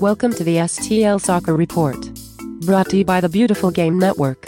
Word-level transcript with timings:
Welcome 0.00 0.34
to 0.34 0.44
the 0.44 0.56
STL 0.56 1.18
Soccer 1.18 1.54
Report. 1.54 1.96
Brought 2.66 2.90
to 2.90 2.98
you 2.98 3.04
by 3.06 3.22
the 3.22 3.30
Beautiful 3.30 3.70
Game 3.70 3.98
Network. 3.98 4.44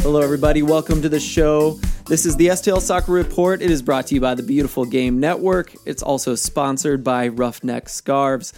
Hello, 0.00 0.20
everybody. 0.20 0.62
Welcome 0.62 1.02
to 1.02 1.08
the 1.08 1.18
show. 1.18 1.80
This 2.06 2.24
is 2.24 2.36
the 2.36 2.46
STL 2.46 2.80
Soccer 2.80 3.10
Report. 3.10 3.60
It 3.62 3.72
is 3.72 3.82
brought 3.82 4.06
to 4.06 4.14
you 4.14 4.20
by 4.20 4.36
the 4.36 4.44
Beautiful 4.44 4.84
Game 4.84 5.18
Network. 5.18 5.74
It's 5.84 6.04
also 6.04 6.36
sponsored 6.36 7.02
by 7.02 7.26
Roughneck 7.26 7.88
Scarves. 7.88 8.52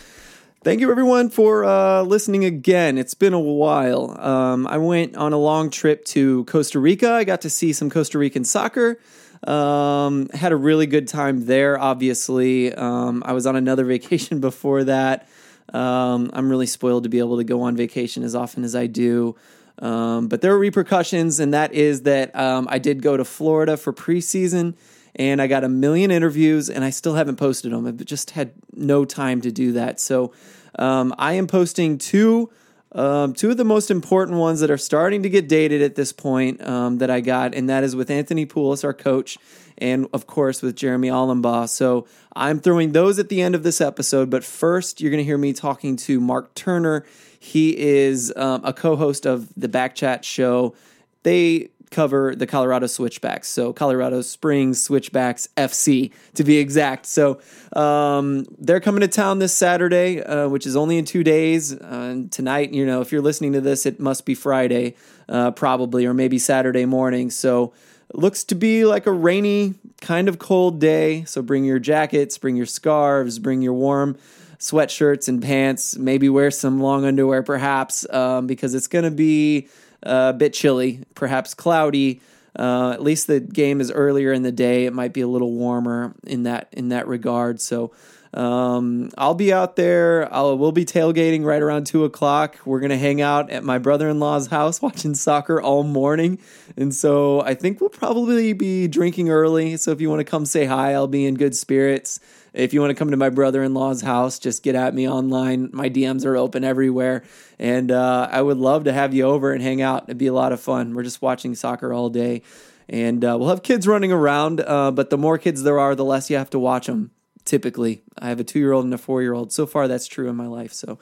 Thank 0.62 0.80
you, 0.80 0.90
everyone, 0.90 1.30
for 1.30 1.64
uh, 1.64 2.02
listening 2.02 2.44
again. 2.44 2.98
It's 2.98 3.14
been 3.14 3.32
a 3.32 3.40
while. 3.40 4.20
Um, 4.20 4.66
I 4.66 4.76
went 4.76 5.16
on 5.16 5.32
a 5.32 5.38
long 5.38 5.70
trip 5.70 6.04
to 6.06 6.44
Costa 6.44 6.78
Rica. 6.78 7.10
I 7.10 7.24
got 7.24 7.40
to 7.40 7.50
see 7.50 7.72
some 7.72 7.88
Costa 7.88 8.18
Rican 8.18 8.44
soccer. 8.44 8.98
Um, 9.44 10.28
had 10.30 10.52
a 10.52 10.56
really 10.56 10.86
good 10.86 11.08
time 11.08 11.46
there, 11.46 11.78
obviously. 11.78 12.72
Um, 12.72 13.22
I 13.26 13.32
was 13.32 13.46
on 13.46 13.56
another 13.56 13.84
vacation 13.96 14.40
before 14.40 14.84
that. 14.84 15.28
Um, 15.72 16.30
I'm 16.32 16.48
really 16.48 16.66
spoiled 16.66 17.02
to 17.04 17.08
be 17.08 17.18
able 17.18 17.38
to 17.38 17.44
go 17.44 17.62
on 17.62 17.76
vacation 17.76 18.22
as 18.22 18.34
often 18.34 18.64
as 18.64 18.76
I 18.76 18.86
do. 18.86 19.36
Um, 19.78 20.28
but 20.28 20.40
there 20.40 20.52
are 20.52 20.58
repercussions, 20.58 21.38
and 21.40 21.52
that 21.52 21.74
is 21.74 22.02
that 22.02 22.34
um, 22.34 22.66
I 22.70 22.78
did 22.78 23.02
go 23.02 23.16
to 23.16 23.24
Florida 23.24 23.76
for 23.76 23.92
preseason 23.92 24.74
and 25.16 25.40
I 25.40 25.46
got 25.46 25.64
a 25.64 25.68
million 25.68 26.10
interviews, 26.10 26.68
and 26.68 26.84
I 26.84 26.90
still 26.90 27.14
haven't 27.14 27.36
posted 27.36 27.72
them. 27.72 27.86
I've 27.86 28.04
just 28.04 28.30
had 28.32 28.52
no 28.74 29.04
time 29.04 29.40
to 29.40 29.50
do 29.50 29.72
that. 29.72 29.98
So 29.98 30.32
um, 30.78 31.14
I 31.18 31.32
am 31.32 31.46
posting 31.46 31.96
two. 31.98 32.50
Um, 32.92 33.34
two 33.34 33.50
of 33.50 33.56
the 33.56 33.64
most 33.64 33.90
important 33.90 34.38
ones 34.38 34.60
that 34.60 34.70
are 34.70 34.78
starting 34.78 35.22
to 35.24 35.28
get 35.28 35.48
dated 35.48 35.82
at 35.82 35.96
this 35.96 36.12
point 36.12 36.66
um, 36.66 36.98
that 36.98 37.10
I 37.10 37.20
got, 37.20 37.54
and 37.54 37.68
that 37.68 37.84
is 37.84 37.94
with 37.94 38.10
Anthony 38.10 38.46
Pulis, 38.46 38.84
our 38.84 38.94
coach, 38.94 39.36
and 39.78 40.06
of 40.12 40.26
course 40.26 40.62
with 40.62 40.76
Jeremy 40.76 41.08
Alumbaugh. 41.08 41.68
So 41.68 42.06
I'm 42.34 42.60
throwing 42.60 42.92
those 42.92 43.18
at 43.18 43.28
the 43.28 43.42
end 43.42 43.54
of 43.54 43.62
this 43.62 43.80
episode, 43.80 44.30
but 44.30 44.44
first 44.44 45.00
you're 45.00 45.10
going 45.10 45.22
to 45.22 45.24
hear 45.24 45.38
me 45.38 45.52
talking 45.52 45.96
to 45.96 46.20
Mark 46.20 46.54
Turner. 46.54 47.04
He 47.38 47.76
is 47.76 48.32
um, 48.36 48.62
a 48.64 48.72
co-host 48.72 49.26
of 49.26 49.52
the 49.56 49.68
Backchat 49.68 50.22
show. 50.22 50.74
They 51.22 51.70
cover 51.90 52.34
the 52.34 52.46
Colorado 52.46 52.86
Switchbacks. 52.86 53.48
So 53.48 53.72
Colorado 53.72 54.20
Springs 54.22 54.82
Switchbacks 54.82 55.48
FC 55.56 56.12
to 56.34 56.44
be 56.44 56.58
exact. 56.58 57.06
So 57.06 57.40
um, 57.74 58.46
they're 58.58 58.80
coming 58.80 59.00
to 59.00 59.08
town 59.08 59.38
this 59.38 59.54
Saturday, 59.54 60.22
uh, 60.22 60.48
which 60.48 60.66
is 60.66 60.76
only 60.76 60.98
in 60.98 61.04
two 61.04 61.24
days. 61.24 61.72
Uh, 61.72 62.22
tonight, 62.30 62.72
you 62.72 62.84
know, 62.84 63.00
if 63.00 63.12
you're 63.12 63.22
listening 63.22 63.52
to 63.52 63.60
this, 63.60 63.86
it 63.86 64.00
must 64.00 64.24
be 64.24 64.34
Friday, 64.34 64.94
uh, 65.28 65.52
probably, 65.52 66.06
or 66.06 66.14
maybe 66.14 66.38
Saturday 66.38 66.84
morning. 66.84 67.30
So 67.30 67.72
it 68.10 68.16
looks 68.16 68.44
to 68.44 68.54
be 68.54 68.84
like 68.84 69.06
a 69.06 69.12
rainy, 69.12 69.74
kind 70.00 70.28
of 70.28 70.38
cold 70.38 70.80
day. 70.80 71.24
So 71.24 71.42
bring 71.42 71.64
your 71.64 71.78
jackets, 71.78 72.38
bring 72.38 72.56
your 72.56 72.66
scarves, 72.66 73.38
bring 73.38 73.62
your 73.62 73.74
warm 73.74 74.16
sweatshirts 74.58 75.28
and 75.28 75.42
pants. 75.42 75.96
Maybe 75.96 76.28
wear 76.28 76.50
some 76.50 76.80
long 76.80 77.04
underwear, 77.04 77.42
perhaps, 77.42 78.08
um, 78.10 78.46
because 78.46 78.74
it's 78.74 78.86
going 78.86 79.04
to 79.04 79.10
be 79.10 79.68
a 80.02 80.32
bit 80.32 80.52
chilly, 80.52 81.02
perhaps 81.14 81.54
cloudy. 81.54 82.20
Uh, 82.58 82.92
at 82.92 83.02
least 83.02 83.26
the 83.26 83.40
game 83.40 83.80
is 83.80 83.90
earlier 83.90 84.32
in 84.32 84.42
the 84.42 84.52
day. 84.52 84.86
It 84.86 84.92
might 84.92 85.12
be 85.12 85.20
a 85.20 85.28
little 85.28 85.52
warmer 85.52 86.14
in 86.24 86.44
that 86.44 86.68
in 86.72 86.88
that 86.88 87.06
regard. 87.06 87.60
So 87.60 87.92
um, 88.36 89.10
I'll 89.16 89.34
be 89.34 89.52
out 89.52 89.76
there. 89.76 90.32
I'll 90.32 90.56
we'll 90.58 90.72
be 90.72 90.84
tailgating 90.84 91.44
right 91.44 91.62
around 91.62 91.86
two 91.86 92.04
o'clock. 92.04 92.58
We're 92.64 92.80
gonna 92.80 92.98
hang 92.98 93.20
out 93.20 93.50
at 93.50 93.64
my 93.64 93.78
brother 93.78 94.08
in 94.08 94.20
law's 94.20 94.48
house 94.48 94.80
watching 94.82 95.14
soccer 95.14 95.60
all 95.60 95.82
morning, 95.82 96.38
and 96.76 96.94
so 96.94 97.40
I 97.40 97.54
think 97.54 97.80
we'll 97.80 97.90
probably 97.90 98.52
be 98.52 98.88
drinking 98.88 99.30
early. 99.30 99.76
So 99.76 99.90
if 99.90 100.00
you 100.00 100.10
want 100.10 100.20
to 100.20 100.24
come 100.24 100.44
say 100.44 100.66
hi, 100.66 100.92
I'll 100.92 101.06
be 101.06 101.26
in 101.26 101.34
good 101.34 101.56
spirits. 101.56 102.20
If 102.56 102.72
you 102.72 102.80
want 102.80 102.90
to 102.90 102.94
come 102.94 103.10
to 103.10 103.18
my 103.18 103.28
brother 103.28 103.62
in 103.62 103.74
law's 103.74 104.00
house, 104.00 104.38
just 104.38 104.62
get 104.62 104.74
at 104.74 104.94
me 104.94 105.06
online. 105.06 105.68
My 105.72 105.90
DMs 105.90 106.24
are 106.24 106.38
open 106.38 106.64
everywhere. 106.64 107.22
And 107.58 107.92
uh, 107.92 108.28
I 108.30 108.40
would 108.40 108.56
love 108.56 108.84
to 108.84 108.92
have 108.94 109.12
you 109.12 109.24
over 109.24 109.52
and 109.52 109.62
hang 109.62 109.82
out. 109.82 110.04
It'd 110.04 110.16
be 110.16 110.26
a 110.26 110.32
lot 110.32 110.52
of 110.52 110.60
fun. 110.60 110.94
We're 110.94 111.02
just 111.02 111.20
watching 111.20 111.54
soccer 111.54 111.92
all 111.92 112.08
day. 112.08 112.42
And 112.88 113.22
uh, 113.22 113.36
we'll 113.38 113.50
have 113.50 113.62
kids 113.62 113.86
running 113.86 114.10
around, 114.10 114.60
uh, 114.60 114.90
but 114.92 115.10
the 115.10 115.18
more 115.18 115.38
kids 115.38 115.64
there 115.64 115.78
are, 115.78 115.94
the 115.94 116.04
less 116.04 116.30
you 116.30 116.36
have 116.36 116.50
to 116.50 116.58
watch 116.58 116.86
them, 116.86 117.10
typically. 117.44 118.02
I 118.16 118.28
have 118.28 118.40
a 118.40 118.44
two 118.44 118.60
year 118.60 118.72
old 118.72 118.84
and 118.84 118.94
a 118.94 118.98
four 118.98 119.22
year 119.22 119.34
old. 119.34 119.52
So 119.52 119.66
far, 119.66 119.88
that's 119.88 120.06
true 120.06 120.28
in 120.28 120.36
my 120.36 120.46
life. 120.46 120.72
So 120.72 120.98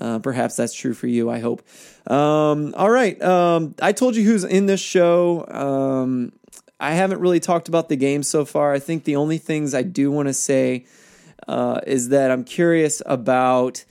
uh, 0.00 0.18
perhaps 0.20 0.56
that's 0.56 0.74
true 0.74 0.94
for 0.94 1.06
you, 1.06 1.30
I 1.30 1.40
hope. 1.40 1.62
Um, 2.06 2.74
all 2.76 2.90
right. 2.90 3.20
Um, 3.22 3.74
I 3.80 3.92
told 3.92 4.14
you 4.14 4.24
who's 4.24 4.44
in 4.44 4.66
this 4.66 4.80
show. 4.80 5.46
Um, 5.48 6.32
I 6.82 6.94
haven't 6.94 7.20
really 7.20 7.38
talked 7.38 7.68
about 7.68 7.88
the 7.88 7.94
game 7.94 8.24
so 8.24 8.44
far. 8.44 8.72
I 8.72 8.80
think 8.80 9.04
the 9.04 9.14
only 9.14 9.38
things 9.38 9.72
I 9.72 9.82
do 9.82 10.10
want 10.10 10.26
to 10.26 10.34
say 10.34 10.84
uh, 11.46 11.80
is 11.86 12.08
that 12.08 12.32
I'm 12.32 12.42
curious 12.42 13.00
about 13.06 13.84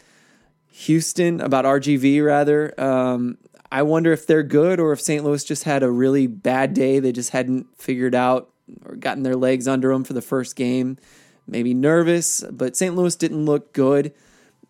Houston, 0.74 1.40
about 1.40 1.64
RGV 1.64 2.24
rather. 2.24 2.80
Um, 2.80 3.38
I 3.72 3.84
wonder 3.84 4.12
if 4.12 4.28
they're 4.28 4.44
good 4.44 4.82
or 4.82 4.92
if 4.92 5.00
St. 5.00 5.24
Louis 5.24 5.42
just 5.42 5.64
had 5.64 5.84
a 5.84 5.90
really 5.90 6.28
bad 6.28 6.74
day. 6.74 7.00
They 7.00 7.14
just 7.14 7.30
hadn't 7.30 7.68
figured 7.80 8.14
out 8.14 8.50
or 8.86 8.98
gotten 8.98 9.24
their 9.24 9.38
legs 9.38 9.70
under 9.70 9.94
them 9.94 10.04
for 10.04 10.12
the 10.12 10.22
first 10.22 10.58
game. 10.58 10.98
Maybe 11.48 11.74
nervous, 11.74 12.44
but 12.52 12.76
St. 12.76 12.94
Louis 12.94 13.16
didn't 13.16 13.46
look 13.46 13.72
good. 13.72 14.14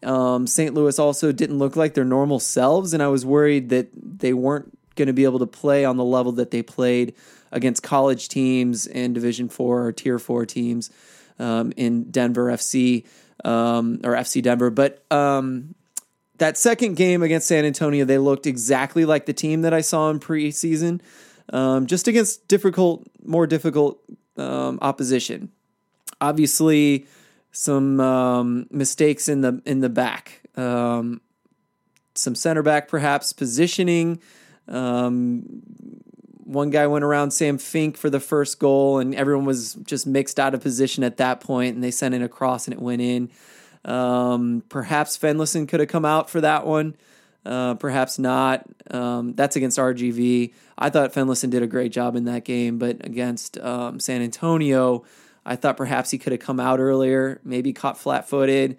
Um, 0.03 0.45
St. 0.45 0.75
Louis 0.75 0.99
also 0.99 1.31
didn't 1.31 1.57
look 1.57 1.75
like 1.75 1.95
their 1.95 2.05
normal 2.05 2.39
selves, 2.39 2.93
and 2.93 3.01
I 3.01 3.07
was 3.07 3.25
worried 3.25 3.69
that 3.69 3.89
they 3.95 4.33
weren't 4.33 4.77
going 4.95 5.07
to 5.07 5.13
be 5.13 5.23
able 5.23 5.39
to 5.39 5.47
play 5.47 5.85
on 5.85 5.97
the 5.97 6.05
level 6.05 6.33
that 6.33 6.51
they 6.51 6.61
played 6.61 7.15
against 7.51 7.83
college 7.83 8.27
teams 8.29 8.87
and 8.87 9.13
Division 9.13 9.49
Four 9.49 9.85
or 9.85 9.91
Tier 9.91 10.19
Four 10.19 10.45
teams 10.45 10.89
um, 11.39 11.73
in 11.75 12.11
Denver 12.11 12.45
FC 12.47 13.05
um, 13.43 13.99
or 14.03 14.13
FC 14.13 14.41
Denver. 14.41 14.69
But 14.69 15.03
um, 15.11 15.75
that 16.37 16.57
second 16.57 16.95
game 16.95 17.23
against 17.23 17.47
San 17.47 17.65
Antonio, 17.65 18.05
they 18.05 18.17
looked 18.17 18.45
exactly 18.45 19.05
like 19.05 19.25
the 19.25 19.33
team 19.33 19.61
that 19.61 19.73
I 19.73 19.81
saw 19.81 20.09
in 20.09 20.19
preseason, 20.19 21.01
um, 21.49 21.87
just 21.87 22.07
against 22.07 22.47
difficult, 22.47 23.05
more 23.23 23.47
difficult 23.47 24.01
um, 24.37 24.79
opposition. 24.81 25.51
Obviously, 26.19 27.07
some 27.51 27.99
um, 27.99 28.67
mistakes 28.71 29.27
in 29.27 29.41
the 29.41 29.61
in 29.65 29.81
the 29.81 29.89
back. 29.89 30.41
some 30.55 32.35
center 32.35 32.63
back, 32.63 32.87
perhaps 32.87 33.33
positioning. 33.33 34.21
Um, 34.67 35.61
one 36.51 36.69
guy 36.69 36.85
went 36.87 37.05
around 37.05 37.31
Sam 37.31 37.57
Fink 37.57 37.95
for 37.95 38.09
the 38.09 38.19
first 38.19 38.59
goal, 38.59 38.99
and 38.99 39.15
everyone 39.15 39.45
was 39.45 39.75
just 39.75 40.05
mixed 40.05 40.39
out 40.39 40.53
of 40.53 40.61
position 40.61 41.03
at 41.03 41.17
that 41.17 41.39
point, 41.39 41.75
and 41.75 41.83
they 41.83 41.91
sent 41.91 42.13
in 42.13 42.21
a 42.21 42.29
cross 42.29 42.67
and 42.67 42.73
it 42.73 42.81
went 42.81 43.01
in. 43.01 43.29
Um, 43.85 44.61
perhaps 44.67 45.17
Fenlason 45.17 45.67
could 45.67 45.79
have 45.79 45.89
come 45.89 46.05
out 46.05 46.29
for 46.29 46.41
that 46.41 46.67
one. 46.67 46.95
Uh, 47.45 47.75
perhaps 47.75 48.19
not. 48.19 48.65
Um, 48.91 49.33
that's 49.33 49.55
against 49.55 49.79
RGV. 49.79 50.53
I 50.77 50.89
thought 50.89 51.13
Fenlason 51.13 51.49
did 51.49 51.63
a 51.63 51.67
great 51.67 51.91
job 51.91 52.15
in 52.15 52.25
that 52.25 52.43
game, 52.43 52.77
but 52.77 53.03
against 53.05 53.57
um, 53.57 53.99
San 53.99 54.21
Antonio, 54.21 55.05
I 55.45 55.55
thought 55.55 55.77
perhaps 55.77 56.11
he 56.11 56.17
could 56.17 56.33
have 56.33 56.41
come 56.41 56.59
out 56.59 56.79
earlier, 56.79 57.39
maybe 57.43 57.71
caught 57.71 57.97
flat 57.97 58.27
footed. 58.27 58.77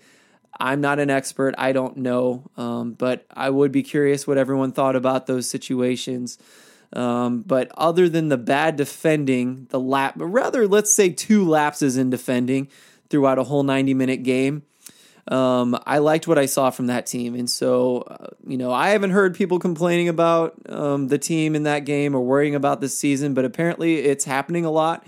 I'm 0.60 0.82
not 0.82 0.98
an 0.98 1.08
expert. 1.08 1.54
I 1.56 1.72
don't 1.72 1.96
know. 1.96 2.50
Um, 2.58 2.92
but 2.92 3.24
I 3.34 3.48
would 3.48 3.72
be 3.72 3.82
curious 3.82 4.26
what 4.26 4.36
everyone 4.36 4.72
thought 4.72 4.94
about 4.94 5.26
those 5.26 5.48
situations. 5.48 6.38
Um, 6.94 7.40
but 7.42 7.70
other 7.76 8.08
than 8.08 8.28
the 8.28 8.36
bad 8.36 8.76
defending, 8.76 9.66
the 9.70 9.80
lap, 9.80 10.14
rather, 10.16 10.68
let's 10.68 10.92
say 10.92 11.10
two 11.10 11.48
lapses 11.48 11.96
in 11.96 12.10
defending 12.10 12.68
throughout 13.08 13.38
a 13.38 13.44
whole 13.44 13.62
90 13.62 13.94
minute 13.94 14.22
game, 14.22 14.62
um, 15.28 15.78
I 15.86 15.98
liked 15.98 16.26
what 16.26 16.38
I 16.38 16.46
saw 16.46 16.70
from 16.70 16.88
that 16.88 17.06
team. 17.06 17.34
And 17.34 17.48
so, 17.48 17.98
uh, 18.02 18.26
you 18.46 18.56
know, 18.56 18.72
I 18.72 18.90
haven't 18.90 19.10
heard 19.10 19.34
people 19.34 19.58
complaining 19.58 20.08
about 20.08 20.54
um, 20.68 21.08
the 21.08 21.18
team 21.18 21.54
in 21.54 21.62
that 21.62 21.80
game 21.80 22.14
or 22.14 22.20
worrying 22.20 22.54
about 22.54 22.80
this 22.80 22.98
season, 22.98 23.32
but 23.32 23.44
apparently 23.44 23.98
it's 23.98 24.24
happening 24.24 24.64
a 24.64 24.70
lot. 24.70 25.06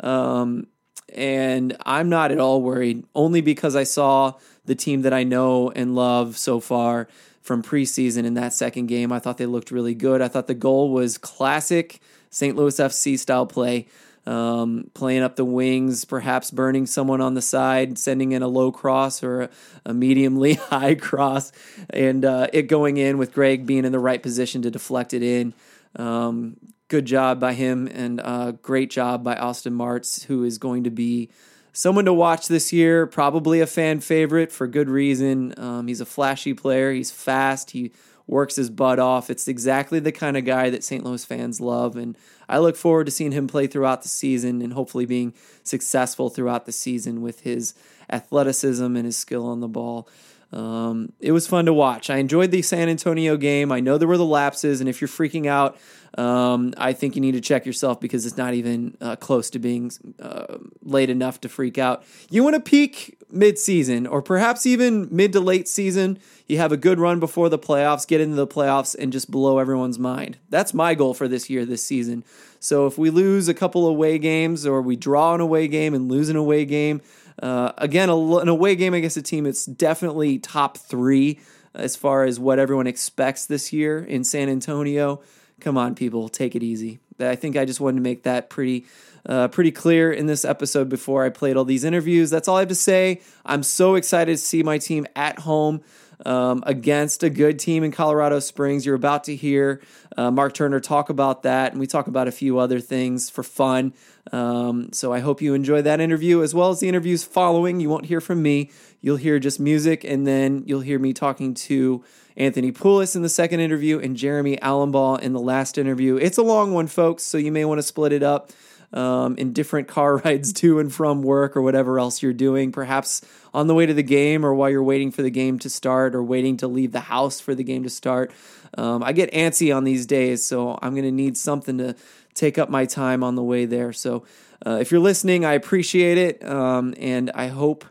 Um, 0.00 0.66
and 1.14 1.76
I'm 1.86 2.08
not 2.08 2.30
at 2.30 2.38
all 2.38 2.60
worried, 2.60 3.04
only 3.14 3.40
because 3.40 3.74
I 3.74 3.84
saw 3.84 4.34
the 4.66 4.74
team 4.74 5.02
that 5.02 5.12
I 5.12 5.22
know 5.22 5.70
and 5.70 5.94
love 5.94 6.36
so 6.36 6.60
far 6.60 7.08
from 7.44 7.62
preseason 7.62 8.24
in 8.24 8.34
that 8.34 8.54
second 8.54 8.86
game. 8.86 9.12
I 9.12 9.20
thought 9.20 9.36
they 9.36 9.46
looked 9.46 9.70
really 9.70 9.94
good. 9.94 10.22
I 10.22 10.28
thought 10.28 10.46
the 10.46 10.54
goal 10.54 10.90
was 10.90 11.18
classic 11.18 12.00
St. 12.30 12.56
Louis 12.56 12.76
FC 12.76 13.16
style 13.16 13.46
play. 13.46 13.86
Um, 14.26 14.90
playing 14.94 15.22
up 15.22 15.36
the 15.36 15.44
wings, 15.44 16.06
perhaps 16.06 16.50
burning 16.50 16.86
someone 16.86 17.20
on 17.20 17.34
the 17.34 17.42
side, 17.42 17.98
sending 17.98 18.32
in 18.32 18.42
a 18.42 18.48
low 18.48 18.72
cross 18.72 19.22
or 19.22 19.42
a, 19.42 19.50
a 19.84 19.92
mediumly 19.92 20.56
high 20.70 20.94
cross, 20.94 21.52
and 21.90 22.24
uh, 22.24 22.46
it 22.50 22.62
going 22.62 22.96
in 22.96 23.18
with 23.18 23.34
Greg 23.34 23.66
being 23.66 23.84
in 23.84 23.92
the 23.92 23.98
right 23.98 24.22
position 24.22 24.62
to 24.62 24.70
deflect 24.70 25.12
it 25.12 25.22
in. 25.22 25.52
Um, 25.96 26.56
good 26.88 27.04
job 27.04 27.38
by 27.38 27.52
him, 27.52 27.86
and 27.86 28.18
uh, 28.18 28.52
great 28.52 28.90
job 28.90 29.22
by 29.22 29.36
Austin 29.36 29.74
Martz, 29.74 30.24
who 30.24 30.42
is 30.44 30.56
going 30.56 30.84
to 30.84 30.90
be 30.90 31.28
someone 31.74 32.06
to 32.06 32.12
watch 32.14 32.48
this 32.48 32.72
year. 32.72 33.06
Probably 33.06 33.60
a 33.60 33.66
fan 33.66 34.00
favorite 34.00 34.50
for 34.50 34.66
good 34.66 34.88
reason. 34.88 35.52
Um, 35.58 35.88
he's 35.88 36.00
a 36.00 36.06
flashy 36.06 36.54
player. 36.54 36.92
He's 36.92 37.10
fast. 37.10 37.72
He 37.72 37.92
works 38.26 38.56
his 38.56 38.70
butt 38.70 38.98
off. 38.98 39.28
It's 39.28 39.48
exactly 39.48 39.98
the 39.98 40.12
kind 40.12 40.38
of 40.38 40.46
guy 40.46 40.70
that 40.70 40.82
St. 40.82 41.04
Louis 41.04 41.24
fans 41.24 41.60
love. 41.60 41.96
And 41.96 42.16
I 42.48 42.58
look 42.58 42.76
forward 42.76 43.04
to 43.06 43.12
seeing 43.12 43.32
him 43.32 43.46
play 43.46 43.66
throughout 43.66 44.02
the 44.02 44.08
season 44.08 44.62
and 44.62 44.72
hopefully 44.72 45.04
being 45.04 45.34
successful 45.62 46.30
throughout 46.30 46.64
the 46.64 46.72
season 46.72 47.20
with 47.20 47.40
his 47.40 47.74
athleticism 48.10 48.96
and 48.96 49.04
his 49.04 49.16
skill 49.16 49.44
on 49.44 49.60
the 49.60 49.68
ball. 49.68 50.08
Um, 50.54 51.12
it 51.18 51.32
was 51.32 51.48
fun 51.48 51.66
to 51.66 51.74
watch. 51.74 52.10
I 52.10 52.18
enjoyed 52.18 52.52
the 52.52 52.62
San 52.62 52.88
Antonio 52.88 53.36
game. 53.36 53.72
I 53.72 53.80
know 53.80 53.98
there 53.98 54.06
were 54.06 54.16
the 54.16 54.24
lapses, 54.24 54.80
and 54.80 54.88
if 54.88 55.00
you're 55.00 55.08
freaking 55.08 55.46
out, 55.46 55.76
um, 56.16 56.72
I 56.76 56.92
think 56.92 57.16
you 57.16 57.20
need 57.20 57.32
to 57.32 57.40
check 57.40 57.66
yourself 57.66 58.00
because 58.00 58.24
it's 58.24 58.36
not 58.36 58.54
even 58.54 58.96
uh, 59.00 59.16
close 59.16 59.50
to 59.50 59.58
being 59.58 59.90
uh, 60.22 60.58
late 60.82 61.10
enough 61.10 61.40
to 61.40 61.48
freak 61.48 61.76
out. 61.76 62.04
You 62.30 62.44
want 62.44 62.54
to 62.54 62.60
peak 62.60 63.18
mid-season, 63.32 64.06
or 64.06 64.22
perhaps 64.22 64.64
even 64.64 65.08
mid 65.10 65.32
to 65.32 65.40
late 65.40 65.66
season. 65.66 66.20
You 66.46 66.58
have 66.58 66.70
a 66.70 66.76
good 66.76 67.00
run 67.00 67.18
before 67.18 67.48
the 67.48 67.58
playoffs, 67.58 68.06
get 68.06 68.20
into 68.20 68.36
the 68.36 68.46
playoffs, 68.46 68.94
and 68.96 69.12
just 69.12 69.32
blow 69.32 69.58
everyone's 69.58 69.98
mind. 69.98 70.38
That's 70.50 70.72
my 70.72 70.94
goal 70.94 71.14
for 71.14 71.26
this 71.26 71.50
year, 71.50 71.66
this 71.66 71.84
season. 71.84 72.22
So 72.60 72.86
if 72.86 72.96
we 72.96 73.10
lose 73.10 73.48
a 73.48 73.54
couple 73.54 73.88
of 73.88 73.90
away 73.90 74.18
games, 74.18 74.64
or 74.64 74.80
we 74.80 74.94
draw 74.94 75.34
an 75.34 75.40
away 75.40 75.66
game 75.66 75.94
and 75.94 76.08
lose 76.08 76.28
an 76.28 76.36
away 76.36 76.64
game. 76.64 77.02
Uh, 77.42 77.72
again, 77.78 78.08
a, 78.08 78.36
an 78.36 78.48
away 78.48 78.76
game 78.76 78.94
against 78.94 79.16
a 79.16 79.22
team 79.22 79.46
it's 79.46 79.66
definitely 79.66 80.38
top 80.38 80.78
three 80.78 81.40
as 81.74 81.96
far 81.96 82.24
as 82.24 82.38
what 82.38 82.58
everyone 82.58 82.86
expects 82.86 83.46
this 83.46 83.72
year 83.72 83.98
in 83.98 84.24
San 84.24 84.48
Antonio. 84.48 85.20
Come 85.60 85.76
on, 85.76 85.94
people, 85.94 86.28
take 86.28 86.54
it 86.54 86.62
easy. 86.62 87.00
I 87.18 87.36
think 87.36 87.56
I 87.56 87.64
just 87.64 87.80
wanted 87.80 87.96
to 87.96 88.02
make 88.02 88.24
that 88.24 88.50
pretty. 88.50 88.86
Uh, 89.26 89.48
pretty 89.48 89.72
clear 89.72 90.12
in 90.12 90.26
this 90.26 90.44
episode 90.44 90.90
before 90.90 91.24
I 91.24 91.30
played 91.30 91.56
all 91.56 91.64
these 91.64 91.82
interviews. 91.82 92.28
That's 92.28 92.46
all 92.46 92.58
I 92.58 92.60
have 92.60 92.68
to 92.68 92.74
say. 92.74 93.22
I'm 93.46 93.62
so 93.62 93.94
excited 93.94 94.32
to 94.32 94.36
see 94.36 94.62
my 94.62 94.76
team 94.76 95.06
at 95.16 95.38
home 95.38 95.80
um, 96.24 96.62
against 96.66 97.22
a 97.22 97.30
good 97.30 97.58
team 97.58 97.84
in 97.84 97.92
Colorado 97.92 98.38
Springs. 98.40 98.86
You're 98.86 98.94
about 98.94 99.24
to 99.24 99.36
hear 99.36 99.80
uh, 100.16 100.30
Mark 100.30 100.54
Turner 100.54 100.80
talk 100.80 101.10
about 101.10 101.42
that, 101.42 101.72
and 101.72 101.80
we 101.80 101.86
talk 101.86 102.06
about 102.06 102.28
a 102.28 102.32
few 102.32 102.58
other 102.58 102.80
things 102.80 103.30
for 103.30 103.42
fun. 103.42 103.92
Um, 104.32 104.92
so 104.92 105.12
I 105.12 105.20
hope 105.20 105.42
you 105.42 105.54
enjoy 105.54 105.82
that 105.82 106.00
interview 106.00 106.42
as 106.42 106.54
well 106.54 106.70
as 106.70 106.80
the 106.80 106.88
interviews 106.88 107.24
following. 107.24 107.80
You 107.80 107.88
won't 107.88 108.06
hear 108.06 108.20
from 108.20 108.42
me, 108.42 108.70
you'll 109.00 109.16
hear 109.16 109.38
just 109.38 109.60
music, 109.60 110.04
and 110.04 110.26
then 110.26 110.64
you'll 110.66 110.80
hear 110.80 110.98
me 110.98 111.12
talking 111.12 111.54
to 111.54 112.04
Anthony 112.36 112.72
Pulis 112.72 113.14
in 113.14 113.22
the 113.22 113.28
second 113.28 113.60
interview 113.60 113.98
and 113.98 114.16
Jeremy 114.16 114.56
Alumbaugh 114.56 115.20
in 115.20 115.32
the 115.32 115.40
last 115.40 115.78
interview. 115.78 116.16
It's 116.16 116.38
a 116.38 116.42
long 116.42 116.72
one, 116.72 116.86
folks, 116.86 117.22
so 117.22 117.38
you 117.38 117.52
may 117.52 117.64
want 117.64 117.78
to 117.78 117.82
split 117.82 118.12
it 118.12 118.22
up 118.22 118.50
um, 118.92 119.36
in 119.36 119.52
different 119.52 119.88
car 119.88 120.16
rides 120.24 120.52
to 120.54 120.78
and 120.78 120.92
from 120.92 121.22
work 121.22 121.56
or 121.56 121.62
whatever 121.62 121.98
else 121.98 122.22
you're 122.22 122.32
doing, 122.32 122.72
perhaps 122.72 123.22
on 123.52 123.66
the 123.66 123.74
way 123.74 123.86
to 123.86 123.94
the 123.94 124.02
game 124.02 124.44
or 124.44 124.54
while 124.54 124.70
you're 124.70 124.82
waiting 124.82 125.10
for 125.10 125.22
the 125.22 125.30
game 125.30 125.58
to 125.60 125.70
start 125.70 126.14
or 126.14 126.22
waiting 126.22 126.56
to 126.58 126.68
leave 126.68 126.92
the 126.92 127.00
house 127.00 127.40
for 127.40 127.54
the 127.54 127.64
game 127.64 127.82
to 127.82 127.90
start. 127.90 128.32
Um, 128.76 129.02
I 129.02 129.12
get 129.12 129.32
antsy 129.32 129.74
on 129.74 129.84
these 129.84 130.06
days, 130.06 130.44
so 130.44 130.78
I'm 130.82 130.92
going 130.94 131.04
to 131.04 131.12
need 131.12 131.36
something 131.36 131.78
to 131.78 131.94
take 132.34 132.58
up 132.58 132.68
my 132.68 132.84
time 132.84 133.22
on 133.22 133.36
the 133.36 133.42
way 133.42 133.64
there. 133.64 133.92
So 133.92 134.24
uh, 134.66 134.78
if 134.80 134.90
you're 134.90 135.00
listening, 135.00 135.44
I 135.44 135.52
appreciate 135.52 136.18
it, 136.18 136.44
um, 136.44 136.94
and 136.98 137.30
I 137.34 137.48
hope 137.48 137.84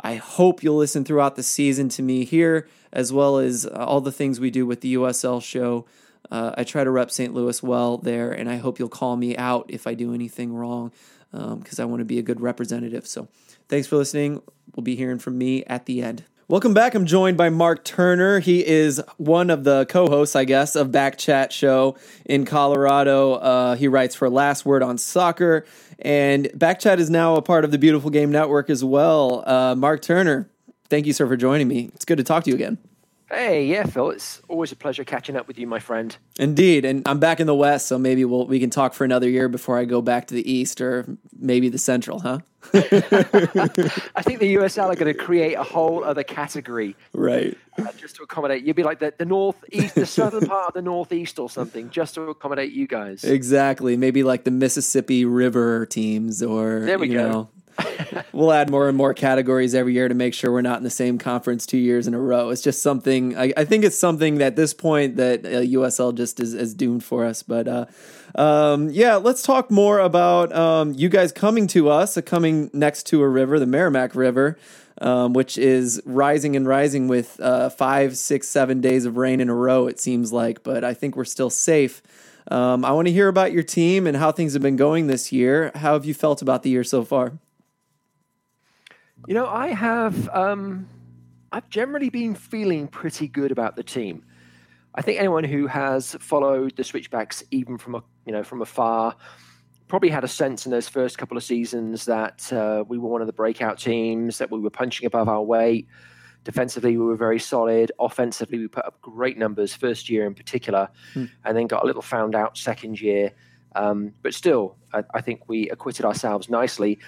I 0.00 0.14
hope 0.14 0.62
you'll 0.62 0.76
listen 0.76 1.04
throughout 1.04 1.34
the 1.34 1.42
season 1.42 1.88
to 1.90 2.02
me 2.02 2.24
here, 2.24 2.68
as 2.92 3.12
well 3.12 3.38
as 3.38 3.66
all 3.66 4.00
the 4.00 4.12
things 4.12 4.38
we 4.38 4.50
do 4.50 4.64
with 4.64 4.80
the 4.80 4.94
USL 4.94 5.42
show. 5.42 5.86
Uh, 6.30 6.52
I 6.56 6.64
try 6.64 6.84
to 6.84 6.90
rep 6.90 7.10
St. 7.10 7.34
Louis 7.34 7.62
well 7.62 7.98
there, 7.98 8.30
and 8.30 8.50
I 8.50 8.56
hope 8.56 8.78
you'll 8.78 8.88
call 8.88 9.16
me 9.16 9.36
out 9.36 9.66
if 9.68 9.86
I 9.86 9.94
do 9.94 10.14
anything 10.14 10.52
wrong 10.52 10.92
because 11.30 11.78
um, 11.78 11.82
I 11.82 11.84
want 11.84 12.00
to 12.00 12.04
be 12.04 12.18
a 12.18 12.22
good 12.22 12.40
representative. 12.40 13.06
So 13.06 13.28
thanks 13.68 13.86
for 13.86 13.96
listening. 13.96 14.42
We'll 14.74 14.84
be 14.84 14.96
hearing 14.96 15.18
from 15.18 15.38
me 15.38 15.64
at 15.64 15.86
the 15.86 16.02
end. 16.02 16.24
Welcome 16.50 16.72
back. 16.72 16.94
I'm 16.94 17.04
joined 17.04 17.36
by 17.36 17.50
Mark 17.50 17.84
Turner. 17.84 18.40
He 18.40 18.66
is 18.66 19.02
one 19.18 19.50
of 19.50 19.64
the 19.64 19.84
co-hosts, 19.90 20.34
I 20.34 20.44
guess, 20.44 20.76
of 20.76 20.90
Back 20.90 21.18
Chat 21.18 21.52
Show 21.52 21.98
in 22.24 22.46
Colorado. 22.46 23.34
Uh, 23.34 23.76
he 23.76 23.86
writes 23.86 24.14
for 24.14 24.30
Last 24.30 24.64
Word 24.64 24.82
on 24.82 24.96
Soccer, 24.96 25.66
and 25.98 26.50
Back 26.54 26.78
Chat 26.78 27.00
is 27.00 27.10
now 27.10 27.36
a 27.36 27.42
part 27.42 27.66
of 27.66 27.70
the 27.70 27.76
Beautiful 27.76 28.08
Game 28.08 28.32
Network 28.32 28.70
as 28.70 28.82
well. 28.82 29.46
Uh, 29.46 29.74
Mark 29.74 30.00
Turner, 30.00 30.48
thank 30.88 31.04
you, 31.04 31.12
sir, 31.12 31.26
for 31.26 31.36
joining 31.36 31.68
me. 31.68 31.90
It's 31.94 32.06
good 32.06 32.16
to 32.16 32.24
talk 32.24 32.44
to 32.44 32.50
you 32.50 32.56
again. 32.56 32.78
Hey, 33.30 33.66
yeah, 33.66 33.84
Phil. 33.84 34.10
It's 34.10 34.40
always 34.48 34.72
a 34.72 34.76
pleasure 34.76 35.04
catching 35.04 35.36
up 35.36 35.46
with 35.48 35.58
you, 35.58 35.66
my 35.66 35.80
friend. 35.80 36.16
Indeed, 36.38 36.86
and 36.86 37.06
I'm 37.06 37.18
back 37.18 37.40
in 37.40 37.46
the 37.46 37.54
West, 37.54 37.86
so 37.86 37.98
maybe 37.98 38.24
we'll 38.24 38.46
we 38.46 38.58
can 38.58 38.70
talk 38.70 38.94
for 38.94 39.04
another 39.04 39.28
year 39.28 39.50
before 39.50 39.78
I 39.78 39.84
go 39.84 40.00
back 40.00 40.28
to 40.28 40.34
the 40.34 40.50
East 40.50 40.80
or 40.80 41.04
maybe 41.38 41.68
the 41.68 41.78
Central, 41.78 42.20
huh? 42.20 42.38
I 42.74 44.22
think 44.22 44.40
the 44.40 44.54
USL 44.54 44.90
are 44.90 44.94
going 44.94 45.12
to 45.12 45.14
create 45.14 45.54
a 45.54 45.62
whole 45.62 46.04
other 46.04 46.22
category, 46.22 46.96
right? 47.12 47.56
Uh, 47.78 47.92
just 47.92 48.16
to 48.16 48.22
accommodate. 48.22 48.64
You'd 48.64 48.76
be 48.76 48.82
like 48.82 48.98
the, 48.98 49.12
the 49.16 49.26
northeast, 49.26 49.94
the 49.94 50.06
southern 50.06 50.46
part 50.46 50.68
of 50.68 50.74
the 50.74 50.82
northeast, 50.82 51.38
or 51.38 51.50
something, 51.50 51.90
just 51.90 52.14
to 52.14 52.22
accommodate 52.22 52.72
you 52.72 52.86
guys. 52.86 53.24
Exactly. 53.24 53.98
Maybe 53.98 54.22
like 54.22 54.44
the 54.44 54.50
Mississippi 54.50 55.26
River 55.26 55.84
teams, 55.84 56.42
or 56.42 56.80
there 56.80 56.98
we 56.98 57.08
go. 57.08 57.30
Know, 57.30 57.50
we'll 58.32 58.52
add 58.52 58.70
more 58.70 58.88
and 58.88 58.96
more 58.96 59.14
categories 59.14 59.74
every 59.74 59.94
year 59.94 60.08
to 60.08 60.14
make 60.14 60.34
sure 60.34 60.50
we're 60.50 60.62
not 60.62 60.78
in 60.78 60.84
the 60.84 60.90
same 60.90 61.18
conference 61.18 61.66
two 61.66 61.78
years 61.78 62.06
in 62.06 62.14
a 62.14 62.20
row. 62.20 62.50
It's 62.50 62.62
just 62.62 62.82
something. 62.82 63.36
I, 63.36 63.52
I 63.56 63.64
think 63.64 63.84
it's 63.84 63.98
something 63.98 64.36
that 64.38 64.48
at 64.48 64.56
this 64.56 64.74
point 64.74 65.16
that 65.16 65.44
uh, 65.44 65.48
USL 65.48 66.14
just 66.14 66.40
is, 66.40 66.54
is, 66.54 66.74
doomed 66.74 67.04
for 67.04 67.24
us. 67.24 67.42
But 67.42 67.68
uh, 67.68 67.86
um, 68.34 68.90
yeah, 68.90 69.16
let's 69.16 69.42
talk 69.42 69.70
more 69.70 69.98
about 69.98 70.54
um, 70.54 70.92
you 70.94 71.08
guys 71.08 71.32
coming 71.32 71.66
to 71.68 71.88
us, 71.88 72.16
uh, 72.16 72.22
coming 72.22 72.70
next 72.72 73.04
to 73.08 73.22
a 73.22 73.28
river, 73.28 73.58
the 73.58 73.66
Meramec 73.66 74.14
River. 74.14 74.58
Um, 75.00 75.32
which 75.32 75.56
is 75.56 76.02
rising 76.04 76.56
and 76.56 76.66
rising 76.66 77.06
with 77.06 77.38
uh, 77.38 77.70
five, 77.70 78.16
six, 78.16 78.48
seven 78.48 78.80
days 78.80 79.04
of 79.04 79.16
rain 79.16 79.40
in 79.40 79.48
a 79.48 79.54
row, 79.54 79.86
it 79.86 80.00
seems 80.00 80.32
like. 80.32 80.64
But 80.64 80.82
I 80.82 80.92
think 80.92 81.14
we're 81.14 81.24
still 81.24 81.50
safe. 81.50 82.02
Um, 82.50 82.84
I 82.84 82.90
want 82.90 83.06
to 83.06 83.12
hear 83.12 83.28
about 83.28 83.52
your 83.52 83.62
team 83.62 84.08
and 84.08 84.16
how 84.16 84.32
things 84.32 84.54
have 84.54 84.62
been 84.62 84.74
going 84.74 85.06
this 85.06 85.30
year. 85.30 85.70
How 85.76 85.92
have 85.92 86.04
you 86.04 86.14
felt 86.14 86.42
about 86.42 86.64
the 86.64 86.70
year 86.70 86.82
so 86.82 87.04
far? 87.04 87.34
You 89.28 89.34
know, 89.34 89.46
I 89.46 89.68
have. 89.74 90.26
Um, 90.30 90.88
I've 91.52 91.68
generally 91.68 92.08
been 92.08 92.34
feeling 92.34 92.88
pretty 92.88 93.28
good 93.28 93.52
about 93.52 93.76
the 93.76 93.82
team. 93.82 94.24
I 94.94 95.02
think 95.02 95.18
anyone 95.18 95.44
who 95.44 95.66
has 95.66 96.16
followed 96.18 96.74
the 96.76 96.82
Switchbacks, 96.82 97.44
even 97.50 97.76
from 97.76 97.94
a 97.94 98.02
you 98.24 98.32
know 98.32 98.42
from 98.42 98.62
afar, 98.62 99.14
probably 99.86 100.08
had 100.08 100.24
a 100.24 100.28
sense 100.28 100.64
in 100.64 100.72
those 100.72 100.88
first 100.88 101.18
couple 101.18 101.36
of 101.36 101.44
seasons 101.44 102.06
that 102.06 102.50
uh, 102.54 102.84
we 102.88 102.96
were 102.96 103.10
one 103.10 103.20
of 103.20 103.26
the 103.26 103.34
breakout 103.34 103.78
teams, 103.78 104.38
that 104.38 104.50
we 104.50 104.60
were 104.60 104.70
punching 104.70 105.06
above 105.06 105.28
our 105.28 105.42
weight. 105.42 105.86
Defensively, 106.44 106.96
we 106.96 107.04
were 107.04 107.14
very 107.14 107.38
solid. 107.38 107.92
Offensively, 107.98 108.56
we 108.56 108.66
put 108.66 108.86
up 108.86 108.98
great 109.02 109.36
numbers 109.36 109.74
first 109.74 110.08
year 110.08 110.26
in 110.26 110.34
particular, 110.34 110.88
hmm. 111.12 111.26
and 111.44 111.54
then 111.54 111.66
got 111.66 111.82
a 111.82 111.86
little 111.86 112.00
found 112.00 112.34
out 112.34 112.56
second 112.56 112.98
year. 112.98 113.34
Um, 113.74 114.14
but 114.22 114.32
still, 114.32 114.78
I, 114.94 115.04
I 115.12 115.20
think 115.20 115.50
we 115.50 115.68
acquitted 115.68 116.06
ourselves 116.06 116.48
nicely 116.48 116.98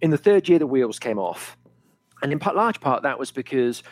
in 0.00 0.10
the 0.10 0.18
third 0.18 0.48
year, 0.48 0.58
the 0.58 0.66
wheels 0.66 0.98
came 0.98 1.18
off. 1.18 1.56
And 2.22 2.32
in 2.32 2.38
large 2.38 2.80
part, 2.80 3.02
that 3.02 3.18
was 3.18 3.30
because 3.30 3.82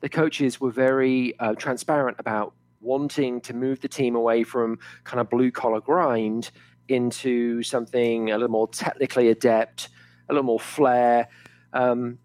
the 0.00 0.08
coaches 0.08 0.60
were 0.60 0.70
very 0.70 1.38
uh, 1.38 1.54
transparent 1.54 2.16
about 2.18 2.54
wanting 2.80 3.40
to 3.40 3.54
move 3.54 3.80
the 3.80 3.88
team 3.88 4.14
away 4.14 4.44
from 4.44 4.78
kind 5.04 5.20
of 5.20 5.30
blue 5.30 5.50
collar 5.50 5.80
grind 5.80 6.50
into 6.88 7.62
something 7.62 8.30
a 8.30 8.34
little 8.34 8.50
more 8.50 8.68
technically 8.68 9.28
adept, 9.28 9.88
a 10.28 10.32
little 10.32 10.44
more 10.44 10.60
flair. 10.60 11.28
Um, 11.72 12.18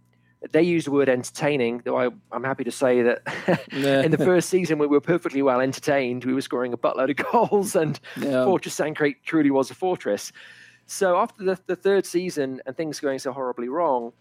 they 0.51 0.62
used 0.63 0.88
the 0.88 0.91
word 0.91 1.10
entertaining, 1.10 1.81
though 1.84 1.98
I, 1.98 2.10
am 2.34 2.43
happy 2.43 2.63
to 2.63 2.72
say 2.72 3.01
that 3.01 3.22
in 3.72 4.12
the 4.12 4.17
first 4.17 4.50
season 4.50 4.77
we 4.77 4.88
were 4.88 5.01
perfectly 5.01 5.41
well 5.41 5.60
entertained. 5.60 6.24
We 6.24 6.34
were 6.34 6.41
scoring 6.41 6.72
a 6.72 6.77
buttload 6.77 7.10
of 7.10 7.50
goals, 7.50 7.75
and 7.75 8.00
yeah. 8.19 8.46
Fortress 8.46 8.75
Sand 8.75 8.96
Creek 8.96 9.24
truly 9.24 9.51
was 9.51 9.69
a 9.69 9.75
fortress. 9.75 10.31
So 10.91 11.17
after 11.17 11.43
the, 11.43 11.60
the 11.67 11.75
third 11.75 12.03
season 12.08 12.63
and 12.65 12.75
things 12.75 13.00
going 13.00 13.19
so 13.19 13.31
horribly 13.31 13.69
wrong, 13.69 14.12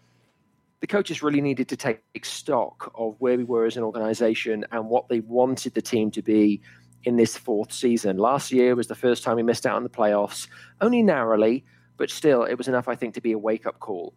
the 0.81 0.87
coaches 0.87 1.23
really 1.23 1.41
needed 1.41 1.67
to 1.69 1.75
take 1.75 1.99
stock 2.23 2.91
of 2.93 3.15
where 3.17 3.35
we 3.37 3.43
were 3.43 3.65
as 3.65 3.75
an 3.75 3.81
organization 3.81 4.63
and 4.71 4.87
what 4.87 5.09
they 5.09 5.21
wanted 5.21 5.73
the 5.73 5.81
team 5.81 6.11
to 6.11 6.21
be 6.21 6.61
in 7.05 7.15
this 7.15 7.35
fourth 7.35 7.73
season. 7.73 8.17
Last 8.17 8.51
year 8.51 8.75
was 8.75 8.85
the 8.85 8.93
first 8.93 9.23
time 9.23 9.37
we 9.37 9.43
missed 9.43 9.65
out 9.65 9.77
on 9.77 9.83
the 9.83 9.89
playoffs, 9.89 10.47
only 10.79 11.01
narrowly, 11.01 11.65
but 11.97 12.11
still, 12.11 12.43
it 12.43 12.53
was 12.53 12.67
enough, 12.67 12.87
I 12.87 12.93
think, 12.93 13.15
to 13.15 13.21
be 13.21 13.31
a 13.31 13.37
wake 13.39 13.65
up 13.65 13.79
call. 13.79 14.13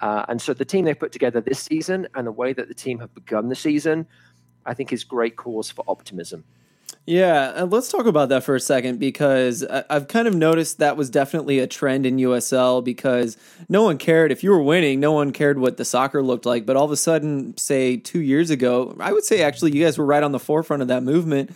Uh, 0.00 0.26
and 0.28 0.40
so 0.40 0.54
the 0.54 0.64
team 0.64 0.84
they've 0.84 0.98
put 0.98 1.10
together 1.10 1.40
this 1.40 1.58
season 1.58 2.06
and 2.14 2.24
the 2.24 2.32
way 2.32 2.52
that 2.52 2.68
the 2.68 2.74
team 2.74 3.00
have 3.00 3.12
begun 3.16 3.48
the 3.48 3.56
season, 3.56 4.06
I 4.64 4.74
think, 4.74 4.92
is 4.92 5.02
great 5.02 5.34
cause 5.34 5.72
for 5.72 5.84
optimism. 5.88 6.44
Yeah, 7.08 7.66
let's 7.68 7.88
talk 7.88 8.06
about 8.06 8.30
that 8.30 8.42
for 8.42 8.56
a 8.56 8.60
second 8.60 8.98
because 8.98 9.62
I've 9.62 10.08
kind 10.08 10.26
of 10.26 10.34
noticed 10.34 10.78
that 10.78 10.96
was 10.96 11.08
definitely 11.08 11.60
a 11.60 11.68
trend 11.68 12.04
in 12.04 12.16
USL 12.16 12.82
because 12.82 13.36
no 13.68 13.84
one 13.84 13.96
cared 13.96 14.32
if 14.32 14.42
you 14.42 14.50
were 14.50 14.60
winning, 14.60 14.98
no 14.98 15.12
one 15.12 15.30
cared 15.30 15.56
what 15.56 15.76
the 15.76 15.84
soccer 15.84 16.20
looked 16.20 16.44
like. 16.44 16.66
But 16.66 16.74
all 16.74 16.84
of 16.84 16.90
a 16.90 16.96
sudden, 16.96 17.56
say 17.56 17.96
two 17.96 18.20
years 18.20 18.50
ago, 18.50 18.96
I 18.98 19.12
would 19.12 19.22
say 19.22 19.42
actually 19.42 19.76
you 19.76 19.84
guys 19.84 19.98
were 19.98 20.04
right 20.04 20.24
on 20.24 20.32
the 20.32 20.40
forefront 20.40 20.82
of 20.82 20.88
that 20.88 21.04
movement, 21.04 21.54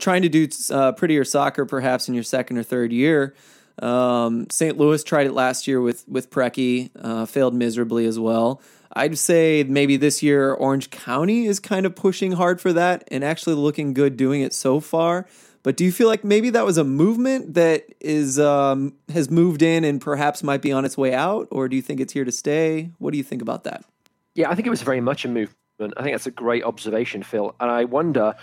trying 0.00 0.20
to 0.20 0.28
do 0.28 0.48
uh, 0.70 0.92
prettier 0.92 1.24
soccer 1.24 1.64
perhaps 1.64 2.06
in 2.06 2.14
your 2.14 2.22
second 2.22 2.58
or 2.58 2.62
third 2.62 2.92
year. 2.92 3.34
Um, 3.82 4.46
St. 4.50 4.78
Louis 4.78 5.02
tried 5.02 5.26
it 5.26 5.32
last 5.32 5.66
year 5.66 5.80
with 5.80 6.06
with 6.08 6.30
Preki, 6.30 6.90
uh, 7.00 7.26
failed 7.26 7.54
miserably 7.54 8.06
as 8.06 8.18
well. 8.18 8.60
I'd 8.96 9.18
say 9.18 9.64
maybe 9.64 9.96
this 9.96 10.22
year 10.22 10.52
Orange 10.52 10.90
County 10.90 11.46
is 11.46 11.58
kind 11.58 11.84
of 11.84 11.96
pushing 11.96 12.32
hard 12.32 12.60
for 12.60 12.72
that 12.72 13.04
and 13.08 13.24
actually 13.24 13.56
looking 13.56 13.92
good 13.92 14.16
doing 14.16 14.40
it 14.40 14.52
so 14.52 14.78
far. 14.78 15.26
But 15.64 15.76
do 15.76 15.84
you 15.84 15.90
feel 15.90 16.08
like 16.08 16.24
maybe 16.24 16.50
that 16.50 16.64
was 16.64 16.76
a 16.76 16.84
movement 16.84 17.54
that 17.54 17.86
is 17.98 18.38
um, 18.38 18.94
has 19.08 19.30
moved 19.30 19.62
in 19.62 19.82
and 19.82 20.00
perhaps 20.00 20.42
might 20.42 20.62
be 20.62 20.72
on 20.72 20.84
its 20.84 20.96
way 20.96 21.14
out, 21.14 21.48
or 21.50 21.68
do 21.68 21.74
you 21.74 21.82
think 21.82 22.00
it's 22.00 22.12
here 22.12 22.24
to 22.24 22.32
stay? 22.32 22.90
What 22.98 23.12
do 23.12 23.16
you 23.16 23.24
think 23.24 23.42
about 23.42 23.64
that? 23.64 23.84
Yeah, 24.34 24.50
I 24.50 24.54
think 24.54 24.66
it 24.66 24.70
was 24.70 24.82
very 24.82 25.00
much 25.00 25.24
a 25.24 25.28
movement. 25.28 25.94
I 25.96 26.02
think 26.02 26.14
that's 26.14 26.26
a 26.26 26.30
great 26.30 26.64
observation, 26.64 27.22
Phil. 27.22 27.54
And 27.58 27.70
I 27.70 27.84
wonder. 27.84 28.34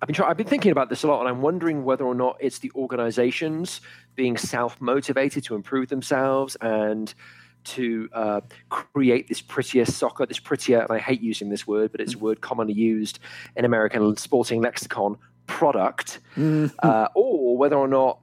I've 0.00 0.06
been 0.06 0.14
try- 0.14 0.28
I've 0.28 0.36
been 0.36 0.46
thinking 0.46 0.72
about 0.72 0.90
this 0.90 1.04
a 1.04 1.08
lot, 1.08 1.20
and 1.20 1.28
I'm 1.28 1.40
wondering 1.40 1.84
whether 1.84 2.04
or 2.04 2.14
not 2.14 2.36
it's 2.40 2.58
the 2.58 2.70
organizations 2.74 3.80
being 4.14 4.36
self 4.36 4.80
motivated 4.80 5.44
to 5.44 5.54
improve 5.54 5.88
themselves 5.88 6.56
and 6.60 7.12
to 7.64 8.08
uh, 8.12 8.40
create 8.68 9.28
this 9.28 9.40
prettier 9.40 9.84
soccer, 9.84 10.24
this 10.24 10.38
prettier, 10.38 10.80
and 10.80 10.90
I 10.90 10.98
hate 10.98 11.20
using 11.20 11.48
this 11.48 11.66
word, 11.66 11.90
but 11.90 12.00
it's 12.00 12.14
a 12.14 12.18
word 12.18 12.40
commonly 12.40 12.74
used 12.74 13.18
in 13.56 13.64
American 13.64 14.16
sporting 14.16 14.62
lexicon, 14.62 15.16
product, 15.46 16.20
mm-hmm. 16.36 16.66
uh, 16.82 17.08
or 17.14 17.56
whether 17.56 17.76
or 17.76 17.88
not 17.88 18.20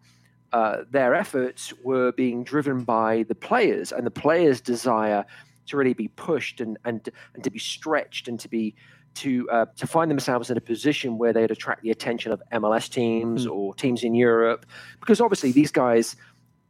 uh, 0.53 0.84
their 0.92 1.13
efforts 1.13 1.74
were 1.84 2.12
being 2.13 2.44
driven 2.44 2.84
by 2.84 3.24
the 3.24 3.36
players 3.36 3.92
and 3.92 4.06
the 4.06 4.12
players' 4.12 4.62
desire 4.62 5.25
to 5.65 5.77
really 5.77 5.94
be 5.94 6.10
pushed 6.10 6.62
and 6.62 6.77
and 6.86 7.10
and 7.34 7.44
to 7.44 7.50
be 7.50 7.60
stretched 7.60 8.27
and 8.27 8.39
to 8.39 8.48
be 8.48 8.75
to 9.15 9.50
uh, 9.50 9.65
to 9.77 9.88
find 9.88 10.10
themselves 10.10 10.50
in 10.50 10.58
a 10.58 10.62
position 10.62 11.17
where 11.17 11.34
they'd 11.34 11.51
attract 11.51 11.82
the 11.82 11.91
attention 11.91 12.32
of 12.32 12.41
MLS 12.51 12.89
teams 12.89 13.46
mm. 13.46 13.51
or 13.51 13.74
teams 13.74 14.03
in 14.03 14.15
Europe, 14.15 14.65
because 15.00 15.22
obviously 15.22 15.51
these 15.51 15.72
guys, 15.72 16.15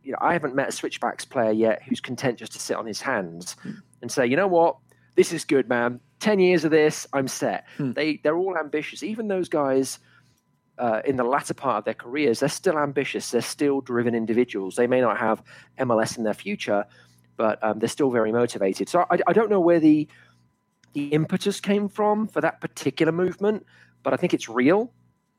you 0.04 0.12
know, 0.12 0.18
I 0.22 0.34
haven't 0.34 0.56
met 0.56 0.70
a 0.70 0.72
switchbacks 0.72 1.26
player 1.26 1.52
yet 1.52 1.84
who's 1.84 2.02
content 2.02 2.40
just 2.40 2.52
to 2.54 2.60
sit 2.60 2.78
on 2.78 2.86
his 2.86 3.02
hands 3.02 3.56
mm. 3.64 3.78
and 4.02 4.12
say, 4.12 4.26
you 4.26 4.36
know 4.36 4.48
what, 4.48 4.78
this 5.16 5.32
is 5.32 5.46
good, 5.46 5.70
man. 5.70 6.00
Ten 6.20 6.40
years 6.40 6.66
of 6.66 6.72
this, 6.72 7.08
I'm 7.14 7.28
set. 7.28 7.66
Mm. 7.78 7.96
They 7.96 8.18
they're 8.24 8.38
all 8.38 8.58
ambitious. 8.58 9.04
Even 9.04 9.28
those 9.28 9.50
guys. 9.50 10.00
Uh, 10.76 11.04
in 11.06 11.18
the 11.18 11.24
latter 11.24 11.54
part 11.54 11.78
of 11.78 11.86
their 11.86 11.94
careers, 11.94 12.40
they're 12.40 12.50
still 12.50 12.80
ambitious. 12.80 13.30
They're 13.30 13.42
still 13.42 13.80
driven 13.80 14.16
individuals. 14.16 14.76
They 14.76 14.88
may 14.88 15.02
not 15.02 15.20
have 15.20 15.44
MLS 15.78 16.18
in 16.18 16.24
their 16.24 16.34
future, 16.34 16.86
but 17.38 17.64
um, 17.64 17.78
they're 17.78 17.88
still 17.88 18.10
very 18.10 18.32
motivated. 18.32 18.90
So 18.90 19.06
I, 19.12 19.20
I 19.28 19.34
don't 19.34 19.52
know 19.52 19.60
where 19.60 19.80
the 19.80 20.08
the 20.94 21.08
impetus 21.08 21.60
came 21.60 21.90
from 21.90 22.28
for 22.28 22.42
that 22.42 22.62
particular 22.62 23.12
movement, 23.12 23.66
but 24.04 24.14
I 24.14 24.18
think 24.18 24.34
it's 24.34 24.48
real. 24.48 24.92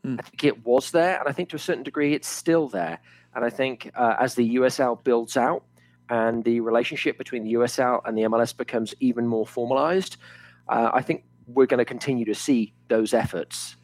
Mm. 0.04 0.18
I 0.18 0.22
think 0.22 0.44
it 0.44 0.64
was 0.64 0.90
there, 0.90 1.18
and 1.18 1.28
I 1.28 1.32
think 1.32 1.48
to 1.50 1.56
a 1.56 1.60
certain 1.60 1.82
degree 1.82 2.14
it's 2.14 2.28
still 2.28 2.68
there. 2.68 2.98
And 3.34 3.44
I 3.44 3.50
think 3.50 3.90
uh, 3.94 4.16
as 4.20 4.34
the 4.34 4.56
USL 4.56 5.02
builds 5.02 5.36
out 5.36 5.64
and 6.08 6.44
the 6.44 6.60
relationship 6.60 7.18
between 7.18 7.44
the 7.44 7.54
USL 7.54 8.00
and 8.04 8.16
the 8.16 8.22
MLS 8.22 8.56
becomes 8.56 8.94
even 9.00 9.26
more 9.26 9.46
formalized, 9.46 10.16
uh, 10.68 10.90
I 10.92 11.02
think 11.02 11.24
we're 11.46 11.66
going 11.66 11.78
to 11.78 11.84
continue 11.84 12.24
to 12.26 12.34
see 12.34 12.74
those 12.88 13.12
efforts. 13.12 13.76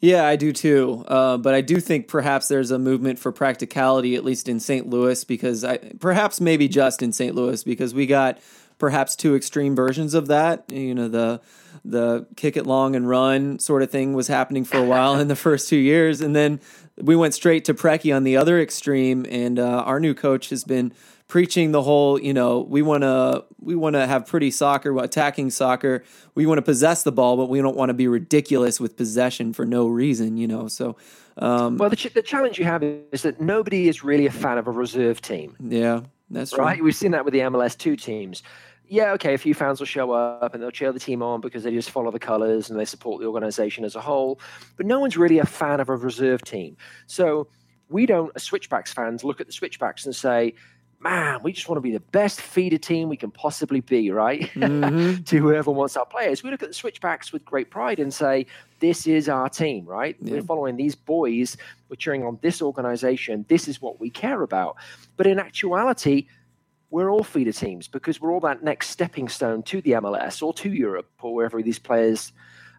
Yeah, 0.00 0.26
I 0.26 0.36
do 0.36 0.52
too. 0.52 1.04
Uh, 1.08 1.38
but 1.38 1.54
I 1.54 1.62
do 1.62 1.80
think 1.80 2.08
perhaps 2.08 2.48
there's 2.48 2.70
a 2.70 2.78
movement 2.78 3.18
for 3.18 3.32
practicality, 3.32 4.14
at 4.14 4.24
least 4.24 4.48
in 4.48 4.60
St. 4.60 4.88
Louis, 4.88 5.24
because 5.24 5.64
I 5.64 5.78
perhaps 5.78 6.40
maybe 6.40 6.68
just 6.68 7.02
in 7.02 7.12
St. 7.12 7.34
Louis, 7.34 7.64
because 7.64 7.94
we 7.94 8.06
got 8.06 8.38
perhaps 8.78 9.16
two 9.16 9.34
extreme 9.34 9.74
versions 9.74 10.14
of 10.14 10.28
that. 10.28 10.64
You 10.70 10.94
know, 10.94 11.08
the 11.08 11.40
the 11.84 12.26
kick 12.36 12.56
it 12.56 12.66
long 12.66 12.96
and 12.96 13.08
run 13.08 13.58
sort 13.60 13.82
of 13.82 13.90
thing 13.90 14.12
was 14.12 14.26
happening 14.26 14.64
for 14.64 14.78
a 14.78 14.84
while 14.84 15.18
in 15.18 15.28
the 15.28 15.36
first 15.46 15.68
two 15.68 15.76
years, 15.76 16.20
and 16.20 16.34
then 16.34 16.60
we 17.00 17.14
went 17.16 17.34
straight 17.34 17.64
to 17.66 17.74
Preki 17.74 18.14
on 18.14 18.24
the 18.24 18.36
other 18.36 18.60
extreme. 18.60 19.26
And 19.28 19.58
uh, 19.58 19.82
our 19.84 20.00
new 20.00 20.14
coach 20.14 20.50
has 20.50 20.64
been 20.64 20.92
preaching 21.28 21.72
the 21.72 21.82
whole, 21.82 22.20
you 22.20 22.32
know, 22.32 22.60
we 22.60 22.82
want 22.82 23.02
to 23.02 23.44
we 23.60 23.74
want 23.74 23.94
to 23.94 24.06
have 24.06 24.26
pretty 24.26 24.50
soccer, 24.50 24.96
attacking 24.98 25.50
soccer. 25.50 26.04
We 26.34 26.46
want 26.46 26.58
to 26.58 26.62
possess 26.62 27.02
the 27.02 27.12
ball, 27.12 27.36
but 27.36 27.48
we 27.48 27.60
don't 27.60 27.76
want 27.76 27.90
to 27.90 27.94
be 27.94 28.08
ridiculous 28.08 28.80
with 28.80 28.96
possession 28.96 29.52
for 29.52 29.64
no 29.64 29.86
reason, 29.86 30.36
you 30.36 30.46
know. 30.46 30.68
So, 30.68 30.96
um, 31.38 31.76
well, 31.76 31.90
the, 31.90 31.96
ch- 31.96 32.12
the 32.12 32.22
challenge 32.22 32.58
you 32.58 32.64
have 32.64 32.82
is 32.82 33.22
that 33.22 33.40
nobody 33.40 33.88
is 33.88 34.04
really 34.04 34.26
a 34.26 34.32
fan 34.32 34.58
of 34.58 34.66
a 34.66 34.70
reserve 34.70 35.20
team. 35.20 35.56
Yeah, 35.60 36.02
that's 36.30 36.52
true. 36.52 36.64
right. 36.64 36.82
We've 36.82 36.94
seen 36.94 37.10
that 37.12 37.24
with 37.24 37.32
the 37.32 37.40
MLS 37.40 37.76
two 37.76 37.96
teams. 37.96 38.42
Yeah, 38.88 39.12
okay, 39.12 39.34
a 39.34 39.38
few 39.38 39.54
fans 39.54 39.80
will 39.80 39.86
show 39.86 40.12
up 40.12 40.54
and 40.54 40.62
they'll 40.62 40.70
cheer 40.70 40.92
the 40.92 41.00
team 41.00 41.22
on 41.22 41.40
because 41.40 41.64
they 41.64 41.72
just 41.72 41.90
follow 41.90 42.10
the 42.10 42.18
colors 42.18 42.70
and 42.70 42.78
they 42.78 42.84
support 42.84 43.20
the 43.20 43.26
organization 43.26 43.84
as 43.84 43.96
a 43.96 44.00
whole. 44.00 44.40
But 44.76 44.86
no 44.86 45.00
one's 45.00 45.16
really 45.16 45.38
a 45.38 45.46
fan 45.46 45.80
of 45.80 45.88
a 45.88 45.96
reserve 45.96 46.42
team. 46.42 46.76
So 47.06 47.48
we 47.88 48.06
don't, 48.06 48.30
as 48.36 48.44
Switchbacks 48.44 48.92
fans, 48.92 49.24
look 49.24 49.40
at 49.40 49.46
the 49.46 49.52
Switchbacks 49.52 50.06
and 50.06 50.14
say, 50.14 50.54
man, 51.00 51.42
we 51.42 51.52
just 51.52 51.68
want 51.68 51.76
to 51.76 51.82
be 51.82 51.92
the 51.92 52.00
best 52.00 52.40
feeder 52.40 52.78
team 52.78 53.08
we 53.08 53.16
can 53.16 53.30
possibly 53.30 53.80
be, 53.80 54.10
right? 54.10 54.50
Mm-hmm. 54.54 55.22
to 55.24 55.38
whoever 55.38 55.70
wants 55.70 55.96
our 55.96 56.06
players. 56.06 56.42
We 56.42 56.50
look 56.50 56.62
at 56.62 56.68
the 56.68 56.74
switchbacks 56.74 57.32
with 57.32 57.44
great 57.44 57.70
pride 57.70 58.00
and 58.00 58.12
say, 58.12 58.46
this 58.80 59.06
is 59.06 59.28
our 59.28 59.48
team, 59.48 59.84
right? 59.84 60.16
Yeah. 60.20 60.34
We're 60.34 60.42
following 60.42 60.76
these 60.76 60.94
boys, 60.94 61.56
we're 61.88 61.96
cheering 61.96 62.24
on 62.24 62.38
this 62.42 62.62
organization, 62.62 63.44
this 63.48 63.68
is 63.68 63.80
what 63.80 64.00
we 64.00 64.10
care 64.10 64.42
about. 64.42 64.76
But 65.16 65.26
in 65.26 65.38
actuality, 65.38 66.26
we're 66.90 67.10
all 67.10 67.24
feeder 67.24 67.52
teams 67.52 67.88
because 67.88 68.20
we're 68.20 68.32
all 68.32 68.40
that 68.40 68.62
next 68.62 68.90
stepping 68.90 69.28
stone 69.28 69.62
to 69.64 69.80
the 69.80 69.92
MLS 69.92 70.42
or 70.42 70.54
to 70.54 70.70
Europe 70.70 71.08
or 71.20 71.34
wherever 71.34 71.62
these 71.62 71.78
players 71.78 72.32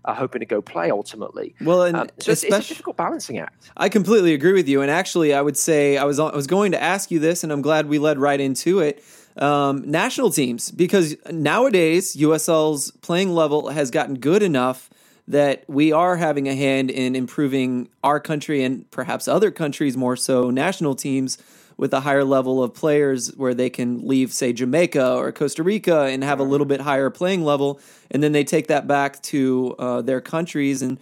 are 0.06 0.16
hoping 0.16 0.40
to 0.40 0.46
go 0.46 0.62
play 0.62 0.90
ultimately. 0.90 1.54
Well, 1.62 1.84
and 1.84 1.98
um, 1.98 2.08
so 2.20 2.32
it's, 2.32 2.44
it's, 2.44 2.56
a 2.56 2.70
difficult 2.70 2.96
balancing 2.96 3.40
act. 3.40 3.72
I 3.76 3.90
completely 3.90 4.34
agree 4.34 4.54
with 4.54 4.68
you. 4.68 4.82
And 4.82 4.90
actually, 4.90 5.34
I 5.34 5.42
would 5.42 5.58
say 5.58 5.98
I 5.98 6.06
was 6.06 6.20
I 6.20 6.34
was 6.36 6.48
going 6.48 6.72
to 6.72 6.82
ask 6.82 7.12
you 7.12 7.20
this, 7.20 7.44
and 7.44 7.52
I'm 7.52 7.62
glad 7.62 7.88
we 7.88 8.00
led 8.00 8.18
right 8.18 8.40
into 8.40 8.80
it. 8.80 9.04
Um, 9.36 9.84
national 9.86 10.32
teams, 10.32 10.72
because 10.72 11.16
nowadays 11.30 12.16
USL's 12.16 12.90
playing 12.90 13.36
level 13.36 13.70
has 13.70 13.92
gotten 13.92 14.16
good 14.16 14.42
enough 14.42 14.90
that 15.28 15.64
we 15.68 15.92
are 15.92 16.16
having 16.16 16.48
a 16.48 16.56
hand 16.56 16.90
in 16.90 17.16
improving 17.16 17.90
our 18.04 18.20
country 18.20 18.64
and 18.64 18.90
perhaps 18.90 19.28
other 19.28 19.52
countries 19.52 19.98
more 19.98 20.16
so 20.16 20.50
national 20.50 20.96
teams 20.96 21.38
with 21.78 21.94
a 21.94 22.00
higher 22.02 22.24
level 22.24 22.62
of 22.62 22.74
players 22.74 23.30
where 23.38 23.54
they 23.54 23.70
can 23.70 24.08
leave, 24.08 24.34
say, 24.34 24.52
Jamaica 24.52 25.14
or 25.14 25.32
Costa 25.32 25.64
Rica 25.64 26.02
and 26.02 26.24
have 26.24 26.40
a 26.40 26.44
little 26.44 26.66
bit 26.66 26.82
higher 26.82 27.10
playing 27.10 27.44
level. 27.44 27.80
And 28.10 28.22
then 28.24 28.32
they 28.32 28.44
take 28.44 28.68
that 28.68 28.88
back 28.88 29.22
to 29.24 29.76
uh, 29.78 30.02
their 30.02 30.20
countries 30.20 30.82
and 30.82 31.00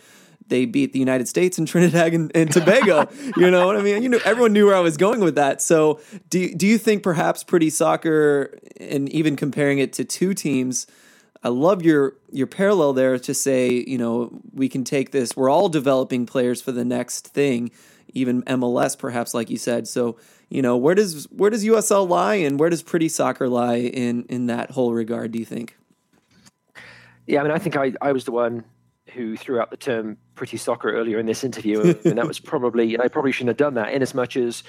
they 0.48 0.66
beat 0.66 0.94
the 0.94 1.00
United 1.00 1.28
States 1.28 1.58
and 1.58 1.68
Trinidad 1.70 2.14
and, 2.14 2.32
and 2.36 2.52
Tobago. 2.52 3.10
you 3.38 3.50
know 3.50 3.66
what 3.66 3.78
I 3.78 3.82
mean? 3.82 4.04
You 4.04 4.10
know, 4.10 4.20
everyone 4.26 4.54
knew 4.54 4.68
where 4.68 4.76
I 4.76 4.82
was 4.82 4.98
going 4.98 5.20
with 5.22 5.36
that. 5.36 5.62
So, 5.62 6.00
do 6.30 6.54
do 6.54 6.68
you 6.68 6.78
think 6.78 7.04
perhaps 7.04 7.44
pretty 7.44 7.70
soccer, 7.70 8.58
and 8.80 9.10
even 9.10 9.36
comparing 9.36 9.80
it 9.80 9.94
to 9.94 10.06
two 10.06 10.34
teams, 10.34 10.88
I 11.44 11.50
love 11.50 11.84
your 11.84 12.16
your 12.32 12.48
parallel 12.48 12.94
there 12.94 13.18
to 13.20 13.34
say, 13.34 13.84
you 13.88 13.98
know, 13.98 14.32
we 14.54 14.70
can 14.70 14.84
take 14.84 15.12
this. 15.12 15.36
We're 15.36 15.50
all 15.50 15.70
developing 15.70 16.26
players 16.26 16.62
for 16.62 16.72
the 16.72 16.86
next 16.86 17.28
thing, 17.28 17.72
even 18.14 18.44
MLS, 18.44 18.98
perhaps, 18.98 19.34
like 19.34 19.50
you 19.50 19.58
said. 19.58 19.88
So, 19.88 20.18
you 20.50 20.62
know, 20.62 20.78
where 20.78 20.96
does 20.96 21.26
where 21.26 21.50
does 21.50 21.66
USL 21.66 22.08
lie, 22.08 22.36
and 22.36 22.60
where 22.60 22.70
does 22.70 22.84
Pretty 22.84 23.10
Soccer 23.10 23.48
lie 23.48 23.78
in 23.78 24.26
in 24.26 24.48
that 24.48 24.72
whole 24.72 24.94
regard? 24.94 25.32
Do 25.32 25.40
you 25.40 25.46
think? 25.46 25.78
Yeah, 27.28 27.40
I 27.40 27.44
mean, 27.44 27.52
I 27.52 27.58
think 27.58 27.76
I, 27.76 27.94
I 28.02 28.12
was 28.12 28.26
the 28.26 28.32
one 28.32 28.64
who 29.14 29.36
threw 29.36 29.60
out 29.60 29.72
the 29.72 29.78
term 29.78 30.18
"pretty 30.36 30.58
soccer" 30.58 30.92
earlier 30.92 31.20
in 31.20 31.26
this 31.26 31.44
interview, 31.44 31.96
and 32.06 32.18
that 32.18 32.28
was 32.28 32.40
probably 32.40 32.94
and 32.94 33.02
I 33.02 33.08
probably 33.08 33.32
shouldn't 33.32 33.50
have 33.50 33.58
done 33.58 33.76
that. 33.76 33.94
In 33.94 34.02
as 34.02 34.14
much 34.14 34.38
as, 34.38 34.64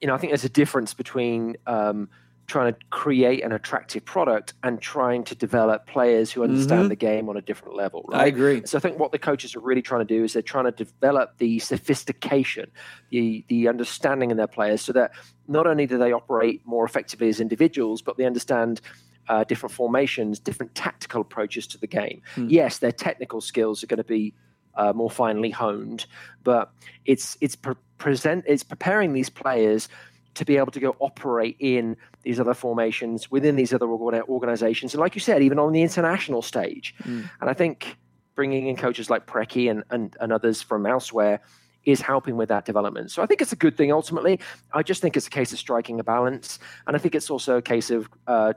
you 0.00 0.08
know, 0.08 0.14
I 0.14 0.18
think 0.18 0.30
there's 0.30 0.44
a 0.44 0.48
difference 0.48 0.94
between 0.94 1.56
um, 1.66 2.08
trying 2.46 2.72
to 2.72 2.78
create 2.90 3.42
an 3.42 3.52
attractive 3.52 4.04
product 4.04 4.54
and 4.62 4.80
trying 4.80 5.24
to 5.24 5.34
develop 5.34 5.86
players 5.86 6.30
who 6.30 6.44
understand 6.44 6.82
mm-hmm. 6.82 6.88
the 6.88 6.96
game 6.96 7.28
on 7.28 7.36
a 7.36 7.40
different 7.40 7.76
level. 7.76 8.04
Right? 8.08 8.22
I 8.22 8.26
agree. 8.26 8.62
So 8.64 8.78
I 8.78 8.80
think 8.80 8.98
what 8.98 9.12
the 9.12 9.18
coaches 9.18 9.56
are 9.56 9.60
really 9.60 9.82
trying 9.82 10.06
to 10.06 10.14
do 10.14 10.24
is 10.24 10.32
they're 10.32 10.42
trying 10.42 10.66
to 10.66 10.70
develop 10.70 11.38
the 11.38 11.58
sophistication, 11.58 12.70
the 13.10 13.44
the 13.48 13.68
understanding 13.68 14.30
in 14.30 14.36
their 14.36 14.46
players, 14.46 14.80
so 14.82 14.92
that 14.92 15.12
not 15.48 15.66
only 15.66 15.86
do 15.86 15.98
they 15.98 16.12
operate 16.12 16.62
more 16.64 16.84
effectively 16.84 17.28
as 17.28 17.40
individuals, 17.40 18.02
but 18.02 18.16
they 18.16 18.24
understand. 18.24 18.80
Uh, 19.28 19.42
different 19.42 19.74
formations, 19.74 20.38
different 20.38 20.72
tactical 20.76 21.20
approaches 21.20 21.66
to 21.66 21.76
the 21.78 21.86
game. 21.88 22.22
Mm. 22.36 22.46
Yes, 22.48 22.78
their 22.78 22.92
technical 22.92 23.40
skills 23.40 23.82
are 23.82 23.88
going 23.88 23.98
to 23.98 24.04
be 24.04 24.32
uh, 24.76 24.92
more 24.92 25.10
finely 25.10 25.50
honed, 25.50 26.06
but 26.44 26.70
it's 27.06 27.36
it's 27.40 27.56
pre- 27.56 27.74
present 27.98 28.44
it's 28.46 28.62
preparing 28.62 29.14
these 29.14 29.28
players 29.28 29.88
to 30.36 30.44
be 30.44 30.56
able 30.56 30.70
to 30.72 30.80
go 30.80 30.96
operate 31.00 31.56
in 31.58 31.96
these 32.22 32.38
other 32.38 32.54
formations 32.54 33.30
within 33.30 33.56
these 33.56 33.72
other 33.72 33.88
organizations. 33.88 34.94
And 34.94 35.00
like 35.00 35.14
you 35.14 35.20
said, 35.20 35.42
even 35.42 35.58
on 35.58 35.72
the 35.72 35.82
international 35.82 36.42
stage. 36.42 36.94
Mm. 37.02 37.28
And 37.40 37.50
I 37.50 37.54
think 37.54 37.96
bringing 38.34 38.68
in 38.68 38.76
coaches 38.76 39.10
like 39.10 39.26
Preki 39.26 39.70
and, 39.70 39.82
and, 39.90 40.16
and 40.20 40.32
others 40.32 40.62
from 40.62 40.86
elsewhere 40.86 41.40
is 41.84 42.00
helping 42.00 42.36
with 42.36 42.48
that 42.48 42.64
development. 42.64 43.10
So 43.10 43.22
I 43.22 43.26
think 43.26 43.40
it's 43.40 43.52
a 43.52 43.56
good 43.56 43.76
thing 43.76 43.92
ultimately. 43.92 44.40
I 44.72 44.82
just 44.82 45.00
think 45.00 45.16
it's 45.16 45.26
a 45.26 45.30
case 45.30 45.52
of 45.52 45.58
striking 45.58 45.98
a 46.00 46.04
balance. 46.04 46.58
And 46.86 46.94
I 46.96 46.98
think 46.98 47.14
it's 47.14 47.30
also 47.30 47.56
a 47.56 47.62
case 47.62 47.90
of 47.90 48.08
uh, 48.26 48.52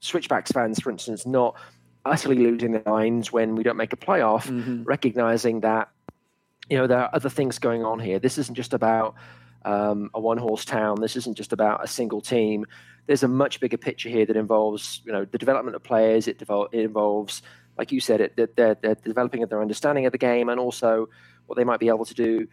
switchbacks 0.00 0.52
fans, 0.52 0.80
for 0.80 0.90
instance, 0.90 1.26
not 1.26 1.56
utterly 2.04 2.36
losing 2.36 2.72
their 2.72 2.82
minds 2.86 3.32
when 3.32 3.54
we 3.54 3.62
don't 3.62 3.76
make 3.76 3.92
a 3.92 3.96
playoff, 3.96 4.46
mm-hmm. 4.46 4.82
recognizing 4.84 5.60
that, 5.60 5.90
you 6.68 6.76
know, 6.76 6.86
there 6.86 6.98
are 6.98 7.10
other 7.12 7.30
things 7.30 7.58
going 7.58 7.84
on 7.84 8.00
here. 8.00 8.18
This 8.18 8.36
isn't 8.36 8.54
just 8.54 8.74
about 8.74 9.14
um, 9.64 10.10
a 10.14 10.20
one 10.20 10.38
horse 10.38 10.64
town. 10.64 11.00
This 11.00 11.16
isn't 11.16 11.36
just 11.36 11.52
about 11.52 11.84
a 11.84 11.86
single 11.88 12.20
team. 12.20 12.66
There's 13.06 13.22
a 13.22 13.28
much 13.28 13.60
bigger 13.60 13.76
picture 13.76 14.08
here 14.08 14.26
that 14.26 14.36
involves, 14.36 15.02
you 15.04 15.12
know, 15.12 15.24
the 15.24 15.38
development 15.38 15.76
of 15.76 15.82
players. 15.82 16.28
It, 16.28 16.38
devol- 16.38 16.68
it 16.72 16.80
involves, 16.80 17.42
like 17.76 17.92
you 17.92 18.00
said, 18.00 18.20
it 18.20 18.56
they're, 18.56 18.74
they're 18.74 18.94
developing 18.94 19.44
their 19.46 19.62
understanding 19.62 20.06
of 20.06 20.12
the 20.12 20.18
game 20.18 20.48
and 20.48 20.60
also 20.60 21.08
what 21.46 21.56
they 21.56 21.64
might 21.64 21.80
be 21.80 21.88
able 21.88 22.04
to 22.04 22.14
do 22.14 22.46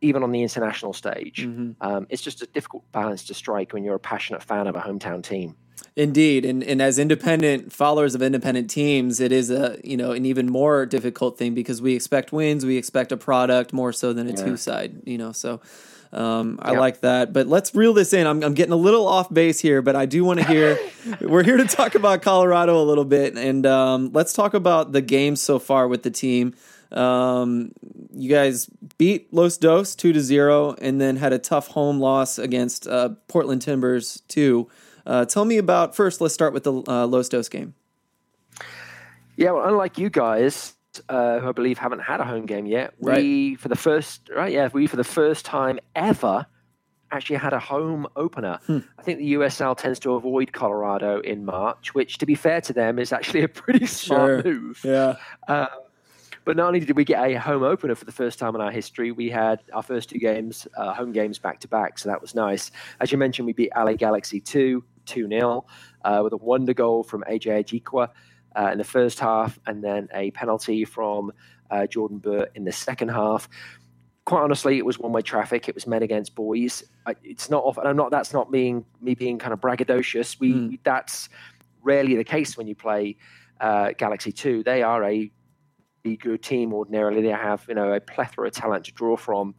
even 0.00 0.22
on 0.22 0.32
the 0.32 0.42
international 0.42 0.92
stage. 0.92 1.46
Mm-hmm. 1.46 1.72
Um, 1.80 2.06
it's 2.10 2.22
just 2.22 2.42
a 2.42 2.46
difficult 2.46 2.90
balance 2.92 3.24
to 3.24 3.34
strike 3.34 3.72
when 3.72 3.84
you're 3.84 3.94
a 3.94 4.00
passionate 4.00 4.42
fan 4.42 4.66
of 4.66 4.76
a 4.76 4.80
hometown 4.80 5.22
team. 5.22 5.56
Indeed, 5.96 6.44
and 6.44 6.62
and 6.64 6.82
as 6.82 6.98
independent 6.98 7.72
followers 7.72 8.14
of 8.14 8.22
independent 8.22 8.68
teams, 8.68 9.20
it 9.20 9.30
is 9.30 9.50
a 9.50 9.78
you 9.84 9.96
know 9.96 10.10
an 10.10 10.26
even 10.26 10.50
more 10.50 10.86
difficult 10.86 11.38
thing 11.38 11.54
because 11.54 11.80
we 11.80 11.94
expect 11.94 12.32
wins, 12.32 12.66
we 12.66 12.76
expect 12.76 13.12
a 13.12 13.16
product 13.16 13.72
more 13.72 13.92
so 13.92 14.12
than 14.12 14.26
a 14.26 14.30
yeah. 14.30 14.44
two 14.44 14.56
side. 14.56 15.02
You 15.04 15.18
know, 15.18 15.30
so 15.30 15.60
um, 16.14 16.58
I 16.62 16.72
yep. 16.72 16.80
like 16.80 17.00
that. 17.00 17.32
But 17.32 17.46
let's 17.46 17.74
reel 17.74 17.92
this 17.92 18.12
in. 18.12 18.26
I'm, 18.26 18.42
I'm 18.42 18.54
getting 18.54 18.72
a 18.72 18.76
little 18.76 19.06
off 19.06 19.32
base 19.32 19.58
here, 19.60 19.82
but 19.82 19.96
I 19.96 20.06
do 20.06 20.24
want 20.24 20.40
to 20.40 20.46
hear. 20.46 20.78
we're 21.20 21.42
here 21.42 21.56
to 21.56 21.64
talk 21.64 21.94
about 21.94 22.22
Colorado 22.22 22.80
a 22.80 22.84
little 22.84 23.04
bit, 23.04 23.36
and 23.36 23.66
um, 23.66 24.10
let's 24.12 24.32
talk 24.32 24.54
about 24.54 24.92
the 24.92 25.02
games 25.02 25.42
so 25.42 25.58
far 25.58 25.88
with 25.88 26.02
the 26.02 26.10
team. 26.10 26.54
Um, 26.92 27.72
you 28.12 28.30
guys 28.30 28.66
beat 28.98 29.32
Los 29.32 29.58
Dos 29.58 29.94
two 29.94 30.12
to 30.12 30.20
zero, 30.20 30.74
and 30.80 31.00
then 31.00 31.16
had 31.16 31.32
a 31.32 31.38
tough 31.38 31.68
home 31.68 31.98
loss 31.98 32.38
against 32.38 32.86
uh, 32.86 33.10
Portland 33.28 33.62
Timbers 33.62 34.22
too. 34.28 34.68
Uh, 35.06 35.24
tell 35.24 35.44
me 35.44 35.58
about 35.58 35.96
first. 35.96 36.20
Let's 36.20 36.34
start 36.34 36.52
with 36.52 36.64
the 36.64 36.72
uh, 36.72 37.06
Los 37.06 37.28
Dos 37.28 37.48
game. 37.48 37.74
Yeah, 39.36 39.50
well, 39.50 39.68
unlike 39.68 39.98
you 39.98 40.10
guys, 40.10 40.74
uh, 41.08 41.40
who 41.40 41.48
I 41.48 41.52
believe 41.52 41.78
haven't 41.78 42.00
had 42.00 42.20
a 42.20 42.24
home 42.24 42.46
game 42.46 42.66
yet. 42.66 42.94
Right. 43.00 43.18
We 43.18 43.54
for 43.56 43.68
the 43.68 43.76
first 43.76 44.30
right, 44.34 44.52
yeah, 44.52 44.68
we 44.72 44.86
for 44.86 44.96
the 44.96 45.04
first 45.04 45.44
time 45.44 45.78
ever 45.94 46.46
actually 47.14 47.36
had 47.36 47.52
a 47.52 47.58
home 47.58 48.06
opener. 48.16 48.58
Hmm. 48.66 48.78
I 48.98 49.02
think 49.02 49.18
the 49.18 49.34
USL 49.34 49.76
tends 49.76 49.98
to 50.00 50.14
avoid 50.14 50.52
Colorado 50.52 51.20
in 51.20 51.44
March, 51.44 51.94
which, 51.94 52.18
to 52.18 52.26
be 52.26 52.34
fair 52.34 52.60
to 52.62 52.72
them, 52.72 52.98
is 52.98 53.12
actually 53.12 53.42
a 53.42 53.48
pretty 53.48 53.86
smart 54.02 54.42
sure. 54.42 54.52
move. 54.52 54.80
Yeah. 54.84 55.16
Um, 55.46 55.68
but 56.44 56.56
not 56.56 56.66
only 56.66 56.80
did 56.80 56.96
we 56.96 57.04
get 57.04 57.24
a 57.24 57.38
home 57.38 57.62
opener 57.62 57.94
for 57.94 58.04
the 58.04 58.12
first 58.12 58.38
time 58.38 58.54
in 58.54 58.60
our 58.60 58.70
history, 58.70 59.12
we 59.12 59.30
had 59.30 59.62
our 59.72 59.82
first 59.82 60.10
two 60.10 60.18
games, 60.18 60.68
uh, 60.76 60.92
home 60.92 61.12
games 61.12 61.38
back 61.38 61.60
to 61.60 61.68
back, 61.68 61.98
so 61.98 62.08
that 62.10 62.20
was 62.20 62.34
nice. 62.34 62.70
As 63.00 63.10
you 63.10 63.16
mentioned, 63.16 63.46
we 63.46 63.54
beat 63.54 63.72
LA 63.74 63.94
Galaxy 63.94 64.40
2 64.40 64.84
2 65.06 65.28
0 65.28 65.66
uh, 66.04 66.20
with 66.22 66.32
a 66.32 66.36
wonder 66.36 66.74
goal 66.74 67.02
from 67.02 67.24
AJ 67.28 67.64
Ajikwa 67.64 68.10
uh, 68.56 68.70
in 68.72 68.78
the 68.78 68.84
first 68.84 69.18
half, 69.20 69.58
and 69.66 69.82
then 69.82 70.08
a 70.14 70.30
penalty 70.32 70.84
from 70.84 71.32
uh, 71.70 71.86
Jordan 71.86 72.18
Burt 72.18 72.50
in 72.54 72.64
the 72.64 72.72
second 72.72 73.08
half. 73.08 73.48
Quite 74.24 74.42
honestly, 74.42 74.78
it 74.78 74.86
was 74.86 74.98
one-way 74.98 75.20
traffic. 75.20 75.68
It 75.68 75.74
was 75.74 75.86
men 75.86 76.02
against 76.02 76.34
boys. 76.34 76.82
I, 77.06 77.14
it's 77.22 77.50
not 77.50 77.62
often. 77.64 77.86
I'm 77.86 77.96
not. 77.96 78.10
That's 78.10 78.32
not 78.32 78.50
being 78.50 78.84
me 79.00 79.14
being 79.14 79.38
kind 79.38 79.52
of 79.52 79.60
braggadocious. 79.60 80.40
We 80.40 80.52
mm. 80.52 80.78
that's 80.82 81.28
rarely 81.82 82.16
the 82.16 82.24
case 82.24 82.56
when 82.56 82.66
you 82.66 82.74
play 82.74 83.16
uh, 83.60 83.90
Galaxy 83.98 84.32
Two. 84.32 84.62
They 84.62 84.82
are 84.82 85.04
a 85.04 85.30
good 86.04 86.42
team 86.42 86.72
ordinarily. 86.72 87.22
They 87.22 87.28
have 87.28 87.64
you 87.68 87.74
know 87.74 87.92
a 87.92 88.00
plethora 88.00 88.48
of 88.48 88.54
talent 88.54 88.86
to 88.86 88.92
draw 88.92 89.16
from. 89.16 89.54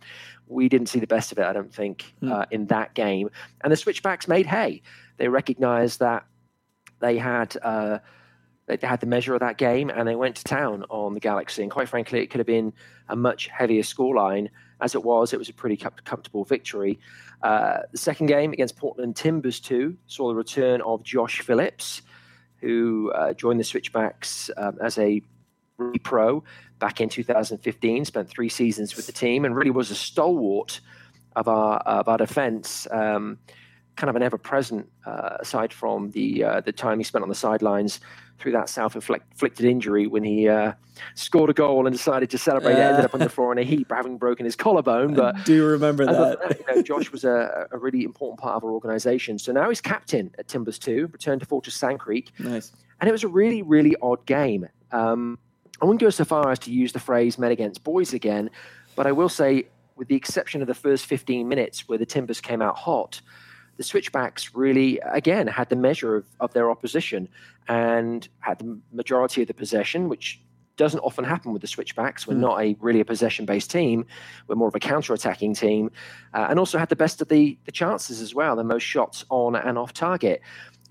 We 0.48 0.70
didn't 0.70 0.90
see 0.90 1.00
the 1.00 1.08
best 1.08 1.32
of 1.32 1.40
it, 1.40 1.46
I 1.46 1.54
don't 1.54 1.74
think, 1.74 2.14
mm. 2.22 2.32
uh, 2.32 2.46
in 2.52 2.68
that 2.68 2.94
game. 2.94 3.30
And 3.64 3.72
the 3.72 3.78
switchbacks 3.78 4.28
made 4.28 4.46
hay. 4.46 4.84
They 5.18 5.28
recognised 5.28 6.00
that 6.00 6.26
they 7.00 7.18
had 7.18 7.58
uh, 7.62 8.00
they 8.68 8.78
had 8.82 9.00
the 9.00 9.06
measure 9.06 9.34
of 9.34 9.42
that 9.42 9.58
game 9.58 9.90
and 9.90 10.08
they 10.08 10.16
went 10.16 10.36
to 10.38 10.44
town 10.44 10.86
on 10.90 11.14
the 11.14 11.20
Galaxy. 11.20 11.62
And 11.62 11.72
quite 11.72 11.88
frankly, 11.88 12.22
it 12.22 12.28
could 12.28 12.40
have 12.40 12.48
been 12.48 12.74
a 13.10 13.16
much 13.16 13.48
heavier 13.48 13.84
scoreline. 13.84 14.50
As 14.82 14.96
it 14.96 15.04
was, 15.04 15.34
it 15.34 15.40
was 15.40 15.50
a 15.50 15.54
pretty 15.54 15.78
comfortable 15.78 16.44
victory. 16.44 17.00
Uh, 17.42 17.80
the 17.92 17.98
second 17.98 18.26
game 18.26 18.52
against 18.54 18.76
Portland 18.76 19.16
Timbers 19.16 19.60
2 19.60 19.96
saw 20.08 20.28
the 20.28 20.36
return 20.36 20.82
of 20.82 21.04
Josh 21.04 21.42
Phillips, 21.42 22.02
who 22.58 23.12
uh, 23.14 23.34
joined 23.34 23.60
the 23.60 23.64
Switchbacks 23.64 24.50
um, 24.58 24.78
as 24.82 24.98
a 24.98 25.22
pro 26.04 26.44
back 26.80 27.00
in 27.00 27.08
2015, 27.08 28.06
spent 28.06 28.30
three 28.30 28.50
seasons 28.50 28.96
with 28.96 29.06
the 29.06 29.12
team, 29.12 29.46
and 29.46 29.56
really 29.56 29.72
was 29.72 29.92
a 29.92 29.96
stalwart 29.96 30.82
of 31.36 31.48
our, 31.48 31.78
of 31.80 32.08
our 32.08 32.18
defense. 32.18 32.88
Um, 32.92 33.38
kind 33.96 34.10
of 34.10 34.16
an 34.16 34.24
ever 34.24 34.38
present, 34.38 34.90
uh, 35.06 35.38
aside 35.40 35.72
from 35.72 36.12
the 36.12 36.44
uh, 36.44 36.62
the 36.62 36.72
time 36.74 36.98
he 36.98 37.04
spent 37.04 37.24
on 37.24 37.30
the 37.30 37.36
sidelines 37.36 38.02
through 38.40 38.52
that 38.52 38.70
self-inflicted 38.70 39.66
injury 39.66 40.08
when 40.08 40.24
he 40.24 40.48
uh, 40.48 40.74
scored 41.14 41.50
a 41.50 41.54
goal 41.54 41.88
and 41.88 41.96
decided 41.96 42.30
to 42.30 42.38
celebrate. 42.38 42.74
It 42.74 42.80
ended 42.80 43.06
up 43.06 43.14
on 43.14 43.20
the 43.20 43.30
floor 43.30 43.52
in 43.52 43.58
a 43.58 43.64
heap, 43.64 43.92
having 43.92 44.18
broken 44.18 44.46
his 44.46 44.56
collarbone. 44.56 45.14
But 45.14 45.36
I 45.36 45.44
do 45.44 45.66
remember 45.66 46.06
that? 46.06 46.40
that 46.40 46.60
you 46.60 46.76
know, 46.76 46.82
Josh 46.82 47.12
was 47.12 47.24
a, 47.24 47.68
a, 47.72 47.78
really 47.78 48.04
important 48.04 48.40
part 48.40 48.56
of 48.56 48.64
our 48.64 48.72
organisation. 48.72 49.40
So 49.40 49.52
now 49.52 49.70
he's 49.70 49.82
captain 49.82 50.34
at 50.38 50.48
Timbers 50.48 50.80
Two, 50.80 51.08
returned 51.12 51.42
to 51.42 51.48
Fortress 51.48 51.76
Sand 51.76 52.00
Creek. 52.00 52.32
Nice. 52.40 52.72
And 53.00 53.08
it 53.08 53.12
was 53.12 53.24
a 53.24 53.28
really, 53.28 53.62
really 53.62 53.96
odd 54.02 54.26
game. 54.26 54.68
Um, 54.92 55.40
I 55.82 55.86
wouldn't 55.86 56.02
go 56.02 56.10
so 56.10 56.26
far 56.26 56.50
as 56.52 56.60
to 56.60 56.72
use 56.72 56.94
the 56.94 57.00
phrase 57.00 57.38
"men 57.38 57.52
against 57.52 57.84
boys" 57.84 58.14
again, 58.14 58.50
but 58.96 59.08
I 59.08 59.12
will 59.12 59.30
say, 59.30 59.68
with 59.96 60.08
the 60.08 60.16
exception 60.16 60.62
of 60.62 60.68
the 60.68 60.74
first 60.74 61.06
15 61.06 61.48
minutes 61.48 61.88
where 61.88 61.98
the 61.98 62.06
Timbers 62.06 62.42
came 62.42 62.62
out 62.62 62.78
hot 62.78 63.22
the 63.78 63.84
switchbacks 63.84 64.56
really, 64.56 65.00
again, 65.00 65.48
had 65.48 65.70
the 65.70 65.76
measure 65.76 66.16
of, 66.16 66.26
of 66.40 66.54
their 66.54 66.72
opposition 66.72 67.28
and 67.68 68.28
had 68.40 68.60
the 68.60 68.80
majority 68.92 69.42
of 69.42 69.48
the 69.48 69.54
possession, 69.54 70.10
which 70.10 70.42
doesn't 70.78 71.00
often 71.00 71.24
happen 71.24 71.54
with 71.54 71.62
the 71.62 71.68
switchbacks. 71.68 72.28
We're 72.28 72.36
mm. 72.36 72.40
not 72.42 72.62
a 72.62 72.76
really 72.80 73.00
a 73.00 73.06
possession 73.06 73.46
based 73.46 73.72
team. 73.72 74.06
We're 74.48 74.56
more 74.56 74.68
of 74.68 74.76
a 74.76 74.80
counter 74.80 75.14
attacking 75.14 75.54
team, 75.54 75.92
uh, 76.34 76.48
and 76.50 76.60
also 76.60 76.78
had 76.78 76.90
the 76.90 76.96
best 76.96 77.22
of 77.22 77.30
the 77.30 77.58
the 77.66 77.72
chances 77.72 78.22
as 78.22 78.36
well, 78.36 78.56
the 78.56 78.64
most 78.64 78.84
shots 78.84 79.26
on 79.30 79.56
and 79.56 79.78
off 79.78 79.94
target, 79.94 80.42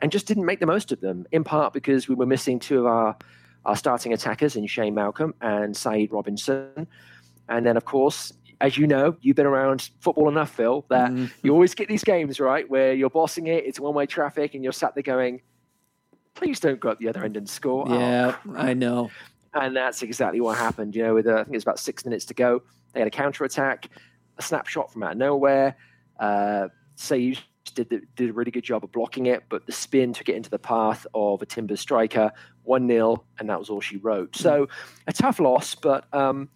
and 0.01 0.11
just 0.11 0.27
didn't 0.27 0.47
make 0.47 0.61
the 0.61 0.67
most 0.67 0.93
of 0.93 1.01
them. 1.01 1.27
In 1.33 1.45
part 1.45 1.73
because 1.73 2.09
we 2.09 2.15
were 2.15 2.27
missing 2.27 2.59
two 2.59 2.81
of 2.81 2.87
our 2.87 3.17
our 3.65 3.77
starting 3.77 4.13
attackers 4.13 4.57
in 4.57 4.67
Shane 4.67 4.95
Malcolm 4.95 5.35
and 5.41 5.77
Saeed 5.77 6.13
Robinson, 6.13 6.87
and 7.49 7.67
then 7.67 7.77
of 7.77 7.85
course 7.85 8.33
as 8.61 8.77
you 8.77 8.87
know, 8.87 9.17
you've 9.21 9.37
been 9.37 9.47
around 9.47 9.91
football 10.01 10.29
enough, 10.29 10.51
Phil, 10.51 10.85
that 10.89 11.11
mm. 11.11 11.31
you 11.43 11.53
always 11.53 11.75
get 11.75 11.89
these 11.89 12.05
games, 12.05 12.41
right, 12.41 12.69
where 12.69 12.93
you're 12.93 13.11
bossing 13.11 13.47
it, 13.47 13.65
it's 13.65 13.81
one 13.81 13.95
way 13.95 14.07
traffic, 14.07 14.55
and 14.55 14.63
you're 14.63 14.73
sat 14.73 14.95
there 14.95 15.03
going, 15.03 15.41
please 16.35 16.61
don't 16.61 16.81
go 16.81 16.91
up 16.91 16.99
the 16.99 17.09
other 17.09 17.25
end 17.25 17.37
and 17.37 17.49
score. 17.49 17.87
Yeah, 17.89 18.37
oh, 18.49 18.55
I 18.57 18.75
know. 18.75 19.11
And 19.53 19.77
that's 19.77 20.03
exactly 20.03 20.41
what 20.41 20.59
happened. 20.59 20.95
You 20.97 21.05
know, 21.05 21.15
with 21.15 21.27
uh, 21.27 21.35
I 21.35 21.45
think 21.45 21.55
it's 21.55 21.65
about 21.65 21.79
six 21.79 22.05
minutes 22.05 22.25
to 22.27 22.35
go, 22.35 22.63
they 22.93 23.01
had 23.01 23.07
a 23.07 23.11
counter 23.11 23.45
attack, 23.45 23.89
a 24.39 24.43
snapshot 24.43 24.93
from 24.93 25.05
out 25.05 25.13
of 25.13 25.19
nowhere. 25.19 25.77
Uh, 26.19 26.69
say 26.97 27.37
did 27.75 27.89
the, 27.89 28.03
did 28.17 28.31
a 28.31 28.33
really 28.33 28.51
good 28.51 28.65
job 28.65 28.85
of 28.85 28.93
blocking 28.93 29.27
it, 29.27 29.45
but 29.49 29.67
the 29.67 29.73
spin 29.73 30.13
took 30.13 30.29
it 30.29 30.37
into 30.37 30.51
the 30.51 30.59
path 30.59 31.07
of 31.15 31.43
a 31.43 31.47
Timber 31.47 31.77
striker, 31.77 32.31
one 32.63 32.87
0 32.89 33.25
and 33.39 33.49
that 33.49 33.59
was 33.59 33.71
all 33.71 33.81
she 33.81 33.97
wrote. 33.97 34.37
So 34.37 34.69
a 35.07 35.13
tough 35.13 35.41
loss, 35.41 35.75
but 35.75 36.13
um, 36.15 36.49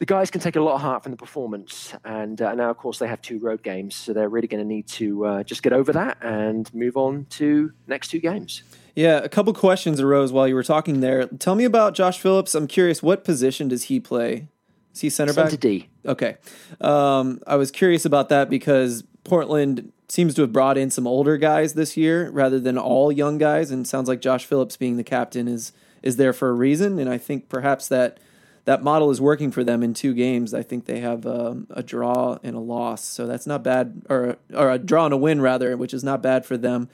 the 0.00 0.06
guys 0.06 0.30
can 0.30 0.40
take 0.40 0.56
a 0.56 0.60
lot 0.62 0.76
of 0.76 0.80
heart 0.80 1.02
from 1.02 1.12
the 1.12 1.16
performance, 1.16 1.94
and 2.06 2.40
uh, 2.40 2.54
now 2.54 2.70
of 2.70 2.78
course 2.78 2.98
they 2.98 3.06
have 3.06 3.20
two 3.20 3.38
road 3.38 3.62
games, 3.62 3.94
so 3.94 4.14
they're 4.14 4.30
really 4.30 4.48
going 4.48 4.62
to 4.62 4.66
need 4.66 4.86
to 4.88 5.26
uh, 5.26 5.42
just 5.42 5.62
get 5.62 5.74
over 5.74 5.92
that 5.92 6.16
and 6.22 6.72
move 6.74 6.96
on 6.96 7.26
to 7.28 7.70
next 7.86 8.08
two 8.08 8.18
games. 8.18 8.62
Yeah, 8.96 9.18
a 9.18 9.28
couple 9.28 9.52
questions 9.52 10.00
arose 10.00 10.32
while 10.32 10.48
you 10.48 10.54
were 10.54 10.62
talking 10.62 11.00
there. 11.00 11.26
Tell 11.26 11.54
me 11.54 11.64
about 11.64 11.94
Josh 11.94 12.18
Phillips. 12.18 12.54
I'm 12.54 12.66
curious, 12.66 13.02
what 13.02 13.24
position 13.24 13.68
does 13.68 13.84
he 13.84 14.00
play? 14.00 14.48
Is 14.94 15.02
he 15.02 15.10
center 15.10 15.34
back? 15.34 15.50
Center 15.50 15.60
D. 15.60 15.90
Okay, 16.06 16.38
um, 16.80 17.42
I 17.46 17.56
was 17.56 17.70
curious 17.70 18.06
about 18.06 18.30
that 18.30 18.48
because 18.48 19.04
Portland 19.24 19.92
seems 20.08 20.34
to 20.34 20.40
have 20.40 20.50
brought 20.50 20.78
in 20.78 20.90
some 20.90 21.06
older 21.06 21.36
guys 21.36 21.74
this 21.74 21.98
year 21.98 22.30
rather 22.30 22.58
than 22.58 22.78
all 22.78 23.12
young 23.12 23.36
guys, 23.36 23.70
and 23.70 23.86
sounds 23.86 24.08
like 24.08 24.22
Josh 24.22 24.46
Phillips 24.46 24.78
being 24.78 24.96
the 24.96 25.04
captain 25.04 25.46
is 25.46 25.72
is 26.02 26.16
there 26.16 26.32
for 26.32 26.48
a 26.48 26.54
reason. 26.54 26.98
And 26.98 27.10
I 27.10 27.18
think 27.18 27.50
perhaps 27.50 27.86
that 27.88 28.16
that 28.64 28.82
model 28.82 29.10
is 29.10 29.20
working 29.20 29.50
for 29.50 29.64
them 29.64 29.82
in 29.82 29.94
two 29.94 30.14
games. 30.14 30.54
I 30.54 30.62
think 30.62 30.86
they 30.86 31.00
have 31.00 31.26
um, 31.26 31.66
a 31.70 31.82
draw 31.82 32.38
and 32.42 32.54
a 32.54 32.60
loss, 32.60 33.04
so 33.04 33.26
that's 33.26 33.46
not 33.46 33.62
bad, 33.62 34.02
or 34.08 34.36
or 34.54 34.70
a 34.70 34.78
draw 34.78 35.04
and 35.06 35.14
a 35.14 35.16
win 35.16 35.40
rather, 35.40 35.76
which 35.76 35.94
is 35.94 36.04
not 36.04 36.22
bad 36.22 36.44
for 36.44 36.56
them. 36.56 36.88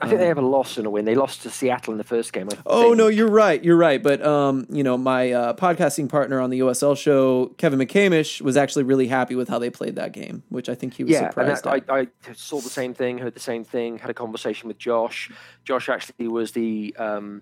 I 0.00 0.08
think 0.08 0.20
they 0.20 0.26
have 0.26 0.38
a 0.38 0.42
loss 0.42 0.76
and 0.76 0.86
a 0.86 0.90
win. 0.90 1.06
They 1.06 1.14
lost 1.14 1.42
to 1.42 1.50
Seattle 1.50 1.92
in 1.92 1.98
the 1.98 2.04
first 2.04 2.32
game. 2.32 2.48
oh 2.66 2.92
no, 2.92 3.08
you're 3.08 3.30
right. 3.30 3.62
You're 3.64 3.76
right. 3.76 4.02
But 4.02 4.24
um, 4.24 4.66
you 4.68 4.82
know, 4.82 4.98
my 4.98 5.32
uh, 5.32 5.52
podcasting 5.54 6.08
partner 6.08 6.40
on 6.40 6.50
the 6.50 6.60
USL 6.60 6.96
show, 6.96 7.46
Kevin 7.56 7.78
McCamish, 7.78 8.42
was 8.42 8.56
actually 8.56 8.84
really 8.84 9.06
happy 9.06 9.34
with 9.34 9.48
how 9.48 9.58
they 9.58 9.70
played 9.70 9.96
that 9.96 10.12
game, 10.12 10.42
which 10.50 10.68
I 10.68 10.74
think 10.74 10.94
he 10.94 11.04
was 11.04 11.12
yeah, 11.12 11.30
surprised. 11.30 11.66
I, 11.66 11.80
I, 11.88 12.08
saw 12.34 12.60
the 12.60 12.68
same 12.68 12.92
thing, 12.92 13.18
heard 13.18 13.34
the 13.34 13.40
same 13.40 13.64
thing, 13.64 13.98
had 13.98 14.10
a 14.10 14.14
conversation 14.14 14.68
with 14.68 14.78
Josh. 14.78 15.30
Josh 15.64 15.88
actually 15.88 16.28
was 16.28 16.52
the 16.52 16.94
um, 16.98 17.40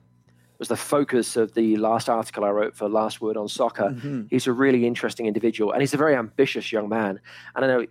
was 0.58 0.68
the 0.68 0.76
focus 0.76 1.36
of 1.36 1.54
the 1.54 1.76
last 1.76 2.08
article 2.08 2.44
I 2.44 2.50
wrote 2.50 2.76
for 2.76 2.88
Last 2.88 3.20
Word 3.20 3.36
on 3.36 3.48
Soccer. 3.48 3.90
Mm-hmm. 3.90 4.22
He's 4.30 4.46
a 4.46 4.52
really 4.52 4.86
interesting 4.86 5.26
individual, 5.26 5.72
and 5.72 5.82
he's 5.82 5.94
a 5.94 5.98
very 5.98 6.14
ambitious 6.14 6.70
young 6.72 6.88
man. 6.88 7.20
And 7.54 7.64
I 7.64 7.68
know 7.68 7.80
it 7.80 7.90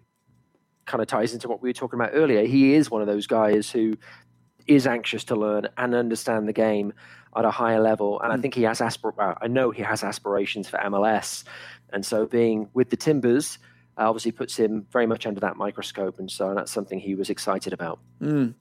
kind 0.85 1.01
of 1.01 1.07
ties 1.07 1.33
into 1.33 1.47
what 1.47 1.61
we 1.61 1.69
were 1.69 1.73
talking 1.73 1.99
about 1.99 2.11
earlier. 2.13 2.45
He 2.45 2.73
is 2.73 2.89
one 2.89 3.01
of 3.01 3.07
those 3.07 3.27
guys 3.27 3.69
who 3.69 3.97
is 4.67 4.87
anxious 4.87 5.23
to 5.25 5.35
learn 5.35 5.67
and 5.77 5.93
understand 5.93 6.47
the 6.47 6.53
game 6.53 6.93
at 7.35 7.45
a 7.45 7.51
higher 7.51 7.81
level. 7.81 8.19
And 8.21 8.31
mm. 8.31 8.37
I 8.37 8.41
think 8.41 8.53
he 8.53 8.63
has 8.63 8.79
aspir- 8.79 9.37
I 9.41 9.47
know 9.47 9.71
he 9.71 9.81
has 9.81 10.03
aspirations 10.03 10.69
for 10.69 10.77
MLS. 10.77 11.43
And 11.91 12.05
so 12.05 12.25
being 12.25 12.69
with 12.73 12.89
the 12.89 12.97
Timbers, 12.97 13.59
obviously 13.97 14.31
puts 14.31 14.57
him 14.57 14.85
very 14.91 15.05
much 15.05 15.25
under 15.25 15.39
that 15.41 15.57
microscope, 15.57 16.19
and 16.19 16.29
so 16.29 16.53
that's 16.55 16.71
something 16.71 16.99
he 16.99 17.15
was 17.15 17.29
excited 17.29 17.73
about. 17.73 17.99
Mm. 18.21 18.53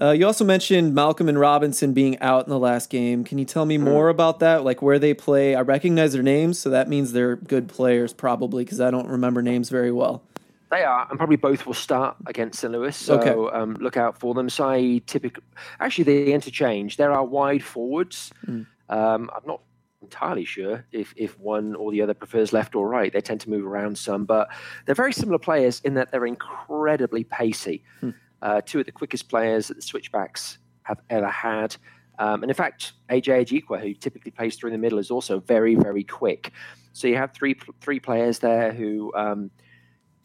Uh, 0.00 0.10
you 0.10 0.26
also 0.26 0.44
mentioned 0.44 0.94
Malcolm 0.94 1.28
and 1.28 1.40
Robinson 1.40 1.92
being 1.92 2.18
out 2.20 2.44
in 2.44 2.50
the 2.50 2.58
last 2.58 2.90
game. 2.90 3.24
Can 3.24 3.38
you 3.38 3.44
tell 3.44 3.64
me 3.64 3.78
more 3.78 4.08
mm. 4.08 4.10
about 4.10 4.40
that? 4.40 4.64
Like 4.64 4.82
where 4.82 4.98
they 4.98 5.14
play? 5.14 5.54
I 5.54 5.62
recognize 5.62 6.12
their 6.12 6.22
names, 6.22 6.58
so 6.58 6.70
that 6.70 6.88
means 6.88 7.12
they're 7.12 7.36
good 7.36 7.68
players, 7.68 8.12
probably, 8.12 8.64
because 8.64 8.80
I 8.80 8.90
don't 8.90 9.08
remember 9.08 9.42
names 9.42 9.70
very 9.70 9.92
well. 9.92 10.22
They 10.70 10.82
are, 10.82 11.06
and 11.08 11.18
probably 11.18 11.36
both 11.36 11.64
will 11.64 11.74
start 11.74 12.16
against 12.26 12.58
St. 12.58 12.72
Louis. 12.72 12.96
So 12.96 13.20
okay. 13.20 13.56
um, 13.56 13.74
look 13.74 13.96
out 13.96 14.18
for 14.18 14.34
them. 14.34 14.50
Say 14.50 14.98
typically, 15.00 15.44
actually, 15.78 16.04
they 16.04 16.32
interchange. 16.32 16.96
There 16.96 17.12
are 17.12 17.24
wide 17.24 17.62
forwards. 17.62 18.32
Mm. 18.46 18.66
Um, 18.88 19.30
I'm 19.34 19.42
not 19.46 19.60
entirely 20.06 20.44
sure 20.44 20.84
if, 20.92 21.12
if 21.16 21.38
one 21.38 21.74
or 21.74 21.90
the 21.90 22.00
other 22.00 22.14
prefers 22.14 22.52
left 22.52 22.74
or 22.74 22.88
right. 22.88 23.12
They 23.12 23.20
tend 23.20 23.40
to 23.42 23.50
move 23.50 23.66
around 23.66 23.98
some, 23.98 24.24
but 24.24 24.48
they're 24.84 24.94
very 24.94 25.12
similar 25.12 25.38
players 25.38 25.80
in 25.80 25.94
that 25.94 26.10
they're 26.10 26.26
incredibly 26.26 27.24
pacey. 27.24 27.82
Hmm. 28.00 28.10
Uh, 28.42 28.60
two 28.64 28.80
of 28.80 28.86
the 28.86 28.92
quickest 28.92 29.28
players 29.28 29.68
that 29.68 29.74
the 29.74 29.82
switchbacks 29.82 30.58
have 30.82 31.00
ever 31.10 31.28
had. 31.28 31.76
Um, 32.18 32.42
and 32.42 32.50
in 32.50 32.54
fact, 32.54 32.92
AJ 33.10 33.46
Ajikwa, 33.46 33.80
who 33.80 33.92
typically 33.94 34.30
plays 34.30 34.56
through 34.56 34.70
the 34.70 34.78
middle, 34.78 34.98
is 34.98 35.10
also 35.10 35.40
very, 35.40 35.74
very 35.74 36.04
quick. 36.04 36.52
So 36.92 37.08
you 37.08 37.16
have 37.16 37.32
three 37.32 37.56
three 37.80 38.00
players 38.00 38.38
there 38.38 38.72
who 38.72 39.12
um, 39.14 39.50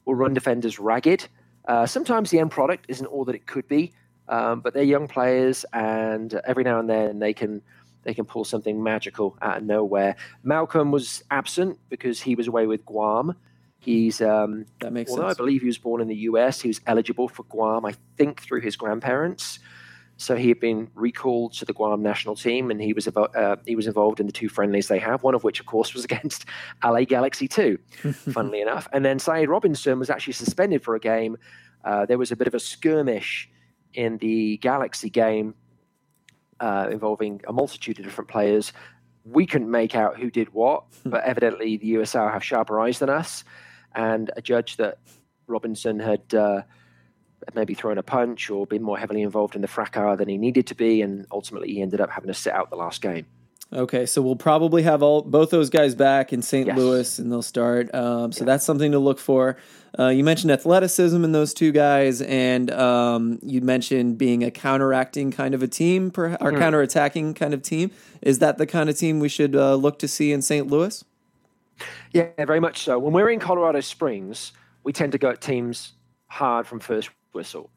will 0.06 0.16
run 0.16 0.34
defenders 0.34 0.80
ragged. 0.80 1.28
Uh, 1.68 1.86
sometimes 1.86 2.30
the 2.30 2.40
end 2.40 2.52
product 2.52 2.86
isn't 2.88 3.08
all 3.08 3.26
that 3.26 3.36
it 3.36 3.46
could 3.46 3.68
be, 3.68 3.94
um, 4.30 4.62
but 4.62 4.74
they're 4.74 4.84
young 4.84 5.08
players, 5.08 5.66
and 5.74 6.34
every 6.46 6.64
now 6.64 6.80
and 6.80 6.90
then 6.90 7.20
they 7.20 7.34
can 7.34 7.62
they 8.04 8.14
can 8.14 8.26
pull 8.26 8.44
something 8.44 8.82
magical 8.82 9.38
out 9.42 9.58
of 9.58 9.64
nowhere. 9.64 10.16
Malcolm 10.44 10.92
was 10.92 11.24
absent 11.32 11.80
because 11.90 12.22
he 12.22 12.36
was 12.36 12.48
away 12.48 12.68
with 12.68 12.86
Guam. 12.86 13.36
He's 13.80 14.22
um, 14.22 14.66
that 14.80 14.94
makes 14.94 15.10
although 15.10 15.24
sense. 15.24 15.38
I 15.38 15.38
believe 15.38 15.62
he 15.62 15.68
was 15.68 15.78
born 15.78 16.02
in 16.02 16.08
the 16.08 16.16
U.S., 16.16 16.62
he 16.62 16.68
was 16.68 16.82
eligible 16.86 17.28
for 17.28 17.44
Guam. 17.44 17.86
I 17.86 17.96
think 18.16 18.42
through 18.42 18.62
his 18.62 18.76
grandparents. 18.76 19.60
So 20.18 20.36
he 20.36 20.50
had 20.50 20.60
been 20.60 20.88
recalled 20.94 21.54
to 21.54 21.66
the 21.66 21.74
Guam 21.74 22.04
national 22.04 22.36
team, 22.36 22.70
and 22.70 22.80
he 22.80 22.94
was 22.94 23.08
about, 23.08 23.36
uh, 23.36 23.56
he 23.66 23.76
was 23.76 23.88
involved 23.88 24.20
in 24.20 24.28
the 24.28 24.32
two 24.32 24.50
friendlies 24.50 24.88
they 24.88 25.00
have. 25.00 25.24
One 25.24 25.34
of 25.34 25.44
which, 25.44 25.60
of 25.60 25.66
course, 25.66 25.96
was 25.96 26.04
against 26.10 26.46
LA 26.84 27.06
Galaxy 27.06 27.48
too. 27.48 27.80
funnily 28.14 28.62
enough, 28.62 28.88
and 28.94 29.04
then 29.04 29.18
Saeed 29.18 29.50
Robinson 29.50 29.98
was 29.98 30.12
actually 30.12 30.34
suspended 30.34 30.84
for 30.84 30.94
a 30.94 31.00
game. 31.00 31.38
Uh, 31.84 32.06
there 32.06 32.20
was 32.20 32.32
a 32.32 32.36
bit 32.36 32.46
of 32.46 32.54
a 32.54 32.60
skirmish 32.60 33.50
in 33.96 34.18
the 34.20 34.58
Galaxy 34.58 35.10
game 35.10 35.56
uh, 36.62 36.88
involving 36.90 37.42
a 37.48 37.54
multitude 37.54 38.00
of 38.00 38.06
different 38.06 38.30
players. 38.30 38.72
We 39.26 39.46
couldn't 39.46 39.70
make 39.70 39.96
out 39.96 40.20
who 40.20 40.32
did 40.32 40.54
what, 40.54 40.86
hmm. 41.04 41.10
but 41.10 41.24
evidently 41.24 41.78
the 41.78 41.96
USL 41.96 42.32
have 42.32 42.44
sharper 42.44 42.80
eyes 42.80 43.00
than 43.00 43.10
us. 43.10 43.44
And 43.94 44.32
a 44.38 44.42
judge 44.42 44.78
that 44.78 45.00
Robinson 45.48 46.00
had 46.00 46.34
uh, 46.34 46.62
maybe 47.54 47.74
thrown 47.74 47.98
a 47.98 48.04
punch 48.04 48.50
or 48.50 48.66
been 48.66 48.84
more 48.84 48.98
heavily 48.98 49.22
involved 49.22 49.56
in 49.56 49.62
the 49.62 49.68
fracas 49.68 50.18
than 50.18 50.30
he 50.30 50.38
needed 50.38 50.68
to 50.68 50.76
be, 50.76 51.02
and 51.02 51.26
ultimately 51.32 51.74
he 51.74 51.82
ended 51.82 52.00
up 52.00 52.10
having 52.10 52.28
to 52.28 52.34
sit 52.34 52.54
out 52.54 52.70
the 52.70 52.78
last 52.78 53.02
game. 53.02 53.26
Okay, 53.74 54.06
so 54.06 54.22
we'll 54.22 54.36
probably 54.36 54.84
have 54.84 55.02
all 55.02 55.22
both 55.22 55.50
those 55.50 55.70
guys 55.70 55.96
back 55.96 56.34
in 56.34 56.42
St. 56.42 56.68
Yes. 56.68 56.78
Louis, 56.78 57.20
and 57.20 57.32
they'll 57.32 57.42
start. 57.42 57.94
Um, 57.96 58.34
so 58.34 58.42
yeah. 58.42 58.48
that's 58.48 58.66
something 58.66 58.92
to 58.92 59.00
look 59.00 59.18
for. 59.18 59.56
Uh, 59.98 60.08
you 60.08 60.26
mentioned 60.26 60.52
athleticism 60.52 61.24
in 61.24 61.32
those 61.32 61.54
two 61.54 61.72
guys, 61.72 62.22
and 62.22 62.70
um, 62.72 63.40
you 63.42 63.62
mentioned 63.62 64.18
being 64.18 64.44
a 64.44 64.52
counteracting 64.52 65.32
kind 65.32 65.54
of 65.54 65.64
a 65.64 65.68
team, 65.68 66.12
per, 66.12 66.34
or 66.42 66.52
mm. 66.52 66.60
counterattacking 66.60 67.36
kind 67.36 67.54
of 67.54 67.62
team. 67.62 67.92
Is 68.22 68.40
that 68.40 68.58
the 68.58 68.68
kind 68.68 68.90
of 68.90 68.98
team 68.98 69.20
we 69.20 69.30
should 69.30 69.56
uh, 69.56 69.76
look 69.76 70.00
to 70.00 70.08
see 70.08 70.34
in 70.34 70.42
St. 70.42 70.68
Louis? 70.68 71.04
Yeah, 72.12 72.28
very 72.38 72.60
much 72.60 72.84
so. 72.84 73.00
When 73.00 73.14
we're 73.14 73.30
in 73.30 73.40
Colorado 73.40 73.80
Springs, 73.80 74.52
we 74.84 74.92
tend 74.92 75.14
to 75.14 75.18
go 75.18 75.30
at 75.30 75.40
teams 75.40 75.94
hard 76.28 76.68
from 76.68 76.80
first 76.82 77.10
whistle. 77.32 77.70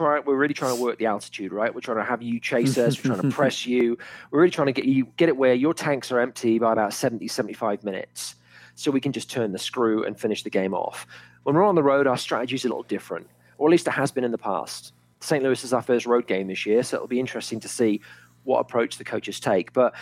Hmm 0.00 0.04
try, 0.04 0.20
we're 0.20 0.36
really 0.36 0.54
trying 0.54 0.74
to 0.74 0.82
work 0.82 0.98
the 0.98 1.06
altitude, 1.06 1.52
right? 1.52 1.74
We're 1.74 1.80
trying 1.80 1.98
to 1.98 2.04
have 2.04 2.22
you 2.22 2.40
chase 2.40 2.78
us. 2.78 2.96
We're 2.96 3.14
trying 3.14 3.30
to 3.30 3.36
press 3.36 3.66
you. 3.66 3.98
We're 4.30 4.40
really 4.40 4.50
trying 4.50 4.66
to 4.66 4.72
get 4.72 4.86
you 4.86 5.06
get 5.16 5.28
it 5.28 5.36
where 5.36 5.54
your 5.54 5.74
tanks 5.74 6.10
are 6.10 6.20
empty 6.20 6.58
by 6.58 6.72
about 6.72 6.92
70, 6.92 7.28
75 7.28 7.84
minutes. 7.84 8.36
So 8.76 8.90
we 8.90 9.00
can 9.00 9.12
just 9.12 9.30
turn 9.30 9.52
the 9.52 9.58
screw 9.58 10.04
and 10.04 10.18
finish 10.18 10.42
the 10.42 10.50
game 10.50 10.72
off. 10.72 11.06
When 11.42 11.54
we're 11.54 11.64
on 11.64 11.74
the 11.74 11.82
road, 11.82 12.06
our 12.06 12.16
strategy 12.16 12.54
is 12.54 12.64
a 12.64 12.68
little 12.68 12.82
different, 12.84 13.28
or 13.58 13.68
at 13.68 13.70
least 13.70 13.86
it 13.86 13.92
has 13.92 14.10
been 14.10 14.24
in 14.24 14.30
the 14.30 14.38
past. 14.38 14.94
St. 15.20 15.42
Louis 15.42 15.62
is 15.64 15.74
our 15.74 15.82
first 15.82 16.06
road 16.06 16.26
game 16.26 16.46
this 16.46 16.64
year, 16.64 16.82
so 16.82 16.96
it'll 16.96 17.08
be 17.08 17.20
interesting 17.20 17.60
to 17.60 17.68
see 17.68 18.00
what 18.44 18.60
approach 18.60 18.96
the 18.96 19.04
coaches 19.04 19.38
take. 19.38 19.74
But 19.74 19.94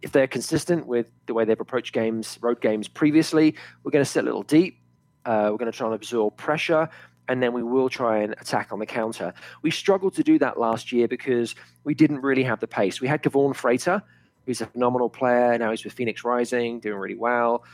if 0.00 0.12
they're 0.12 0.26
consistent 0.26 0.86
with 0.86 1.10
the 1.26 1.34
way 1.34 1.44
they've 1.44 1.60
approached 1.60 1.92
games, 1.92 2.38
road 2.40 2.62
games 2.62 2.88
previously, 2.88 3.54
we're 3.82 3.90
going 3.90 4.04
to 4.04 4.10
sit 4.10 4.22
a 4.22 4.26
little 4.26 4.42
deep. 4.42 4.78
Uh, 5.26 5.48
we're 5.50 5.58
going 5.58 5.70
to 5.70 5.76
try 5.76 5.86
and 5.86 5.94
absorb 5.94 6.36
pressure 6.36 6.88
and 7.28 7.42
then 7.42 7.52
we 7.52 7.62
will 7.62 7.88
try 7.88 8.18
and 8.18 8.32
attack 8.32 8.72
on 8.72 8.78
the 8.78 8.86
counter. 8.86 9.32
We 9.62 9.70
struggled 9.70 10.14
to 10.14 10.22
do 10.22 10.38
that 10.38 10.58
last 10.58 10.92
year 10.92 11.08
because 11.08 11.54
we 11.84 11.94
didn't 11.94 12.20
really 12.20 12.42
have 12.44 12.60
the 12.60 12.66
pace. 12.66 13.00
We 13.00 13.08
had 13.08 13.22
Kevaughn 13.22 13.54
Frater, 13.54 14.02
who's 14.46 14.60
a 14.60 14.66
phenomenal 14.66 15.08
player. 15.08 15.56
Now 15.58 15.70
he's 15.70 15.84
with 15.84 15.94
Phoenix 15.94 16.24
Rising, 16.24 16.80
doing 16.80 16.98
really 16.98 17.14
well. 17.14 17.64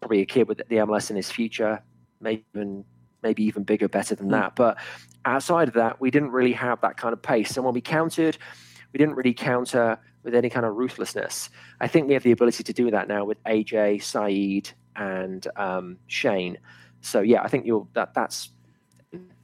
Probably 0.00 0.20
a 0.20 0.26
kid 0.26 0.48
with 0.48 0.58
the 0.58 0.76
MLS 0.76 1.10
in 1.10 1.16
his 1.16 1.30
future, 1.30 1.82
maybe 2.20 2.44
even 2.54 2.84
maybe 3.22 3.44
even 3.44 3.64
bigger, 3.64 3.88
better 3.88 4.14
than 4.14 4.26
hmm. 4.26 4.32
that. 4.32 4.56
But 4.56 4.78
outside 5.24 5.68
of 5.68 5.74
that, 5.74 6.00
we 6.00 6.10
didn't 6.10 6.30
really 6.30 6.52
have 6.52 6.80
that 6.82 6.96
kind 6.96 7.12
of 7.12 7.22
pace. 7.22 7.56
And 7.56 7.64
when 7.64 7.74
we 7.74 7.80
countered, 7.80 8.36
we 8.92 8.98
didn't 8.98 9.14
really 9.14 9.34
counter 9.34 9.98
with 10.22 10.34
any 10.34 10.50
kind 10.50 10.66
of 10.66 10.74
ruthlessness. 10.74 11.50
I 11.80 11.88
think 11.88 12.08
we 12.08 12.14
have 12.14 12.22
the 12.22 12.32
ability 12.32 12.64
to 12.64 12.72
do 12.72 12.90
that 12.90 13.08
now 13.08 13.24
with 13.24 13.42
AJ, 13.44 14.02
Saeed, 14.02 14.70
and 14.96 15.46
um, 15.56 15.98
Shane. 16.06 16.58
So 17.00 17.20
yeah, 17.20 17.42
I 17.42 17.48
think 17.48 17.66
you'll 17.66 17.88
that 17.94 18.14
that's 18.14 18.50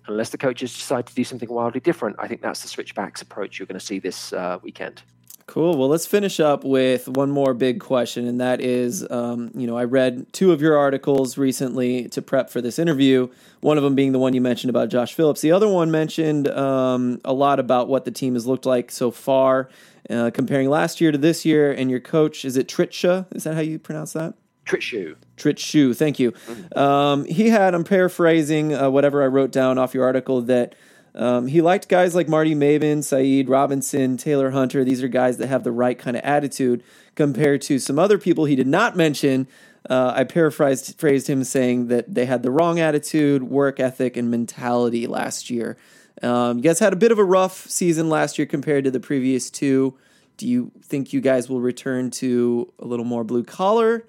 unless 0.06 0.30
the 0.30 0.38
coaches 0.38 0.72
decide 0.72 1.06
to 1.06 1.14
do 1.14 1.24
something 1.24 1.48
wildly 1.48 1.80
different, 1.80 2.16
I 2.18 2.28
think 2.28 2.42
that's 2.42 2.62
the 2.62 2.68
switchbacks 2.68 3.22
approach 3.22 3.58
you're 3.58 3.66
going 3.66 3.78
to 3.78 3.84
see 3.84 3.98
this 3.98 4.32
uh, 4.32 4.58
weekend. 4.62 5.02
Cool. 5.46 5.76
Well, 5.76 5.88
let's 5.88 6.06
finish 6.06 6.40
up 6.40 6.64
with 6.64 7.08
one 7.08 7.30
more 7.30 7.52
big 7.52 7.80
question, 7.80 8.26
and 8.26 8.40
that 8.40 8.60
is, 8.60 9.06
um, 9.10 9.50
you 9.54 9.66
know, 9.66 9.76
I 9.76 9.84
read 9.84 10.32
two 10.32 10.52
of 10.52 10.62
your 10.62 10.78
articles 10.78 11.36
recently 11.36 12.08
to 12.10 12.22
prep 12.22 12.48
for 12.48 12.60
this 12.60 12.78
interview. 12.78 13.28
One 13.60 13.76
of 13.76 13.82
them 13.82 13.94
being 13.94 14.12
the 14.12 14.18
one 14.18 14.34
you 14.34 14.40
mentioned 14.40 14.70
about 14.70 14.88
Josh 14.88 15.14
Phillips. 15.14 15.40
The 15.40 15.52
other 15.52 15.68
one 15.68 15.90
mentioned 15.90 16.48
um, 16.48 17.20
a 17.24 17.32
lot 17.32 17.58
about 17.58 17.88
what 17.88 18.04
the 18.04 18.10
team 18.10 18.34
has 18.34 18.46
looked 18.46 18.66
like 18.66 18.90
so 18.90 19.10
far, 19.10 19.68
uh, 20.08 20.30
comparing 20.32 20.70
last 20.70 21.00
year 21.00 21.12
to 21.12 21.18
this 21.18 21.44
year. 21.44 21.72
And 21.72 21.90
your 21.90 22.00
coach 22.00 22.44
is 22.44 22.56
it 22.56 22.68
Tritsha? 22.68 23.26
Is 23.34 23.44
that 23.44 23.54
how 23.54 23.60
you 23.60 23.78
pronounce 23.78 24.12
that? 24.12 24.34
Trittschuh. 24.66 25.16
Trittschuh, 25.36 25.96
thank 25.96 26.18
you. 26.18 26.32
Um, 26.76 27.24
he 27.24 27.48
had, 27.48 27.74
I'm 27.74 27.84
paraphrasing 27.84 28.74
uh, 28.74 28.90
whatever 28.90 29.22
I 29.22 29.26
wrote 29.26 29.50
down 29.50 29.78
off 29.78 29.94
your 29.94 30.04
article, 30.04 30.42
that 30.42 30.74
um, 31.14 31.46
he 31.46 31.60
liked 31.60 31.88
guys 31.88 32.14
like 32.14 32.28
Marty 32.28 32.54
Maven, 32.54 33.04
Saeed 33.04 33.48
Robinson, 33.48 34.16
Taylor 34.16 34.50
Hunter. 34.50 34.84
These 34.84 35.02
are 35.02 35.08
guys 35.08 35.38
that 35.38 35.48
have 35.48 35.64
the 35.64 35.72
right 35.72 35.98
kind 35.98 36.16
of 36.16 36.22
attitude 36.22 36.82
compared 37.14 37.60
to 37.62 37.78
some 37.78 37.98
other 37.98 38.18
people 38.18 38.44
he 38.44 38.56
did 38.56 38.66
not 38.68 38.96
mention. 38.96 39.46
Uh, 39.90 40.12
I 40.14 40.24
paraphrased 40.24 40.98
phrased 40.98 41.26
him 41.26 41.42
saying 41.42 41.88
that 41.88 42.14
they 42.14 42.24
had 42.24 42.44
the 42.44 42.50
wrong 42.50 42.78
attitude, 42.78 43.42
work 43.42 43.80
ethic, 43.80 44.16
and 44.16 44.30
mentality 44.30 45.06
last 45.08 45.50
year. 45.50 45.76
Um, 46.22 46.58
you 46.58 46.62
guys 46.62 46.78
had 46.78 46.92
a 46.92 46.96
bit 46.96 47.10
of 47.10 47.18
a 47.18 47.24
rough 47.24 47.68
season 47.68 48.08
last 48.08 48.38
year 48.38 48.46
compared 48.46 48.84
to 48.84 48.92
the 48.92 49.00
previous 49.00 49.50
two. 49.50 49.98
Do 50.36 50.46
you 50.46 50.70
think 50.82 51.12
you 51.12 51.20
guys 51.20 51.48
will 51.48 51.60
return 51.60 52.10
to 52.12 52.72
a 52.78 52.86
little 52.86 53.04
more 53.04 53.24
blue 53.24 53.42
collar? 53.42 54.06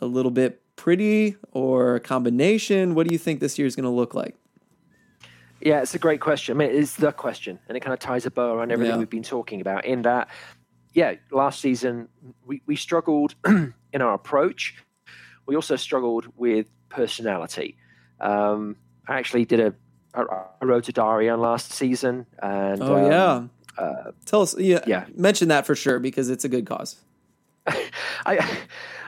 A 0.00 0.06
little 0.06 0.30
bit 0.30 0.62
pretty 0.76 1.36
or 1.52 1.96
a 1.96 2.00
combination? 2.00 2.94
What 2.94 3.06
do 3.06 3.12
you 3.12 3.18
think 3.18 3.40
this 3.40 3.58
year 3.58 3.66
is 3.66 3.76
going 3.76 3.84
to 3.84 3.90
look 3.90 4.14
like? 4.14 4.36
Yeah, 5.60 5.80
it's 5.80 5.94
a 5.94 5.98
great 5.98 6.20
question. 6.20 6.56
I 6.56 6.58
mean, 6.58 6.76
it's 6.76 6.96
the 6.96 7.12
question, 7.12 7.58
and 7.68 7.76
it 7.76 7.80
kind 7.80 7.94
of 7.94 7.98
ties 7.98 8.26
a 8.26 8.30
bow 8.30 8.54
around 8.54 8.70
everything 8.70 8.94
yeah. 8.94 8.98
we've 8.98 9.08
been 9.08 9.22
talking 9.22 9.60
about. 9.60 9.86
In 9.86 10.02
that, 10.02 10.28
yeah, 10.92 11.14
last 11.30 11.60
season 11.60 12.08
we, 12.44 12.60
we 12.66 12.76
struggled 12.76 13.34
in 13.46 14.02
our 14.02 14.14
approach. 14.14 14.74
We 15.46 15.54
also 15.54 15.76
struggled 15.76 16.26
with 16.36 16.66
personality. 16.90 17.78
Um, 18.20 18.76
I 19.08 19.18
actually 19.18 19.44
did 19.46 19.60
a 19.60 19.74
I 20.14 20.64
wrote 20.64 20.88
a 20.88 20.92
diary 20.92 21.28
on 21.28 21.40
last 21.40 21.72
season, 21.72 22.26
and 22.40 22.80
oh 22.80 22.96
um, 22.96 23.10
yeah, 23.10 23.82
uh, 23.82 24.12
tell 24.26 24.42
us 24.42 24.56
yeah, 24.58 24.80
yeah, 24.86 25.06
mention 25.16 25.48
that 25.48 25.66
for 25.66 25.74
sure 25.74 25.98
because 25.98 26.30
it's 26.30 26.44
a 26.44 26.48
good 26.48 26.66
cause. 26.66 26.96
I 28.26 28.48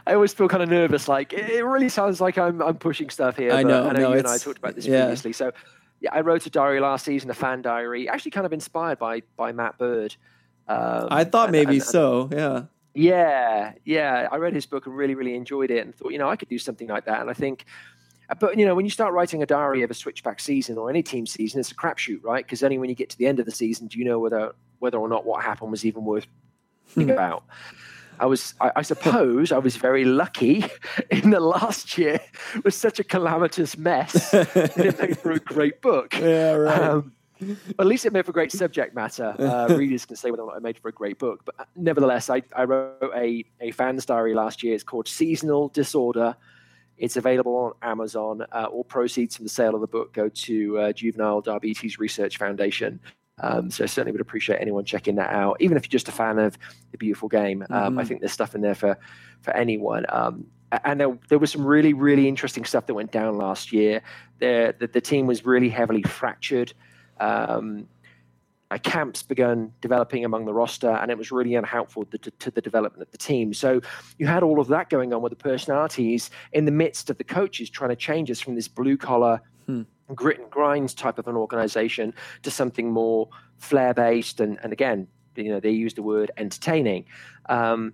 I 0.06 0.14
always 0.14 0.32
feel 0.32 0.48
kind 0.48 0.62
of 0.62 0.68
nervous. 0.68 1.08
Like 1.08 1.32
it 1.32 1.64
really 1.64 1.88
sounds 1.88 2.20
like 2.20 2.38
I'm 2.38 2.62
I'm 2.62 2.76
pushing 2.76 3.10
stuff 3.10 3.36
here. 3.36 3.52
I 3.52 3.62
know. 3.62 3.88
I 3.88 3.92
know 3.92 4.00
no, 4.00 4.12
you 4.12 4.18
and 4.18 4.26
I 4.26 4.38
talked 4.38 4.58
about 4.58 4.74
this 4.74 4.86
yeah. 4.86 5.02
previously. 5.02 5.32
So 5.32 5.52
yeah, 6.00 6.10
I 6.12 6.20
wrote 6.20 6.46
a 6.46 6.50
diary 6.50 6.80
last 6.80 7.04
season, 7.04 7.30
a 7.30 7.34
fan 7.34 7.62
diary, 7.62 8.08
actually 8.08 8.30
kind 8.30 8.46
of 8.46 8.52
inspired 8.52 8.98
by 8.98 9.22
by 9.36 9.52
Matt 9.52 9.78
Bird. 9.78 10.14
Um, 10.68 11.08
I 11.10 11.24
thought 11.24 11.48
and, 11.48 11.52
maybe 11.52 11.74
and, 11.74 11.82
and, 11.82 11.82
so. 11.82 12.28
Yeah. 12.32 12.62
Yeah, 12.94 13.72
yeah. 13.84 14.26
I 14.32 14.36
read 14.36 14.54
his 14.54 14.64
book 14.64 14.86
and 14.86 14.96
really, 14.96 15.14
really 15.14 15.34
enjoyed 15.34 15.70
it, 15.70 15.84
and 15.84 15.94
thought, 15.94 16.12
you 16.12 16.18
know, 16.18 16.30
I 16.30 16.36
could 16.36 16.48
do 16.48 16.58
something 16.58 16.88
like 16.88 17.04
that. 17.04 17.20
And 17.20 17.28
I 17.28 17.34
think, 17.34 17.66
but 18.40 18.58
you 18.58 18.64
know, 18.64 18.74
when 18.74 18.86
you 18.86 18.90
start 18.90 19.12
writing 19.12 19.42
a 19.42 19.46
diary 19.46 19.82
of 19.82 19.90
a 19.90 19.94
switchback 19.94 20.40
season 20.40 20.78
or 20.78 20.88
any 20.88 21.02
team 21.02 21.26
season, 21.26 21.60
it's 21.60 21.70
a 21.70 21.74
crapshoot, 21.74 22.22
right? 22.24 22.44
Because 22.44 22.62
only 22.62 22.78
when 22.78 22.88
you 22.88 22.96
get 22.96 23.10
to 23.10 23.18
the 23.18 23.26
end 23.26 23.38
of 23.38 23.44
the 23.44 23.52
season 23.52 23.88
do 23.88 23.98
you 23.98 24.04
know 24.06 24.18
whether 24.18 24.54
whether 24.78 24.98
or 24.98 25.08
not 25.08 25.26
what 25.26 25.44
happened 25.44 25.70
was 25.70 25.84
even 25.84 26.04
worth 26.04 26.26
thinking 26.86 27.12
about. 27.12 27.44
I 28.18 28.26
was, 28.26 28.54
I, 28.60 28.72
I, 28.76 28.82
suppose, 28.82 29.52
I 29.52 29.58
was 29.58 29.76
very 29.76 30.04
lucky 30.04 30.64
in 31.10 31.30
the 31.30 31.40
last 31.40 31.98
year 31.98 32.20
was 32.64 32.76
such 32.76 32.98
a 32.98 33.04
calamitous 33.04 33.76
mess. 33.76 34.32
it 34.34 35.00
made 35.00 35.18
for 35.18 35.32
a 35.32 35.38
great 35.38 35.80
book. 35.82 36.14
Yeah, 36.18 36.52
right. 36.52 36.82
Um, 36.82 37.12
at 37.78 37.86
least 37.86 38.06
it 38.06 38.12
made 38.12 38.24
for 38.24 38.32
great 38.32 38.50
subject 38.50 38.94
matter. 38.94 39.34
Uh, 39.38 39.74
readers 39.76 40.06
can 40.06 40.16
say 40.16 40.30
whether 40.30 40.42
or 40.42 40.52
not 40.52 40.56
it 40.56 40.62
made 40.62 40.78
for 40.78 40.88
a 40.88 40.92
great 40.92 41.18
book. 41.18 41.42
But 41.44 41.54
uh, 41.58 41.64
nevertheless, 41.76 42.30
I, 42.30 42.42
I 42.54 42.64
wrote 42.64 43.12
a, 43.14 43.44
a 43.60 43.72
fan's 43.72 44.06
diary 44.06 44.34
last 44.34 44.62
year. 44.62 44.74
It's 44.74 44.82
called 44.82 45.06
Seasonal 45.06 45.68
Disorder. 45.68 46.34
It's 46.96 47.16
available 47.16 47.56
on 47.56 47.72
Amazon. 47.82 48.46
Uh, 48.50 48.68
all 48.70 48.84
proceeds 48.84 49.36
from 49.36 49.44
the 49.44 49.50
sale 49.50 49.74
of 49.74 49.82
the 49.82 49.86
book 49.86 50.14
go 50.14 50.30
to 50.30 50.78
uh, 50.78 50.92
Juvenile 50.92 51.42
Diabetes 51.42 51.98
Research 51.98 52.38
Foundation. 52.38 53.00
Um, 53.40 53.70
so 53.70 53.84
I 53.84 53.86
certainly 53.86 54.12
would 54.12 54.20
appreciate 54.20 54.60
anyone 54.60 54.84
checking 54.84 55.16
that 55.16 55.30
out, 55.30 55.58
even 55.60 55.76
if 55.76 55.84
you're 55.84 55.90
just 55.90 56.08
a 56.08 56.12
fan 56.12 56.38
of 56.38 56.56
the 56.90 56.98
beautiful 56.98 57.28
game. 57.28 57.62
Um, 57.68 57.68
mm-hmm. 57.68 57.98
I 57.98 58.04
think 58.04 58.20
there's 58.20 58.32
stuff 58.32 58.54
in 58.54 58.62
there 58.62 58.74
for 58.74 58.98
for 59.42 59.54
anyone. 59.54 60.06
Um, 60.08 60.46
and 60.84 61.00
there, 61.00 61.18
there 61.28 61.38
was 61.38 61.52
some 61.52 61.64
really, 61.64 61.92
really 61.92 62.28
interesting 62.28 62.64
stuff 62.64 62.86
that 62.86 62.94
went 62.94 63.12
down 63.12 63.36
last 63.36 63.72
year. 63.72 64.02
The, 64.38 64.74
the, 64.78 64.88
the 64.88 65.00
team 65.00 65.26
was 65.26 65.44
really 65.46 65.68
heavily 65.68 66.02
fractured. 66.02 66.72
Um, 67.20 67.88
uh, 68.72 68.78
camps 68.78 69.22
began 69.22 69.72
developing 69.80 70.24
among 70.24 70.44
the 70.44 70.52
roster, 70.52 70.90
and 70.90 71.10
it 71.10 71.16
was 71.16 71.30
really 71.30 71.54
unhelpful 71.54 72.04
to, 72.06 72.18
to, 72.18 72.50
the 72.50 72.60
development 72.60 73.00
of 73.00 73.12
the 73.12 73.18
team. 73.18 73.54
So 73.54 73.80
you 74.18 74.26
had 74.26 74.42
all 74.42 74.58
of 74.58 74.66
that 74.68 74.90
going 74.90 75.14
on 75.14 75.22
with 75.22 75.30
the 75.30 75.36
personalities 75.36 76.30
in 76.52 76.64
the 76.64 76.72
midst 76.72 77.08
of 77.08 77.16
the 77.16 77.24
coaches 77.24 77.70
trying 77.70 77.90
to 77.90 77.96
change 77.96 78.28
us 78.28 78.40
from 78.40 78.56
this 78.56 78.66
blue 78.66 78.96
collar 78.96 79.40
hmm 79.66 79.82
grit 80.14 80.38
and 80.38 80.50
grinds 80.50 80.94
type 80.94 81.18
of 81.18 81.26
an 81.26 81.36
organization 81.36 82.14
to 82.42 82.50
something 82.50 82.90
more 82.90 83.28
flair 83.58 83.94
based 83.94 84.40
and, 84.40 84.58
and 84.62 84.72
again 84.72 85.08
you 85.36 85.50
know 85.50 85.60
they 85.60 85.70
use 85.70 85.94
the 85.94 86.02
word 86.02 86.30
entertaining. 86.36 87.04
Um, 87.48 87.92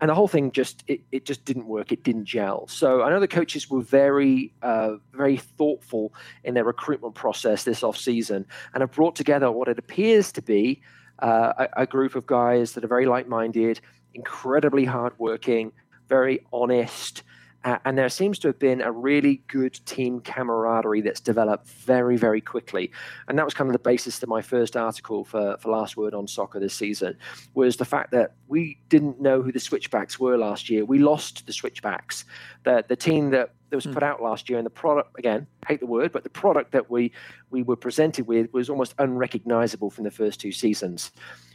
and 0.00 0.10
the 0.10 0.14
whole 0.14 0.28
thing 0.28 0.50
just 0.52 0.84
it, 0.86 1.00
it 1.12 1.24
just 1.24 1.44
didn't 1.44 1.66
work. 1.66 1.92
It 1.92 2.02
didn't 2.02 2.24
gel. 2.24 2.66
So 2.68 3.02
i 3.02 3.10
know 3.10 3.20
the 3.20 3.28
coaches 3.28 3.70
were 3.70 3.82
very 3.82 4.52
uh, 4.62 4.96
very 5.12 5.36
thoughtful 5.36 6.12
in 6.42 6.54
their 6.54 6.64
recruitment 6.64 7.14
process 7.14 7.64
this 7.64 7.82
off 7.82 7.96
season 7.96 8.46
and 8.72 8.80
have 8.80 8.92
brought 8.92 9.16
together 9.16 9.50
what 9.50 9.68
it 9.68 9.78
appears 9.78 10.32
to 10.32 10.42
be 10.42 10.82
uh, 11.20 11.52
a, 11.58 11.82
a 11.82 11.86
group 11.86 12.16
of 12.16 12.26
guys 12.26 12.72
that 12.72 12.84
are 12.84 12.88
very 12.88 13.06
like-minded 13.06 13.80
incredibly 14.14 14.84
hardworking 14.84 15.72
very 16.08 16.44
honest 16.52 17.22
uh, 17.64 17.78
and 17.86 17.96
there 17.96 18.10
seems 18.10 18.38
to 18.38 18.48
have 18.48 18.58
been 18.58 18.82
a 18.82 18.92
really 18.92 19.42
good 19.48 19.74
team 19.86 20.20
camaraderie 20.20 21.00
that's 21.00 21.20
developed 21.20 21.66
very, 21.66 22.16
very 22.16 22.40
quickly. 22.40 22.90
And 23.26 23.38
that 23.38 23.44
was 23.44 23.54
kind 23.54 23.68
of 23.68 23.72
the 23.72 23.78
basis 23.78 24.18
to 24.20 24.26
my 24.26 24.42
first 24.42 24.76
article 24.76 25.24
for, 25.24 25.56
for 25.58 25.70
Last 25.70 25.96
Word 25.96 26.12
on 26.12 26.28
Soccer 26.28 26.60
this 26.60 26.74
season, 26.74 27.16
was 27.54 27.76
the 27.78 27.86
fact 27.86 28.10
that 28.10 28.34
we 28.48 28.78
didn't 28.90 29.18
know 29.20 29.40
who 29.40 29.50
the 29.50 29.60
switchbacks 29.60 30.20
were 30.20 30.36
last 30.36 30.68
year. 30.68 30.84
We 30.84 30.98
lost 30.98 31.46
the 31.46 31.54
switchbacks. 31.54 32.26
The, 32.64 32.84
the 32.86 32.96
team 32.96 33.30
that, 33.30 33.54
that 33.70 33.76
was 33.76 33.86
mm. 33.86 33.94
put 33.94 34.02
out 34.02 34.22
last 34.22 34.50
year 34.50 34.58
and 34.58 34.66
the 34.66 34.70
product, 34.70 35.18
again, 35.18 35.46
hate 35.66 35.80
the 35.80 35.86
word, 35.86 36.12
but 36.12 36.22
the 36.22 36.30
product 36.30 36.72
that 36.72 36.90
we, 36.90 37.12
we 37.50 37.62
were 37.62 37.76
presented 37.76 38.26
with 38.26 38.52
was 38.52 38.68
almost 38.68 38.94
unrecognizable 38.98 39.88
from 39.88 40.04
the 40.04 40.10
first 40.10 40.38
two 40.38 40.52
seasons. 40.52 41.12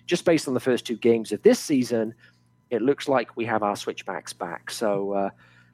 Just 0.08 0.26
based 0.26 0.48
on 0.48 0.56
the 0.56 0.60
first 0.60 0.88
two 0.88 0.98
games 0.98 1.32
of 1.32 1.44
this 1.44 1.60
season, 1.60 2.16
it 2.72 2.82
looks 2.82 3.08
like 3.08 3.38
we 3.38 3.46
have 3.46 3.62
our 3.62 3.76
switchbacks 3.76 4.34
back. 4.34 4.72
So, 4.72 5.14
uh, 5.14 5.30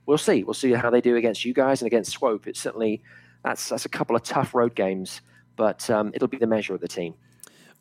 we'll 0.05 0.17
see. 0.17 0.43
We'll 0.43 0.53
see 0.53 0.71
how 0.71 0.89
they 0.89 1.01
do 1.01 1.15
against 1.15 1.45
you 1.45 1.53
guys 1.53 1.81
and 1.81 1.87
against 1.87 2.11
Swope. 2.11 2.47
It's 2.47 2.59
certainly 2.59 3.01
that's 3.43 3.69
that's 3.69 3.85
a 3.85 3.89
couple 3.89 4.15
of 4.15 4.23
tough 4.23 4.53
road 4.53 4.75
games, 4.75 5.21
but 5.55 5.89
um, 5.89 6.11
it'll 6.13 6.27
be 6.27 6.37
the 6.37 6.47
measure 6.47 6.73
of 6.73 6.81
the 6.81 6.87
team. 6.87 7.15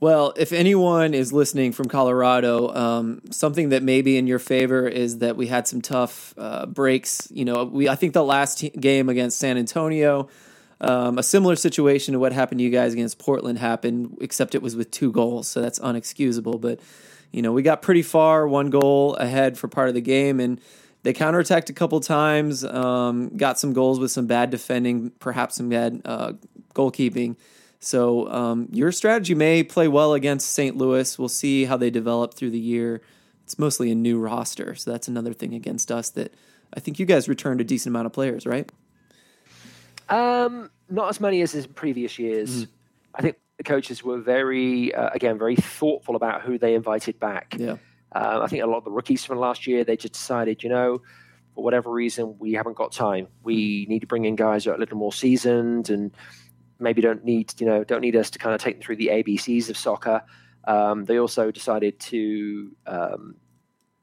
Well, 0.01 0.35
if 0.37 0.53
anyone 0.53 1.15
is 1.15 1.33
listening 1.33 1.73
from 1.73 1.87
Colorado, 1.87 2.75
um, 2.75 3.23
something 3.31 3.71
that 3.71 3.83
may 3.83 4.03
be 4.03 4.19
in 4.19 4.27
your 4.27 4.41
favor 4.41 4.87
is 4.89 5.19
that 5.19 5.37
we 5.37 5.47
had 5.47 5.69
some 5.69 5.81
tough 5.81 6.35
uh, 6.37 6.67
breaks. 6.67 7.29
You 7.33 7.45
know, 7.45 7.65
we 7.65 7.89
I 7.89 7.95
think 7.95 8.13
the 8.13 8.25
last 8.25 8.65
game 8.79 9.09
against 9.09 9.39
San 9.39 9.57
Antonio, 9.57 10.29
um, 10.81 11.17
a 11.17 11.23
similar 11.23 11.57
situation 11.57 12.13
to 12.13 12.19
what 12.19 12.33
happened 12.33 12.59
to 12.59 12.65
you 12.65 12.71
guys 12.71 12.93
against 12.93 13.19
Portland 13.19 13.59
happened, 13.59 14.19
except 14.21 14.55
it 14.55 14.63
was 14.63 14.77
with 14.77 14.91
two 14.91 15.13
goals, 15.13 15.49
so 15.49 15.63
that's 15.63 15.79
unexcusable. 15.79 16.61
But 16.61 16.81
you 17.31 17.41
know, 17.41 17.53
we 17.53 17.63
got 17.63 17.81
pretty 17.81 18.03
far, 18.03 18.47
one 18.47 18.71
goal 18.71 19.15
ahead 19.15 19.57
for 19.57 19.69
part 19.69 19.89
of 19.89 19.95
the 19.95 20.01
game, 20.01 20.39
and 20.39 20.61
they 21.05 21.13
counterattacked 21.13 21.69
a 21.69 21.75
couple 21.75 22.01
times, 22.01 22.65
um, 22.65 23.37
got 23.37 23.59
some 23.59 23.75
goals 23.75 24.01
with 24.01 24.11
some 24.11 24.27
bad 24.27 24.51
defending, 24.51 25.11
perhaps 25.21 25.57
some 25.57 25.69
bad 25.69 26.01
uh, 26.05 26.33
goalkeeping. 26.75 27.37
So 27.79 28.27
um, 28.31 28.69
your 28.73 28.91
strategy 28.91 29.35
may 29.35 29.63
play 29.63 29.87
well 29.87 30.15
against 30.15 30.53
St. 30.53 30.77
Louis. 30.77 31.19
We'll 31.19 31.29
see 31.29 31.67
how 31.67 31.77
they 31.77 31.91
develop 31.91 32.33
through 32.33 32.51
the 32.51 32.59
year. 32.59 33.03
It's 33.45 33.59
mostly 33.59 33.91
a 33.91 33.95
new 33.95 34.19
roster, 34.19 34.75
so 34.75 34.91
that's 34.91 35.07
another 35.07 35.35
thing 35.35 35.53
against 35.53 35.93
us 35.93 36.09
that 36.11 36.33
I 36.73 36.81
think 36.81 36.99
you 36.99 37.05
guys 37.05 37.29
returned 37.29 37.61
a 37.61 37.65
decent 37.65 37.93
amount 37.93 38.07
of 38.07 38.15
players, 38.15 38.47
right? 38.47 38.71
Um, 40.09 40.71
not 40.89 41.11
as 41.11 41.21
many 41.21 41.43
as 41.43 41.55
in 41.55 41.65
previous 41.75 42.19
years. 42.19 42.65
Mm. 42.65 42.69
I 43.15 43.23
think 43.23 43.37
the 43.59 43.65
coaches 43.65 44.03
were 44.03 44.19
very, 44.19 44.95
uh, 44.95 45.11
again, 45.13 45.37
very 45.37 45.57
thoughtful 45.57 46.17
about 46.17 46.41
who 46.41 46.57
they 46.57 46.75
invited 46.75 47.21
back. 47.21 47.55
Yeah. 47.59 47.77
Uh, 48.15 48.41
I 48.43 48.47
think 48.47 48.63
a 48.63 48.67
lot 48.67 48.79
of 48.79 48.85
the 48.85 48.91
rookies 48.91 49.25
from 49.25 49.39
last 49.39 49.67
year, 49.67 49.85
they 49.85 49.97
just 49.97 50.15
decided, 50.15 50.63
you 50.63 50.69
know, 50.69 51.01
for 51.55 51.65
whatever 51.65 51.91
reason, 51.91 52.37
we 52.39 52.53
haven't 52.53 52.77
got 52.77 52.93
time. 52.93 53.29
We 53.43 53.87
need 53.89 54.01
to 54.01 54.07
bring 54.07 54.25
in 54.25 54.37
guys 54.37 54.65
that 54.65 54.73
are 54.73 54.75
a 54.75 54.79
little 54.79 54.99
more 54.99 55.13
seasoned 55.13 55.91
and 55.91 56.13
maybe 56.79 57.01
don't 57.01 57.25
need, 57.25 57.61
you 57.61 57.67
know, 57.67 57.85
don't 57.85 58.01
need 58.01 58.17
us 58.17 58.31
to 58.31 58.39
kind 58.39 58.55
of 58.55 58.61
take 58.61 58.77
them 58.77 58.83
through 58.83 58.97
the 58.97 59.09
ABCs 59.09 59.69
of 59.69 59.77
soccer. 59.77 60.23
Um, 60.67 61.05
they 61.05 61.19
also 61.19 61.51
decided 61.51 61.99
to 62.01 62.75
um, 62.87 63.37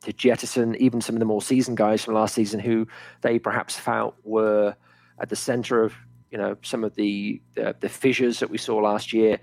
to 0.03 0.13
jettison 0.13 0.75
even 0.75 1.01
some 1.01 1.15
of 1.15 1.19
the 1.19 1.25
more 1.25 1.41
seasoned 1.41 1.77
guys 1.77 2.03
from 2.03 2.15
last 2.15 2.35
season 2.35 2.59
who 2.59 2.87
they 3.21 3.39
perhaps 3.39 3.77
felt 3.77 4.15
were 4.23 4.75
at 5.19 5.29
the 5.29 5.35
center 5.35 5.83
of 5.83 5.93
you 6.31 6.37
know 6.37 6.55
some 6.61 6.83
of 6.83 6.95
the 6.95 7.41
the, 7.55 7.75
the 7.79 7.89
fissures 7.89 8.39
that 8.39 8.49
we 8.49 8.57
saw 8.57 8.77
last 8.77 9.13
year. 9.13 9.39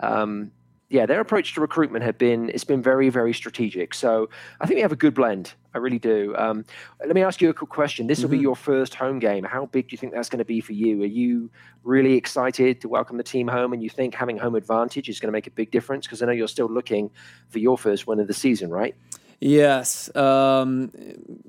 Um, 0.00 0.50
yeah, 0.92 1.06
their 1.06 1.20
approach 1.20 1.54
to 1.54 1.60
recruitment 1.62 2.04
had 2.04 2.18
been 2.18 2.50
it's 2.50 2.64
been 2.64 2.82
very 2.82 3.08
very 3.08 3.32
strategic. 3.32 3.94
So 3.94 4.28
I 4.60 4.66
think 4.66 4.76
we 4.76 4.82
have 4.82 4.92
a 4.92 4.96
good 4.96 5.14
blend. 5.14 5.54
I 5.74 5.78
really 5.78 5.98
do. 5.98 6.34
Um, 6.36 6.66
let 7.00 7.14
me 7.14 7.22
ask 7.22 7.40
you 7.40 7.48
a 7.48 7.54
quick 7.54 7.70
question. 7.70 8.06
This 8.06 8.18
will 8.18 8.26
mm-hmm. 8.26 8.36
be 8.36 8.42
your 8.42 8.54
first 8.54 8.94
home 8.94 9.18
game. 9.18 9.42
How 9.42 9.64
big 9.64 9.88
do 9.88 9.94
you 9.94 9.98
think 9.98 10.12
that's 10.12 10.28
going 10.28 10.40
to 10.40 10.44
be 10.44 10.60
for 10.60 10.74
you? 10.74 11.02
Are 11.02 11.06
you 11.06 11.50
really 11.82 12.12
excited 12.12 12.82
to 12.82 12.88
welcome 12.88 13.16
the 13.16 13.22
team 13.22 13.48
home, 13.48 13.72
and 13.72 13.82
you 13.82 13.88
think 13.88 14.14
having 14.14 14.36
home 14.36 14.54
advantage 14.54 15.08
is 15.08 15.18
going 15.18 15.28
to 15.28 15.32
make 15.32 15.46
a 15.46 15.50
big 15.50 15.70
difference? 15.70 16.06
Because 16.06 16.22
I 16.22 16.26
know 16.26 16.32
you're 16.32 16.46
still 16.46 16.68
looking 16.68 17.10
for 17.48 17.58
your 17.58 17.78
first 17.78 18.06
win 18.06 18.20
of 18.20 18.26
the 18.26 18.34
season, 18.34 18.68
right? 18.68 18.94
Yes. 19.40 20.14
Um, 20.14 20.92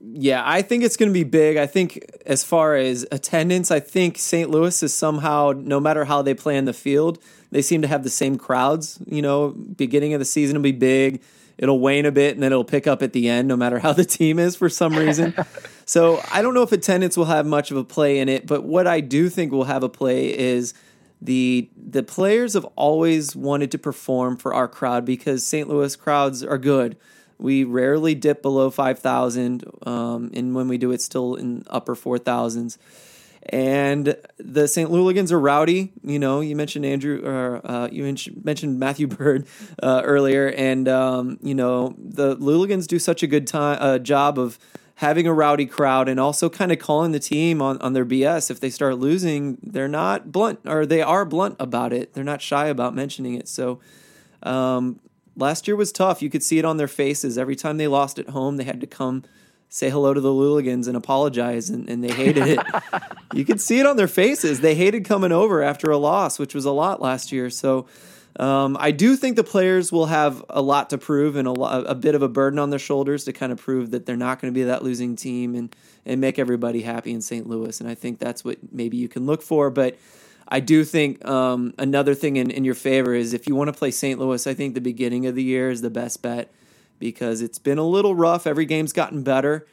yeah, 0.01 0.41
I 0.43 0.63
think 0.63 0.83
it's 0.83 0.97
going 0.97 1.09
to 1.09 1.13
be 1.13 1.23
big. 1.23 1.57
I 1.57 1.67
think 1.67 1.99
as 2.25 2.43
far 2.43 2.75
as 2.75 3.05
attendance, 3.11 3.69
I 3.69 3.81
think 3.81 4.17
St. 4.17 4.49
Louis 4.49 4.81
is 4.81 4.95
somehow, 4.95 5.53
no 5.55 5.79
matter 5.79 6.05
how 6.05 6.23
they 6.23 6.33
play 6.33 6.57
in 6.57 6.65
the 6.65 6.73
field, 6.73 7.19
they 7.53 7.61
seem 7.61 7.81
to 7.83 7.87
have 7.87 8.03
the 8.03 8.09
same 8.09 8.37
crowds. 8.37 8.99
You 9.05 9.21
know, 9.21 9.49
beginning 9.49 10.13
of 10.13 10.19
the 10.19 10.25
season 10.25 10.55
will 10.55 10.63
be 10.63 10.71
big. 10.71 11.21
It'll 11.57 11.79
wane 11.79 12.05
a 12.05 12.11
bit 12.11 12.33
and 12.33 12.41
then 12.41 12.51
it'll 12.51 12.63
pick 12.63 12.87
up 12.87 13.03
at 13.03 13.13
the 13.13 13.29
end, 13.29 13.47
no 13.47 13.55
matter 13.55 13.79
how 13.79 13.93
the 13.93 14.05
team 14.05 14.39
is 14.39 14.55
for 14.55 14.69
some 14.69 14.95
reason. 14.95 15.35
so 15.85 16.21
I 16.31 16.41
don't 16.41 16.53
know 16.53 16.63
if 16.63 16.71
attendance 16.71 17.15
will 17.15 17.25
have 17.25 17.45
much 17.45 17.69
of 17.69 17.77
a 17.77 17.83
play 17.83 18.19
in 18.19 18.27
it, 18.27 18.47
but 18.47 18.63
what 18.63 18.87
I 18.87 19.01
do 19.01 19.29
think 19.29 19.51
will 19.51 19.65
have 19.65 19.83
a 19.83 19.89
play 19.89 20.37
is 20.37 20.73
the 21.21 21.69
the 21.77 22.03
players 22.03 22.53
have 22.53 22.65
always 22.75 23.35
wanted 23.35 23.71
to 23.71 23.77
perform 23.77 24.35
for 24.35 24.53
our 24.53 24.67
crowd 24.67 25.05
because 25.05 25.45
St. 25.45 25.69
Louis 25.69 25.95
crowds 25.95 26.43
are 26.43 26.57
good. 26.57 26.97
We 27.37 27.63
rarely 27.63 28.13
dip 28.13 28.41
below 28.41 28.69
five 28.69 28.99
thousand, 28.99 29.63
um, 29.83 30.31
and 30.33 30.53
when 30.53 30.67
we 30.67 30.77
do, 30.77 30.91
it's 30.91 31.05
still 31.05 31.35
in 31.35 31.63
upper 31.67 31.95
four 31.95 32.17
thousands. 32.17 32.77
And 33.49 34.15
the 34.37 34.67
St. 34.67 34.89
Louligans 34.89 35.31
are 35.31 35.39
rowdy. 35.39 35.91
You 36.01 36.17
know, 36.17 36.39
you 36.39 36.55
mentioned 36.55 36.85
Andrew, 36.85 37.21
or 37.25 37.61
uh, 37.65 37.89
you 37.91 38.03
mentioned 38.03 38.79
Matthew 38.79 39.07
Bird 39.17 39.45
uh, 39.81 40.01
earlier, 40.03 40.47
and 40.47 40.87
um, 40.87 41.37
you 41.41 41.53
know 41.53 41.95
the 41.97 42.37
Louligans 42.37 42.87
do 42.87 42.99
such 42.99 43.21
a 43.21 43.27
good 43.27 43.45
time 43.45 43.77
uh, 43.81 43.99
job 43.99 44.39
of 44.39 44.57
having 44.95 45.27
a 45.27 45.33
rowdy 45.33 45.65
crowd 45.65 46.07
and 46.07 46.19
also 46.19 46.49
kind 46.49 46.71
of 46.71 46.79
calling 46.79 47.11
the 47.11 47.19
team 47.19 47.61
on, 47.61 47.77
on 47.79 47.93
their 47.93 48.05
BS. 48.05 48.49
If 48.49 48.59
they 48.59 48.69
start 48.69 48.99
losing, 48.99 49.57
they're 49.61 49.87
not 49.87 50.31
blunt, 50.31 50.59
or 50.65 50.85
they 50.85 51.01
are 51.01 51.25
blunt 51.25 51.55
about 51.59 51.91
it. 51.91 52.13
They're 52.13 52.23
not 52.23 52.41
shy 52.41 52.67
about 52.67 52.95
mentioning 52.95 53.33
it. 53.33 53.47
So, 53.47 53.79
um, 54.43 54.99
last 55.35 55.67
year 55.67 55.75
was 55.75 55.91
tough. 55.91 56.21
You 56.21 56.29
could 56.29 56.43
see 56.43 56.59
it 56.59 56.65
on 56.65 56.77
their 56.77 56.87
faces. 56.87 57.37
Every 57.37 57.55
time 57.55 57.77
they 57.77 57.87
lost 57.87 58.19
at 58.19 58.29
home, 58.29 58.57
they 58.57 58.63
had 58.63 58.79
to 58.81 58.87
come 58.87 59.23
say 59.73 59.89
hello 59.89 60.13
to 60.13 60.21
the 60.21 60.29
Louligans 60.29 60.87
and 60.87 60.95
apologize, 60.95 61.71
and, 61.71 61.89
and 61.89 62.03
they 62.03 62.11
hated 62.13 62.47
it. 62.47 62.59
you 63.33 63.43
could 63.43 63.59
see 63.59 63.79
it 63.79 63.87
on 63.87 63.97
their 63.97 64.07
faces. 64.07 64.59
They 64.59 64.75
hated 64.75 65.03
coming 65.03 65.31
over 65.31 65.63
after 65.63 65.89
a 65.89 65.97
loss, 65.97 66.37
which 66.37 66.53
was 66.53 66.65
a 66.65 66.71
lot 66.71 67.01
last 67.01 67.31
year. 67.31 67.49
So 67.49 67.87
um, 68.39 68.77
I 68.79 68.91
do 68.91 69.15
think 69.15 69.35
the 69.35 69.43
players 69.43 69.91
will 69.91 70.05
have 70.05 70.45
a 70.47 70.61
lot 70.61 70.91
to 70.91 70.99
prove 70.99 71.35
and 71.35 71.47
a, 71.47 71.51
a 71.51 71.95
bit 71.95 72.13
of 72.13 72.21
a 72.21 72.27
burden 72.29 72.59
on 72.59 72.69
their 72.69 72.77
shoulders 72.77 73.23
to 73.23 73.33
kind 73.33 73.51
of 73.51 73.57
prove 73.57 73.89
that 73.91 74.05
they're 74.05 74.15
not 74.15 74.39
going 74.39 74.53
to 74.53 74.55
be 74.55 74.65
that 74.65 74.83
losing 74.83 75.15
team 75.15 75.55
and, 75.55 75.75
and 76.05 76.21
make 76.21 76.37
everybody 76.37 76.83
happy 76.83 77.11
in 77.11 77.23
St. 77.23 77.49
Louis. 77.49 77.81
And 77.81 77.89
I 77.89 77.95
think 77.95 78.19
that's 78.19 78.45
what 78.45 78.59
maybe 78.71 78.97
you 78.97 79.07
can 79.07 79.25
look 79.25 79.41
for. 79.41 79.71
But 79.71 79.97
I 80.47 80.59
do 80.59 80.83
think 80.83 81.25
um, 81.25 81.73
another 81.79 82.13
thing 82.13 82.35
in, 82.35 82.51
in 82.51 82.63
your 82.63 82.75
favor 82.75 83.15
is 83.15 83.33
if 83.33 83.47
you 83.47 83.55
want 83.55 83.69
to 83.69 83.73
play 83.73 83.89
St. 83.89 84.19
Louis, 84.19 84.45
I 84.45 84.53
think 84.53 84.75
the 84.75 84.81
beginning 84.81 85.25
of 85.25 85.33
the 85.33 85.43
year 85.43 85.71
is 85.71 85.81
the 85.81 85.89
best 85.89 86.21
bet 86.21 86.53
because 86.99 87.41
it's 87.41 87.59
been 87.59 87.77
a 87.77 87.87
little 87.87 88.15
rough. 88.15 88.47
Every 88.47 88.65
game's 88.65 88.93
gotten 88.93 89.23
better. 89.23 89.67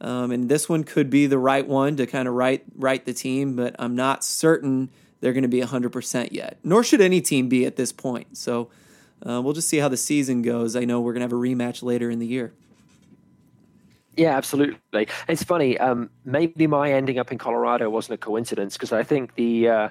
Um, 0.00 0.30
and 0.30 0.48
this 0.48 0.68
one 0.68 0.84
could 0.84 1.08
be 1.08 1.26
the 1.26 1.38
right 1.38 1.66
one 1.66 1.96
to 1.96 2.06
kind 2.06 2.28
of 2.28 2.34
right 2.34 2.62
right 2.74 3.04
the 3.04 3.14
team, 3.14 3.56
but 3.56 3.74
I'm 3.78 3.96
not 3.96 4.24
certain 4.24 4.90
they're 5.20 5.32
going 5.32 5.42
to 5.42 5.48
be 5.48 5.60
100% 5.60 6.32
yet. 6.32 6.58
Nor 6.62 6.84
should 6.84 7.00
any 7.00 7.20
team 7.20 7.48
be 7.48 7.64
at 7.64 7.76
this 7.76 7.92
point. 7.92 8.36
So 8.36 8.70
uh, 9.26 9.40
we'll 9.42 9.54
just 9.54 9.68
see 9.68 9.78
how 9.78 9.88
the 9.88 9.96
season 9.96 10.42
goes. 10.42 10.76
I 10.76 10.84
know 10.84 11.00
we're 11.00 11.14
going 11.14 11.20
to 11.20 11.24
have 11.24 11.32
a 11.32 11.36
rematch 11.36 11.82
later 11.82 12.10
in 12.10 12.18
the 12.18 12.26
year. 12.26 12.52
Yeah, 14.16 14.36
absolutely. 14.36 15.08
It's 15.28 15.42
funny. 15.42 15.78
Um, 15.78 16.10
maybe 16.24 16.66
my 16.66 16.92
ending 16.92 17.18
up 17.18 17.32
in 17.32 17.38
Colorado 17.38 17.90
wasn't 17.90 18.14
a 18.14 18.18
coincidence 18.18 18.74
because 18.74 18.92
I 18.92 19.02
think 19.02 19.34
the 19.34 19.68
uh, 19.68 19.88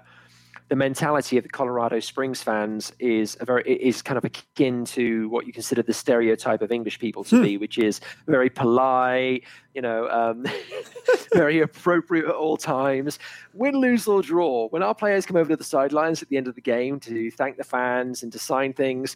the 0.68 0.76
mentality 0.76 1.38
of 1.38 1.44
the 1.44 1.50
Colorado 1.50 2.00
Springs 2.00 2.42
fans 2.42 2.92
is 2.98 3.38
a 3.40 3.46
very 3.46 3.64
is 3.64 4.02
kind 4.02 4.18
of 4.18 4.26
akin 4.26 4.84
to 4.86 5.30
what 5.30 5.46
you 5.46 5.54
consider 5.54 5.84
the 5.84 5.94
stereotype 5.94 6.62
of 6.62 6.72
English 6.72 7.00
people 7.00 7.24
to 7.26 7.38
hmm. 7.38 7.44
be, 7.44 7.58
which 7.58 7.78
is 7.78 8.02
very 8.26 8.50
polite, 8.50 9.44
you 9.76 9.82
know, 9.82 10.10
um, 10.10 10.46
very 11.34 11.60
appropriate 11.62 12.26
at 12.26 12.36
all 12.36 12.58
times. 12.58 13.20
Win, 13.54 13.76
lose 13.76 14.08
or 14.08 14.24
draw. 14.24 14.68
When 14.70 14.82
our 14.82 14.96
players 14.96 15.26
come 15.26 15.38
over 15.38 15.50
to 15.50 15.56
the 15.56 15.64
sidelines 15.64 16.24
at 16.24 16.30
the 16.30 16.38
end 16.38 16.48
of 16.48 16.56
the 16.56 16.62
game 16.62 17.00
to 17.02 17.30
thank 17.32 17.58
the 17.58 17.64
fans 17.64 18.24
and 18.24 18.32
to 18.32 18.40
sign 18.40 18.74
things, 18.74 19.16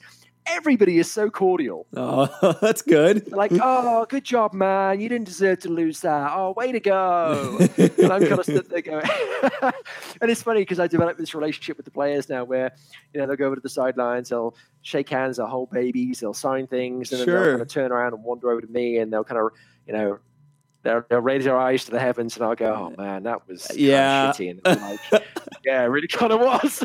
everybody 0.49 0.97
is 0.97 1.11
so 1.11 1.29
cordial. 1.29 1.85
Oh, 2.01 2.55
that's 2.61 2.81
good. 2.81 3.31
Like, 3.31 3.51
oh, 3.61 4.05
good 4.05 4.23
job, 4.23 4.53
man. 4.53 4.99
You 4.99 5.09
didn't 5.09 5.27
deserve 5.27 5.59
to 5.59 5.69
lose 5.69 5.99
that. 6.01 6.31
Oh, 6.33 6.53
way 6.55 6.71
to 6.71 6.79
go. 6.79 7.57
and 7.77 8.11
I'm 8.11 8.21
kind 8.21 8.39
of 8.39 8.43
stood 8.43 8.69
there 8.69 8.81
going, 8.81 9.05
and 10.21 10.31
it's 10.31 10.41
funny 10.41 10.61
because 10.61 10.79
I 10.79 10.87
developed 10.87 11.19
this 11.19 11.35
relationship 11.35 11.77
with 11.77 11.85
the 11.85 11.91
players 11.91 12.29
now 12.29 12.45
where, 12.45 12.71
you 13.13 13.19
know, 13.19 13.27
they'll 13.27 13.35
go 13.35 13.45
over 13.47 13.55
to 13.55 13.61
the 13.61 13.69
sidelines, 13.69 14.29
they'll 14.29 14.55
shake 14.81 15.09
hands, 15.09 15.37
they'll 15.37 15.47
hold 15.47 15.71
babies, 15.71 16.19
they'll 16.19 16.33
sign 16.33 16.67
things, 16.67 17.11
and 17.11 17.21
then 17.21 17.27
they'll 17.27 17.51
kind 17.51 17.61
of 17.61 17.67
turn 17.67 17.91
around 17.91 18.13
and 18.13 18.23
wander 18.23 18.49
over 18.49 18.61
to 18.61 18.67
me 18.67 18.97
and 18.97 19.11
they'll 19.11 19.23
kind 19.25 19.39
of, 19.39 19.51
you 19.87 19.93
know, 19.93 20.19
they'll, 20.83 21.03
they'll 21.09 21.19
raise 21.19 21.43
their 21.43 21.57
eyes 21.57 21.85
to 21.85 21.91
the 21.91 21.99
heavens 21.99 22.35
and 22.35 22.45
I'll 22.45 22.55
go, 22.55 22.73
oh 22.73 23.01
man, 23.01 23.23
that 23.23 23.47
was 23.47 23.67
yeah. 23.75 24.31
shitty. 24.31 24.59
And 24.63 24.81
like, 24.81 25.23
yeah, 25.65 25.83
it 25.83 25.87
really 25.87 26.07
kind 26.07 26.31
of 26.31 26.39
was. 26.39 26.83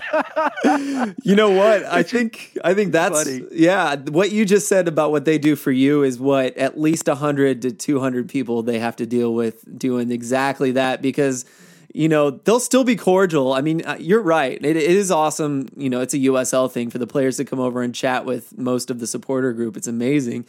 you 1.22 1.34
know 1.34 1.50
what? 1.50 1.84
I 1.84 2.02
think 2.02 2.58
I 2.64 2.74
think 2.74 2.92
that's 2.92 3.24
funny. 3.24 3.44
yeah. 3.52 3.96
What 3.96 4.32
you 4.32 4.44
just 4.44 4.68
said 4.68 4.88
about 4.88 5.10
what 5.10 5.24
they 5.24 5.38
do 5.38 5.56
for 5.56 5.70
you 5.70 6.02
is 6.02 6.18
what 6.18 6.56
at 6.56 6.78
least 6.78 7.08
hundred 7.08 7.62
to 7.62 7.70
two 7.70 8.00
hundred 8.00 8.28
people 8.28 8.62
they 8.62 8.78
have 8.78 8.96
to 8.96 9.06
deal 9.06 9.34
with 9.34 9.78
doing 9.78 10.10
exactly 10.10 10.72
that 10.72 11.00
because 11.00 11.44
you 11.92 12.08
know 12.08 12.30
they'll 12.30 12.58
still 12.58 12.82
be 12.82 12.96
cordial. 12.96 13.52
I 13.52 13.60
mean, 13.60 13.86
uh, 13.86 13.96
you're 14.00 14.22
right. 14.22 14.58
It, 14.64 14.76
it 14.76 14.76
is 14.76 15.10
awesome. 15.10 15.68
You 15.76 15.88
know, 15.88 16.00
it's 16.00 16.14
a 16.14 16.18
USL 16.18 16.70
thing 16.70 16.90
for 16.90 16.98
the 16.98 17.06
players 17.06 17.36
to 17.36 17.44
come 17.44 17.60
over 17.60 17.82
and 17.82 17.94
chat 17.94 18.24
with 18.24 18.58
most 18.58 18.90
of 18.90 18.98
the 18.98 19.06
supporter 19.06 19.52
group. 19.52 19.76
It's 19.76 19.86
amazing. 19.86 20.46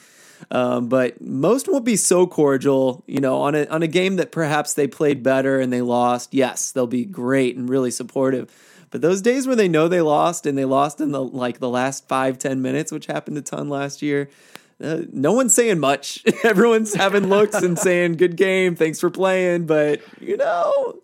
Um, 0.52 0.90
but 0.90 1.22
most 1.22 1.68
won't 1.68 1.86
be 1.86 1.96
so 1.96 2.28
cordial, 2.28 3.04
you 3.08 3.20
know, 3.20 3.42
on 3.42 3.56
a 3.56 3.66
on 3.68 3.84
a 3.84 3.88
game 3.88 4.18
that 4.18 4.32
perhaps 4.32 4.74
they 4.74 4.88
played 4.88 5.24
better 5.24 5.60
and 5.60 5.72
they 5.72 5.82
lost. 5.82 6.34
Yes, 6.34 6.72
they'll 6.72 6.88
be 6.88 7.06
great 7.06 7.56
and 7.56 7.70
really 7.70 7.92
supportive. 7.92 8.52
But 8.92 9.02
those 9.02 9.22
days 9.22 9.48
where 9.48 9.56
they 9.56 9.68
know 9.68 9.88
they 9.88 10.02
lost 10.02 10.46
and 10.46 10.58
they 10.58 10.66
lost 10.66 11.02
in 11.02 11.12
the 11.12 11.24
like 11.24 11.60
the 11.60 11.70
last 11.70 12.08
five 12.08 12.38
ten 12.38 12.62
minutes, 12.62 12.92
which 12.92 13.08
happened 13.08 13.38
a 13.38 13.42
ton 13.42 13.70
last 13.70 14.02
year, 14.02 14.30
uh, 14.84 15.02
no 15.12 15.34
one's 15.34 15.54
saying 15.54 15.80
much. 15.80 16.24
Everyone's 16.44 16.94
having 16.94 17.28
looks 17.28 17.56
and 17.56 17.78
saying 17.78 18.14
"good 18.14 18.36
game, 18.36 18.76
thanks 18.76 19.00
for 19.00 19.10
playing," 19.10 19.66
but 19.66 20.02
you 20.22 20.38
know, 20.38 21.00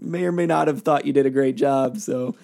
may 0.00 0.24
or 0.24 0.32
may 0.32 0.46
not 0.46 0.68
have 0.68 0.82
thought 0.82 1.04
you 1.04 1.12
did 1.12 1.26
a 1.26 1.30
great 1.30 1.56
job. 1.56 1.98
So 1.98 2.34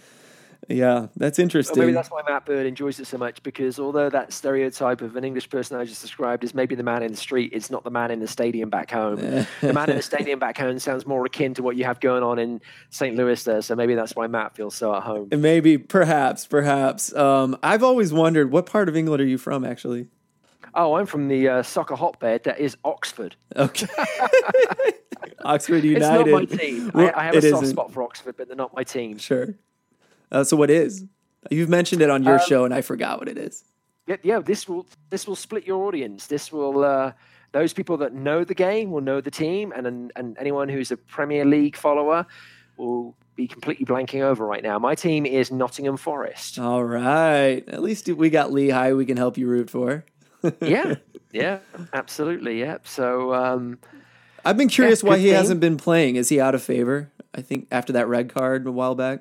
yeah, 0.69 1.07
that's 1.17 1.39
interesting. 1.39 1.79
Well, 1.79 1.87
maybe 1.87 1.95
that's 1.95 2.11
why 2.11 2.23
Matt 2.29 2.45
Bird 2.45 2.67
enjoys 2.67 2.99
it 2.99 3.07
so 3.07 3.19
much 3.19 3.43
because 3.43 3.79
although 3.79 4.11
that 4.11 4.33
stereotype 4.33 5.01
of 5.01 5.17
an 5.17 5.25
English 5.25 5.49
person 5.49 5.79
I 5.79 5.85
just 5.85 6.03
described 6.03 6.45
is 6.45 6.55
maybe 6.55 6.75
the 6.75 6.83
man 6.83 7.03
in 7.03 7.13
the 7.13 7.17
street, 7.17 7.53
it's 7.53 7.71
not 7.71 7.85
the 7.85 7.91
man 7.91 8.11
in 8.11 8.21
the 8.21 8.27
stadium 8.27 8.71
back 8.71 8.91
home. 8.91 9.17
the 9.17 9.73
man 9.73 9.91
in 9.91 9.97
the 9.97 10.03
stadium 10.17 10.39
back 10.39 10.59
home 10.59 10.79
sounds 10.79 11.07
more 11.07 11.25
akin 11.25 11.55
to 11.55 11.63
what 11.63 11.77
you 11.77 11.85
have 11.85 12.01
going 12.01 12.23
on 12.23 12.39
in 12.39 12.61
St. 12.91 13.17
Louis 13.17 13.43
there. 13.45 13.63
So 13.63 13.75
maybe 13.77 13.95
that's 13.95 14.17
why 14.17 14.27
Matt 14.27 14.57
feels 14.57 14.75
so 14.75 14.95
at 14.95 15.03
home. 15.03 15.29
Maybe, 15.31 15.79
perhaps, 15.79 16.47
perhaps. 16.47 17.15
Um, 17.15 17.57
I've 17.63 17.83
always 17.83 18.13
wondered 18.13 18.51
what 18.51 18.67
part 18.67 18.89
of 18.89 18.97
England 18.97 19.21
are 19.23 19.27
you 19.27 19.39
from, 19.39 19.65
actually? 19.65 20.09
Oh, 20.75 20.95
I'm 20.95 21.07
from 21.07 21.29
the 21.29 21.49
uh, 21.49 21.63
soccer 21.63 21.95
hotbed 21.95 22.45
that 22.45 22.61
is 22.61 22.77
Oxford. 22.85 23.37
Okay. 23.57 23.87
Oxford 25.45 25.85
United. 25.85 25.97
It's 25.97 26.29
not 26.29 26.29
my 26.29 26.45
team. 26.45 26.91
Well, 26.93 27.13
I, 27.15 27.21
I, 27.21 27.25
have 27.25 27.37
a 27.37 27.43
soft 27.43 27.63
isn't. 27.63 27.75
spot 27.75 27.93
for 27.93 28.03
Oxford, 28.03 28.37
but 28.37 28.49
they're 28.49 28.57
not 28.57 28.75
my 28.75 28.85
team. 28.85 29.19
Sure. 29.19 29.55
Uh, 30.31 30.45
so 30.45 30.57
what 30.57 30.71
is? 30.71 31.05
You've 31.51 31.69
mentioned 31.69 32.03
it 32.03 32.11
on 32.11 32.23
your 32.25 32.41
um, 32.41 32.47
show, 32.47 32.65
and 32.65 32.75
I 32.75 32.83
forgot 32.83 33.19
what 33.19 33.29
it 33.29 33.39
is. 33.39 33.65
Yeah, 34.07 34.17
yeah. 34.23 34.39
This 34.41 34.69
will 34.69 34.87
this 35.11 35.27
will 35.27 35.37
split 35.37 35.67
your 35.67 35.87
audience. 35.87 36.27
This 36.27 36.53
will 36.53 36.85
uh, 36.85 37.13
those 37.53 37.73
people 37.73 37.97
that 37.99 38.13
know 38.13 38.45
the 38.45 38.55
game 38.55 38.91
will 38.91 39.01
know 39.01 39.21
the 39.21 39.31
team, 39.31 39.73
and 39.73 40.13
and 40.15 40.37
anyone 40.39 40.69
who's 40.69 40.91
a 40.91 40.97
Premier 40.97 41.45
League 41.45 41.77
follower 41.77 42.27
will 42.77 43.17
be 43.37 43.47
completely 43.47 43.85
blanking 43.85 44.23
over 44.23 44.47
right 44.47 44.63
now. 44.63 44.79
My 44.79 44.95
team 44.95 45.27
is 45.27 45.53
Nottingham 45.53 45.97
Forest. 45.97 46.59
All 46.59 46.83
right. 46.83 47.63
At 47.69 47.83
least 47.83 48.09
we 48.09 48.31
got 48.31 48.51
Lichaj 48.51 48.97
we 48.97 49.07
can 49.07 49.17
help 49.17 49.37
you 49.39 49.47
root 49.47 49.71
for. 49.71 50.05
yeah. 50.61 50.97
Yeah. 51.33 51.59
Absolutely. 51.93 52.61
Yep. 52.61 52.81
Yeah. 52.85 52.89
So 52.89 53.35
um, 53.35 53.79
I've 54.45 54.57
been 54.57 54.69
curious 54.69 55.03
yeah, 55.03 55.11
why 55.11 55.19
he 55.19 55.27
team. 55.27 55.35
hasn't 55.35 55.61
been 55.61 55.77
playing. 55.77 56.17
Is 56.17 56.29
he 56.29 56.41
out 56.41 56.55
of 56.55 56.63
favor? 56.63 57.13
I 57.35 57.43
think 57.43 57.69
after 57.71 57.93
that 57.93 58.09
red 58.09 58.33
card 58.33 58.67
a 58.67 58.73
while 58.73 58.95
back. 58.95 59.21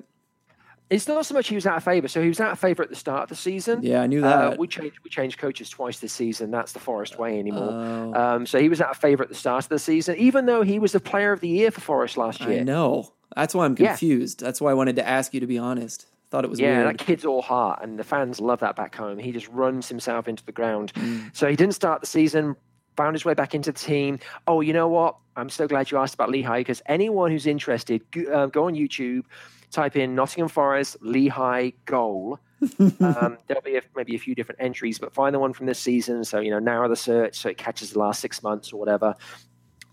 It's 0.89 1.07
not 1.07 1.25
so 1.25 1.33
much 1.33 1.47
he 1.47 1.55
was 1.55 1.65
out 1.65 1.77
of 1.77 1.83
favour. 1.83 2.07
So 2.07 2.21
he 2.21 2.27
was 2.27 2.39
out 2.39 2.51
of 2.51 2.59
favour 2.59 2.83
at 2.83 2.89
the 2.89 2.95
start 2.95 3.23
of 3.23 3.29
the 3.29 3.35
season. 3.35 3.81
Yeah, 3.81 4.01
I 4.01 4.07
knew 4.07 4.21
that. 4.21 4.53
Uh, 4.53 4.55
we 4.57 4.67
changed 4.67 4.99
we 5.03 5.09
changed 5.09 5.39
coaches 5.39 5.69
twice 5.69 5.99
this 5.99 6.13
season. 6.13 6.51
That's 6.51 6.73
the 6.73 6.79
Forest 6.79 7.17
way 7.17 7.39
anymore. 7.39 7.71
Oh. 7.71 8.13
Um, 8.13 8.45
so 8.45 8.59
he 8.59 8.69
was 8.69 8.81
out 8.81 8.91
of 8.91 8.97
favour 8.97 9.23
at 9.23 9.29
the 9.29 9.35
start 9.35 9.65
of 9.65 9.69
the 9.69 9.79
season, 9.79 10.15
even 10.17 10.45
though 10.45 10.61
he 10.61 10.77
was 10.77 10.91
the 10.91 10.99
player 10.99 11.31
of 11.31 11.39
the 11.39 11.47
year 11.47 11.71
for 11.71 11.81
Forest 11.81 12.17
last 12.17 12.41
year. 12.41 12.59
I 12.59 12.63
know. 12.63 13.11
That's 13.35 13.55
why 13.55 13.65
I'm 13.65 13.75
confused. 13.75 14.41
Yeah. 14.41 14.47
That's 14.47 14.61
why 14.61 14.71
I 14.71 14.73
wanted 14.75 14.95
to 14.97 15.07
ask 15.07 15.33
you. 15.33 15.39
To 15.39 15.47
be 15.47 15.57
honest, 15.57 16.05
thought 16.29 16.43
it 16.43 16.49
was 16.51 16.59
yeah. 16.59 16.83
Weird. 16.83 16.87
That 16.87 17.03
kid's 17.03 17.25
all 17.25 17.41
heart, 17.41 17.79
and 17.81 17.97
the 17.97 18.03
fans 18.03 18.39
love 18.39 18.59
that 18.59 18.75
back 18.75 18.95
home. 18.95 19.17
He 19.17 19.31
just 19.31 19.47
runs 19.47 19.89
himself 19.89 20.27
into 20.27 20.45
the 20.45 20.51
ground. 20.51 20.93
Mm. 20.93 21.35
So 21.35 21.47
he 21.47 21.55
didn't 21.55 21.73
start 21.73 22.01
the 22.01 22.07
season. 22.07 22.55
Found 22.95 23.15
his 23.15 23.25
way 23.25 23.33
back 23.33 23.55
into 23.55 23.71
the 23.71 23.79
team. 23.79 24.19
Oh, 24.47 24.61
you 24.61 24.71
know 24.71 24.87
what? 24.87 25.17
I'm 25.35 25.49
so 25.49 25.67
glad 25.67 25.91
you 25.91 25.97
asked 25.97 26.13
about 26.13 26.29
Lichaj 26.29 26.59
because 26.59 26.81
anyone 26.85 27.29
who's 27.29 27.45
interested, 27.45 28.09
go, 28.11 28.21
uh, 28.31 28.45
go 28.45 28.67
on 28.67 28.73
YouTube 28.73 29.23
type 29.71 29.95
in 29.95 30.15
Nottingham 30.15 30.49
Forest 30.49 30.97
Lichaj 31.01 31.73
goal. 31.85 32.39
um, 32.79 33.37
there'll 33.47 33.63
be 33.63 33.77
a, 33.77 33.81
maybe 33.95 34.15
a 34.15 34.19
few 34.19 34.35
different 34.35 34.61
entries, 34.61 34.99
but 34.99 35.13
find 35.13 35.35
the 35.35 35.39
one 35.39 35.53
from 35.53 35.65
this 35.65 35.79
season. 35.79 36.23
So 36.23 36.39
you 36.39 36.51
know, 36.51 36.59
narrow 36.59 36.87
the 36.87 36.95
search 36.95 37.37
so 37.37 37.49
it 37.49 37.57
catches 37.57 37.91
the 37.91 37.99
last 37.99 38.21
six 38.21 38.41
months 38.43 38.71
or 38.71 38.79
whatever. 38.79 39.15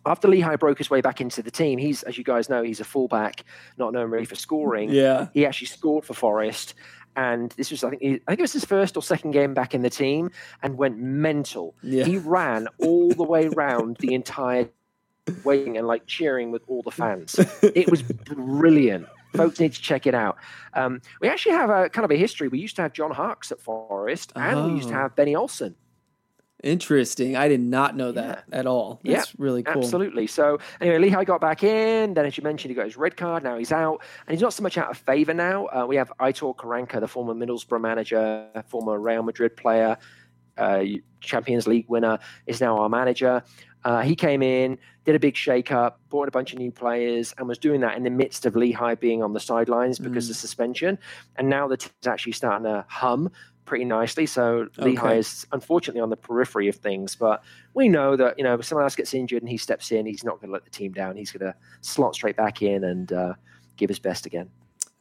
After 0.04 0.26
Lichaj 0.26 0.58
broke 0.58 0.78
his 0.78 0.90
way 0.90 1.00
back 1.00 1.20
into 1.20 1.42
the 1.42 1.50
team, 1.50 1.78
he's, 1.78 2.02
as 2.02 2.18
you 2.18 2.24
guys 2.24 2.48
know, 2.48 2.64
he's 2.64 2.80
a 2.80 2.84
fullback, 2.84 3.44
not 3.78 3.92
known 3.92 4.10
really 4.10 4.24
for 4.24 4.34
scoring. 4.34 4.90
Yeah, 4.90 5.28
he 5.32 5.46
actually 5.46 5.68
scored 5.68 6.04
for 6.04 6.14
Forest, 6.14 6.74
and 7.16 7.52
this 7.52 7.70
was 7.70 7.84
I 7.84 7.90
think 7.90 8.02
I 8.02 8.30
think 8.32 8.40
it 8.40 8.42
was 8.42 8.52
his 8.52 8.64
first 8.64 8.96
or 8.96 9.02
second 9.02 9.32
game 9.32 9.54
back 9.54 9.74
in 9.74 9.82
the 9.82 9.90
team, 9.90 10.30
and 10.62 10.76
went 10.76 10.98
mental. 10.98 11.74
Yeah. 11.82 12.04
He 12.04 12.18
ran 12.18 12.68
all 12.78 13.10
the 13.10 13.24
way 13.24 13.46
around 13.48 13.98
the 13.98 14.14
entire 14.14 14.68
waiting 15.44 15.76
and 15.76 15.86
like 15.86 16.06
cheering 16.06 16.50
with 16.50 16.62
all 16.66 16.82
the 16.82 16.90
fans. 16.90 17.38
It 17.62 17.90
was 17.90 18.02
brilliant 18.02 19.06
folks 19.32 19.60
need 19.60 19.72
to 19.72 19.80
check 19.80 20.06
it 20.06 20.14
out. 20.14 20.36
Um, 20.74 21.00
we 21.20 21.28
actually 21.28 21.52
have 21.52 21.70
a 21.70 21.88
kind 21.88 22.04
of 22.04 22.10
a 22.10 22.16
history. 22.16 22.48
We 22.48 22.58
used 22.58 22.76
to 22.76 22.82
have 22.82 22.92
John 22.92 23.10
Harkes 23.10 23.52
at 23.52 23.60
Forest, 23.60 24.32
and 24.36 24.58
oh. 24.58 24.68
we 24.68 24.74
used 24.74 24.88
to 24.88 24.94
oh. 24.94 24.98
have 24.98 25.16
Benny 25.16 25.34
Olsen. 25.34 25.74
Interesting. 26.62 27.34
I 27.34 27.48
did 27.48 27.60
not 27.60 27.96
know 27.96 28.12
that 28.12 28.44
yeah. 28.48 28.58
at 28.58 28.66
all. 28.66 29.00
That's 29.02 29.30
yeah, 29.30 29.34
really 29.38 29.64
cool. 29.64 29.82
Absolutely. 29.82 30.28
So 30.28 30.60
anyway, 30.80 31.10
Lichaj 31.10 31.26
got 31.26 31.40
back 31.40 31.64
in. 31.64 32.14
Then, 32.14 32.24
as 32.24 32.36
you 32.36 32.44
mentioned, 32.44 32.70
he 32.70 32.76
got 32.76 32.84
his 32.84 32.96
red 32.96 33.16
card. 33.16 33.42
Now 33.42 33.58
he's 33.58 33.72
out, 33.72 34.00
and 34.26 34.34
he's 34.34 34.42
not 34.42 34.52
so 34.52 34.62
much 34.62 34.78
out 34.78 34.88
of 34.88 34.96
favour 34.96 35.34
now. 35.34 35.66
Uh, 35.66 35.86
we 35.88 35.96
have 35.96 36.12
Aitor 36.20 36.54
Karanka, 36.54 37.00
the 37.00 37.08
former 37.08 37.34
Middlesbrough 37.34 37.80
manager, 37.80 38.46
former 38.68 38.96
Real 39.00 39.24
Madrid 39.24 39.56
player, 39.56 39.98
uh, 40.62 40.84
Champions 41.20 41.66
League 41.66 41.86
winner, 41.88 42.18
is 42.46 42.60
now 42.60 42.78
our 42.78 42.88
manager. 42.88 43.42
Uh, 43.84 44.00
he 44.00 44.14
came 44.14 44.42
in, 44.42 44.78
did 45.04 45.16
a 45.16 45.18
big 45.18 45.36
shake-up, 45.36 46.00
brought 46.08 46.24
in 46.24 46.28
a 46.28 46.32
bunch 46.32 46.52
of 46.52 46.58
new 46.58 46.70
players, 46.70 47.34
and 47.36 47.48
was 47.48 47.58
doing 47.58 47.80
that 47.80 47.96
in 47.96 48.04
the 48.04 48.10
midst 48.10 48.46
of 48.46 48.54
Lichaj 48.54 49.00
being 49.00 49.22
on 49.22 49.32
the 49.32 49.40
sidelines 49.40 49.98
because 49.98 50.26
mm. 50.26 50.30
of 50.30 50.36
suspension. 50.36 50.98
And 51.36 51.48
now 51.48 51.66
the 51.66 51.76
team's 51.76 52.06
actually 52.06 52.32
starting 52.32 52.64
to 52.64 52.84
hum 52.88 53.30
pretty 53.64 53.84
nicely. 53.84 54.26
So 54.26 54.68
okay. 54.78 54.94
Lichaj 54.94 55.16
is 55.16 55.46
unfortunately 55.52 56.00
on 56.00 56.10
the 56.10 56.16
periphery 56.16 56.68
of 56.68 56.76
things, 56.76 57.16
but 57.16 57.42
we 57.74 57.88
know 57.88 58.16
that 58.16 58.38
you 58.38 58.44
know 58.44 58.54
if 58.54 58.64
someone 58.64 58.84
else 58.84 58.94
gets 58.94 59.14
injured 59.14 59.42
and 59.42 59.48
he 59.48 59.56
steps 59.56 59.90
in, 59.90 60.06
he's 60.06 60.24
not 60.24 60.40
going 60.40 60.48
to 60.48 60.52
let 60.52 60.64
the 60.64 60.70
team 60.70 60.92
down. 60.92 61.16
He's 61.16 61.32
going 61.32 61.50
to 61.50 61.54
slot 61.80 62.14
straight 62.14 62.36
back 62.36 62.62
in 62.62 62.84
and 62.84 63.12
uh, 63.12 63.34
give 63.76 63.88
his 63.88 63.98
best 63.98 64.26
again. 64.26 64.50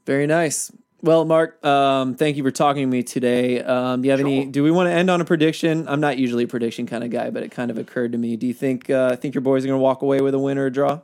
Very 0.05 0.25
nice. 0.25 0.71
Well, 1.03 1.25
Mark, 1.25 1.63
um, 1.65 2.15
thank 2.15 2.37
you 2.37 2.43
for 2.43 2.51
talking 2.51 2.83
to 2.83 2.87
me 2.87 3.01
today. 3.01 3.61
Um, 3.61 4.01
do 4.01 4.07
you 4.07 4.11
have 4.11 4.19
sure. 4.19 4.27
any? 4.27 4.45
Do 4.45 4.63
we 4.63 4.71
want 4.71 4.87
to 4.87 4.91
end 4.91 5.09
on 5.09 5.19
a 5.19 5.25
prediction? 5.25 5.87
I'm 5.87 5.99
not 5.99 6.17
usually 6.17 6.43
a 6.43 6.47
prediction 6.47 6.85
kind 6.85 7.03
of 7.03 7.09
guy, 7.09 7.29
but 7.31 7.43
it 7.43 7.49
kind 7.49 7.71
of 7.71 7.77
occurred 7.77 8.11
to 8.11 8.17
me. 8.17 8.35
Do 8.35 8.45
you 8.45 8.53
think 8.53 8.89
uh, 8.89 9.15
think 9.15 9.33
your 9.33 9.41
boys 9.41 9.63
are 9.63 9.67
going 9.67 9.79
to 9.79 9.83
walk 9.83 10.01
away 10.01 10.21
with 10.21 10.33
a 10.33 10.39
win 10.39 10.57
or 10.57 10.67
a 10.67 10.71
draw? 10.71 11.01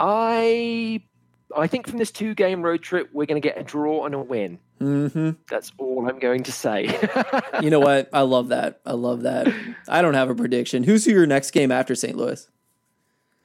I 0.00 1.02
I 1.56 1.66
think 1.66 1.86
from 1.86 1.98
this 1.98 2.10
two 2.10 2.34
game 2.34 2.62
road 2.62 2.82
trip, 2.82 3.10
we're 3.12 3.26
going 3.26 3.40
to 3.40 3.46
get 3.46 3.58
a 3.58 3.62
draw 3.62 4.06
and 4.06 4.14
a 4.14 4.20
win. 4.20 4.58
Mm-hmm. 4.80 5.30
That's 5.48 5.70
all 5.78 6.08
I'm 6.08 6.18
going 6.18 6.42
to 6.44 6.52
say. 6.52 6.98
You 7.62 7.70
know 7.70 7.80
what? 7.80 8.08
I 8.12 8.22
love 8.22 8.48
that. 8.48 8.80
I 8.84 8.94
love 8.94 9.22
that. 9.22 9.46
I 9.88 10.02
don't 10.02 10.14
have 10.14 10.30
a 10.30 10.34
prediction. 10.34 10.82
Who's 10.82 11.06
your 11.06 11.26
next 11.26 11.52
game 11.52 11.70
after 11.70 11.94
St. 11.94 12.16
Louis? 12.16 12.48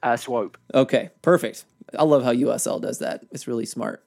uh, 0.02 0.16
Swope. 0.16 0.58
Okay, 0.74 1.10
perfect. 1.22 1.64
I 1.98 2.04
love 2.04 2.22
how 2.22 2.32
USL 2.32 2.80
does 2.80 2.98
that. 2.98 3.24
It's 3.30 3.46
really 3.46 3.66
smart. 3.66 4.04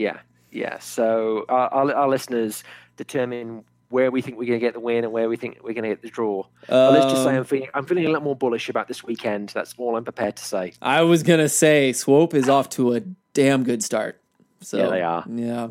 Yeah, 0.00 0.18
yeah. 0.50 0.78
So 0.78 1.44
our, 1.48 1.68
our, 1.68 1.94
our 1.94 2.08
listeners 2.08 2.64
determine 2.96 3.64
where 3.90 4.10
we 4.10 4.22
think 4.22 4.38
we're 4.38 4.46
going 4.46 4.60
to 4.60 4.66
get 4.66 4.72
the 4.74 4.80
win 4.80 5.04
and 5.04 5.12
where 5.12 5.28
we 5.28 5.36
think 5.36 5.58
we're 5.62 5.74
going 5.74 5.82
to 5.82 5.88
get 5.90 6.00
the 6.00 6.08
draw. 6.08 6.44
but 6.68 6.92
let's 6.92 7.06
just 7.12 7.24
say 7.24 7.30
Um, 7.30 7.36
I'm 7.36 7.44
feeling 7.44 7.68
I'm 7.74 7.84
feeling 7.84 8.06
a 8.06 8.10
lot 8.10 8.22
more 8.22 8.36
bullish 8.36 8.68
about 8.68 8.86
this 8.88 9.02
weekend. 9.04 9.50
That's 9.50 9.74
all 9.78 9.96
I'm 9.96 10.04
prepared 10.04 10.36
to 10.36 10.44
say. 10.44 10.72
I 10.80 11.02
was 11.02 11.22
gonna 11.22 11.48
say 11.48 11.92
Swope 11.92 12.34
is 12.34 12.48
off 12.48 12.68
to 12.70 12.94
a 12.94 13.00
damn 13.34 13.64
good 13.64 13.82
start. 13.82 14.20
So 14.60 14.78
Yeah, 14.78 14.88
they 14.90 15.02
are. 15.02 15.24
Yeah, 15.28 15.68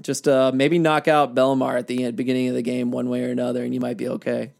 just 0.00 0.28
uh, 0.28 0.52
maybe 0.54 0.78
knock 0.78 1.08
out 1.08 1.34
Belmar 1.34 1.76
at 1.76 1.86
the 1.88 2.04
end, 2.04 2.16
beginning 2.16 2.48
of 2.48 2.54
the 2.54 2.62
game, 2.62 2.90
one 2.92 3.08
way 3.08 3.24
or 3.24 3.30
another, 3.30 3.64
and 3.64 3.74
you 3.74 3.80
might 3.80 3.96
be 3.96 4.08
okay. 4.08 4.52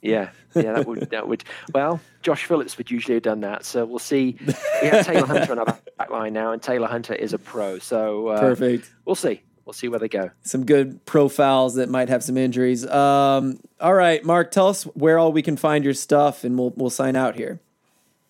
Yeah, 0.00 0.30
yeah, 0.54 0.72
that 0.72 0.86
would 0.86 1.10
that 1.10 1.26
would. 1.26 1.44
Well, 1.74 2.00
Josh 2.22 2.44
Phillips 2.44 2.78
would 2.78 2.90
usually 2.90 3.14
have 3.14 3.24
done 3.24 3.40
that. 3.40 3.64
So 3.64 3.84
we'll 3.84 3.98
see. 3.98 4.36
We 4.80 4.88
have 4.88 5.04
Taylor 5.04 5.26
Hunter 5.26 5.52
on 5.52 5.58
our 5.58 5.78
back 5.98 6.10
line 6.10 6.32
now, 6.32 6.52
and 6.52 6.62
Taylor 6.62 6.86
Hunter 6.86 7.14
is 7.14 7.32
a 7.32 7.38
pro. 7.38 7.78
So 7.78 8.28
uh, 8.28 8.40
Perfect. 8.40 8.92
We'll 9.04 9.16
see. 9.16 9.42
We'll 9.64 9.72
see 9.74 9.88
where 9.88 9.98
they 9.98 10.08
go. 10.08 10.30
Some 10.42 10.64
good 10.64 11.04
profiles 11.04 11.74
that 11.74 11.90
might 11.90 12.08
have 12.08 12.24
some 12.24 12.38
injuries. 12.38 12.86
Um, 12.86 13.60
all 13.80 13.92
right, 13.92 14.24
Mark, 14.24 14.50
tell 14.50 14.68
us 14.68 14.84
where 14.84 15.18
all 15.18 15.30
we 15.32 15.42
can 15.42 15.56
find 15.56 15.84
your 15.84 15.94
stuff, 15.94 16.44
and 16.44 16.58
we'll 16.58 16.72
we'll 16.76 16.90
sign 16.90 17.16
out 17.16 17.34
here. 17.34 17.60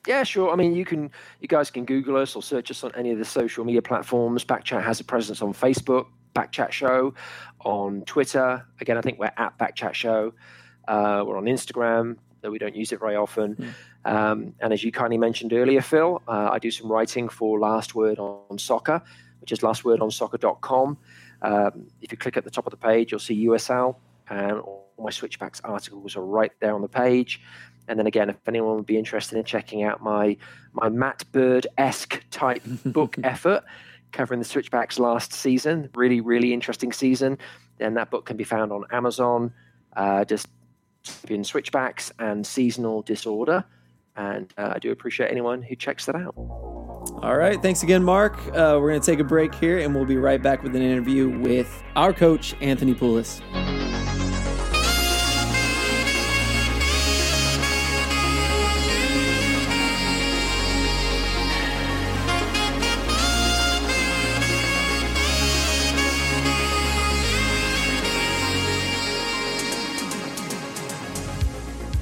Yeah, 0.07 0.23
sure. 0.25 0.51
I 0.51 0.57
mean, 0.57 0.75
you 0.75 0.87
can, 0.87 1.11
you 1.41 1.49
guys 1.49 1.71
can 1.71 1.85
Google 1.85 2.17
us 2.17 2.35
or 2.35 2.43
search 2.43 2.71
us 2.71 2.83
on 2.83 2.93
any 2.95 3.11
of 3.11 3.19
the 3.19 3.27
social 3.27 3.65
media 3.65 3.83
platforms. 3.83 4.43
Backchat 4.43 4.83
has 4.83 5.01
a 5.01 5.05
presence 5.05 5.43
on 5.43 5.53
Facebook, 5.53 6.07
Backchat 6.35 6.73
Show, 6.73 7.13
on 7.61 8.03
Twitter. 8.07 8.67
Again, 8.81 8.97
I 8.97 9.03
think 9.03 9.19
we're 9.19 9.33
at 9.37 9.59
Backchat 9.59 9.93
Show. 9.93 10.33
Uh, 10.89 11.23
we're 11.27 11.37
on 11.37 11.45
Instagram, 11.45 12.17
though 12.41 12.51
we 12.51 12.59
don't 12.59 12.75
use 12.75 12.93
it 12.93 12.99
very 12.99 13.15
often. 13.15 13.75
Um, 14.07 14.55
and 14.61 14.73
as 14.73 14.83
you 14.83 14.91
kindly 14.91 15.19
mentioned 15.19 15.53
earlier, 15.53 15.83
Phil, 15.83 16.23
uh, 16.27 16.49
I 16.51 16.59
do 16.59 16.71
some 16.71 16.91
writing 16.91 17.29
for 17.29 17.61
Last 17.61 17.95
Word 17.95 18.19
on, 18.19 18.59
Soccer, 18.59 19.03
which 19.41 19.53
is 19.53 19.59
lastwordonsoccer.com. 19.61 20.99
Um, 21.43 21.87
if 22.01 22.11
you 22.11 22.19
click 22.19 22.39
at 22.39 22.45
the 22.45 22.51
top 22.51 22.67
of 22.67 22.71
the 22.71 22.79
page, 22.79 23.13
you'll 23.13 23.21
see 23.21 23.47
USL, 23.47 23.97
and 24.31 24.61
all 24.61 24.91
my 24.99 25.11
Switchbacks 25.11 25.61
articles 25.63 26.17
are 26.17 26.25
right 26.25 26.53
there 26.61 26.75
on 26.75 26.81
the 26.81 26.89
page. 26.89 27.41
And 27.87 27.99
then 27.99 28.07
again, 28.07 28.31
if 28.31 28.37
anyone 28.47 28.77
would 28.77 28.87
be 28.87 28.99
interested 28.99 29.39
in 29.39 29.45
checking 29.45 29.83
out 29.83 30.03
my 30.03 30.37
my 30.73 30.89
Matt 30.89 31.25
Bird 31.33 31.67
esque 31.77 32.23
type 32.31 32.63
book 32.85 33.17
effort 33.23 33.65
covering 34.13 34.41
the 34.41 34.45
Switchbacks 34.45 34.99
last 34.99 35.33
season, 35.33 35.91
really 35.95 36.21
really 36.21 36.53
interesting 36.53 36.93
season, 36.93 37.39
then 37.79 37.95
that 37.95 38.11
book 38.11 38.27
can 38.27 38.37
be 38.37 38.45
found 38.45 38.73
on 38.73 38.85
Amazon. 38.91 39.53
Uh, 39.97 40.25
just 40.25 40.49
in 41.29 41.45
Switchbacks 41.45 42.13
and 42.19 42.47
seasonal 42.47 43.03
disorder, 43.03 43.65
and 44.17 44.53
uh, 44.59 44.73
I 44.75 44.79
do 44.79 44.91
appreciate 44.91 45.31
anyone 45.31 45.63
who 45.63 45.77
checks 45.77 46.07
that 46.07 46.17
out. 46.17 46.35
All 46.37 47.37
right, 47.37 47.61
thanks 47.61 47.83
again, 47.83 48.03
Mark. 48.03 48.39
Uh, 48.49 48.79
we're 48.81 48.91
gonna 48.91 49.01
take 49.01 49.21
a 49.21 49.25
break 49.25 49.55
here, 49.55 49.79
and 49.79 49.95
we'll 49.95 50.05
be 50.05 50.19
right 50.19 50.43
back 50.43 50.63
with 50.63 50.75
an 50.77 50.83
interview 50.83 51.29
with 51.39 51.83
our 51.97 52.13
coach, 52.13 52.55
Anthony 52.61 52.95
Pulis. 52.95 53.41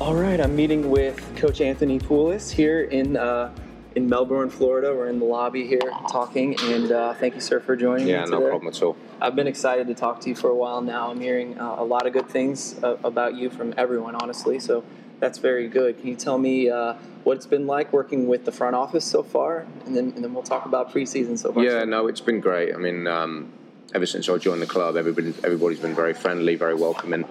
All 0.07 0.14
right, 0.14 0.40
I'm 0.40 0.54
meeting 0.54 0.88
with 0.88 1.20
Coach 1.34 1.61
Anthony 1.61 1.98
Pulis 1.98 2.48
here 2.48 2.84
in 2.84 3.16
uh, 3.16 3.52
in 3.96 4.09
Melbourne, 4.09 4.50
Florida. 4.50 4.94
We're 4.94 5.09
in 5.09 5.18
the 5.18 5.24
lobby 5.24 5.66
here 5.66 5.80
talking, 6.09 6.54
and 6.61 6.92
uh, 6.92 7.14
thank 7.14 7.34
you, 7.34 7.40
sir, 7.40 7.59
for 7.59 7.74
joining 7.74 8.04
us. 8.04 8.11
Yeah, 8.11 8.24
me 8.26 8.30
no 8.30 8.48
problem 8.48 8.68
at 8.68 8.80
all. 8.80 8.96
I've 9.20 9.34
been 9.34 9.48
excited 9.48 9.88
to 9.88 9.94
talk 9.96 10.20
to 10.20 10.28
you 10.28 10.36
for 10.36 10.48
a 10.48 10.54
while 10.54 10.80
now. 10.80 11.11
I'm 11.11 11.20
hearing 11.20 11.59
uh, 11.59 11.74
a 11.78 11.84
lot 11.84 12.07
of 12.07 12.12
good 12.12 12.28
things 12.28 12.78
uh, 12.84 12.98
about 13.02 13.34
you 13.34 13.50
from 13.50 13.74
everyone, 13.76 14.14
honestly. 14.14 14.61
So 14.61 14.84
that's 15.18 15.38
very 15.38 15.66
good. 15.66 15.98
Can 15.98 16.07
you 16.07 16.14
tell 16.14 16.38
me 16.38 16.70
uh, 16.70 16.94
what 17.24 17.36
it's 17.36 17.46
been 17.46 17.66
like 17.66 17.92
working 17.92 18.28
with 18.28 18.44
the 18.44 18.52
front 18.52 18.76
office 18.76 19.04
so 19.04 19.24
far, 19.24 19.66
and 19.86 19.96
then 19.96 20.12
and 20.14 20.22
then 20.22 20.32
we'll 20.32 20.44
talk 20.44 20.66
about 20.66 20.92
preseason 20.94 21.36
so 21.36 21.52
far. 21.52 21.64
Yeah, 21.64 21.82
no, 21.82 22.07
it's 22.07 22.20
been 22.20 22.38
great. 22.38 22.72
I 22.72 22.78
mean, 22.78 23.09
um, 23.09 23.52
ever 23.92 24.07
since 24.07 24.28
I 24.28 24.38
joined 24.38 24.62
the 24.62 24.68
club, 24.68 24.96
everybody, 24.96 25.34
everybody's 25.42 25.80
been 25.80 25.96
very 25.96 26.14
friendly, 26.14 26.54
very 26.54 26.76
welcoming, 26.76 27.24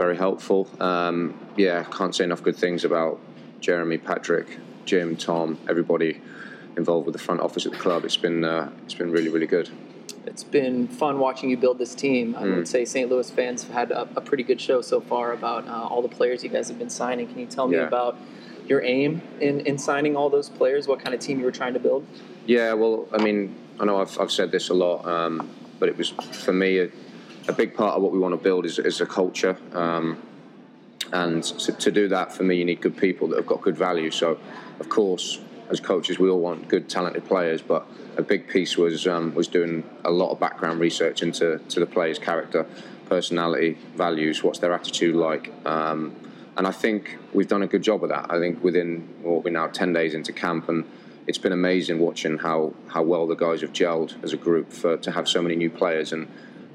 very 0.00 0.16
helpful. 0.16 0.66
Um, 0.80 1.34
yeah, 1.58 1.84
can't 1.84 2.14
say 2.14 2.24
enough 2.24 2.42
good 2.42 2.56
things 2.56 2.86
about 2.86 3.20
Jeremy, 3.60 3.98
Patrick, 3.98 4.46
Jim, 4.86 5.14
Tom, 5.14 5.58
everybody 5.68 6.22
involved 6.78 7.04
with 7.06 7.12
the 7.12 7.18
front 7.18 7.42
office 7.42 7.66
at 7.66 7.72
the 7.72 7.78
club. 7.78 8.06
It's 8.06 8.16
been 8.16 8.42
uh, 8.42 8.70
it's 8.84 8.94
been 8.94 9.10
really, 9.10 9.28
really 9.28 9.46
good. 9.46 9.68
It's 10.24 10.42
been 10.42 10.88
fun 10.88 11.18
watching 11.18 11.50
you 11.50 11.58
build 11.58 11.76
this 11.78 11.94
team. 11.94 12.34
I 12.34 12.44
Mm. 12.44 12.56
would 12.56 12.68
say 12.68 12.84
St. 12.86 13.10
Louis 13.10 13.30
fans 13.30 13.58
have 13.64 13.72
had 13.80 13.90
a, 13.90 14.02
a 14.16 14.22
pretty 14.28 14.42
good 14.50 14.60
show 14.68 14.80
so 14.80 14.98
far 15.10 15.32
about 15.32 15.68
uh, 15.68 15.90
all 15.90 16.00
the 16.08 16.14
players 16.18 16.42
you 16.44 16.48
guys 16.56 16.68
have 16.68 16.78
been 16.78 16.94
signing. 17.02 17.26
Can 17.30 17.38
you 17.38 17.46
tell 17.56 17.68
me 17.68 17.76
Yeah. 17.76 17.86
about 17.92 18.16
your 18.70 18.80
aim 18.96 19.20
in, 19.40 19.60
in 19.68 19.76
signing 19.76 20.16
all 20.16 20.30
those 20.30 20.48
players? 20.48 20.82
What 20.88 20.98
kind 21.04 21.14
of 21.16 21.20
team 21.26 21.38
you 21.40 21.44
were 21.44 21.56
trying 21.62 21.74
to 21.74 21.80
build? 21.88 22.02
Yeah, 22.46 22.72
well, 22.80 23.06
I 23.12 23.18
mean, 23.26 23.54
I 23.80 23.84
know 23.86 23.96
I've, 24.00 24.14
I've 24.20 24.30
said 24.38 24.50
this 24.50 24.70
a 24.70 24.74
lot, 24.84 24.98
um, 25.16 25.34
but 25.78 25.88
it 25.90 25.96
was 25.98 26.08
for 26.44 26.52
me 26.64 26.70
a, 26.84 26.88
a 27.48 27.52
big 27.52 27.74
part 27.74 27.96
of 27.96 28.02
what 28.02 28.12
we 28.12 28.18
want 28.18 28.32
to 28.32 28.42
build 28.42 28.66
is, 28.66 28.78
is 28.78 29.00
a 29.00 29.06
culture. 29.06 29.56
Um, 29.72 30.22
and 31.12 31.42
to, 31.42 31.72
to 31.72 31.90
do 31.90 32.08
that, 32.08 32.32
for 32.32 32.44
me, 32.44 32.56
you 32.56 32.64
need 32.64 32.80
good 32.80 32.96
people 32.96 33.28
that 33.28 33.36
have 33.36 33.46
got 33.46 33.62
good 33.62 33.76
value. 33.76 34.10
So, 34.10 34.38
of 34.78 34.88
course, 34.88 35.40
as 35.70 35.80
coaches, 35.80 36.18
we 36.18 36.28
all 36.28 36.40
want 36.40 36.68
good, 36.68 36.88
talented 36.88 37.24
players, 37.26 37.62
but 37.62 37.86
a 38.16 38.22
big 38.22 38.48
piece 38.48 38.76
was 38.76 39.06
um, 39.06 39.34
was 39.34 39.48
doing 39.48 39.84
a 40.04 40.10
lot 40.10 40.30
of 40.30 40.40
background 40.40 40.80
research 40.80 41.22
into 41.22 41.58
to 41.68 41.80
the 41.80 41.86
players' 41.86 42.18
character, 42.18 42.66
personality, 43.06 43.78
values, 43.94 44.42
what's 44.42 44.58
their 44.58 44.72
attitude 44.72 45.14
like. 45.14 45.52
Um, 45.66 46.14
and 46.56 46.66
I 46.66 46.72
think 46.72 47.18
we've 47.32 47.48
done 47.48 47.62
a 47.62 47.66
good 47.66 47.82
job 47.82 48.02
of 48.02 48.10
that. 48.10 48.26
I 48.30 48.38
think 48.38 48.62
within 48.62 49.08
what 49.22 49.44
we're 49.44 49.50
now 49.50 49.68
ten 49.68 49.92
days 49.92 50.14
into 50.14 50.32
camp, 50.32 50.68
and 50.68 50.84
it's 51.26 51.38
been 51.38 51.52
amazing 51.52 51.98
watching 51.98 52.38
how 52.38 52.74
how 52.88 53.02
well 53.02 53.26
the 53.26 53.36
guys 53.36 53.60
have 53.62 53.72
gelled 53.72 54.22
as 54.24 54.32
a 54.32 54.36
group 54.36 54.72
for 54.72 54.96
to 54.98 55.10
have 55.12 55.28
so 55.28 55.40
many 55.40 55.56
new 55.56 55.70
players 55.70 56.12
and 56.12 56.28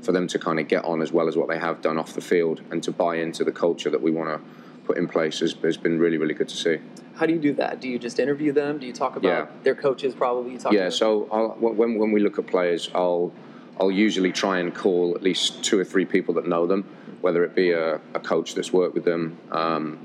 for 0.05 0.11
them 0.11 0.27
to 0.27 0.39
kind 0.39 0.59
of 0.59 0.67
get 0.67 0.85
on 0.85 1.01
as 1.01 1.11
well 1.11 1.27
as 1.27 1.35
what 1.35 1.49
they 1.49 1.57
have 1.57 1.81
done 1.81 1.97
off 1.97 2.13
the 2.13 2.21
field 2.21 2.61
and 2.69 2.83
to 2.83 2.91
buy 2.91 3.15
into 3.15 3.43
the 3.43 3.51
culture 3.51 3.89
that 3.89 4.01
we 4.01 4.11
want 4.11 4.29
to 4.29 4.39
put 4.85 4.97
in 4.97 5.07
place 5.07 5.39
has, 5.39 5.53
has 5.63 5.77
been 5.77 5.97
really 5.97 6.17
really 6.17 6.35
good 6.35 6.47
to 6.47 6.55
see. 6.55 6.77
How 7.15 7.25
do 7.25 7.33
you 7.33 7.39
do 7.39 7.53
that? 7.53 7.79
Do 7.81 7.89
you 7.89 7.97
just 7.97 8.19
interview 8.19 8.51
them? 8.51 8.77
Do 8.77 8.85
you 8.85 8.93
talk 8.93 9.15
about 9.15 9.27
Yeah. 9.27 9.45
their 9.63 9.73
coaches? 9.75 10.13
Probably. 10.13 10.51
You 10.53 10.57
talk 10.59 10.73
Yeah, 10.73 10.89
so 10.89 11.27
I'll, 11.31 11.49
when 11.59 11.97
when 11.97 12.11
we 12.11 12.19
look 12.21 12.37
at 12.37 12.45
players, 12.45 12.89
I'll 12.93 13.33
I'll 13.79 13.91
usually 13.91 14.31
try 14.31 14.59
and 14.59 14.73
call 14.73 15.15
at 15.15 15.23
least 15.23 15.63
two 15.63 15.77
or 15.79 15.83
three 15.83 16.05
people 16.05 16.35
that 16.35 16.47
know 16.47 16.67
them, 16.67 16.83
whether 17.21 17.43
it 17.43 17.55
be 17.55 17.71
a, 17.71 17.95
a 18.13 18.19
coach 18.19 18.53
that's 18.55 18.71
worked 18.71 18.93
with 18.93 19.03
them, 19.05 19.37
um, 19.51 19.97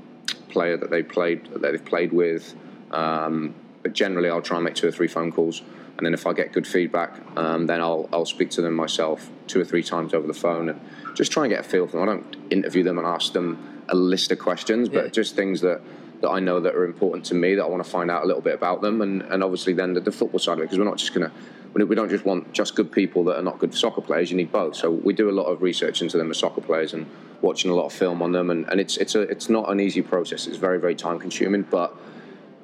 player 0.49 0.75
that 0.77 0.89
they 0.89 1.03
played 1.03 1.45
that 1.53 1.61
they've 1.61 1.85
played 1.85 2.11
with. 2.11 2.55
Um, 2.91 3.53
but 3.83 3.93
generally, 3.93 4.29
I'll 4.29 4.41
try 4.41 4.57
and 4.57 4.65
make 4.65 4.75
two 4.75 4.87
or 4.87 4.91
three 4.91 5.07
phone 5.07 5.31
calls, 5.31 5.61
and 5.97 6.05
then 6.05 6.13
if 6.13 6.25
I 6.25 6.33
get 6.33 6.53
good 6.53 6.65
feedback, 6.65 7.11
um, 7.37 7.67
then 7.67 7.81
I'll 7.81 8.09
I'll 8.11 8.25
speak 8.25 8.49
to 8.51 8.61
them 8.61 8.73
myself 8.73 9.29
two 9.51 9.59
or 9.59 9.65
three 9.65 9.83
times 9.83 10.13
over 10.13 10.25
the 10.25 10.33
phone 10.33 10.69
and 10.69 10.79
just 11.13 11.31
try 11.31 11.43
and 11.43 11.51
get 11.51 11.59
a 11.59 11.63
feel 11.63 11.85
for 11.87 11.97
them. 11.97 12.09
I 12.09 12.13
don't 12.13 12.35
interview 12.49 12.83
them 12.83 12.97
and 12.97 13.05
ask 13.05 13.33
them 13.33 13.83
a 13.89 13.95
list 13.95 14.31
of 14.31 14.39
questions, 14.39 14.87
but 14.89 15.03
Yeah. 15.05 15.09
just 15.11 15.35
things 15.35 15.61
that 15.61 15.81
that 16.21 16.29
I 16.29 16.39
know 16.39 16.59
that 16.59 16.75
are 16.75 16.85
important 16.85 17.25
to 17.25 17.33
me 17.33 17.55
that 17.55 17.63
I 17.63 17.67
want 17.67 17.83
to 17.83 17.89
find 17.89 18.11
out 18.11 18.23
a 18.23 18.27
little 18.27 18.43
bit 18.43 18.53
about 18.53 18.81
them, 18.81 19.01
and, 19.01 19.23
and 19.23 19.43
obviously 19.43 19.73
then 19.73 19.95
the, 19.95 20.01
the 20.01 20.11
football 20.11 20.39
side 20.39 20.53
of 20.53 20.59
it 20.59 20.63
because 20.63 20.77
we're 20.77 20.85
not 20.85 20.97
just 20.97 21.13
going 21.15 21.27
to 21.27 21.33
we 21.73 21.95
don't 21.95 22.09
just 22.09 22.25
want 22.25 22.51
just 22.53 22.75
good 22.75 22.91
people 22.91 23.23
that 23.23 23.39
are 23.39 23.41
not 23.41 23.57
good 23.57 23.73
soccer 23.73 24.01
players. 24.01 24.29
You 24.29 24.37
need 24.37 24.51
both. 24.51 24.75
So 24.75 24.91
we 24.91 25.13
do 25.13 25.29
a 25.29 25.31
lot 25.31 25.45
of 25.45 25.61
research 25.61 26.01
into 26.01 26.17
them 26.17 26.29
as 26.29 26.37
soccer 26.37 26.61
players 26.61 26.93
and 26.93 27.07
watching 27.41 27.71
a 27.71 27.73
lot 27.75 27.85
of 27.85 27.93
film 27.93 28.21
on 28.21 28.33
them, 28.33 28.49
and, 28.51 28.69
and 28.69 28.79
it's 28.79 28.97
it's 28.97 29.15
a 29.15 29.21
it's 29.21 29.49
not 29.49 29.69
an 29.71 29.79
easy 29.79 30.01
process. 30.01 30.47
It's 30.47 30.57
very 30.57 30.79
very 30.79 30.95
time 30.95 31.17
consuming, 31.17 31.63
but 31.63 31.95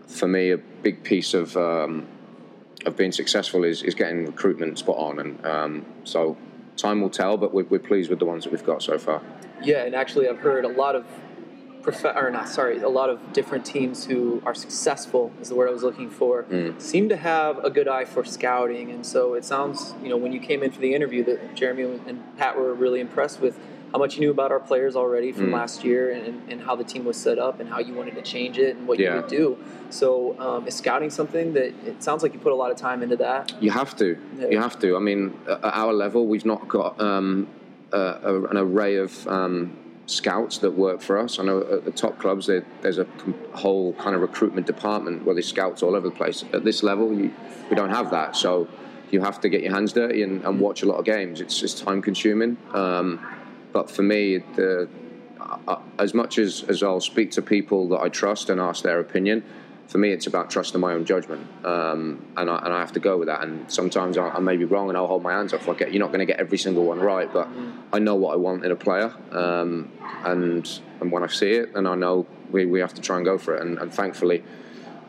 for 0.07 0.27
me 0.27 0.51
a 0.51 0.57
big 0.57 1.03
piece 1.03 1.33
of 1.33 1.57
um, 1.57 2.05
of 2.85 2.95
being 2.95 3.11
successful 3.11 3.63
is, 3.63 3.81
is 3.81 3.95
getting 3.95 4.25
recruitment 4.25 4.77
spot 4.77 4.97
on, 4.97 5.19
and 5.19 5.45
um, 5.45 5.85
so 6.03 6.37
time 6.77 7.01
will 7.01 7.09
tell. 7.09 7.37
But 7.37 7.53
we're, 7.53 7.65
we're 7.65 7.79
pleased 7.79 8.09
with 8.09 8.19
the 8.19 8.25
ones 8.25 8.43
that 8.43 8.51
we've 8.53 8.65
got 8.65 8.81
so 8.81 8.97
far. 8.97 9.21
Yeah, 9.61 9.83
and 9.83 9.95
actually, 9.95 10.29
I've 10.29 10.39
heard 10.39 10.65
a 10.65 10.69
lot 10.69 10.95
of, 10.95 11.05
prof- 11.81 12.05
or 12.15 12.29
not, 12.29 12.47
sorry, 12.47 12.79
a 12.81 12.89
lot 12.89 13.09
of 13.09 13.33
different 13.33 13.65
teams 13.65 14.05
who 14.05 14.41
are 14.45 14.53
successful 14.53 15.31
is 15.41 15.49
the 15.49 15.55
word 15.55 15.67
I 15.69 15.71
was 15.71 15.83
looking 15.83 16.09
for. 16.09 16.43
Mm. 16.43 16.79
Seem 16.79 17.09
to 17.09 17.17
have 17.17 17.57
a 17.63 17.69
good 17.69 17.87
eye 17.87 18.05
for 18.05 18.23
scouting, 18.23 18.91
and 18.91 19.05
so 19.05 19.33
it 19.33 19.43
sounds, 19.43 19.95
you 20.03 20.09
know, 20.09 20.17
when 20.17 20.31
you 20.31 20.39
came 20.39 20.61
in 20.61 20.71
for 20.71 20.79
the 20.79 20.93
interview, 20.93 21.23
that 21.25 21.55
Jeremy 21.55 21.99
and 22.05 22.37
Pat 22.37 22.57
were 22.57 22.73
really 22.73 22.99
impressed 22.99 23.41
with 23.41 23.59
how 23.91 23.97
much 23.99 24.15
you 24.15 24.21
knew 24.21 24.31
about 24.31 24.51
our 24.51 24.59
players 24.59 24.95
already 24.95 25.31
from 25.31 25.47
Mm. 25.47 25.53
last 25.53 25.83
year 25.83 26.11
and, 26.11 26.41
and 26.51 26.61
how 26.61 26.75
the 26.75 26.83
team 26.83 27.05
was 27.05 27.15
set 27.17 27.39
up 27.39 27.59
and 27.59 27.69
how 27.69 27.79
you 27.79 27.93
wanted 27.93 28.15
to 28.15 28.21
change 28.21 28.57
it 28.57 28.75
and 28.75 28.87
what 28.87 28.99
Yeah. 28.99 29.15
you 29.15 29.21
would 29.21 29.29
do. 29.29 29.57
So, 29.89 30.37
um, 30.39 30.67
is 30.67 30.75
scouting 30.75 31.09
something 31.09 31.53
that 31.53 31.67
it 31.85 32.03
sounds 32.03 32.21
like 32.23 32.33
you 32.33 32.39
put 32.39 32.51
a 32.51 32.55
lot 32.55 32.71
of 32.71 32.77
time 32.77 33.01
into 33.01 33.15
that? 33.17 33.53
You 33.61 33.71
have 33.71 33.95
to. 33.97 34.17
Yeah. 34.37 34.47
You 34.49 34.59
have 34.59 34.77
to. 34.79 34.95
I 34.95 34.99
mean, 34.99 35.33
at 35.47 35.59
our 35.63 35.93
level, 35.93 36.27
we've 36.27 36.45
not 36.45 36.67
got 36.67 36.99
um, 36.99 37.47
a, 37.93 37.97
a, 37.99 38.43
an 38.45 38.57
array 38.57 38.97
of 38.97 39.25
um, 39.29 39.77
scouts 40.05 40.57
that 40.59 40.71
work 40.71 41.01
for 41.01 41.17
us. 41.17 41.39
I 41.39 41.43
know 41.43 41.61
at 41.61 41.85
the 41.85 41.91
top 41.91 42.19
clubs, 42.19 42.47
there, 42.47 42.65
there's 42.81 42.97
a 42.97 43.07
whole 43.53 43.93
kind 43.93 44.15
of 44.15 44.21
recruitment 44.21 44.67
department 44.67 45.23
where 45.25 45.33
there's 45.33 45.47
scouts 45.47 45.81
all 45.81 45.95
over 45.95 46.09
the 46.09 46.15
place. 46.15 46.43
At 46.51 46.65
this 46.65 46.83
level, 46.83 47.13
you, 47.13 47.33
we 47.69 47.75
don't 47.77 47.89
have 47.91 48.11
that. 48.11 48.35
So 48.35 48.67
you 49.11 49.21
have 49.21 49.39
to 49.39 49.47
get 49.47 49.63
your 49.63 49.73
hands 49.73 49.93
dirty 49.93 50.23
and, 50.23 50.43
and 50.43 50.59
watch 50.59 50.83
a 50.83 50.85
lot 50.85 50.97
of 50.97 51.05
games. 51.05 51.39
It's 51.39 51.57
just 51.57 51.77
time 51.81 52.01
consuming. 52.01 52.57
Um, 52.73 53.25
but 53.77 53.91
for 53.91 54.01
me, 54.01 54.39
the, 54.55 54.89
uh, 55.39 55.79
as 55.99 56.15
much 56.15 56.39
as, 56.39 56.63
as 56.63 56.81
I'll 56.81 56.99
speak 56.99 57.29
to 57.33 57.43
people 57.43 57.89
that 57.89 58.01
I 58.01 58.09
trust 58.09 58.49
and 58.49 58.59
ask 58.59 58.81
their 58.81 58.99
opinion, 58.99 59.43
for 59.85 59.99
me, 59.99 60.09
it's 60.11 60.25
about 60.25 60.49
trusting 60.49 60.81
my 60.81 60.93
own 60.93 61.05
judgment, 61.05 61.45
um, 61.63 62.25
and, 62.35 62.49
I, 62.49 62.57
and 62.65 62.73
I 62.73 62.79
have 62.79 62.93
to 62.93 62.99
go 62.99 63.19
with 63.19 63.27
that. 63.27 63.43
And 63.43 63.71
sometimes 63.71 64.17
I, 64.17 64.29
I 64.29 64.39
may 64.39 64.57
be 64.57 64.65
wrong, 64.65 64.89
and 64.89 64.97
I'll 64.97 65.05
hold 65.05 65.21
my 65.21 65.33
hands 65.33 65.53
up. 65.53 65.67
Like, 65.67 65.81
you're 65.81 65.99
not 65.99 66.07
going 66.07 66.25
to 66.25 66.25
get 66.25 66.39
every 66.39 66.57
single 66.57 66.85
one 66.85 66.99
right, 66.99 67.31
but 67.31 67.47
I 67.93 67.99
know 67.99 68.15
what 68.15 68.33
I 68.33 68.37
want 68.37 68.65
in 68.65 68.71
a 68.71 68.75
player, 68.75 69.13
um, 69.31 69.91
and 70.25 70.67
and 70.99 71.11
when 71.11 71.23
I 71.23 71.27
see 71.27 71.51
it, 71.51 71.75
then 71.75 71.85
I 71.85 71.93
know 71.93 72.25
we, 72.49 72.65
we 72.65 72.79
have 72.79 72.95
to 72.95 73.01
try 73.01 73.17
and 73.17 73.25
go 73.25 73.37
for 73.37 73.55
it. 73.55 73.61
And, 73.61 73.77
and 73.77 73.93
thankfully, 73.93 74.43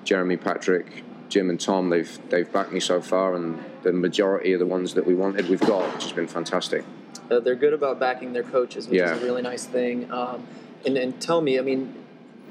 Jeremy, 0.05 0.37
Patrick, 0.37 1.05
Jim, 1.31 1.49
and 1.49 1.59
Tom, 1.59 1.89
they've 1.89 2.19
they've 2.29 2.53
backed 2.53 2.73
me 2.73 2.81
so 2.81 3.01
far, 3.01 3.35
and 3.35 3.65
the 3.83 3.95
majority 3.95 4.53
of 4.53 4.59
the 4.59 4.67
ones 4.67 4.93
that 4.93 5.07
we 5.07 5.15
wanted, 5.15 5.49
we've 5.49 5.69
got, 5.75 5.95
which 5.95 6.03
has 6.03 6.13
been 6.13 6.29
fantastic. 6.29 6.85
Uh, 7.31 7.41
they're 7.41 7.55
good 7.55 7.73
about 7.75 7.99
backing 8.01 8.33
their 8.33 8.43
coaches, 8.43 8.89
which 8.89 8.99
Yeah. 8.99 9.15
is 9.15 9.23
a 9.23 9.25
really 9.25 9.43
nice 9.43 9.65
thing. 9.67 10.11
Um, 10.11 10.43
and, 10.87 10.97
and 10.97 11.21
tell 11.21 11.41
me, 11.41 11.59
I 11.59 11.63
mean, 11.63 11.95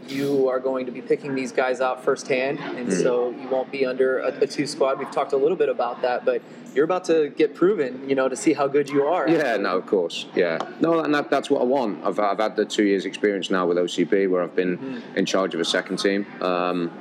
you 0.08 0.48
are 0.48 0.60
going 0.60 0.86
to 0.86 0.92
be 0.92 1.02
picking 1.02 1.36
these 1.36 1.52
guys 1.52 1.82
out 1.82 2.04
firsthand, 2.04 2.60
and 2.60 2.88
Mm. 2.88 3.02
so 3.04 3.30
you 3.32 3.48
won't 3.50 3.72
be 3.72 3.86
under 3.86 4.20
a, 4.20 4.28
a 4.42 4.48
two 4.48 4.66
squad. 4.68 5.00
We've 5.00 5.12
talked 5.12 5.34
a 5.34 5.38
little 5.38 5.58
bit 5.58 5.68
about 5.70 6.02
that, 6.04 6.24
but 6.24 6.42
you're 6.74 6.86
about 6.86 7.06
to 7.06 7.30
get 7.30 7.56
proven, 7.56 8.08
you 8.08 8.16
know, 8.16 8.30
to 8.30 8.36
see 8.36 8.54
how 8.54 8.68
good 8.68 8.88
you 8.90 9.04
are. 9.04 9.28
Yeah, 9.28 9.58
no, 9.58 9.78
of 9.78 9.86
course. 9.88 10.28
Yeah. 10.36 10.60
No, 10.80 11.00
and 11.00 11.14
that, 11.14 11.30
that's 11.30 11.50
what 11.50 11.62
I 11.62 11.66
want. 11.66 12.06
I've, 12.06 12.20
I've 12.20 12.38
had 12.38 12.56
the 12.56 12.66
two 12.66 12.84
years 12.84 13.06
experience 13.06 13.50
now 13.50 13.66
with 13.66 13.78
OCB 13.78 14.30
where 14.30 14.44
I've 14.44 14.56
been 14.56 15.02
in 15.16 15.26
charge 15.26 15.56
of 15.56 15.60
a 15.60 15.66
second 15.66 15.98
team 15.98 16.26
um, 16.42 16.92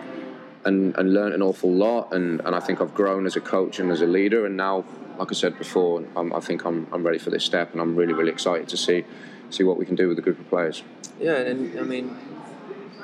and, 0.65 0.97
and 0.97 1.13
learned 1.13 1.35
an 1.35 1.43
awful 1.43 1.71
lot. 1.71 2.13
And, 2.13 2.41
and 2.41 2.57
I 2.57 2.61
think 2.61 2.81
I've 2.81 2.95
grown 2.95 3.27
as 3.27 3.37
a 3.37 3.41
coach 3.41 3.79
and 3.79 3.93
as 3.93 4.01
a 4.01 4.07
leader. 4.07 4.47
And 4.47 4.57
now, 4.57 4.85
like 5.19 5.31
I 5.31 5.35
said 5.35 5.59
before, 5.59 6.05
I'm, 6.17 6.33
I 6.33 6.41
think 6.41 6.65
I'm, 6.65 6.87
I'm 6.93 7.05
ready 7.05 7.19
for 7.19 7.31
this 7.31 7.45
step 7.45 7.73
and 7.73 7.81
I'm 7.81 7.97
really, 7.97 8.13
really 8.13 8.31
excited 8.33 8.69
to 8.69 8.77
see, 8.77 9.05
see 9.51 9.65
what 9.65 9.77
we 9.79 9.87
can 9.87 9.95
do 9.95 10.09
with 10.09 10.19
a 10.19 10.23
group 10.23 10.39
of 10.39 10.49
players. 10.49 10.83
Yeah, 11.21 11.37
and 11.37 11.79
I 11.79 11.83
mean, 11.83 12.17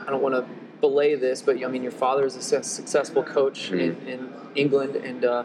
I 0.07 0.11
don't 0.11 0.23
want 0.23 0.35
to 0.35 0.45
belay 0.81 1.15
this, 1.15 1.43
but 1.43 1.63
I 1.63 1.69
mean, 1.69 1.83
your 1.83 1.93
father 1.93 2.25
is 2.25 2.37
a 2.37 2.43
su- 2.43 2.63
successful 2.63 3.23
coach 3.23 3.71
Mm. 3.71 3.81
in, 3.81 4.09
in 4.09 4.33
England, 4.55 4.97
and 4.97 5.25
uh, 5.25 5.45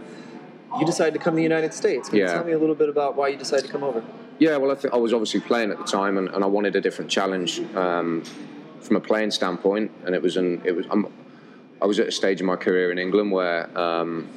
you 0.80 0.86
decided 0.86 1.13
to 1.13 1.20
come 1.20 1.34
to 1.34 1.38
the 1.38 1.43
United 1.43 1.74
States. 1.74 2.09
Can 2.09 2.18
you 2.20 2.26
tell 2.28 2.43
me 2.43 2.51
a 2.53 2.57
little 2.59 2.76
bit 2.76 2.89
about 2.89 3.15
why 3.15 3.30
you 3.30 3.38
decided 3.38 3.65
to 3.65 3.72
come 3.72 3.84
over? 3.84 4.03
Yeah, 4.39 4.57
well, 4.57 4.72
I, 4.72 4.76
think 4.76 4.93
I 4.93 4.97
was 4.97 5.13
obviously 5.13 5.39
playing 5.39 5.72
at 5.72 5.78
the 5.78 5.84
time, 5.84 6.18
and, 6.18 6.28
and 6.30 6.43
I 6.43 6.47
wanted 6.47 6.76
a 6.76 6.82
different 6.82 7.09
challenge 7.09 7.59
um, 7.76 8.24
from 8.82 8.95
a 8.95 8.99
playing 8.99 9.32
standpoint. 9.32 9.91
And 10.05 10.13
it 10.13 10.22
was 10.22 10.38
an 10.38 10.61
it 10.65 10.74
was 10.76 10.86
I'm, 10.91 11.07
I 11.82 11.86
was 11.86 11.99
at 11.99 12.07
a 12.07 12.11
stage 12.11 12.39
in 12.41 12.45
my 12.47 12.55
career 12.55 12.91
in 12.91 12.97
England 12.97 13.32
where 13.32 13.76
um, 13.78 14.28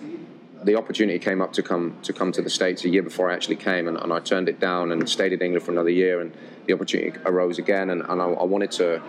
the 0.63 0.77
opportunity 0.77 1.19
came 1.19 1.41
up 1.41 1.53
to 1.55 1.63
come 1.63 1.97
to 2.03 2.13
come 2.13 2.33
to 2.33 2.43
the 2.43 2.51
states 2.51 2.85
a 2.85 2.89
year 2.89 3.03
before 3.03 3.31
I 3.31 3.35
actually 3.35 3.57
came, 3.57 3.89
and, 3.89 3.97
and 3.97 4.13
I 4.13 4.21
turned 4.21 4.49
it 4.49 4.61
down 4.61 4.93
and 4.93 5.09
stayed 5.09 5.33
in 5.33 5.41
England 5.41 5.65
for 5.65 5.73
another 5.73 5.91
year. 5.91 6.21
And 6.21 6.37
the 6.67 6.75
opportunity 6.75 7.19
arose 7.25 7.59
again, 7.59 7.91
and, 7.91 8.03
and 8.03 8.21
I, 8.21 8.27
I 8.27 8.45
wanted 8.45 8.71
to. 8.73 9.03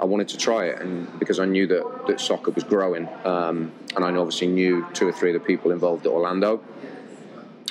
I 0.00 0.04
wanted 0.04 0.28
to 0.28 0.38
try 0.38 0.64
it, 0.64 0.80
and 0.80 1.06
because 1.20 1.38
I 1.38 1.44
knew 1.44 1.66
that, 1.68 2.06
that 2.08 2.18
soccer 2.18 2.50
was 2.50 2.64
growing, 2.64 3.08
um, 3.24 3.70
and 3.94 4.04
I 4.04 4.10
obviously 4.10 4.48
knew 4.48 4.84
two 4.94 5.06
or 5.06 5.12
three 5.12 5.32
of 5.32 5.34
the 5.34 5.46
people 5.46 5.70
involved 5.70 6.06
at 6.06 6.12
Orlando, 6.12 6.60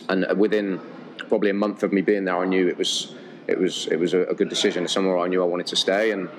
and 0.08 0.26
within 0.38 0.80
probably 1.28 1.50
a 1.50 1.54
month 1.54 1.84
of 1.84 1.92
me 1.92 2.02
being 2.02 2.24
there, 2.24 2.38
I 2.38 2.46
knew 2.46 2.70
it 2.70 2.78
was 2.78 3.16
it 3.48 3.60
was 3.60 3.88
it 3.88 3.98
was 3.98 4.14
a, 4.14 4.22
a 4.26 4.34
good 4.34 4.50
decision. 4.50 4.88
Somewhere 4.88 5.18
I 5.18 5.28
knew 5.28 5.42
I 5.42 5.46
wanted 5.46 5.68
to 5.68 5.76
stay, 5.76 6.12
and 6.12 6.30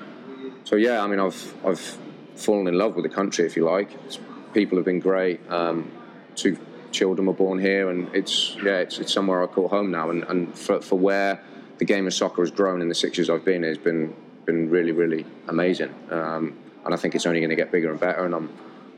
so 0.64 0.76
yeah, 0.76 1.02
I 1.02 1.06
mean, 1.08 1.18
I've 1.18 1.54
I've 1.66 1.98
fallen 2.36 2.68
in 2.68 2.78
love 2.78 2.94
with 2.94 3.02
the 3.02 3.14
country, 3.14 3.44
if 3.44 3.56
you 3.56 3.64
like. 3.64 3.92
It's, 4.06 4.18
people 4.54 4.78
have 4.78 4.84
been 4.84 5.00
great. 5.00 5.40
Um, 5.50 5.90
two 6.36 6.56
children 6.92 7.26
were 7.26 7.32
born 7.32 7.58
here, 7.58 7.90
and 7.90 8.14
it's 8.14 8.56
yeah, 8.62 8.78
it's, 8.78 8.98
it's 8.98 9.12
somewhere 9.12 9.42
I 9.42 9.46
call 9.46 9.68
home 9.68 9.90
now. 9.90 10.10
And, 10.10 10.24
and 10.24 10.56
for, 10.56 10.80
for 10.80 10.98
where 10.98 11.40
the 11.78 11.84
game 11.84 12.06
of 12.06 12.14
soccer 12.14 12.42
has 12.42 12.50
grown 12.50 12.80
in 12.82 12.88
the 12.88 12.94
six 12.94 13.18
years 13.18 13.28
I've 13.30 13.44
been, 13.44 13.64
it's 13.64 13.78
been 13.78 14.14
been 14.44 14.70
really 14.70 14.92
really 14.92 15.24
amazing. 15.48 15.94
Um, 16.10 16.56
and 16.84 16.92
I 16.92 16.96
think 16.96 17.14
it's 17.14 17.26
only 17.26 17.40
going 17.40 17.50
to 17.50 17.56
get 17.56 17.70
bigger 17.70 17.90
and 17.90 18.00
better. 18.00 18.24
And 18.24 18.34
I'm 18.34 18.50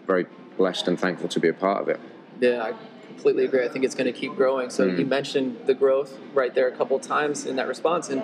very 0.06 0.26
blessed 0.56 0.88
and 0.88 0.98
thankful 0.98 1.28
to 1.28 1.40
be 1.40 1.48
a 1.48 1.52
part 1.54 1.82
of 1.82 1.88
it. 1.88 2.00
Yeah, 2.40 2.62
I 2.62 2.72
completely 3.08 3.44
agree. 3.44 3.64
I 3.64 3.68
think 3.68 3.84
it's 3.84 3.94
going 3.94 4.12
to 4.12 4.18
keep 4.18 4.34
growing. 4.36 4.70
So 4.70 4.88
Mm. 4.88 4.98
you 4.98 5.06
mentioned 5.06 5.56
the 5.66 5.74
growth 5.74 6.18
right 6.32 6.54
there 6.54 6.66
a 6.68 6.72
couple 6.72 6.96
of 6.96 7.02
times 7.02 7.44
in 7.46 7.56
that 7.56 7.68
response. 7.68 8.08
And 8.08 8.22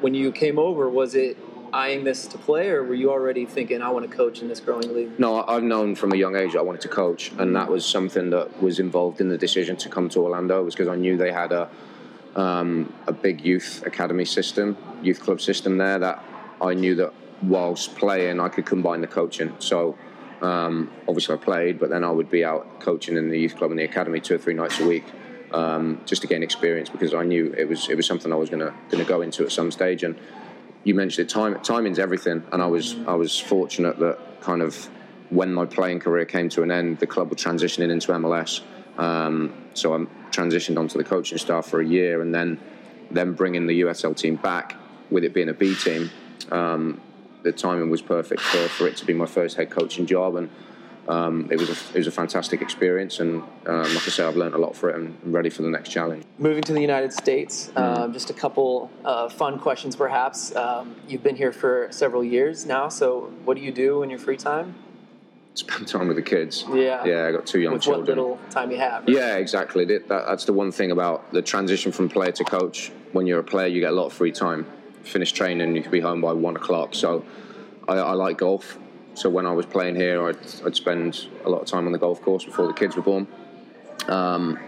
when 0.00 0.14
you 0.14 0.32
came 0.32 0.58
over, 0.58 0.88
was 0.90 1.14
it 1.14 1.36
eyeing 1.76 2.04
this 2.04 2.26
to 2.28 2.38
play, 2.38 2.70
or 2.70 2.82
were 2.82 2.94
you 2.94 3.10
already 3.10 3.44
thinking, 3.44 3.82
I 3.82 3.90
want 3.90 4.10
to 4.10 4.16
coach 4.16 4.40
in 4.40 4.48
this 4.48 4.60
growing 4.60 4.94
league? 4.94 5.20
No, 5.20 5.44
I've 5.46 5.62
known 5.62 5.94
from 5.94 6.12
a 6.12 6.16
young 6.16 6.34
age 6.34 6.56
I 6.56 6.62
wanted 6.62 6.80
to 6.82 6.88
coach, 6.88 7.32
and 7.38 7.54
that 7.54 7.68
was 7.68 7.84
something 7.84 8.30
that 8.30 8.62
was 8.62 8.78
involved 8.78 9.20
in 9.20 9.28
the 9.28 9.36
decision 9.36 9.76
to 9.76 9.88
come 9.90 10.08
to 10.10 10.20
Orlando. 10.20 10.64
Was 10.64 10.74
because 10.74 10.88
I 10.88 10.96
knew 10.96 11.18
they 11.18 11.32
had 11.32 11.52
a 11.52 11.68
um, 12.34 12.92
a 13.06 13.12
big 13.12 13.44
youth 13.44 13.82
academy 13.84 14.24
system, 14.24 14.76
youth 15.02 15.20
club 15.20 15.40
system 15.40 15.76
there. 15.76 15.98
That 15.98 16.24
I 16.62 16.72
knew 16.72 16.94
that 16.94 17.12
whilst 17.42 17.94
playing, 17.94 18.40
I 18.40 18.48
could 18.48 18.64
combine 18.64 19.02
the 19.02 19.06
coaching. 19.06 19.54
So 19.58 19.98
um, 20.40 20.90
obviously, 21.06 21.34
I 21.34 21.38
played, 21.38 21.78
but 21.78 21.90
then 21.90 22.04
I 22.04 22.10
would 22.10 22.30
be 22.30 22.42
out 22.42 22.80
coaching 22.80 23.18
in 23.18 23.28
the 23.28 23.38
youth 23.38 23.56
club 23.56 23.70
and 23.70 23.78
the 23.78 23.84
academy 23.84 24.20
two 24.20 24.36
or 24.36 24.38
three 24.38 24.54
nights 24.54 24.80
a 24.80 24.86
week. 24.86 25.04
Um, 25.52 26.00
just 26.06 26.22
to 26.22 26.28
gain 26.28 26.42
experience 26.42 26.88
because 26.88 27.14
I 27.14 27.22
knew 27.22 27.54
it 27.56 27.68
was 27.68 27.88
it 27.88 27.94
was 27.94 28.04
something 28.04 28.32
I 28.32 28.36
was 28.36 28.50
gonna 28.50 28.74
gonna 28.90 29.04
go 29.04 29.20
into 29.22 29.44
at 29.44 29.52
some 29.52 29.70
stage 29.70 30.02
and 30.02 30.16
you 30.86 30.94
mentioned 30.94 31.28
it 31.28 31.32
time 31.32 31.60
timing's 31.62 31.98
everything. 31.98 32.42
And 32.52 32.62
I 32.62 32.66
was 32.66 32.96
I 33.06 33.14
was 33.14 33.38
fortunate 33.38 33.98
that 33.98 34.18
kind 34.40 34.62
of 34.62 34.88
when 35.30 35.52
my 35.52 35.66
playing 35.66 35.98
career 35.98 36.24
came 36.24 36.48
to 36.50 36.62
an 36.62 36.70
end 36.70 37.00
the 37.00 37.06
club 37.06 37.28
were 37.30 37.36
transitioning 37.36 37.90
into 37.90 38.12
MLS 38.12 38.62
um, 38.98 39.52
so 39.74 39.94
I 39.94 39.98
transitioned 40.30 40.78
onto 40.78 40.96
the 40.96 41.04
coaching 41.04 41.38
staff 41.38 41.66
for 41.66 41.80
a 41.80 41.86
year 41.86 42.22
and 42.22 42.34
then 42.34 42.60
then 43.10 43.34
bringing 43.34 43.66
the 43.66 43.82
USL 43.82 44.16
team 44.16 44.36
back 44.36 44.74
with 45.10 45.22
it 45.24 45.32
being 45.32 45.48
a 45.48 45.54
B 45.54 45.74
team. 45.74 46.10
Um, 46.50 47.00
the 47.42 47.52
timing 47.52 47.90
was 47.90 48.02
perfect 48.02 48.40
for, 48.40 48.68
for 48.68 48.88
it 48.88 48.96
to 48.96 49.04
be 49.04 49.12
my 49.12 49.26
first 49.26 49.56
head 49.56 49.70
coaching 49.70 50.06
job. 50.06 50.34
And 50.34 50.50
um, 51.08 51.48
it 51.50 51.58
was 51.58 51.68
a, 51.70 51.76
it 51.94 51.98
was 51.98 52.06
a 52.06 52.10
fantastic 52.10 52.60
experience 52.62 53.20
and 53.20 53.42
um, 53.66 53.82
like 53.94 54.06
I 54.06 54.10
said 54.10 54.26
I've 54.26 54.36
learned 54.36 54.54
a 54.54 54.58
lot 54.58 54.74
for 54.76 54.90
it 54.90 54.96
and 54.96 55.16
I'm 55.24 55.32
ready 55.32 55.50
for 55.50 55.62
the 55.62 55.70
next 55.70 55.90
challenge 55.90 56.24
Moving 56.38 56.62
to 56.64 56.72
the 56.72 56.80
United 56.80 57.12
States, 57.12 57.70
um, 57.76 58.12
just 58.12 58.30
a 58.30 58.34
couple 58.34 58.90
uh, 59.04 59.28
fun 59.28 59.58
questions, 59.58 59.96
perhaps. 59.96 60.54
Um, 60.54 60.96
you've 61.08 61.22
been 61.22 61.36
here 61.36 61.52
for 61.52 61.88
several 61.90 62.22
years 62.24 62.66
now, 62.66 62.88
so 62.88 63.32
what 63.44 63.56
do 63.56 63.62
you 63.62 63.72
do 63.72 64.02
in 64.02 64.10
your 64.10 64.18
free 64.18 64.36
time? 64.36 64.74
spend 65.54 65.88
time 65.88 66.06
with 66.06 66.18
the 66.18 66.22
kids 66.22 66.66
Yeah. 66.70 67.02
yeah 67.06 67.26
I 67.26 67.32
got 67.32 67.46
two 67.46 67.60
young 67.60 67.72
With 67.72 67.82
children 67.82 68.18
what 68.18 68.26
little 68.28 68.38
time 68.50 68.70
you 68.70 68.76
have. 68.76 69.04
right? 69.04 69.08
Yeah, 69.16 69.36
exactly. 69.36 69.86
That, 69.86 70.06
that- 70.08 70.26
that's 70.26 70.44
the 70.44 70.52
one 70.52 70.70
thing 70.70 70.90
about 70.90 71.32
the 71.32 71.40
transition 71.40 71.92
from 71.92 72.10
player 72.10 72.32
to 72.32 72.44
coach. 72.44 72.92
When 73.12 73.26
you're 73.26 73.38
a 73.40 73.44
player, 73.44 73.66
you 73.66 73.80
get 73.80 73.90
a 73.92 73.94
lot 73.94 74.04
of 74.06 74.12
free 74.12 74.32
time. 74.32 74.66
Finish 75.02 75.32
training, 75.32 75.74
you 75.74 75.80
can 75.80 75.90
be 75.90 76.00
home 76.00 76.20
by 76.20 76.34
one 76.34 76.56
o'clock. 76.56 76.94
So 76.94 77.24
I, 77.88 77.94
I 77.94 78.12
like 78.12 78.36
golf. 78.36 78.76
So 79.16 79.30
when 79.30 79.46
I 79.46 79.52
was 79.52 79.64
playing 79.64 79.96
here, 79.96 80.28
I'd, 80.28 80.38
I'd 80.66 80.76
spend 80.76 81.28
a 81.46 81.48
lot 81.48 81.62
of 81.62 81.66
time 81.66 81.86
on 81.86 81.92
the 81.92 81.98
golf 81.98 82.20
course 82.20 82.44
before 82.44 82.66
the 82.66 82.74
kids 82.74 82.96
were 82.96 83.02
born. 83.02 83.26
Um, 84.08 84.58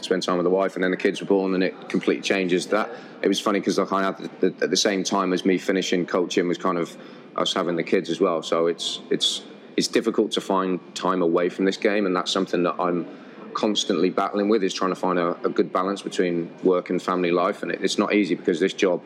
spend 0.00 0.22
time 0.22 0.36
with 0.36 0.44
the 0.44 0.50
wife, 0.50 0.76
and 0.76 0.84
then 0.84 0.92
the 0.92 0.96
kids 0.96 1.20
were 1.20 1.26
born, 1.26 1.54
and 1.54 1.64
it 1.64 1.88
completely 1.88 2.22
changes 2.22 2.68
that. 2.68 2.88
It 3.22 3.26
was 3.26 3.40
funny 3.40 3.58
because 3.58 3.80
I 3.80 4.02
had 4.04 4.16
the, 4.18 4.50
the, 4.50 4.64
at 4.64 4.70
the 4.70 4.76
same 4.76 5.02
time 5.02 5.32
as 5.32 5.44
me 5.44 5.58
finishing 5.58 6.06
coaching 6.06 6.46
was 6.46 6.56
kind 6.56 6.78
of 6.78 6.96
us 7.34 7.52
having 7.52 7.74
the 7.74 7.82
kids 7.82 8.08
as 8.08 8.20
well. 8.20 8.44
So 8.44 8.68
it's 8.68 9.00
it's 9.10 9.42
it's 9.76 9.88
difficult 9.88 10.30
to 10.32 10.40
find 10.40 10.78
time 10.94 11.20
away 11.20 11.48
from 11.48 11.64
this 11.64 11.76
game, 11.76 12.06
and 12.06 12.14
that's 12.14 12.30
something 12.30 12.62
that 12.62 12.76
I'm 12.78 13.08
constantly 13.54 14.10
battling 14.10 14.48
with 14.48 14.62
is 14.62 14.72
trying 14.72 14.92
to 14.92 15.00
find 15.00 15.18
a, 15.18 15.36
a 15.44 15.48
good 15.48 15.72
balance 15.72 16.02
between 16.02 16.48
work 16.62 16.90
and 16.90 17.02
family 17.02 17.32
life, 17.32 17.64
and 17.64 17.72
it, 17.72 17.82
it's 17.82 17.98
not 17.98 18.14
easy 18.14 18.36
because 18.36 18.60
this 18.60 18.72
job 18.72 19.02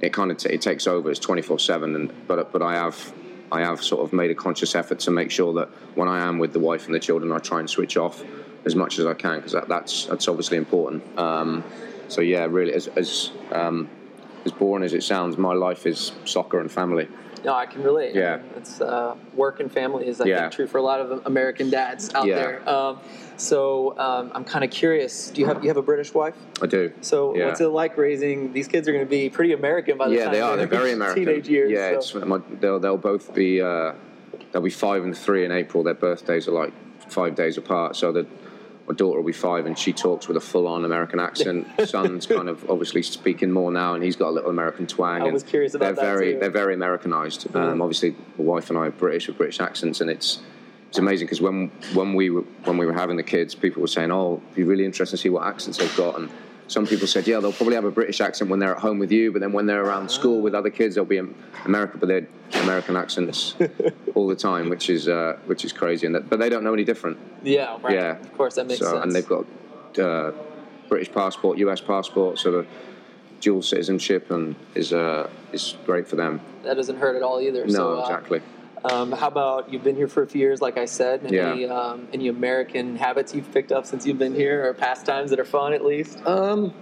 it 0.00 0.12
kind 0.12 0.32
of 0.32 0.38
t- 0.38 0.48
it 0.48 0.60
takes 0.60 0.88
over. 0.88 1.12
It's 1.12 1.20
twenty 1.20 1.42
four 1.42 1.60
seven, 1.60 1.94
and 1.94 2.12
but 2.26 2.50
but 2.52 2.60
I 2.60 2.74
have 2.74 3.12
I 3.52 3.60
have 3.60 3.82
sort 3.82 4.00
of 4.02 4.14
made 4.14 4.30
a 4.30 4.34
conscious 4.34 4.74
effort 4.74 4.98
to 5.00 5.10
make 5.10 5.30
sure 5.30 5.52
that 5.54 5.68
when 5.94 6.08
I 6.08 6.26
am 6.26 6.38
with 6.38 6.54
the 6.54 6.58
wife 6.58 6.86
and 6.86 6.94
the 6.94 6.98
children, 6.98 7.30
I 7.32 7.38
try 7.38 7.60
and 7.60 7.68
switch 7.68 7.98
off 7.98 8.24
as 8.64 8.74
much 8.74 8.98
as 8.98 9.04
I 9.04 9.12
can 9.12 9.36
because 9.36 9.52
that, 9.52 9.68
that's 9.68 10.06
that's 10.06 10.26
obviously 10.26 10.56
important. 10.56 11.02
Um, 11.18 11.62
so 12.08 12.22
yeah, 12.22 12.46
really, 12.48 12.72
as, 12.72 12.88
as 12.88 13.30
um, 13.52 13.90
as 14.46 14.52
boring 14.52 14.82
as 14.84 14.94
it 14.94 15.02
sounds, 15.02 15.36
my 15.36 15.52
life 15.52 15.86
is 15.86 16.12
soccer 16.24 16.60
and 16.60 16.72
family. 16.72 17.08
No, 17.44 17.52
I 17.52 17.66
can 17.66 17.82
relate. 17.82 18.14
Yeah. 18.14 18.40
it's 18.56 18.80
uh, 18.80 19.16
work 19.34 19.60
and 19.60 19.70
family 19.70 20.06
is 20.06 20.20
I 20.20 20.26
Yeah. 20.26 20.40
think 20.42 20.52
true 20.52 20.66
for 20.66 20.78
a 20.78 20.82
lot 20.82 21.00
of 21.00 21.26
American 21.26 21.68
dads 21.68 22.14
out 22.14 22.24
Yeah. 22.26 22.36
there. 22.36 22.68
Um, 22.68 23.00
so 23.42 23.98
um, 23.98 24.30
I'm 24.34 24.44
kind 24.44 24.64
of 24.64 24.70
curious. 24.70 25.30
Do 25.30 25.40
you 25.40 25.46
have 25.48 25.62
you 25.62 25.68
have 25.68 25.76
a 25.76 25.82
British 25.82 26.14
wife? 26.14 26.34
I 26.62 26.66
do. 26.66 26.92
So 27.00 27.34
Yeah. 27.36 27.46
what's 27.46 27.60
it 27.60 27.66
like 27.68 27.96
raising 27.96 28.52
these 28.52 28.68
kids? 28.68 28.88
Are 28.88 28.92
going 28.92 29.04
to 29.04 29.10
be 29.10 29.28
pretty 29.28 29.52
American 29.52 29.98
by 29.98 30.08
the 30.08 30.16
time? 30.16 30.18
yeah, 30.18 30.24
time 30.26 30.32
they 30.34 30.40
are. 30.40 30.56
They're 30.56 30.66
very 30.66 30.92
American. 30.98 31.24
Teenage 31.24 31.48
years. 31.48 31.70
Yeah, 31.72 32.00
so- 32.00 32.18
it's, 32.18 32.26
my, 32.26 32.40
they'll 32.60 32.78
they'll 32.78 32.96
both 32.96 33.34
be 33.34 33.60
uh, 33.60 33.92
they'll 34.52 34.62
be 34.62 34.70
five 34.70 35.02
and 35.02 35.16
three 35.16 35.44
in 35.44 35.50
April. 35.52 35.82
Their 35.82 35.94
birthdays 35.94 36.46
are 36.48 36.52
like 36.52 36.72
five 37.10 37.34
days 37.34 37.58
apart. 37.58 37.96
So 37.96 38.12
that 38.12 38.26
my 38.88 38.94
daughter 38.94 39.18
will 39.20 39.26
be 39.26 39.32
five, 39.32 39.66
and 39.66 39.78
she 39.78 39.92
talks 39.92 40.26
with 40.26 40.36
a 40.36 40.40
full-on 40.40 40.84
American 40.84 41.20
accent. 41.20 41.68
Son's 41.86 42.26
kind 42.26 42.48
of 42.48 42.68
obviously 42.68 43.02
speaking 43.02 43.50
more 43.52 43.70
now, 43.70 43.94
and 43.94 44.02
he's 44.02 44.16
got 44.16 44.28
a 44.28 44.32
little 44.32 44.50
American 44.50 44.86
twang. 44.86 45.22
I 45.22 45.30
was 45.30 45.42
curious 45.44 45.74
about 45.74 45.94
they're 45.96 46.04
that 46.04 46.16
very 46.18 46.32
too. 46.34 46.38
they're 46.40 46.50
very 46.50 46.74
Americanized. 46.74 47.54
Um, 47.56 47.80
obviously, 47.82 48.16
my 48.38 48.44
wife 48.44 48.70
and 48.70 48.78
I 48.78 48.86
are 48.86 48.90
British 48.90 49.28
with 49.28 49.36
British 49.36 49.60
accents, 49.60 50.00
and 50.00 50.10
it's 50.10 50.40
it's 50.92 50.98
amazing 50.98 51.26
because 51.26 51.40
when 51.40 51.68
when 51.94 52.12
we 52.12 52.28
were 52.28 52.42
when 52.64 52.76
we 52.76 52.84
were 52.84 52.92
having 52.92 53.16
the 53.16 53.22
kids, 53.22 53.54
people 53.54 53.80
were 53.80 53.88
saying, 53.88 54.12
"Oh, 54.12 54.42
it'd 54.44 54.54
be 54.54 54.62
really 54.62 54.84
interesting 54.84 55.16
to 55.16 55.22
see 55.22 55.30
what 55.30 55.46
accents 55.46 55.78
they've 55.78 55.96
got." 55.96 56.18
And 56.18 56.28
some 56.68 56.86
people 56.86 57.06
said, 57.06 57.26
"Yeah, 57.26 57.40
they'll 57.40 57.54
probably 57.54 57.76
have 57.76 57.86
a 57.86 57.90
British 57.90 58.20
accent 58.20 58.50
when 58.50 58.58
they're 58.58 58.74
at 58.74 58.82
home 58.82 58.98
with 58.98 59.10
you, 59.10 59.32
but 59.32 59.40
then 59.40 59.54
when 59.54 59.64
they're 59.64 59.82
around 59.82 60.10
school 60.10 60.42
with 60.42 60.54
other 60.54 60.68
kids, 60.68 60.94
they'll 60.94 61.06
be 61.06 61.16
Am- 61.16 61.34
American, 61.64 61.98
but 61.98 62.10
they're 62.10 62.26
American 62.62 62.94
accents 62.98 63.54
all 64.14 64.28
the 64.28 64.36
time, 64.36 64.68
which 64.68 64.90
is 64.90 65.08
uh, 65.08 65.38
which 65.46 65.64
is 65.64 65.72
crazy. 65.72 66.04
And 66.04 66.14
that, 66.14 66.28
but 66.28 66.38
they 66.38 66.50
don't 66.50 66.62
know 66.62 66.74
any 66.74 66.84
different. 66.84 67.16
yeah, 67.42 67.78
right. 67.80 67.94
Yeah, 67.94 68.18
Of 68.18 68.36
course, 68.36 68.56
that 68.56 68.66
makes 68.66 68.80
so, 68.80 68.90
sense. 68.90 69.02
And 69.02 69.12
they've 69.12 69.26
got 69.26 69.46
uh, 69.98 70.32
British 70.90 71.10
passport, 71.10 71.56
US 71.56 71.80
passport, 71.80 72.38
so 72.38 72.50
the 72.50 72.66
dual 73.40 73.62
citizenship, 73.62 74.30
and 74.30 74.56
is 74.74 74.92
uh, 74.92 75.30
is 75.54 75.74
great 75.86 76.06
for 76.06 76.16
them. 76.16 76.42
that 76.64 76.74
doesn't 76.74 76.98
hurt 76.98 77.16
at 77.16 77.22
all 77.22 77.40
either. 77.40 77.64
No, 77.64 77.72
so, 77.72 77.98
uh, 77.98 78.02
exactly. 78.02 78.42
Um, 78.84 79.12
how 79.12 79.28
about 79.28 79.72
you've 79.72 79.84
been 79.84 79.96
here 79.96 80.08
for 80.08 80.22
a 80.22 80.26
few 80.26 80.40
years, 80.40 80.60
like 80.60 80.76
I 80.76 80.86
said? 80.86 81.30
Yeah. 81.30 81.52
Any, 81.52 81.66
um, 81.66 82.08
any 82.12 82.28
American 82.28 82.96
habits 82.96 83.34
you've 83.34 83.52
picked 83.52 83.70
up 83.72 83.86
since 83.86 84.06
you've 84.06 84.18
been 84.18 84.34
here, 84.34 84.66
or 84.68 84.74
pastimes 84.74 85.30
that 85.30 85.38
are 85.38 85.44
fun 85.44 85.72
at 85.72 85.84
least? 85.84 86.18
Um, 86.26 86.74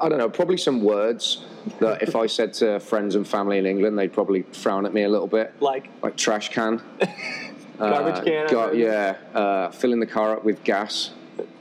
I 0.00 0.08
don't 0.08 0.18
know. 0.18 0.28
Probably 0.28 0.56
some 0.56 0.82
words 0.82 1.44
that 1.80 2.02
if 2.02 2.16
I 2.16 2.26
said 2.26 2.54
to 2.54 2.80
friends 2.80 3.14
and 3.14 3.26
family 3.26 3.58
in 3.58 3.66
England, 3.66 3.98
they'd 3.98 4.12
probably 4.12 4.42
frown 4.42 4.86
at 4.86 4.92
me 4.94 5.02
a 5.04 5.08
little 5.08 5.26
bit, 5.26 5.54
Like 5.60 5.88
like 6.02 6.16
trash 6.16 6.50
can, 6.50 6.82
garbage 7.78 8.24
can. 8.24 8.46
I 8.46 8.50
Ga- 8.50 8.72
yeah, 8.72 9.16
uh, 9.34 9.70
filling 9.70 10.00
the 10.00 10.06
car 10.06 10.36
up 10.36 10.44
with 10.44 10.62
gas. 10.64 11.12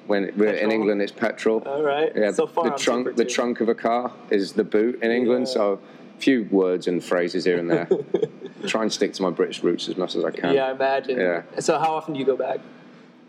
When 0.07 0.31
we're 0.37 0.53
in 0.53 0.71
England, 0.71 1.01
it's 1.01 1.11
petrol. 1.11 1.61
All 1.65 1.83
right. 1.83 2.13
Yeah, 2.15 2.31
so 2.31 2.47
far, 2.47 2.63
the 2.63 2.71
I'm 2.71 2.79
trunk, 2.79 3.15
the 3.17 3.25
trunk 3.25 3.59
of 3.59 3.67
a 3.67 3.75
car 3.75 4.13
is 4.29 4.53
the 4.53 4.63
boot 4.63 5.03
in 5.03 5.11
England. 5.11 5.47
Yeah. 5.47 5.53
So, 5.53 5.79
few 6.19 6.43
words 6.51 6.87
and 6.87 7.03
phrases 7.03 7.45
here 7.45 7.57
and 7.57 7.69
there. 7.69 7.87
Try 8.67 8.83
and 8.83 8.91
stick 8.91 9.13
to 9.13 9.21
my 9.21 9.29
British 9.29 9.63
roots 9.63 9.87
as 9.87 9.97
much 9.97 10.15
as 10.15 10.25
I 10.25 10.31
can. 10.31 10.53
Yeah, 10.53 10.67
I 10.67 10.71
imagine. 10.71 11.19
Yeah. 11.19 11.43
So 11.59 11.77
how 11.77 11.93
often 11.95 12.13
do 12.13 12.19
you 12.19 12.25
go 12.25 12.35
back? 12.35 12.59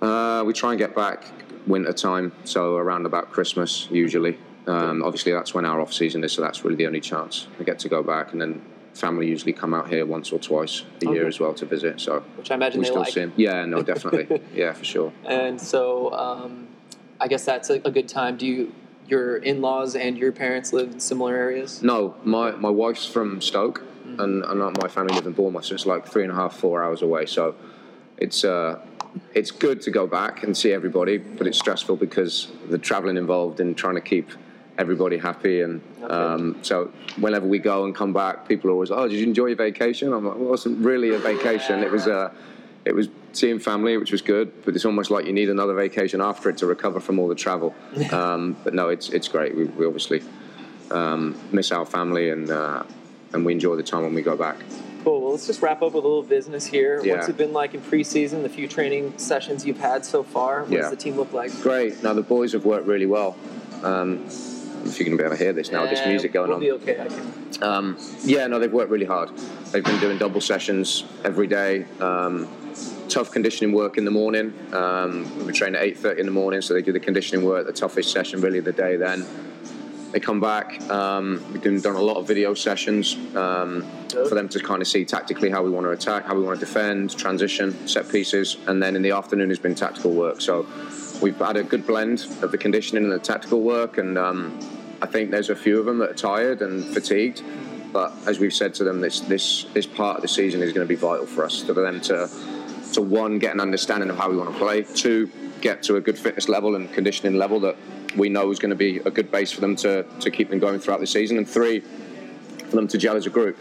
Uh, 0.00 0.42
we 0.46 0.52
try 0.52 0.70
and 0.70 0.78
get 0.78 0.94
back 0.94 1.24
winter 1.66 1.92
time, 1.92 2.32
so 2.44 2.76
around 2.76 3.04
about 3.04 3.32
Christmas 3.32 3.88
usually. 3.90 4.38
Um, 4.66 5.02
obviously, 5.02 5.32
that's 5.32 5.54
when 5.54 5.64
our 5.64 5.80
off 5.80 5.92
season 5.92 6.22
is, 6.24 6.32
so 6.32 6.42
that's 6.42 6.64
really 6.64 6.76
the 6.76 6.86
only 6.86 7.00
chance 7.00 7.46
I 7.58 7.64
get 7.64 7.78
to 7.80 7.88
go 7.88 8.02
back. 8.02 8.32
And 8.32 8.40
then 8.40 8.62
family 8.94 9.28
usually 9.28 9.52
come 9.52 9.74
out 9.74 9.88
here 9.88 10.04
once 10.06 10.32
or 10.32 10.38
twice 10.38 10.84
a 11.02 11.10
year 11.10 11.26
as 11.26 11.40
well 11.40 11.54
to 11.54 11.66
visit. 11.66 12.00
So 12.00 12.20
Which 12.36 12.50
I 12.50 12.54
imagine 12.54 12.80
we 12.80 12.84
they 12.84 12.90
still 12.90 13.02
like. 13.02 13.12
see. 13.12 13.30
Yeah, 13.36 13.64
no, 13.64 13.82
definitely. 13.82 14.40
yeah, 14.54 14.72
for 14.72 14.84
sure. 14.84 15.12
And 15.24 15.60
so 15.60 16.12
um, 16.12 16.68
I 17.20 17.28
guess 17.28 17.44
that's 17.44 17.70
a, 17.70 17.74
a 17.84 17.90
good 17.90 18.08
time. 18.08 18.36
Do 18.36 18.46
you 18.46 18.72
your 19.10 19.36
in-laws 19.38 19.96
and 19.96 20.16
your 20.16 20.32
parents 20.32 20.72
live 20.72 20.92
in 20.92 21.00
similar 21.00 21.34
areas? 21.34 21.82
No, 21.82 22.14
my, 22.24 22.52
my 22.52 22.70
wife's 22.70 23.06
from 23.06 23.40
Stoke, 23.40 23.82
and, 24.18 24.44
and 24.44 24.58
my 24.82 24.88
family 24.88 25.14
live 25.14 25.26
in 25.26 25.32
Bournemouth, 25.32 25.64
so 25.64 25.74
it's 25.74 25.86
like 25.86 26.06
three 26.06 26.22
and 26.22 26.32
a 26.32 26.34
half, 26.34 26.56
four 26.56 26.82
hours 26.82 27.02
away. 27.02 27.26
So 27.26 27.54
it's 28.16 28.44
uh, 28.44 28.80
it's 29.34 29.50
good 29.50 29.80
to 29.82 29.90
go 29.90 30.06
back 30.06 30.42
and 30.42 30.56
see 30.56 30.72
everybody, 30.72 31.18
but 31.18 31.46
it's 31.46 31.58
stressful 31.58 31.96
because 31.96 32.48
the 32.68 32.78
travelling 32.78 33.16
involved 33.16 33.60
in 33.60 33.74
trying 33.74 33.94
to 33.94 34.00
keep 34.00 34.30
everybody 34.76 35.18
happy. 35.18 35.62
And 35.62 35.80
um, 36.08 36.56
so 36.62 36.92
whenever 37.18 37.46
we 37.46 37.58
go 37.58 37.84
and 37.84 37.94
come 37.94 38.12
back, 38.12 38.48
people 38.48 38.70
are 38.70 38.72
always, 38.72 38.90
"Oh, 38.90 39.08
did 39.08 39.18
you 39.18 39.24
enjoy 39.24 39.46
your 39.46 39.56
vacation?" 39.56 40.12
I'm 40.12 40.26
like, 40.26 40.36
"Well, 40.36 40.46
it 40.46 40.50
wasn't 40.50 40.84
really 40.84 41.14
a 41.14 41.18
vacation. 41.18 41.82
It 41.82 41.90
was 41.90 42.06
uh, 42.06 42.32
it 42.84 42.94
was 42.94 43.08
seeing 43.32 43.58
family, 43.58 43.96
which 43.96 44.12
was 44.12 44.22
good, 44.22 44.52
but 44.64 44.74
it's 44.74 44.84
almost 44.84 45.10
like 45.10 45.26
you 45.26 45.32
need 45.32 45.50
another 45.50 45.74
vacation 45.74 46.20
after 46.20 46.50
it 46.50 46.58
to 46.58 46.66
recover 46.66 47.00
from 47.00 47.18
all 47.18 47.28
the 47.28 47.34
travel. 47.34 47.74
Um, 48.12 48.56
but 48.64 48.74
no, 48.74 48.88
it's 48.88 49.10
it's 49.10 49.28
great. 49.28 49.54
We, 49.54 49.64
we 49.64 49.86
obviously 49.86 50.22
um, 50.90 51.36
miss 51.52 51.72
our 51.72 51.84
family 51.84 52.30
and 52.30 52.50
uh, 52.50 52.82
and 53.32 53.44
we 53.44 53.52
enjoy 53.52 53.76
the 53.76 53.82
time 53.82 54.02
when 54.02 54.14
we 54.14 54.22
go 54.22 54.36
back. 54.36 54.56
Cool. 55.04 55.22
Well, 55.22 55.30
let's 55.32 55.46
just 55.46 55.62
wrap 55.62 55.80
up 55.82 55.92
with 55.94 56.04
a 56.04 56.08
little 56.08 56.22
business 56.22 56.66
here. 56.66 57.00
Yeah. 57.02 57.14
What's 57.14 57.28
it 57.28 57.36
been 57.36 57.52
like 57.52 57.74
in 57.74 57.80
preseason? 57.80 58.42
The 58.42 58.48
few 58.48 58.66
training 58.66 59.16
sessions 59.18 59.64
you've 59.64 59.78
had 59.78 60.04
so 60.04 60.22
far. 60.22 60.62
What 60.62 60.72
Yeah. 60.72 60.80
does 60.80 60.90
the 60.90 60.96
team 60.96 61.16
look 61.16 61.32
like? 61.32 61.52
Great. 61.62 62.02
Now 62.02 62.14
the 62.14 62.22
boys 62.22 62.52
have 62.52 62.64
worked 62.64 62.86
really 62.86 63.06
well. 63.06 63.36
Um, 63.82 64.26
if 64.84 64.98
you're 64.98 65.06
going 65.06 65.16
to 65.16 65.22
be 65.22 65.26
able 65.26 65.36
to 65.36 65.42
hear 65.42 65.52
this 65.52 65.70
now, 65.70 65.82
with 65.82 65.90
this 65.90 66.06
music 66.06 66.32
going 66.32 66.48
we'll 66.48 66.56
on. 66.56 66.60
Be 66.60 66.72
okay. 66.72 67.00
I 67.00 67.08
can. 67.08 67.62
Um, 67.62 67.98
yeah, 68.24 68.46
no, 68.46 68.58
they've 68.58 68.72
worked 68.72 68.90
really 68.90 69.06
hard. 69.06 69.30
They've 69.72 69.84
been 69.84 70.00
doing 70.00 70.18
double 70.18 70.40
sessions 70.40 71.04
every 71.24 71.46
day. 71.46 71.84
Tough 73.08 73.30
conditioning 73.30 73.72
work 73.74 73.96
in 73.96 74.04
the 74.04 74.10
morning. 74.10 74.52
Um, 74.74 75.46
we 75.46 75.52
train 75.54 75.74
at 75.74 75.82
8.30 75.82 76.18
in 76.18 76.26
the 76.26 76.32
morning, 76.32 76.60
so 76.60 76.74
they 76.74 76.82
do 76.82 76.92
the 76.92 77.00
conditioning 77.00 77.42
work, 77.42 77.66
the 77.66 77.72
toughest 77.72 78.12
session 78.12 78.42
really 78.42 78.58
of 78.58 78.66
the 78.66 78.72
day 78.72 78.96
then. 78.96 79.26
They 80.12 80.20
come 80.20 80.40
back. 80.40 80.78
Um, 80.90 81.42
we've 81.50 81.62
done, 81.62 81.80
done 81.80 81.96
a 81.96 82.02
lot 82.02 82.18
of 82.18 82.28
video 82.28 82.52
sessions 82.52 83.16
um, 83.34 83.86
for 84.10 84.34
them 84.34 84.46
to 84.50 84.60
kind 84.60 84.82
of 84.82 84.88
see 84.88 85.06
tactically 85.06 85.48
how 85.48 85.62
we 85.62 85.70
want 85.70 85.86
to 85.86 85.90
attack, 85.90 86.26
how 86.26 86.34
we 86.34 86.42
want 86.42 86.60
to 86.60 86.66
defend, 86.66 87.16
transition, 87.16 87.88
set 87.88 88.10
pieces, 88.10 88.58
and 88.66 88.82
then 88.82 88.94
in 88.94 89.00
the 89.00 89.12
afternoon 89.12 89.48
has 89.48 89.58
been 89.58 89.74
tactical 89.74 90.12
work. 90.12 90.42
So 90.42 90.66
we've 91.22 91.38
had 91.38 91.56
a 91.56 91.62
good 91.62 91.86
blend 91.86 92.26
of 92.42 92.52
the 92.52 92.58
conditioning 92.58 93.04
and 93.04 93.12
the 93.12 93.18
tactical 93.18 93.62
work, 93.62 93.96
and 93.96 94.18
um, 94.18 94.58
I 95.00 95.06
think 95.06 95.30
there's 95.30 95.48
a 95.48 95.56
few 95.56 95.80
of 95.80 95.86
them 95.86 95.96
that 95.98 96.10
are 96.10 96.14
tired 96.14 96.60
and 96.60 96.84
fatigued. 96.84 97.42
But 97.90 98.12
as 98.26 98.38
we've 98.38 98.52
said 98.52 98.74
to 98.74 98.84
them, 98.84 99.00
this 99.00 99.20
this 99.20 99.64
this 99.72 99.86
part 99.86 100.16
of 100.16 100.22
the 100.22 100.28
season 100.28 100.60
is 100.60 100.74
going 100.74 100.86
to 100.86 100.88
be 100.88 100.94
vital 100.94 101.24
for 101.24 101.42
us 101.42 101.62
for 101.62 101.72
them 101.72 102.02
to 102.02 102.28
to 102.92 103.02
one 103.02 103.38
get 103.38 103.54
an 103.54 103.60
understanding 103.60 104.10
of 104.10 104.16
how 104.16 104.30
we 104.30 104.36
want 104.36 104.52
to 104.52 104.58
play, 104.58 104.82
two 104.82 105.30
get 105.60 105.82
to 105.82 105.96
a 105.96 106.00
good 106.00 106.18
fitness 106.18 106.48
level 106.48 106.76
and 106.76 106.92
conditioning 106.92 107.36
level 107.36 107.60
that 107.60 107.76
we 108.16 108.28
know 108.28 108.50
is 108.50 108.58
going 108.58 108.70
to 108.70 108.76
be 108.76 108.98
a 108.98 109.10
good 109.10 109.30
base 109.30 109.50
for 109.52 109.60
them 109.60 109.76
to 109.76 110.04
to 110.20 110.30
keep 110.30 110.50
them 110.50 110.58
going 110.58 110.80
throughout 110.80 111.00
the 111.00 111.06
season, 111.06 111.36
and 111.36 111.48
three 111.48 111.80
for 111.80 112.76
them 112.76 112.88
to 112.88 112.98
gel 112.98 113.16
as 113.16 113.26
a 113.26 113.30
group 113.30 113.56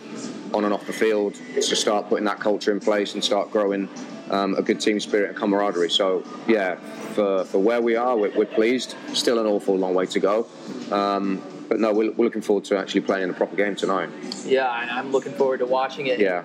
on 0.53 0.65
and 0.65 0.73
off 0.73 0.85
the 0.85 0.93
field 0.93 1.35
to 1.55 1.75
start 1.75 2.07
putting 2.09 2.25
that 2.25 2.39
culture 2.39 2.71
in 2.71 2.79
place 2.79 3.13
and 3.13 3.23
start 3.23 3.51
growing 3.51 3.89
um, 4.29 4.55
a 4.55 4.61
good 4.61 4.79
team 4.79 4.99
spirit 4.99 5.29
and 5.29 5.37
camaraderie. 5.37 5.89
So 5.89 6.23
yeah, 6.47 6.75
for, 7.13 7.45
for 7.45 7.59
where 7.59 7.81
we 7.81 7.95
are, 7.95 8.17
we're, 8.17 8.35
we're 8.35 8.45
pleased. 8.45 8.95
Still 9.13 9.39
an 9.39 9.45
awful 9.45 9.75
long 9.75 9.93
way 9.93 10.05
to 10.07 10.19
go. 10.19 10.47
Um, 10.91 11.41
but 11.67 11.79
no, 11.79 11.93
we're, 11.93 12.11
we're 12.11 12.25
looking 12.25 12.41
forward 12.41 12.65
to 12.65 12.77
actually 12.77 13.01
playing 13.01 13.23
in 13.23 13.29
a 13.29 13.33
proper 13.33 13.55
game 13.55 13.75
tonight. 13.75 14.09
Yeah, 14.45 14.81
and 14.81 14.89
I'm 14.89 15.11
looking 15.11 15.33
forward 15.33 15.59
to 15.59 15.65
watching 15.65 16.07
it. 16.07 16.19
Yeah. 16.19 16.43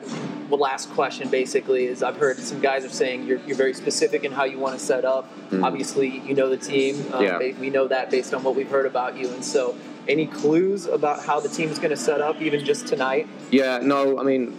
Well, 0.48 0.60
last 0.60 0.90
question 0.90 1.28
basically 1.30 1.86
is 1.86 2.02
I've 2.02 2.16
heard 2.16 2.38
some 2.38 2.60
guys 2.60 2.84
are 2.84 2.90
saying 2.90 3.26
you're, 3.26 3.38
you're 3.46 3.56
very 3.56 3.72
specific 3.72 4.24
in 4.24 4.32
how 4.32 4.44
you 4.44 4.58
want 4.58 4.78
to 4.78 4.84
set 4.84 5.04
up. 5.04 5.30
Obviously, 5.62 6.18
you 6.20 6.34
know 6.34 6.48
the 6.48 6.56
team. 6.56 6.96
Um, 7.12 7.22
Mm. 7.22 7.52
Yeah. 7.54 7.60
We 7.60 7.70
know 7.70 7.86
that 7.88 8.10
based 8.10 8.34
on 8.34 8.42
what 8.42 8.56
we've 8.56 8.68
heard 8.68 8.84
about 8.86 9.16
you. 9.16 9.28
And 9.28 9.44
so, 9.44 9.76
any 10.08 10.26
clues 10.26 10.86
about 10.86 11.24
how 11.24 11.38
the 11.38 11.48
team 11.48 11.68
is 11.68 11.78
going 11.78 11.90
to 11.90 11.96
set 11.96 12.20
up, 12.20 12.42
even 12.42 12.64
just 12.64 12.88
tonight? 12.88 13.28
Yeah, 13.52 13.78
no, 13.78 14.18
I 14.18 14.24
mean, 14.24 14.58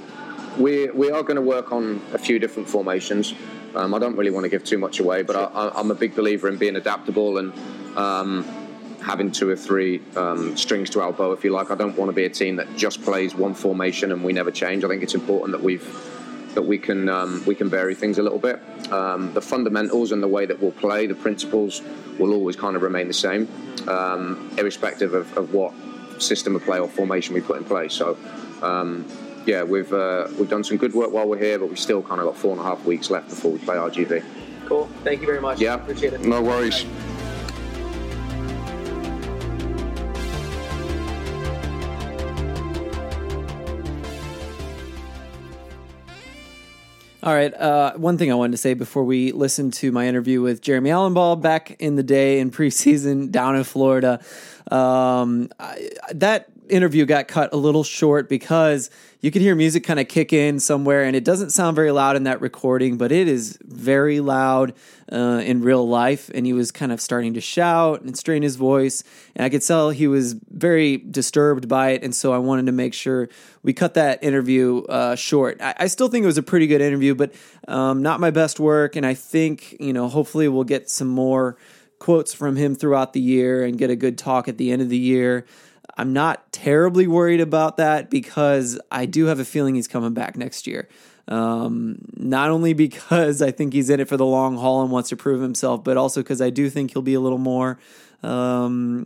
we 0.57 0.89
we 0.91 1.11
are 1.11 1.23
going 1.23 1.35
to 1.35 1.41
work 1.41 1.71
on 1.73 2.01
a 2.13 2.17
few 2.17 2.39
different 2.39 2.69
formations. 2.69 3.33
Um, 3.75 3.93
I 3.93 3.99
don't 3.99 4.15
really 4.15 4.31
want 4.31 4.45
to 4.45 4.49
give 4.49 4.63
too 4.63 4.77
much 4.77 4.99
away, 5.01 5.23
but 5.23 5.35
I, 5.35 5.43
I, 5.43 5.79
I'm 5.79 5.91
a 5.91 5.95
big 5.95 6.15
believer 6.15 6.47
in 6.47 6.57
being 6.57 6.75
adaptable 6.77 7.37
and 7.39 7.51
um, 7.97 8.45
having 9.03 9.31
two 9.31 9.49
or 9.49 9.55
three 9.55 10.01
um, 10.15 10.55
strings 10.55 10.89
to 10.91 11.01
our 11.01 11.11
bow, 11.11 11.31
if 11.33 11.43
you 11.43 11.51
like. 11.51 11.71
I 11.71 11.75
don't 11.75 11.95
want 11.97 12.09
to 12.09 12.15
be 12.15 12.25
a 12.25 12.29
team 12.29 12.55
that 12.55 12.75
just 12.75 13.01
plays 13.01 13.35
one 13.35 13.53
formation 13.53 14.11
and 14.11 14.23
we 14.23 14.33
never 14.33 14.51
change. 14.51 14.83
I 14.83 14.87
think 14.87 15.03
it's 15.03 15.15
important 15.15 15.51
that 15.51 15.61
we've 15.61 15.85
that 16.55 16.61
we 16.61 16.77
can 16.77 17.09
um, 17.09 17.43
we 17.45 17.55
can 17.55 17.69
vary 17.69 17.95
things 17.95 18.17
a 18.17 18.23
little 18.23 18.39
bit. 18.39 18.61
Um, 18.91 19.33
the 19.33 19.41
fundamentals 19.41 20.11
and 20.11 20.21
the 20.21 20.27
way 20.27 20.45
that 20.45 20.61
we'll 20.61 20.71
play, 20.71 21.07
the 21.07 21.15
principles 21.15 21.81
will 22.17 22.33
always 22.33 22.55
kind 22.55 22.75
of 22.75 22.81
remain 22.81 23.07
the 23.07 23.13
same, 23.13 23.47
um, 23.87 24.53
irrespective 24.57 25.13
of, 25.13 25.35
of 25.37 25.53
what 25.53 25.73
system 26.19 26.55
of 26.55 26.63
play 26.63 26.79
or 26.79 26.87
formation 26.87 27.33
we 27.33 27.41
put 27.41 27.57
in 27.57 27.63
place. 27.63 27.93
So. 27.93 28.17
Um, 28.61 29.05
yeah, 29.45 29.61
we've 29.61 29.91
uh, 29.91 30.29
we've 30.39 30.49
done 30.49 30.63
some 30.63 30.77
good 30.77 30.93
work 30.93 31.11
while 31.11 31.27
we're 31.27 31.37
here, 31.37 31.59
but 31.59 31.67
we've 31.67 31.77
still 31.77 32.01
kind 32.01 32.21
of 32.21 32.27
got 32.27 32.37
four 32.37 32.51
and 32.51 32.61
a 32.61 32.63
half 32.63 32.85
weeks 32.85 33.09
left 33.09 33.27
before 33.27 33.51
we 33.51 33.59
play 33.59 33.75
RGV. 33.75 34.23
Cool. 34.67 34.89
Thank 35.03 35.19
you 35.19 35.27
very 35.27 35.41
much. 35.41 35.59
Yeah, 35.59 35.75
Appreciate 35.75 36.13
it. 36.13 36.21
No 36.21 36.41
worries. 36.41 36.85
All 47.23 47.33
right. 47.33 47.53
Uh, 47.53 47.93
one 47.93 48.17
thing 48.17 48.33
I 48.33 48.35
wanted 48.35 48.51
to 48.51 48.57
say 48.57 48.73
before 48.73 49.05
we 49.05 49.31
listen 49.31 49.71
to 49.71 49.93
my 49.93 50.07
interview 50.07 50.41
with 50.41 50.61
Jeremy 50.61 50.89
Alumbaugh 50.89 51.41
back 51.41 51.71
in 51.79 51.95
the 51.95 52.03
day 52.03 52.41
in 52.41 52.51
preseason 52.51 53.31
down 53.31 53.55
in 53.55 53.63
Florida, 53.63 54.19
um, 54.69 55.47
I, 55.57 55.89
that 56.15 56.49
interview 56.69 57.05
got 57.05 57.27
cut 57.27 57.53
a 57.53 57.57
little 57.57 57.83
short 57.83 58.29
because 58.29 58.89
you 59.21 59.31
could 59.31 59.41
hear 59.41 59.55
music 59.55 59.83
kind 59.83 59.99
of 59.99 60.07
kick 60.07 60.33
in 60.33 60.59
somewhere, 60.59 61.03
and 61.03 61.15
it 61.15 61.23
doesn't 61.23 61.51
sound 61.51 61.75
very 61.75 61.91
loud 61.91 62.15
in 62.15 62.23
that 62.23 62.41
recording, 62.41 62.97
but 62.97 63.11
it 63.11 63.27
is 63.27 63.57
very 63.61 64.19
loud 64.19 64.73
uh, 65.11 65.41
in 65.45 65.61
real 65.61 65.87
life. 65.87 66.29
And 66.33 66.45
he 66.45 66.51
was 66.51 66.71
kind 66.71 66.91
of 66.91 66.99
starting 66.99 67.33
to 67.35 67.41
shout 67.41 68.01
and 68.01 68.17
strain 68.17 68.43
his 68.43 68.57
voice, 68.57 69.03
and 69.35 69.45
I 69.45 69.49
could 69.49 69.61
tell 69.61 69.91
he 69.91 70.07
was 70.07 70.33
very 70.33 70.97
disturbed 70.97 71.69
by 71.69 71.91
it. 71.91 72.03
And 72.03 72.13
so 72.13 72.33
I 72.33 72.37
wanted 72.37 72.65
to 72.65 72.73
make 72.73 72.93
sure 72.93 73.29
we 73.63 73.71
cut 73.71 73.93
that 73.93 74.23
interview 74.23 74.83
uh, 74.83 75.15
short. 75.15 75.61
I, 75.61 75.75
I, 75.79 75.87
still 75.87 76.09
think 76.09 76.23
it 76.23 76.27
was 76.27 76.37
a 76.37 76.43
pretty 76.43 76.67
good 76.67 76.81
interview, 76.81 77.15
but 77.15 77.33
um, 77.67 78.01
not 78.01 78.19
my 78.19 78.31
best 78.31 78.59
work. 78.59 78.95
And 78.95 79.05
I 79.05 79.13
think 79.13 79.77
you 79.79 79.93
know, 79.93 80.09
hopefully, 80.09 80.47
we'll 80.47 80.65
get 80.65 80.89
some 80.89 81.07
more 81.07 81.57
quotes 82.03 82.33
from 82.33 82.57
him 82.57 82.75
throughout 82.75 83.13
the 83.13 83.21
year 83.21 83.63
and 83.63 83.77
get 83.77 83.89
a 83.89 83.95
good 83.95 84.17
talk 84.17 84.49
at 84.49 84.57
the 84.57 84.73
end 84.73 84.81
of 84.81 84.89
the 84.89 84.97
year. 84.97 85.45
I'm 85.95 86.13
not 86.13 86.51
terribly 86.51 87.07
worried 87.07 87.41
about 87.41 87.77
that 87.77 88.09
because 88.09 88.79
I 88.91 89.05
do 89.05 89.25
have 89.25 89.39
a 89.39 89.45
feeling 89.45 89.75
he's 89.75 89.87
coming 89.87 90.13
back 90.13 90.35
next 90.35 90.65
year. 90.65 90.89
Um, 91.27 91.99
not 92.17 92.49
only 92.49 92.73
because 92.73 93.41
I 93.41 93.51
think 93.51 93.73
he's 93.73 93.89
in 93.89 93.99
it 93.99 94.07
for 94.07 94.17
the 94.17 94.25
long 94.25 94.57
haul 94.57 94.81
and 94.81 94.91
wants 94.91 95.09
to 95.09 95.15
prove 95.15 95.41
himself, 95.41 95.83
but 95.83 95.97
also 95.97 96.21
because 96.21 96.41
I 96.41 96.49
do 96.49 96.69
think 96.69 96.91
he'll 96.91 97.01
be 97.01 97.13
a 97.13 97.19
little 97.19 97.37
more, 97.37 97.79
um, 98.23 99.05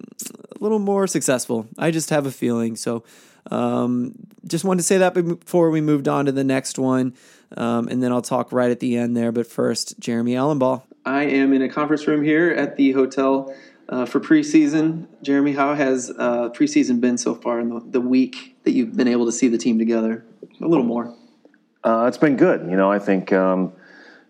a 0.56 0.64
little 0.64 0.80
more 0.80 1.08
successful. 1.08 1.68
I 1.78 1.92
just 1.92 2.10
have 2.10 2.26
a 2.26 2.32
feeling. 2.32 2.76
So, 2.76 3.04
um, 3.52 4.14
just 4.46 4.66
wanted 4.66 4.80
to 4.80 4.84
say 4.84 4.98
that 4.98 5.14
before 5.14 5.70
we 5.70 5.82
moved 5.82 6.08
on 6.08 6.26
to 6.26 6.32
the 6.32 6.44
next 6.44 6.80
one, 6.80 7.14
um, 7.56 7.88
and 7.88 8.04
then 8.04 8.12
I'll 8.12 8.22
talk 8.22 8.52
right 8.52 8.72
at 8.72 8.80
the 8.80 8.98
end 8.98 9.16
there. 9.16 9.32
But 9.32 9.48
first, 9.48 10.00
Jeremy 10.00 10.34
Alumbaugh. 10.34 10.84
I 11.06 11.24
am 11.24 11.54
in 11.54 11.62
a 11.62 11.70
conference 11.70 12.08
room 12.08 12.24
here 12.24 12.50
at 12.50 12.76
the 12.76 12.92
hotel 12.92 13.56
uh, 13.90 14.06
for 14.06 14.20
preseason. 14.20 15.08
Jeremy, 15.22 15.54
how 15.54 15.74
has 15.74 16.10
uh, 16.10 16.50
preseason 16.50 17.00
been 17.00 17.18
so 17.18 17.36
far 17.36 17.60
in 17.60 17.70
the, 17.70 17.80
the, 17.80 18.02
week 18.02 18.56
that 18.64 18.72
you've 18.72 18.96
been 18.96 19.08
able 19.08 19.26
to 19.26 19.32
see 19.32 19.48
the 19.48 19.58
team 19.58 19.80
together? 19.80 20.26
A 20.62 20.68
little 20.68 20.86
more. 20.86 21.16
Uh, 21.84 22.06
it's 22.08 22.18
been 22.18 22.36
good. 22.36 22.70
You 22.70 22.76
know, 22.76 22.92
I 22.92 23.00
think 23.00 23.32
um, 23.32 23.72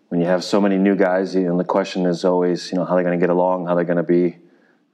when 0.08 0.20
you 0.20 0.26
have 0.26 0.44
so 0.44 0.60
many 0.60 0.76
new 0.76 0.94
guys, 0.94 1.34
you 1.34 1.42
know, 1.42 1.58
the 1.58 1.64
question 1.64 2.06
is 2.06 2.24
always, 2.24 2.70
you 2.70 2.78
know, 2.78 2.84
how 2.84 2.94
they're 2.94 3.04
going 3.04 3.18
to 3.18 3.22
get 3.22 3.30
along, 3.30 3.66
how 3.66 3.74
they're 3.74 3.84
going 3.84 3.96
to 3.96 4.02
be 4.02 4.36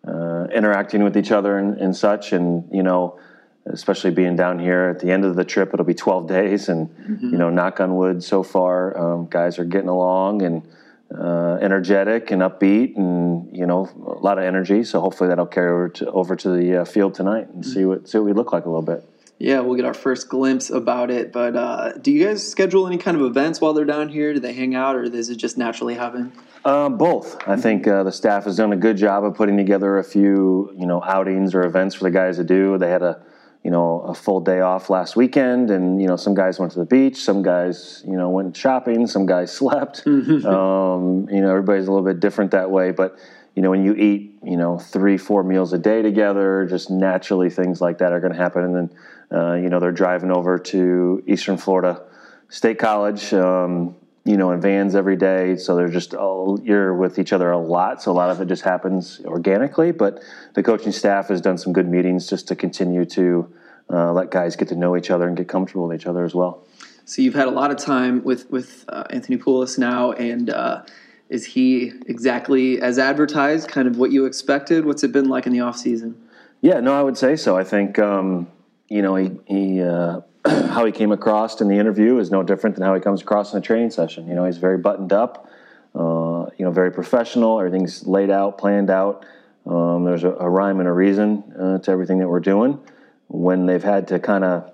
uh, 0.07 0.47
interacting 0.55 1.05
with 1.05 1.17
each 1.17 1.31
other 1.31 1.59
and, 1.59 1.79
and, 1.79 1.95
such. 1.95 2.33
And, 2.33 2.69
you 2.73 2.83
know, 2.83 3.19
especially 3.67 4.13
being 4.13 4.37
down 4.37 4.59
here 4.59 4.89
at 4.89 5.01
the 5.01 5.11
end 5.11 5.25
of 5.25 5.37
the 5.37 5.45
trip, 5.45 5.75
it'll 5.75 5.85
be 5.85 5.95
12 5.95 6.27
days. 6.27 6.69
And, 6.69 6.89
mm-hmm. 6.89 7.31
you 7.31 7.39
know, 7.39 7.51
knock 7.51 7.81
on 7.81 7.97
wood, 7.97 8.23
so 8.23 8.43
far, 8.43 8.97
um, 8.99 9.27
guys 9.27 9.59
are 9.59 9.65
getting 9.65 9.89
along 9.89 10.43
and, 10.43 10.67
uh, 11.13 11.59
energetic 11.61 12.31
and 12.31 12.43
upbeat, 12.43 12.97
and 12.97 13.55
you 13.57 13.67
know 13.67 13.89
a 14.07 14.21
lot 14.21 14.39
of 14.39 14.45
energy. 14.45 14.85
So 14.85 15.01
hopefully 15.01 15.29
that'll 15.29 15.47
carry 15.47 15.71
over 15.71 15.89
to 15.91 16.11
over 16.11 16.37
to 16.37 16.51
the 16.51 16.83
uh, 16.83 16.85
field 16.85 17.15
tonight 17.15 17.49
and 17.49 17.65
see 17.65 17.85
what 17.85 18.09
see 18.09 18.19
what 18.19 18.25
we 18.25 18.33
look 18.33 18.53
like 18.53 18.65
a 18.65 18.69
little 18.69 18.83
bit. 18.83 19.05
Yeah, 19.39 19.61
we'll 19.61 19.75
get 19.75 19.85
our 19.85 19.95
first 19.95 20.29
glimpse 20.29 20.71
about 20.71 21.11
it. 21.11 21.33
But 21.33 21.57
uh, 21.57 21.93
do 21.95 22.13
you 22.13 22.25
guys 22.25 22.49
schedule 22.49 22.87
any 22.87 22.99
kind 22.99 23.17
of 23.17 23.25
events 23.25 23.61
while 23.61 23.75
they're 23.75 23.85
down 23.85 24.09
here? 24.09 24.33
Do 24.33 24.41
they 24.41 24.53
hang 24.53 24.75
out, 24.75 24.97
or 24.97 25.09
does 25.09 25.29
it 25.29 25.37
just 25.37 25.59
naturally 25.59 25.95
happen? 25.95 26.33
Uh, 26.65 26.89
both. 26.89 27.37
I 27.47 27.57
think 27.57 27.87
uh, 27.87 28.05
the 28.05 28.13
staff 28.13 28.45
has 28.45 28.57
done 28.57 28.73
a 28.73 28.77
good 28.77 28.97
job 28.97 29.25
of 29.25 29.35
putting 29.35 29.57
together 29.57 29.99
a 29.99 30.05
few, 30.05 30.73
you 30.79 30.87
know, 30.87 31.03
outings 31.03 31.55
or 31.55 31.63
events 31.65 31.95
for 31.95 32.05
the 32.05 32.11
guys 32.11 32.37
to 32.37 32.45
do. 32.45 32.79
They 32.79 32.89
had 32.89 33.03
a 33.03 33.23
you 33.65 33.71
know 33.71 34.03
a 34.03 34.15
full 34.15 34.41
day 34.41 34.61
off 34.61 34.91
last 34.91 35.17
weekend 35.17 35.71
and 35.71 36.01
you 36.01 36.07
know 36.07 36.17
some 36.17 36.35
guys 36.35 36.61
went 36.61 36.71
to 36.71 36.79
the 36.79 36.85
beach 36.85 37.17
some 37.17 37.43
guys 37.43 38.05
you 38.07 38.17
know 38.17 38.29
went 38.29 38.55
shopping 38.55 39.07
some 39.07 39.27
guys 39.27 39.51
slept 39.57 40.05
mm-hmm. 40.07 40.47
um, 40.47 41.29
you 41.31 41.41
know 41.41 41.51
everybody's 41.51 41.89
a 41.89 41.91
little 41.91 42.07
bit 42.07 42.21
different 42.21 42.51
that 42.53 42.71
way 42.71 42.91
but 42.93 43.19
you 43.55 43.63
know 43.63 43.71
when 43.71 43.85
you 43.85 43.95
eat 43.95 44.35
you 44.45 44.57
know 44.57 44.79
three 44.79 45.17
four 45.17 45.43
meals 45.43 45.73
a 45.73 45.79
day 45.79 46.03
together 46.03 46.67
just 46.69 46.91
naturally 46.91 47.49
things 47.51 47.81
like 47.81 47.99
that 47.99 48.13
are 48.13 48.21
going 48.21 48.33
to 48.33 48.39
happen 48.39 48.65
and 48.65 48.75
then 48.77 48.91
uh, 49.37 49.55
you 49.55 49.71
know 49.71 49.81
they're 49.81 49.93
driving 49.93 50.31
over 50.31 50.59
to 50.59 51.23
eastern 51.27 51.57
florida 51.57 52.03
state 52.51 52.79
college 52.79 53.33
um, 53.33 53.97
you 54.25 54.37
know 54.37 54.51
in 54.53 54.61
vans 54.61 54.95
every 54.95 55.17
day. 55.17 55.57
So 55.57 55.77
they're 55.77 55.89
just 55.89 56.15
all 56.15 56.59
you're 56.63 56.95
with 56.95 57.19
each 57.19 57.33
other 57.33 57.51
a 57.51 57.59
lot. 57.59 58.03
So 58.03 58.11
a 58.11 58.15
lot 58.15 58.31
of 58.31 58.41
it 58.41 58.47
just 58.47 58.63
happens 58.63 59.21
organically. 59.25 59.93
But 59.93 60.23
the 60.55 60.63
coaching 60.63 60.93
staff 60.93 61.29
has 61.29 61.41
done 61.41 61.59
some 61.59 61.73
good 61.73 61.89
meetings 61.89 62.29
just 62.29 62.49
to 62.49 62.57
continue 62.57 63.05
to 63.07 63.53
uh, 63.91 64.13
let 64.13 64.31
guys 64.31 64.57
get 64.57 64.69
to 64.69 64.77
know 64.77 64.97
each 64.97 65.11
other 65.11 65.29
and 65.29 65.37
get 65.37 65.49
comfortable 65.49 65.89
with 65.89 66.01
each 66.01 66.07
other 66.07 66.25
as 66.25 66.35
well. 66.35 66.67
So 67.05 67.21
you've 67.21 67.35
had 67.35 67.49
a 67.49 67.51
lot 67.51 67.71
of 67.71 67.77
time 67.77 68.25
with 68.25 68.51
with 68.51 68.85
uh, 68.89 69.05
anthony 69.11 69.37
Pulis 69.37 69.79
now. 69.79 70.13
And 70.13 70.49
uh, 70.49 70.85
is 71.29 71.45
he 71.45 71.93
exactly 72.07 72.81
as 72.81 72.99
advertised 72.99 73.69
kind 73.69 73.87
of 73.87 73.99
what 73.99 74.11
you 74.11 74.25
expected? 74.25 74.87
What's 74.87 75.05
it 75.05 75.13
been 75.13 75.29
like 75.29 75.47
in 75.47 75.53
the 75.53 75.61
off 75.61 75.77
season? 75.77 76.21
Yeah 76.63 76.81
no 76.81 76.99
i 76.99 77.03
would 77.03 77.19
say 77.19 77.37
so. 77.37 77.59
I 77.59 77.65
think 77.65 77.99
um, 77.99 78.47
you 78.89 79.03
know 79.03 79.17
he, 79.17 79.33
he 79.47 79.83
uh, 79.83 80.23
how 80.47 80.85
he 80.85 80.93
came 80.93 81.11
across 81.11 81.61
in 81.61 81.69
the 81.69 81.79
interview 81.79 82.19
is 82.19 82.31
no 82.31 82.43
different 82.43 82.77
than 82.77 82.85
how 82.85 82.95
he 82.95 83.01
comes 83.01 83.23
across 83.23 83.53
in 83.53 83.59
a 83.59 83.63
training 83.63 83.91
session. 83.91 84.29
You 84.29 84.35
know, 84.35 84.45
he's 84.45 84.59
very 84.59 84.77
buttoned 84.77 85.13
up, 85.13 85.49
uh, 85.95 86.47
you 86.59 86.65
know, 86.65 86.71
very 86.71 86.93
professional. 86.93 87.59
Everything's 87.59 88.07
laid 88.07 88.31
out, 88.31 88.59
planned 88.59 88.91
out. 88.91 89.25
Um, 89.67 90.05
there's 90.05 90.25
a, 90.25 90.31
a, 90.31 90.49
rhyme 90.49 90.81
and 90.81 90.89
a 90.89 90.93
reason 90.93 91.43
uh, 91.59 91.79
to 91.79 91.91
everything 91.91 92.19
that 92.19 92.29
we're 92.29 92.41
doing. 92.41 92.79
When 93.29 93.65
they've 93.65 93.83
had 93.83 94.09
to 94.09 94.19
kind 94.19 94.45
of, 94.45 94.71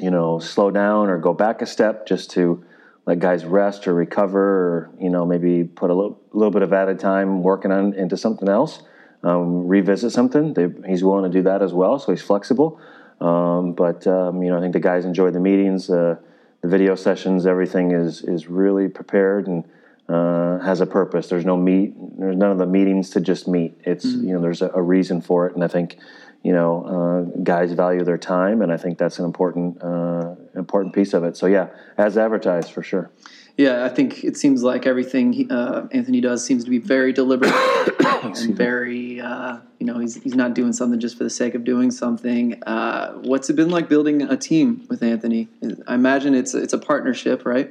you 0.00 0.10
know, 0.10 0.40
slow 0.40 0.72
down 0.72 1.08
or 1.08 1.18
go 1.18 1.32
back 1.32 1.62
a 1.62 1.66
step 1.66 2.06
just 2.06 2.32
to 2.32 2.64
let 3.06 3.20
guys 3.20 3.44
rest 3.44 3.86
or 3.86 3.94
recover, 3.94 4.40
or 4.40 4.90
you 4.98 5.10
know, 5.10 5.24
maybe 5.24 5.62
put 5.62 5.90
a 5.90 5.94
little, 5.94 6.20
little 6.32 6.50
bit 6.50 6.62
of 6.62 6.72
added 6.72 6.98
time 6.98 7.44
working 7.44 7.70
on 7.70 7.94
into 7.94 8.16
something 8.16 8.48
else, 8.48 8.82
um, 9.22 9.68
revisit 9.68 10.10
something. 10.10 10.54
They, 10.54 10.68
he's 10.88 11.04
willing 11.04 11.30
to 11.30 11.38
do 11.38 11.42
that 11.44 11.62
as 11.62 11.72
well, 11.72 12.00
so 12.00 12.10
he's 12.10 12.22
flexible. 12.22 12.80
Um, 13.22 13.72
but 13.72 14.06
um, 14.06 14.42
you 14.42 14.50
know, 14.50 14.58
I 14.58 14.60
think 14.60 14.72
the 14.72 14.80
guys 14.80 15.04
enjoy 15.04 15.30
the 15.30 15.40
meetings, 15.40 15.88
uh, 15.88 16.16
the 16.60 16.68
video 16.68 16.94
sessions. 16.96 17.46
Everything 17.46 17.92
is 17.92 18.22
is 18.22 18.48
really 18.48 18.88
prepared 18.88 19.46
and 19.46 19.64
uh, 20.08 20.58
has 20.58 20.80
a 20.80 20.86
purpose. 20.86 21.28
There's 21.28 21.44
no 21.44 21.56
meet. 21.56 21.94
There's 22.18 22.36
none 22.36 22.50
of 22.50 22.58
the 22.58 22.66
meetings 22.66 23.10
to 23.10 23.20
just 23.20 23.46
meet. 23.46 23.80
It's 23.84 24.04
mm-hmm. 24.04 24.28
you 24.28 24.34
know, 24.34 24.40
there's 24.40 24.62
a, 24.62 24.70
a, 24.74 24.82
reason 24.82 25.20
for 25.20 25.46
it, 25.46 25.54
and 25.54 25.62
I 25.62 25.68
think 25.68 25.98
you 26.42 26.52
know, 26.52 26.84
uh, 26.84 27.42
guys 27.42 27.72
value 27.72 28.02
their 28.02 28.18
time, 28.18 28.62
and 28.62 28.72
I 28.72 28.76
think 28.76 28.98
that's 28.98 29.20
an 29.20 29.24
important 29.24 29.80
uh, 29.80 30.34
important 30.56 30.92
piece 30.92 31.14
of 31.14 31.22
it. 31.22 31.36
So 31.36 31.46
yeah, 31.46 31.68
as 31.96 32.18
advertised 32.18 32.72
for 32.72 32.82
sure. 32.82 33.10
Yeah, 33.56 33.84
I 33.84 33.90
think 33.90 34.24
it 34.24 34.36
seems 34.36 34.62
like 34.62 34.86
everything 34.86 35.32
he, 35.34 35.46
uh, 35.50 35.86
Anthony 35.92 36.22
does 36.22 36.44
seems 36.44 36.64
to 36.64 36.70
be 36.70 36.78
very 36.78 37.12
deliberate 37.12 37.52
and 38.24 38.56
very, 38.56 39.20
uh, 39.20 39.58
you 39.78 39.86
know, 39.86 39.98
he's, 39.98 40.14
he's 40.22 40.34
not 40.34 40.54
doing 40.54 40.72
something 40.72 40.98
just 40.98 41.18
for 41.18 41.24
the 41.24 41.30
sake 41.30 41.54
of 41.54 41.62
doing 41.62 41.90
something. 41.90 42.62
Uh, 42.62 43.12
what's 43.12 43.50
it 43.50 43.56
been 43.56 43.68
like 43.68 43.90
building 43.90 44.22
a 44.22 44.36
team 44.38 44.86
with 44.88 45.02
Anthony? 45.02 45.48
I 45.86 45.94
imagine 45.94 46.34
it's 46.34 46.54
it's 46.54 46.72
a 46.72 46.78
partnership, 46.78 47.44
right? 47.44 47.70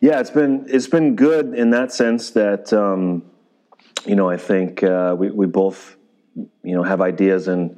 Yeah, 0.00 0.20
it's 0.20 0.30
been 0.30 0.66
it's 0.68 0.86
been 0.86 1.16
good 1.16 1.54
in 1.54 1.70
that 1.70 1.92
sense 1.92 2.30
that 2.30 2.72
um, 2.72 3.24
you 4.06 4.14
know 4.14 4.30
I 4.30 4.36
think 4.36 4.82
uh, 4.84 5.16
we 5.18 5.30
we 5.30 5.46
both 5.46 5.96
you 6.36 6.74
know 6.74 6.84
have 6.84 7.00
ideas 7.00 7.48
and 7.48 7.76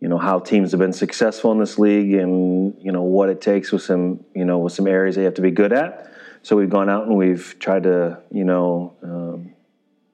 you 0.00 0.08
know 0.08 0.18
how 0.18 0.38
teams 0.38 0.70
have 0.70 0.80
been 0.80 0.92
successful 0.92 1.50
in 1.52 1.58
this 1.58 1.78
league 1.78 2.14
and 2.14 2.74
you 2.80 2.92
know 2.92 3.02
what 3.02 3.28
it 3.28 3.40
takes 3.40 3.72
with 3.72 3.82
some 3.82 4.24
you 4.34 4.44
know 4.44 4.58
with 4.58 4.72
some 4.72 4.86
areas 4.86 5.16
they 5.16 5.24
have 5.24 5.34
to 5.34 5.42
be 5.42 5.50
good 5.50 5.72
at 5.72 6.10
so 6.42 6.56
we've 6.56 6.70
gone 6.70 6.88
out 6.88 7.06
and 7.06 7.16
we've 7.16 7.56
tried 7.58 7.84
to, 7.84 8.20
you 8.30 8.44
know, 8.44 8.94
um, 9.02 9.54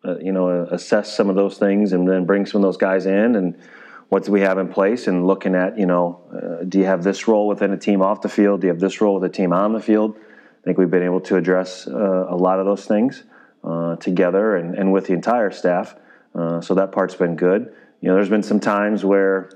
uh, 0.05 0.19
you 0.19 0.33
know, 0.33 0.67
assess 0.71 1.15
some 1.17 1.29
of 1.29 1.37
those 1.37 1.59
things 1.59 1.93
and 1.93 2.09
then 2.09 2.25
bring 2.25 2.47
some 2.47 2.61
of 2.61 2.63
those 2.63 2.77
guys 2.77 3.07
in 3.07 3.37
and 3.37 3.59
what 4.09 4.25
do 4.25 4.31
we 4.31 4.41
have 4.41 4.59
in 4.59 4.69
place 4.69 5.09
and 5.09 5.27
looking 5.27 5.55
at, 5.55 5.79
you 5.79 5.87
know, 5.87 6.21
uh, 6.33 6.65
do 6.65 6.79
you 6.79 6.85
have 6.85 7.03
this 7.03 7.27
role 7.27 7.49
within 7.49 7.73
a 7.73 7.77
team 7.77 8.03
off 8.03 8.23
the 8.23 8.29
field? 8.29 8.61
Do 8.61 8.69
you 8.69 8.73
have 8.73 8.81
this 8.81 9.01
role 9.01 9.15
with 9.19 9.25
a 9.25 9.33
team 9.33 9.53
on 9.53 9.73
the 9.73 9.81
field? 9.81 10.17
I 10.17 10.65
think 10.65 10.79
we've 10.79 10.91
been 10.91 11.03
able 11.03 11.21
to 11.23 11.37
address 11.37 11.89
uh, 11.89 12.27
a 12.29 12.37
lot 12.37 12.61
of 12.61 12.67
those 12.67 12.85
things 12.85 13.25
uh, 13.65 13.97
together 13.97 14.57
and, 14.57 14.77
and 14.77 14.93
with 14.93 15.07
the 15.07 15.13
entire 15.13 15.51
staff. 15.51 15.97
Uh, 16.35 16.61
so 16.61 16.75
that 16.75 16.93
part's 16.93 17.15
been 17.15 17.35
good. 17.35 17.73
You 18.01 18.09
know, 18.09 18.15
there's 18.15 18.29
been 18.29 18.43
some 18.43 18.61
times 18.61 19.05
where 19.05 19.51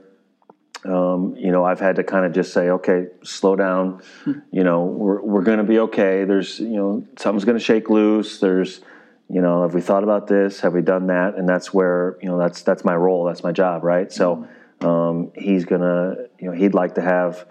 um, 0.84 1.36
you 1.36 1.52
know, 1.52 1.64
I've 1.64 1.80
had 1.80 1.96
to 1.96 2.04
kind 2.04 2.24
of 2.24 2.32
just 2.32 2.52
say, 2.52 2.70
okay, 2.70 3.08
slow 3.22 3.54
down. 3.54 4.02
you 4.50 4.64
know, 4.64 4.84
we're 4.84 5.20
we're 5.20 5.42
going 5.42 5.58
to 5.58 5.64
be 5.64 5.78
okay. 5.80 6.24
There's, 6.24 6.58
you 6.58 6.76
know, 6.76 7.06
something's 7.18 7.44
going 7.44 7.58
to 7.58 7.64
shake 7.64 7.90
loose. 7.90 8.40
There's, 8.40 8.80
you 9.28 9.42
know, 9.42 9.62
have 9.62 9.74
we 9.74 9.82
thought 9.82 10.02
about 10.02 10.26
this? 10.26 10.60
Have 10.60 10.72
we 10.72 10.82
done 10.82 11.08
that? 11.08 11.34
And 11.34 11.48
that's 11.48 11.74
where, 11.74 12.16
you 12.22 12.28
know, 12.28 12.38
that's 12.38 12.62
that's 12.62 12.84
my 12.84 12.94
role. 12.94 13.24
That's 13.24 13.42
my 13.42 13.52
job, 13.52 13.84
right? 13.84 14.10
So 14.10 14.48
um, 14.80 15.32
he's 15.34 15.66
gonna, 15.66 16.16
you 16.38 16.50
know, 16.50 16.56
he'd 16.56 16.74
like 16.74 16.94
to 16.94 17.02
have, 17.02 17.46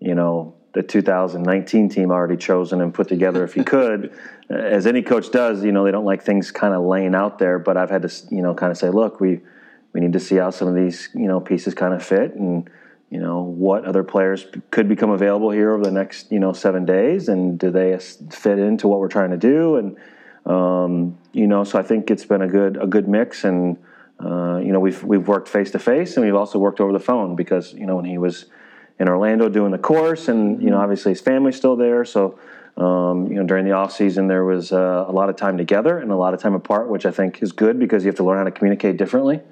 you 0.00 0.14
know, 0.14 0.54
the 0.72 0.82
2019 0.82 1.88
team 1.88 2.10
already 2.10 2.36
chosen 2.36 2.80
and 2.80 2.92
put 2.92 3.06
together 3.08 3.44
if 3.44 3.54
he 3.54 3.62
could. 3.62 4.18
As 4.50 4.86
any 4.86 5.02
coach 5.02 5.30
does, 5.30 5.64
you 5.64 5.72
know, 5.72 5.84
they 5.84 5.92
don't 5.92 6.04
like 6.04 6.22
things 6.22 6.50
kind 6.50 6.74
of 6.74 6.82
laying 6.82 7.14
out 7.14 7.38
there. 7.38 7.58
But 7.58 7.76
I've 7.76 7.90
had 7.90 8.02
to, 8.02 8.12
you 8.30 8.42
know, 8.42 8.54
kind 8.54 8.72
of 8.72 8.76
say, 8.76 8.90
look, 8.90 9.20
we 9.20 9.40
we 9.92 10.00
need 10.00 10.12
to 10.12 10.20
see 10.20 10.36
how 10.36 10.50
some 10.50 10.68
of 10.68 10.74
these 10.74 11.08
you 11.14 11.26
know 11.26 11.40
pieces 11.40 11.74
kind 11.74 11.94
of 11.94 12.04
fit 12.04 12.34
and 12.34 12.70
you 13.10 13.20
know 13.20 13.42
what 13.42 13.84
other 13.84 14.02
players 14.02 14.46
could 14.70 14.88
become 14.88 15.10
available 15.10 15.50
here 15.50 15.72
over 15.72 15.84
the 15.84 15.90
next 15.90 16.30
you 16.32 16.38
know 16.38 16.52
seven 16.52 16.84
days 16.84 17.28
and 17.28 17.58
do 17.58 17.70
they 17.70 17.98
fit 18.30 18.58
into 18.58 18.88
what 18.88 19.00
we're 19.00 19.08
trying 19.08 19.30
to 19.30 19.36
do 19.36 19.76
and 19.76 19.96
um, 20.46 21.18
you 21.32 21.46
know 21.46 21.64
so 21.64 21.78
I 21.78 21.82
think 21.82 22.10
it's 22.10 22.24
been 22.24 22.42
a 22.42 22.48
good 22.48 22.76
a 22.76 22.86
good 22.86 23.08
mix 23.08 23.44
and 23.44 23.76
uh, 24.24 24.58
you 24.58 24.72
know, 24.72 24.78
we've 24.78 25.02
we've 25.02 25.26
worked 25.26 25.48
face 25.48 25.70
to 25.72 25.78
face, 25.78 26.16
and 26.16 26.24
we've 26.24 26.34
also 26.34 26.58
worked 26.58 26.80
over 26.80 26.92
the 26.92 27.00
phone 27.00 27.34
because 27.34 27.72
you 27.72 27.86
know 27.86 27.96
when 27.96 28.04
he 28.04 28.18
was 28.18 28.46
in 28.98 29.08
Orlando 29.08 29.48
doing 29.48 29.72
the 29.72 29.78
course, 29.78 30.28
and 30.28 30.62
you 30.62 30.70
know 30.70 30.78
obviously 30.78 31.12
his 31.12 31.20
family's 31.20 31.56
still 31.56 31.76
there, 31.76 32.04
so. 32.04 32.38
Um, 32.74 33.26
you 33.26 33.34
know, 33.34 33.44
during 33.44 33.66
the 33.66 33.72
off 33.72 33.92
season, 33.92 34.28
there 34.28 34.46
was 34.46 34.72
uh, 34.72 35.04
a 35.06 35.12
lot 35.12 35.28
of 35.28 35.36
time 35.36 35.58
together 35.58 35.98
and 35.98 36.10
a 36.10 36.16
lot 36.16 36.32
of 36.32 36.40
time 36.40 36.54
apart, 36.54 36.88
which 36.88 37.04
I 37.04 37.10
think 37.10 37.42
is 37.42 37.52
good 37.52 37.78
because 37.78 38.02
you 38.02 38.08
have 38.08 38.16
to 38.16 38.24
learn 38.24 38.38
how 38.38 38.44
to 38.44 38.50
communicate 38.50 38.96
differently. 38.96 39.42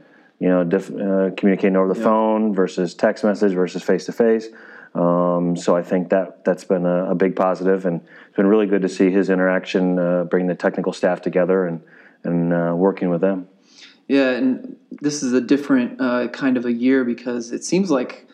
You 0.41 0.49
know, 0.49 0.65
diff- 0.65 0.91
uh, 0.91 1.31
communicating 1.37 1.77
over 1.77 1.93
the 1.93 1.99
yeah. 1.99 2.05
phone 2.05 2.55
versus 2.55 2.95
text 2.95 3.23
message 3.23 3.53
versus 3.53 3.83
face 3.83 4.07
to 4.07 4.13
face. 4.13 4.49
So 4.95 5.77
I 5.77 5.83
think 5.83 6.11
that 6.11 6.45
that's 6.45 6.65
been 6.65 6.87
a, 6.87 7.11
a, 7.11 7.15
big 7.15 7.37
positive, 7.37 7.87
and 7.87 8.01
it's 8.27 8.37
been 8.37 8.47
really 8.47 8.67
good 8.67 8.83
to 8.83 8.89
see 8.89 9.11
his 9.11 9.31
interaction, 9.31 9.99
uh, 9.99 10.25
bringing 10.25 10.49
the 10.49 10.55
technical 10.55 10.93
staff 10.93 11.21
together 11.21 11.67
and 11.67 11.83
and 12.25 12.53
uh, 12.53 12.75
working 12.77 13.09
with 13.09 13.21
them. 13.21 13.49
Yeah, 14.09 14.31
and 14.31 14.77
this 15.01 15.23
is 15.23 15.33
a 15.33 15.41
different 15.41 16.01
uh, 16.01 16.29
kind 16.29 16.57
of 16.57 16.67
a 16.67 16.73
year 16.73 17.05
because 17.05 17.53
it 17.53 17.65
seems 17.65 17.91
like 17.91 18.27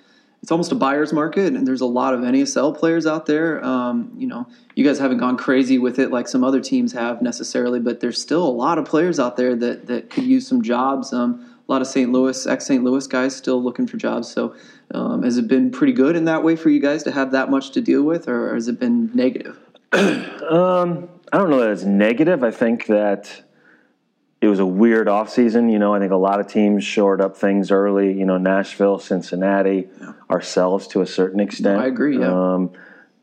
it's 0.43 0.51
almost 0.51 0.73
a 0.73 0.75
buyer's 0.75 1.13
market, 1.13 1.55
and 1.55 1.67
there's 1.67 1.83
a 1.83 1.87
lot 1.87 2.15
of 2.15 2.21
NASL 2.21 2.77
players 2.77 3.07
out 3.07 3.27
there. 3.27 3.65
Um, 3.65 4.13
you 4.17 4.27
know, 4.27 4.47
you 4.75 4.85
guys 4.85 4.99
haven't 4.99 5.19
gone 5.19 5.37
crazy 5.37 5.79
with 5.79 5.99
it 5.99 6.11
like 6.11 6.29
some 6.29 6.43
other 6.43 6.61
teams 6.61 6.93
have 6.93 7.21
necessarily, 7.23 7.81
but 7.81 8.01
there's 8.01 8.21
still 8.21 8.45
a 8.45 8.51
lot 8.51 8.79
of 8.79 8.85
players 8.85 9.21
out 9.21 9.37
there 9.37 9.55
that 9.55 9.87
that 9.87 10.11
could 10.11 10.25
use 10.25 10.47
some 10.47 10.63
jobs. 10.63 11.13
Um, 11.13 11.56
a 11.69 11.73
lot 11.73 11.83
of 11.83 11.89
St. 11.89 12.13
Louis, 12.13 12.47
ex 12.47 12.67
St. 12.67 12.83
Louis 12.83 13.07
guys 13.07 13.35
still 13.35 13.63
looking 13.63 13.87
for 13.87 13.97
jobs. 13.97 14.29
So, 14.31 14.55
um, 14.93 15.23
has 15.23 15.37
it 15.37 15.49
been 15.49 15.71
pretty 15.71 15.93
good 15.93 16.15
in 16.15 16.25
that 16.27 16.45
way 16.45 16.55
for 16.57 16.71
you 16.71 16.81
guys 16.81 17.03
to 17.05 17.11
have 17.11 17.33
that 17.33 17.51
much 17.51 17.71
to 17.73 17.81
deal 17.81 18.03
with, 18.03 18.29
or 18.29 18.55
has 18.55 18.69
it 18.69 18.79
been 18.79 19.11
negative? 19.15 19.59
um, 19.93 21.09
I 21.33 21.39
don't 21.39 21.51
know 21.51 21.61
that 21.61 21.71
it's 21.71 21.83
negative. 21.83 22.45
I 22.45 22.51
think 22.51 22.87
that 22.87 23.43
it 24.41 24.49
was 24.49 24.61
a 24.61 24.67
weird 24.67 25.09
offseason. 25.09 25.73
You 25.73 25.79
know, 25.79 25.95
I 25.95 25.99
think 25.99 26.13
a 26.13 26.17
lot 26.17 26.39
of 26.39 26.47
teams 26.47 26.85
shored 26.85 27.21
up 27.21 27.37
things 27.37 27.71
early. 27.71 28.13
You 28.13 28.27
know, 28.27 28.39
Nashville, 28.39 28.99
Cincinnati, 28.99 29.89
yeah. 30.01 30.13
ourselves 30.31 30.87
to 30.89 31.01
a 31.01 31.07
certain 31.07 31.41
extent. 31.41 31.79
No, 31.79 31.85
I 31.85 31.89
agree. 31.89 32.19
Yeah. 32.19 32.55
Um, 32.55 32.73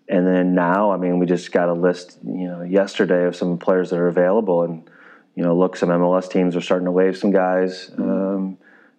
and 0.10 0.28
then 0.28 0.54
now, 0.54 0.92
I 0.92 0.98
mean, 0.98 1.18
we 1.18 1.26
just 1.26 1.52
got 1.52 1.70
a 1.70 1.74
list, 1.74 2.20
you 2.26 2.48
know, 2.48 2.62
yesterday 2.62 3.26
of 3.26 3.36
some 3.36 3.58
players 3.58 3.90
that 3.92 4.00
are 4.00 4.08
available, 4.08 4.64
and 4.64 4.90
you 5.36 5.44
know, 5.44 5.56
look, 5.56 5.76
some 5.76 5.90
MLS 5.90 6.30
teams 6.30 6.56
are 6.56 6.62
starting 6.62 6.86
to 6.86 6.92
waive 6.92 7.18
some 7.18 7.32
guys, 7.32 7.90
mm-hmm. 7.90 8.04
um, 8.04 8.23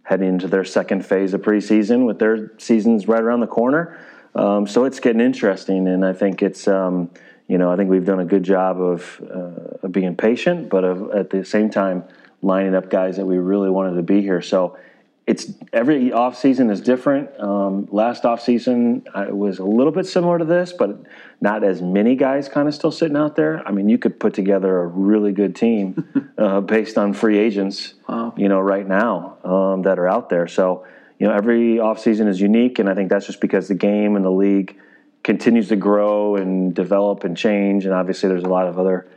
heading 0.05 0.29
into 0.29 0.49
their 0.49 0.65
second 0.65 1.05
phase 1.05 1.35
of 1.35 1.43
preseason 1.43 2.07
with 2.07 2.19
their 2.19 2.53
seasons 2.59 3.09
right 3.09 3.23
around 3.23 3.41
the 3.41 3.47
corner. 3.47 3.99
Um, 4.35 4.67
so 4.67 4.85
it's 4.85 5.01
getting 5.01 5.21
interesting, 5.21 5.89
and 5.89 6.05
I 6.05 6.13
think 6.13 6.43
it's. 6.43 6.69
Um, 6.69 7.11
you 7.47 7.59
know, 7.59 7.71
I 7.71 7.77
think 7.77 7.91
we've 7.91 8.07
done 8.07 8.21
a 8.21 8.25
good 8.25 8.43
job 8.43 8.81
of, 8.81 9.21
uh, 9.23 9.87
of 9.87 9.93
being 9.93 10.17
patient, 10.17 10.71
but 10.71 10.85
of, 10.85 11.11
at 11.11 11.31
the 11.31 11.45
same 11.45 11.69
time 11.69 12.05
lining 12.41 12.75
up 12.75 12.89
guys 12.89 13.17
that 13.17 13.27
we 13.27 13.37
really 13.37 13.71
wanted 13.71 13.97
to 13.97 14.03
be 14.03 14.23
here. 14.23 14.41
So 14.41 14.79
it's 15.27 15.53
every 15.73 16.13
off 16.13 16.39
season 16.39 16.71
is 16.71 16.81
different. 16.81 17.39
Um, 17.41 17.89
last 17.91 18.25
off 18.25 18.43
season 18.43 19.05
was 19.15 19.59
a 19.59 19.65
little 19.65 19.93
bit 19.93 20.07
similar 20.07 20.39
to 20.39 20.45
this, 20.45 20.73
but 20.73 21.03
not 21.41 21.65
as 21.65 21.81
many 21.81 22.15
guys 22.15 22.49
kind 22.49 22.69
of 22.69 22.75
still 22.75 22.91
sitting 22.91 23.17
out 23.17 23.35
there. 23.35 23.67
I 23.67 23.73
mean, 23.73 23.89
you 23.89 23.97
could 23.97 24.21
put 24.21 24.35
together 24.35 24.81
a 24.81 24.87
really 24.87 25.33
good 25.33 25.57
team 25.57 26.33
uh, 26.39 26.61
based 26.61 26.99
on 26.99 27.15
free 27.15 27.39
agents, 27.39 27.95
wow. 28.09 28.35
you 28.37 28.49
know, 28.49 28.61
right 28.61 28.87
now 28.87 29.39
um, 29.45 29.83
that 29.83 29.99
are 29.99 30.09
out 30.09 30.29
there. 30.29 30.47
So 30.47 30.85
you 31.19 31.29
know, 31.29 31.35
every 31.35 31.79
off 31.79 32.01
season 32.01 32.29
is 32.29 32.41
unique, 32.41 32.79
and 32.79 32.89
I 32.89 32.95
think 32.95 33.09
that's 33.09 33.27
just 33.27 33.41
because 33.41 33.69
the 33.69 33.75
game 33.75 34.17
and 34.17 34.25
the 34.25 34.31
league 34.31 34.79
continues 35.23 35.69
to 35.69 35.77
grow 35.77 36.37
and 36.37 36.75
develop 36.75 37.25
and 37.25 37.37
change. 37.37 37.85
And 37.85 37.95
obviously, 37.95 38.29
there's 38.29 38.43
a 38.43 38.49
lot 38.49 38.67
of 38.67 38.79
other, 38.79 39.09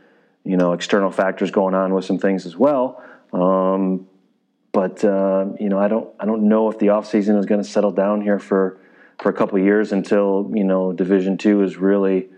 you 0.44 0.56
know, 0.56 0.72
external 0.72 1.10
factors 1.10 1.50
going 1.50 1.74
on 1.74 1.92
with 1.92 2.04
some 2.04 2.18
things 2.18 2.46
as 2.46 2.56
well. 2.56 3.02
Um, 3.32 4.06
but 4.72 5.04
uh, 5.04 5.46
you 5.58 5.68
know, 5.68 5.78
I 5.78 5.88
don't, 5.88 6.08
I 6.20 6.26
don't 6.26 6.48
know 6.48 6.70
if 6.70 6.78
the 6.78 6.90
off 6.90 7.06
season 7.06 7.36
is 7.36 7.46
going 7.46 7.62
to 7.62 7.68
settle 7.68 7.92
down 7.92 8.20
here 8.20 8.38
for 8.38 8.78
for 9.20 9.30
a 9.30 9.32
couple 9.32 9.58
years 9.58 9.92
until 9.92 10.50
you 10.54 10.64
know 10.64 10.92
Division 10.92 11.38
Two 11.38 11.62
is 11.62 11.76
really, 11.76 12.28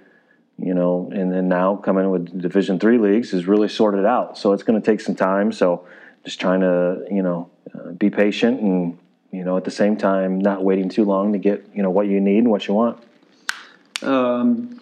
you 0.59 0.75
know, 0.75 1.11
and 1.13 1.33
then 1.33 1.49
now 1.49 1.77
coming 1.77 2.11
with 2.11 2.41
Division 2.41 2.79
Three 2.79 2.99
leagues 2.99 3.33
is 3.33 3.47
really 3.47 3.69
sorted 3.69 4.07
out. 4.07 4.39
So 4.39 4.53
it's 4.53 4.63
going 4.63 4.81
to 4.81 4.85
take 4.85 5.01
some 5.01 5.15
time. 5.15 5.53
So 5.53 5.87
just 6.25 6.41
trying 6.41 6.61
to, 6.61 7.05
you 7.11 7.23
know, 7.23 7.51
uh, 7.75 7.91
be 7.91 8.11
patient 8.11 8.61
and 8.61 8.99
you 9.33 9.45
know, 9.45 9.57
at 9.57 9.65
the 9.65 9.71
same 9.71 9.97
time, 9.97 10.41
not 10.41 10.65
waiting 10.65 10.89
too 10.89 11.05
long 11.05 11.33
to 11.33 11.39
get 11.39 11.69
you 11.75 11.83
know 11.83 11.91
what 11.91 12.07
you 12.07 12.21
need 12.21 12.39
and 12.39 12.51
what 12.51 12.67
you 12.67 12.75
want. 12.75 13.03
Um, 14.03 14.81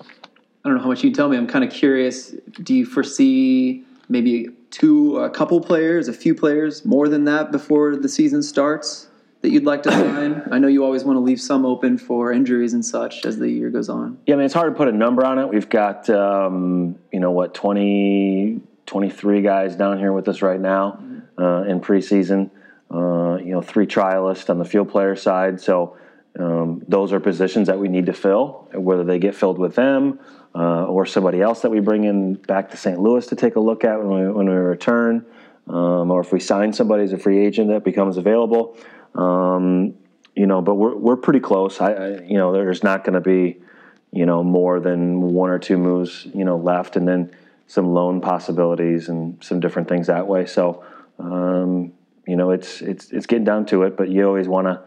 I 0.65 0.69
don't 0.69 0.77
know 0.77 0.83
how 0.83 0.89
much 0.89 1.03
you 1.03 1.11
can 1.11 1.17
tell 1.17 1.29
me. 1.29 1.37
I'm 1.37 1.47
kind 1.47 1.65
of 1.65 1.71
curious. 1.71 2.35
Do 2.63 2.75
you 2.75 2.87
foresee 2.87 3.85
maybe 4.09 4.49
two, 4.71 5.19
a 5.19 5.31
couple 5.31 5.61
players, 5.61 6.09
a 6.09 6.13
few 6.13 6.35
players, 6.35 6.85
more 6.85 7.09
than 7.09 7.25
that 7.25 7.53
before 7.53 7.97
the 7.97 8.09
season 8.09 8.43
starts 8.43 9.09
that 9.43 9.51
you'd 9.51 9.65
like 9.65 9.83
to 9.85 9.93
sign? 9.93 10.43
I 10.51 10.59
know 10.59 10.69
you 10.69 10.85
always 10.85 11.05
want 11.05 11.17
to 11.17 11.21
leave 11.21 11.41
some 11.41 11.65
open 11.65 11.99
for 11.99 12.33
injuries 12.33 12.73
and 12.73 12.85
such 12.85 13.25
as 13.25 13.39
the 13.39 13.49
year 13.51 13.71
goes 13.71 13.89
on. 13.89 14.19
Yeah, 14.27 14.35
I 14.35 14.39
mean, 14.39 14.47
it's 14.47 14.55
hard 14.55 14.73
to 14.73 14.77
put 14.77 14.89
a 14.89 14.93
number 14.93 15.25
on 15.25 15.39
it. 15.39 15.49
We've 15.49 15.69
got, 15.69 16.09
um, 16.11 16.97
you 17.13 17.21
know, 17.21 17.31
what, 17.31 17.55
20, 17.55 18.61
23 18.87 19.43
guys 19.43 19.77
down 19.77 19.99
here 19.99 20.13
with 20.13 20.29
us 20.29 20.43
right 20.43 20.61
now 20.61 21.03
uh, 21.39 21.63
in 21.63 21.81
preseason. 21.81 22.51
Uh, 22.91 23.37
you 23.37 23.53
know, 23.53 23.61
three 23.61 23.87
trialists 23.87 24.49
on 24.49 24.59
the 24.59 24.65
field 24.65 24.91
player 24.91 25.15
side. 25.15 25.61
So, 25.61 25.99
um, 26.39 26.83
those 26.87 27.13
are 27.13 27.21
positions 27.21 27.67
that 27.67 27.79
we 27.79 27.89
need 27.89 28.07
to 28.07 28.13
fill, 28.13 28.69
whether 28.73 29.05
they 29.05 29.19
get 29.19 29.35
filled 29.35 29.59
with 29.59 29.75
them 29.75 30.21
uh, 30.55 30.85
or 30.85 31.07
somebody 31.07 31.41
else 31.41 31.61
that 31.63 31.71
we 31.71 31.81
bring 31.81 32.05
in 32.05 32.35
back 32.35 32.71
to 32.71 32.77
St. 32.77 32.99
Louis 32.99 33.27
to 33.27 33.37
take 33.37 33.57
a 33.57 33.61
look 33.61 33.85
at 33.85 33.99
when 34.03 34.09
we, 34.09 34.33
when 34.33 34.49
we 34.49 34.55
return, 34.55 35.25
um, 35.69 36.11
or 36.11 36.21
if 36.21 36.33
we 36.33 36.41
sign 36.41 36.73
somebody 36.73 37.05
as 37.05 37.13
a 37.13 37.19
free 37.19 37.45
agent 37.45 37.69
that 37.69 37.85
becomes 37.85 38.17
available. 38.17 38.77
Um, 39.15 39.95
you 40.35 40.47
know, 40.47 40.63
but 40.63 40.75
we're 40.75 40.97
we're 40.97 41.17
pretty 41.17 41.41
close. 41.41 41.81
I, 41.81 41.93
I 41.93 42.09
you 42.23 42.39
know, 42.39 42.53
there's 42.53 42.83
not 42.83 43.05
going 43.05 43.15
to 43.15 43.21
be 43.21 43.61
you 44.13 44.25
know 44.25 44.43
more 44.43 44.81
than 44.81 45.21
one 45.21 45.51
or 45.51 45.59
two 45.59 45.77
moves 45.77 46.27
you 46.35 46.45
know 46.45 46.57
left, 46.57 46.97
and 46.97 47.07
then 47.07 47.35
some 47.67 47.93
loan 47.93 48.21
possibilities 48.21 49.09
and 49.09 49.43
some 49.43 49.61
different 49.61 49.89
things 49.89 50.07
that 50.07 50.27
way. 50.27 50.47
So. 50.47 50.85
Um, 51.21 51.93
you 52.29 52.37
know, 52.37 52.51
it's 52.51 52.83
it's 52.83 53.11
it's 53.11 53.25
getting 53.27 53.45
down 53.45 53.65
to 53.67 53.85
it, 53.85 53.97
but 53.97 54.11
you 54.11 54.25
always 54.27 54.47
want 54.47 54.67
to 54.67 54.83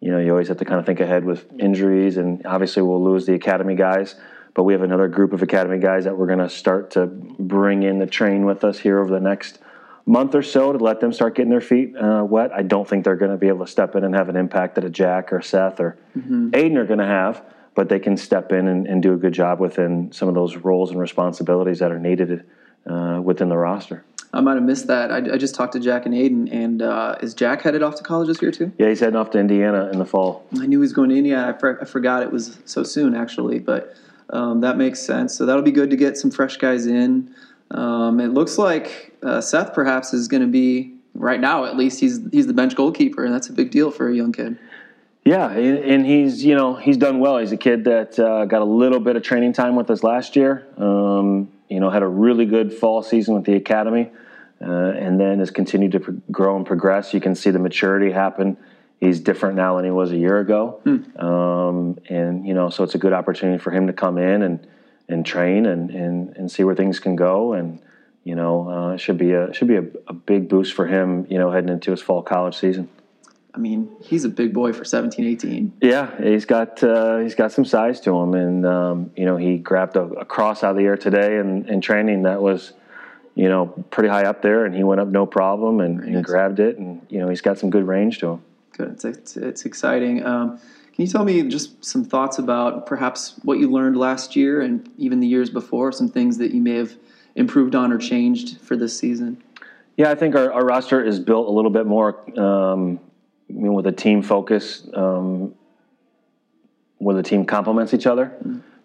you 0.00 0.12
know, 0.12 0.18
you 0.18 0.30
always 0.30 0.48
have 0.48 0.58
to 0.58 0.64
kind 0.64 0.78
of 0.78 0.86
think 0.86 1.00
ahead 1.00 1.24
with 1.24 1.46
injuries, 1.58 2.16
and 2.16 2.44
obviously 2.46 2.82
we'll 2.82 3.02
lose 3.02 3.26
the 3.26 3.34
academy 3.34 3.74
guys, 3.74 4.14
but 4.58 4.64
we 4.64 4.72
have 4.72 4.82
another 4.82 5.06
group 5.06 5.32
of 5.32 5.40
academy 5.40 5.78
guys 5.78 6.02
that 6.02 6.18
we're 6.18 6.26
going 6.26 6.40
to 6.40 6.48
start 6.48 6.90
to 6.90 7.06
bring 7.06 7.84
in 7.84 8.00
the 8.00 8.08
train 8.08 8.44
with 8.44 8.64
us 8.64 8.76
here 8.76 8.98
over 8.98 9.08
the 9.08 9.20
next 9.20 9.60
month 10.04 10.34
or 10.34 10.42
so 10.42 10.72
to 10.72 10.78
let 10.78 10.98
them 10.98 11.12
start 11.12 11.36
getting 11.36 11.50
their 11.50 11.60
feet 11.60 11.96
uh, 11.96 12.24
wet. 12.28 12.50
I 12.52 12.62
don't 12.62 12.88
think 12.88 13.04
they're 13.04 13.14
going 13.14 13.30
to 13.30 13.36
be 13.36 13.46
able 13.46 13.64
to 13.64 13.70
step 13.70 13.94
in 13.94 14.02
and 14.02 14.16
have 14.16 14.28
an 14.28 14.34
impact 14.34 14.74
that 14.74 14.82
a 14.82 14.90
Jack 14.90 15.32
or 15.32 15.40
Seth 15.42 15.78
or 15.78 15.96
mm-hmm. 16.18 16.50
Aiden 16.50 16.74
are 16.74 16.86
going 16.86 16.98
to 16.98 17.06
have, 17.06 17.44
but 17.76 17.88
they 17.88 18.00
can 18.00 18.16
step 18.16 18.50
in 18.50 18.66
and, 18.66 18.88
and, 18.88 19.00
do 19.00 19.12
a 19.12 19.16
good 19.16 19.32
job 19.32 19.60
within 19.60 20.10
some 20.10 20.28
of 20.28 20.34
those 20.34 20.56
roles 20.56 20.90
and 20.90 20.98
responsibilities 20.98 21.78
that 21.78 21.92
are 21.92 22.00
needed 22.00 22.44
uh, 22.84 23.20
within 23.22 23.48
the 23.48 23.56
roster. 23.56 24.04
I 24.32 24.40
might 24.40 24.54
have 24.54 24.64
missed 24.64 24.88
that. 24.88 25.12
I, 25.12 25.18
I, 25.34 25.36
just 25.36 25.54
talked 25.54 25.74
to 25.74 25.80
Jack 25.80 26.04
and 26.04 26.12
Aiden, 26.16 26.52
and 26.52 26.82
uh, 26.82 27.14
is 27.20 27.32
Jack 27.32 27.62
headed 27.62 27.84
off 27.84 27.94
to 27.94 28.02
college 28.02 28.26
this 28.26 28.42
year 28.42 28.50
too? 28.50 28.72
Yeah, 28.76 28.88
he's 28.88 28.98
heading 28.98 29.14
off 29.14 29.30
to 29.30 29.38
Indiana 29.38 29.88
in 29.92 30.00
the 30.00 30.04
fall. 30.04 30.44
I 30.60 30.66
knew 30.66 30.78
he 30.78 30.80
was 30.80 30.92
going 30.92 31.10
to 31.10 31.16
Indiana. 31.16 31.54
I, 31.54 31.58
for, 31.60 31.80
I 31.80 31.84
forgot 31.84 32.24
it 32.24 32.32
was 32.32 32.58
so 32.64 32.82
soon, 32.82 33.14
actually, 33.14 33.60
but 33.60 33.94
um, 34.30 34.60
that 34.60 34.76
makes 34.76 35.00
sense. 35.00 35.36
So 35.36 35.46
that'll 35.46 35.62
be 35.62 35.70
good 35.70 35.90
to 35.90 35.96
get 35.96 36.16
some 36.16 36.30
fresh 36.30 36.56
guys 36.56 36.86
in. 36.86 37.34
Um, 37.70 38.20
it 38.20 38.28
looks 38.28 38.58
like 38.58 39.14
uh, 39.22 39.40
Seth 39.40 39.74
perhaps 39.74 40.14
is 40.14 40.28
going 40.28 40.42
to 40.42 40.48
be 40.48 40.94
right 41.18 41.40
now, 41.40 41.64
at 41.64 41.76
least 41.76 42.00
he's 42.00 42.20
he's 42.32 42.46
the 42.46 42.54
bench 42.54 42.74
goalkeeper, 42.74 43.24
and 43.24 43.34
that's 43.34 43.48
a 43.48 43.52
big 43.52 43.70
deal 43.70 43.90
for 43.90 44.08
a 44.08 44.14
young 44.14 44.32
kid. 44.32 44.58
Yeah, 45.24 45.50
and 45.50 46.06
he's 46.06 46.44
you 46.44 46.54
know 46.54 46.74
he's 46.74 46.96
done 46.96 47.18
well. 47.18 47.38
He's 47.38 47.52
a 47.52 47.56
kid 47.56 47.84
that 47.84 48.18
uh, 48.18 48.46
got 48.46 48.62
a 48.62 48.66
little 48.66 49.00
bit 49.00 49.16
of 49.16 49.22
training 49.22 49.52
time 49.52 49.76
with 49.76 49.90
us 49.90 50.02
last 50.02 50.36
year. 50.36 50.66
Um, 50.78 51.50
you 51.68 51.80
know, 51.80 51.90
had 51.90 52.02
a 52.02 52.08
really 52.08 52.46
good 52.46 52.72
fall 52.72 53.02
season 53.02 53.34
with 53.34 53.44
the 53.44 53.54
academy, 53.54 54.10
uh, 54.62 54.70
and 54.70 55.20
then 55.20 55.40
has 55.40 55.50
continued 55.50 55.92
to 55.92 56.00
pro- 56.00 56.22
grow 56.30 56.56
and 56.56 56.64
progress. 56.64 57.12
You 57.12 57.20
can 57.20 57.34
see 57.34 57.50
the 57.50 57.58
maturity 57.58 58.10
happen. 58.10 58.56
He's 59.00 59.20
different 59.20 59.56
now 59.56 59.76
than 59.76 59.84
he 59.84 59.90
was 59.92 60.10
a 60.10 60.16
year 60.16 60.40
ago, 60.40 60.80
hmm. 60.82 61.18
um, 61.24 61.98
and 62.08 62.46
you 62.46 62.52
know, 62.52 62.68
so 62.68 62.82
it's 62.82 62.96
a 62.96 62.98
good 62.98 63.12
opportunity 63.12 63.58
for 63.58 63.70
him 63.70 63.86
to 63.86 63.92
come 63.92 64.18
in 64.18 64.42
and 64.42 64.66
and 65.08 65.24
train 65.24 65.66
and 65.66 65.90
and, 65.90 66.36
and 66.36 66.50
see 66.50 66.64
where 66.64 66.74
things 66.74 66.98
can 66.98 67.14
go. 67.14 67.52
And 67.52 67.80
you 68.24 68.34
know, 68.34 68.68
uh, 68.68 68.94
it 68.94 68.98
should 68.98 69.16
be 69.16 69.32
a 69.32 69.52
should 69.54 69.68
be 69.68 69.76
a, 69.76 69.84
a 70.08 70.12
big 70.12 70.48
boost 70.48 70.74
for 70.74 70.86
him. 70.86 71.26
You 71.30 71.38
know, 71.38 71.52
heading 71.52 71.70
into 71.70 71.92
his 71.92 72.02
fall 72.02 72.22
college 72.22 72.56
season. 72.56 72.88
I 73.54 73.60
mean, 73.60 73.90
he's 74.04 74.24
a 74.24 74.28
big 74.28 74.52
boy 74.52 74.72
for 74.72 74.84
17, 74.84 75.26
18. 75.26 75.78
Yeah, 75.80 76.16
he's 76.22 76.44
got 76.44 76.82
uh, 76.82 77.18
he's 77.18 77.34
got 77.34 77.50
some 77.50 77.64
size 77.64 78.00
to 78.02 78.16
him, 78.16 78.34
and 78.34 78.66
um, 78.66 79.10
you 79.16 79.24
know 79.24 79.36
he 79.36 79.58
grabbed 79.58 79.96
a, 79.96 80.02
a, 80.02 80.24
cross 80.24 80.62
out 80.62 80.72
of 80.72 80.76
the 80.76 80.84
air 80.84 80.96
today 80.96 81.38
in, 81.38 81.68
in, 81.68 81.80
training 81.80 82.22
that 82.22 82.40
was, 82.40 82.72
you 83.34 83.48
know, 83.48 83.66
pretty 83.90 84.10
high 84.10 84.24
up 84.24 84.42
there, 84.42 84.64
and 84.64 84.74
he 84.74 84.84
went 84.84 85.00
up 85.00 85.08
no 85.08 85.26
problem 85.26 85.80
and, 85.80 86.04
and 86.04 86.24
grabbed 86.24 86.60
it, 86.60 86.78
and 86.78 87.04
you 87.08 87.18
know 87.18 87.28
he's 87.28 87.40
got 87.40 87.58
some 87.58 87.70
good 87.70 87.84
range 87.84 88.18
to 88.20 88.32
him. 88.32 88.42
Good, 88.78 88.92
it's 88.92 89.04
it's, 89.04 89.36
it's 89.36 89.64
exciting. 89.64 90.24
Um, 90.24 90.58
can 90.94 91.04
you 91.04 91.08
tell 91.08 91.24
me 91.24 91.42
just 91.48 91.84
some 91.84 92.04
thoughts 92.04 92.38
about 92.38 92.86
perhaps 92.86 93.34
what 93.42 93.58
you 93.58 93.68
learned 93.68 93.96
last 93.96 94.36
year 94.36 94.60
and 94.60 94.88
even 94.96 95.18
the 95.18 95.26
years 95.26 95.50
before, 95.50 95.90
some 95.90 96.08
things 96.08 96.38
that 96.38 96.52
you 96.52 96.60
may 96.60 96.76
have 96.76 96.94
improved 97.34 97.74
on 97.74 97.92
or 97.92 97.98
changed 97.98 98.60
for 98.60 98.76
this 98.76 98.96
season? 98.96 99.42
Yeah, 99.96 100.12
I 100.12 100.14
think 100.14 100.36
our, 100.36 100.52
our 100.52 100.64
roster 100.64 101.04
is 101.04 101.18
built 101.18 101.48
a 101.48 101.50
little 101.50 101.72
bit 101.72 101.86
more 101.86 102.20
um, 102.40 103.00
I 103.50 103.52
mean, 103.52 103.74
with 103.74 103.86
a 103.88 103.92
team 103.92 104.22
focus, 104.22 104.88
um, 104.94 105.56
where 106.98 107.16
the 107.16 107.22
team 107.24 107.46
complements 107.46 107.94
each 107.94 108.06
other. 108.06 108.32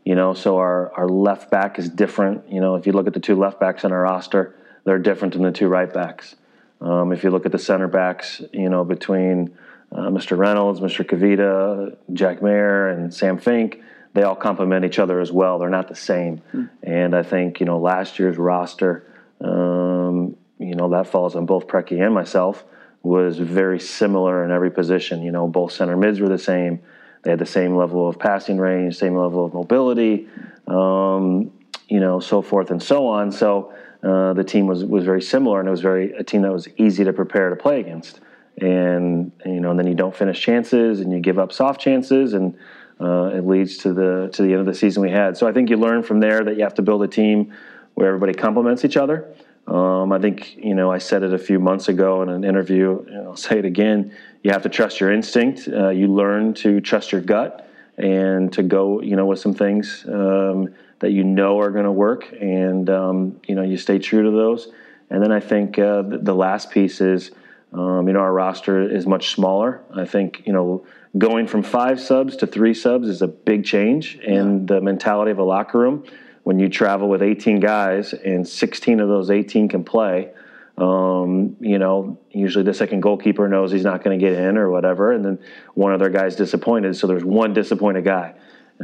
You 0.05 0.15
know, 0.15 0.33
so 0.33 0.57
our, 0.57 0.91
our 0.93 1.07
left 1.07 1.51
back 1.51 1.77
is 1.77 1.87
different. 1.87 2.51
You 2.51 2.61
know, 2.61 2.75
if 2.75 2.87
you 2.87 2.93
look 2.93 3.05
at 3.05 3.13
the 3.13 3.19
two 3.19 3.35
left 3.35 3.59
backs 3.59 3.85
on 3.85 3.91
our 3.91 4.01
roster, 4.01 4.55
they're 4.85 4.99
different 4.99 5.35
than 5.35 5.43
the 5.43 5.51
two 5.51 5.67
right 5.67 5.91
backs. 5.91 6.35
Um, 6.81 7.11
if 7.11 7.23
you 7.23 7.29
look 7.29 7.45
at 7.45 7.51
the 7.51 7.59
center 7.59 7.87
backs, 7.87 8.41
you 8.51 8.69
know, 8.69 8.83
between 8.83 9.55
uh, 9.93 10.09
Mr. 10.09 10.37
Reynolds, 10.37 10.79
Mr. 10.79 11.05
Kavita, 11.05 11.95
Jack 12.13 12.41
Mayer, 12.41 12.87
and 12.89 13.13
Sam 13.13 13.37
Fink, 13.37 13.81
they 14.13 14.23
all 14.23 14.35
complement 14.35 14.85
each 14.85 14.99
other 14.99 15.19
as 15.19 15.31
well. 15.31 15.59
They're 15.59 15.69
not 15.69 15.87
the 15.87 15.95
same. 15.95 16.41
And 16.83 17.15
I 17.15 17.23
think, 17.23 17.59
you 17.59 17.65
know, 17.65 17.79
last 17.79 18.19
year's 18.19 18.37
roster, 18.37 19.07
um, 19.41 20.35
you 20.59 20.75
know, 20.75 20.89
that 20.89 21.07
falls 21.07 21.35
on 21.35 21.45
both 21.45 21.67
Preki 21.67 22.03
and 22.03 22.13
myself, 22.13 22.63
was 23.01 23.37
very 23.37 23.79
similar 23.79 24.45
in 24.45 24.51
every 24.51 24.71
position. 24.71 25.23
You 25.23 25.31
know, 25.31 25.47
both 25.47 25.71
center 25.71 25.97
mids 25.97 26.19
were 26.19 26.29
the 26.29 26.37
same. 26.37 26.81
They 27.23 27.31
had 27.31 27.39
the 27.39 27.45
same 27.45 27.75
level 27.75 28.07
of 28.07 28.19
passing 28.19 28.57
range, 28.57 28.97
same 28.97 29.15
level 29.15 29.45
of 29.45 29.53
mobility, 29.53 30.27
um, 30.67 31.51
you 31.87 31.99
know, 31.99 32.19
so 32.19 32.41
forth 32.41 32.69
and 32.69 32.81
so 32.81 33.07
on. 33.07 33.31
So 33.31 33.73
uh, 34.03 34.33
the 34.33 34.43
team 34.43 34.67
was 34.67 34.83
was 34.83 35.05
very 35.05 35.21
similar, 35.21 35.59
and 35.59 35.67
it 35.67 35.71
was 35.71 35.81
very 35.81 36.11
a 36.13 36.23
team 36.23 36.41
that 36.41 36.51
was 36.51 36.67
easy 36.77 37.03
to 37.05 37.13
prepare 37.13 37.49
to 37.49 37.55
play 37.55 37.79
against. 37.79 38.19
And, 38.57 39.31
you 39.45 39.59
know, 39.59 39.71
and 39.71 39.79
then 39.79 39.87
you 39.87 39.95
don't 39.95 40.15
finish 40.15 40.39
chances, 40.39 40.99
and 40.99 41.11
you 41.11 41.19
give 41.19 41.39
up 41.39 41.51
soft 41.51 41.81
chances, 41.81 42.33
and 42.33 42.55
uh, 42.99 43.31
it 43.33 43.45
leads 43.45 43.77
to 43.79 43.93
the 43.93 44.29
to 44.33 44.43
the 44.43 44.51
end 44.51 44.59
of 44.59 44.65
the 44.65 44.73
season 44.73 45.01
we 45.01 45.09
had. 45.09 45.35
So 45.37 45.47
I 45.47 45.51
think 45.51 45.69
you 45.69 45.77
learn 45.77 46.03
from 46.03 46.19
there 46.19 46.43
that 46.43 46.55
you 46.55 46.63
have 46.63 46.75
to 46.75 46.81
build 46.81 47.03
a 47.03 47.07
team 47.07 47.53
where 47.95 48.07
everybody 48.07 48.33
complements 48.33 48.85
each 48.85 48.97
other. 48.97 49.33
Um, 49.67 50.11
I 50.11 50.19
think 50.19 50.57
you 50.57 50.75
know 50.75 50.91
I 50.91 50.97
said 50.97 51.23
it 51.23 51.33
a 51.33 51.37
few 51.37 51.59
months 51.59 51.87
ago 51.87 52.21
in 52.21 52.29
an 52.29 52.43
interview, 52.43 53.03
and 53.07 53.27
I'll 53.27 53.35
say 53.35 53.59
it 53.59 53.65
again. 53.65 54.15
You 54.43 54.51
have 54.51 54.63
to 54.63 54.69
trust 54.69 54.99
your 54.99 55.11
instinct. 55.11 55.67
Uh, 55.67 55.89
you 55.89 56.07
learn 56.07 56.53
to 56.55 56.81
trust 56.81 57.11
your 57.11 57.21
gut 57.21 57.67
and 57.97 58.51
to 58.53 58.63
go, 58.63 59.01
you 59.01 59.15
know, 59.15 59.25
with 59.25 59.39
some 59.39 59.53
things 59.53 60.05
um, 60.07 60.73
that 60.99 61.11
you 61.11 61.23
know 61.23 61.59
are 61.59 61.71
going 61.71 61.85
to 61.85 61.91
work, 61.91 62.31
and 62.39 62.89
um, 62.89 63.39
you 63.47 63.55
know 63.55 63.63
you 63.63 63.77
stay 63.77 63.99
true 63.99 64.23
to 64.23 64.31
those. 64.31 64.69
And 65.09 65.21
then 65.21 65.31
I 65.31 65.39
think 65.39 65.77
uh, 65.77 66.03
the 66.05 66.33
last 66.33 66.71
piece 66.71 66.99
is, 66.99 67.31
um, 67.73 68.07
you 68.07 68.13
know, 68.13 68.19
our 68.19 68.33
roster 68.33 68.81
is 68.81 69.05
much 69.07 69.31
smaller. 69.31 69.81
I 69.95 70.05
think 70.05 70.43
you 70.45 70.53
know 70.53 70.85
going 71.17 71.47
from 71.47 71.63
five 71.63 71.99
subs 71.99 72.35
to 72.37 72.47
three 72.47 72.73
subs 72.73 73.07
is 73.07 73.21
a 73.21 73.27
big 73.27 73.65
change 73.65 74.15
in 74.17 74.65
the 74.65 74.81
mentality 74.81 75.31
of 75.31 75.39
a 75.39 75.43
locker 75.43 75.79
room 75.79 76.03
when 76.43 76.59
you 76.59 76.69
travel 76.69 77.09
with 77.09 77.21
18 77.21 77.59
guys 77.59 78.13
and 78.13 78.47
16 78.47 78.99
of 78.99 79.07
those 79.07 79.31
18 79.31 79.69
can 79.69 79.83
play, 79.83 80.29
um, 80.77 81.55
you 81.59 81.79
know, 81.79 82.19
usually 82.31 82.63
the 82.63 82.73
second 82.73 83.01
goalkeeper 83.01 83.47
knows 83.47 83.71
he's 83.71 83.83
not 83.83 84.03
going 84.03 84.17
to 84.17 84.23
get 84.23 84.37
in 84.37 84.57
or 84.57 84.69
whatever, 84.69 85.11
and 85.11 85.23
then 85.23 85.39
one 85.73 85.93
other 85.93 86.09
guy's 86.09 86.35
disappointed, 86.35 86.95
so 86.95 87.07
there's 87.07 87.23
one 87.23 87.53
disappointed 87.53 88.03
guy. 88.03 88.33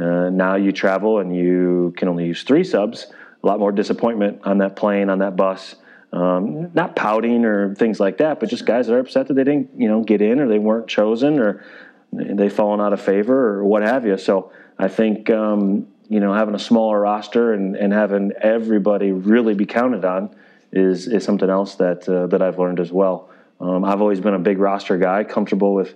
Uh, 0.00 0.30
now 0.30 0.54
you 0.54 0.72
travel 0.72 1.18
and 1.18 1.34
you 1.34 1.92
can 1.96 2.08
only 2.08 2.26
use 2.26 2.42
three 2.42 2.64
subs. 2.64 3.08
A 3.42 3.46
lot 3.46 3.58
more 3.58 3.72
disappointment 3.72 4.40
on 4.44 4.58
that 4.58 4.76
plane, 4.76 5.10
on 5.10 5.18
that 5.18 5.36
bus. 5.36 5.74
Um, 6.12 6.72
not 6.74 6.96
pouting 6.96 7.44
or 7.44 7.74
things 7.76 8.00
like 8.00 8.18
that, 8.18 8.40
but 8.40 8.48
just 8.48 8.66
guys 8.66 8.88
that 8.88 8.94
are 8.94 8.98
upset 8.98 9.28
that 9.28 9.34
they 9.34 9.44
didn't, 9.44 9.70
you 9.76 9.88
know, 9.88 10.02
get 10.02 10.20
in 10.20 10.40
or 10.40 10.48
they 10.48 10.58
weren't 10.58 10.88
chosen 10.88 11.38
or 11.38 11.64
they've 12.12 12.52
fallen 12.52 12.80
out 12.80 12.92
of 12.92 13.00
favor 13.00 13.54
or 13.54 13.64
what 13.64 13.82
have 13.82 14.04
you. 14.04 14.18
So 14.18 14.50
I 14.78 14.88
think 14.88 15.30
um, 15.30 15.86
you 16.08 16.20
know 16.20 16.34
having 16.34 16.54
a 16.54 16.58
smaller 16.58 17.00
roster 17.00 17.52
and, 17.52 17.76
and 17.76 17.92
having 17.92 18.32
everybody 18.40 19.12
really 19.12 19.54
be 19.54 19.66
counted 19.66 20.04
on 20.04 20.34
is 20.72 21.06
is 21.06 21.24
something 21.24 21.48
else 21.48 21.76
that 21.76 22.08
uh, 22.08 22.26
that 22.26 22.42
I've 22.42 22.58
learned 22.58 22.80
as 22.80 22.92
well. 22.92 23.30
Um, 23.60 23.84
I've 23.84 24.00
always 24.00 24.20
been 24.20 24.34
a 24.34 24.38
big 24.38 24.58
roster 24.58 24.96
guy, 24.96 25.24
comfortable 25.24 25.74
with 25.74 25.94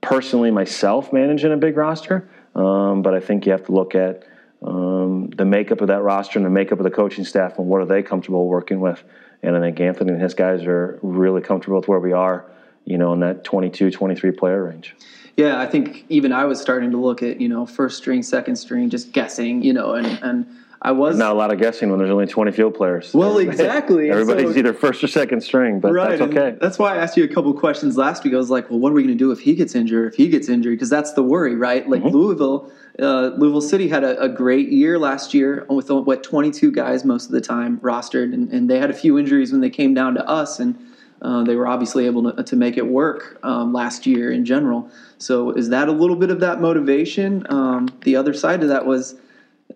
personally 0.00 0.50
myself 0.50 1.12
managing 1.12 1.52
a 1.52 1.56
big 1.56 1.76
roster, 1.76 2.28
um, 2.54 3.02
but 3.02 3.14
I 3.14 3.20
think 3.20 3.46
you 3.46 3.52
have 3.52 3.66
to 3.66 3.72
look 3.72 3.94
at 3.94 4.24
um, 4.62 5.30
the 5.30 5.44
makeup 5.44 5.80
of 5.80 5.88
that 5.88 6.02
roster 6.02 6.38
and 6.38 6.46
the 6.46 6.50
makeup 6.50 6.78
of 6.78 6.84
the 6.84 6.90
coaching 6.90 7.24
staff 7.24 7.58
and 7.58 7.68
what 7.68 7.80
are 7.80 7.86
they 7.86 8.02
comfortable 8.02 8.48
working 8.48 8.80
with. 8.80 9.02
And 9.44 9.56
I 9.56 9.60
think 9.60 9.78
Anthony 9.80 10.12
and 10.12 10.22
his 10.22 10.34
guys 10.34 10.64
are 10.64 10.98
really 11.02 11.42
comfortable 11.42 11.78
with 11.78 11.88
where 11.88 12.00
we 12.00 12.12
are, 12.12 12.46
you 12.84 12.96
know, 12.96 13.12
in 13.12 13.20
that 13.20 13.44
22, 13.44 13.90
23 13.90 14.30
player 14.32 14.64
range. 14.64 14.96
Yeah, 15.36 15.60
I 15.60 15.66
think 15.66 16.06
even 16.08 16.32
I 16.32 16.44
was 16.44 16.60
starting 16.60 16.92
to 16.92 16.96
look 16.96 17.22
at 17.22 17.40
you 17.40 17.48
know 17.48 17.66
first 17.66 17.98
string, 17.98 18.22
second 18.22 18.56
string, 18.56 18.88
just 18.88 19.12
guessing, 19.12 19.62
you 19.62 19.72
know, 19.72 19.94
and 19.94 20.06
and 20.22 20.46
I 20.86 20.92
was 20.92 21.16
Not 21.16 21.32
a 21.32 21.34
lot 21.34 21.50
of 21.50 21.58
guessing 21.58 21.88
when 21.88 21.98
there's 21.98 22.10
only 22.10 22.26
20 22.26 22.52
field 22.52 22.74
players. 22.74 23.14
well 23.14 23.38
exactly. 23.38 24.10
Everybody's 24.10 24.52
so- 24.52 24.58
either 24.58 24.74
first 24.74 25.02
or 25.02 25.06
second 25.08 25.40
string, 25.40 25.80
but 25.80 25.94
that's 25.94 26.20
okay. 26.20 26.56
That's 26.60 26.78
why 26.78 26.94
I 26.94 26.98
asked 26.98 27.16
you 27.16 27.24
a 27.24 27.28
couple 27.28 27.54
questions 27.54 27.96
last 27.96 28.22
week. 28.22 28.34
I 28.34 28.36
was 28.36 28.50
like, 28.50 28.68
well, 28.68 28.78
what 28.78 28.90
are 28.90 28.94
we 28.94 29.02
going 29.02 29.16
to 29.16 29.18
do 29.18 29.30
if 29.32 29.40
he 29.40 29.54
gets 29.54 29.74
injured? 29.74 30.12
If 30.12 30.16
he 30.18 30.28
gets 30.28 30.50
injured, 30.50 30.74
because 30.74 30.90
that's 30.90 31.14
the 31.14 31.22
worry, 31.22 31.56
right? 31.56 31.88
Like 31.88 32.02
Mm-hmm. 32.02 32.14
Louisville, 32.14 32.70
uh, 33.00 33.28
Louisville 33.38 33.62
City 33.62 33.88
had 33.88 34.04
a, 34.04 34.20
a 34.20 34.28
great 34.28 34.68
year 34.68 34.98
last 34.98 35.32
year 35.32 35.64
with 35.70 35.90
uh, 35.90 35.96
what 36.02 36.22
22 36.22 36.70
guys 36.70 37.02
most 37.02 37.26
of 37.26 37.32
the 37.32 37.40
time 37.40 37.78
rostered, 37.80 38.34
and, 38.34 38.50
and 38.52 38.68
they 38.68 38.78
had 38.78 38.90
a 38.90 38.94
few 38.94 39.18
injuries 39.18 39.52
when 39.52 39.62
they 39.62 39.70
came 39.70 39.94
down 39.94 40.12
to 40.14 40.28
us, 40.28 40.60
and 40.60 40.76
uh, 41.22 41.42
they 41.44 41.56
were 41.56 41.66
obviously 41.66 42.04
able 42.04 42.30
to, 42.30 42.42
to 42.42 42.56
make 42.56 42.76
it 42.76 42.86
work 42.86 43.38
um, 43.42 43.72
last 43.72 44.04
year 44.06 44.30
in 44.30 44.44
general. 44.44 44.90
So 45.16 45.50
is 45.52 45.70
that 45.70 45.88
a 45.88 45.92
little 45.92 46.16
bit 46.16 46.30
of 46.30 46.40
that 46.40 46.60
motivation? 46.60 47.46
Um, 47.48 47.88
the 48.02 48.16
other 48.16 48.34
side 48.34 48.62
of 48.62 48.68
that 48.68 48.84
was. 48.84 49.14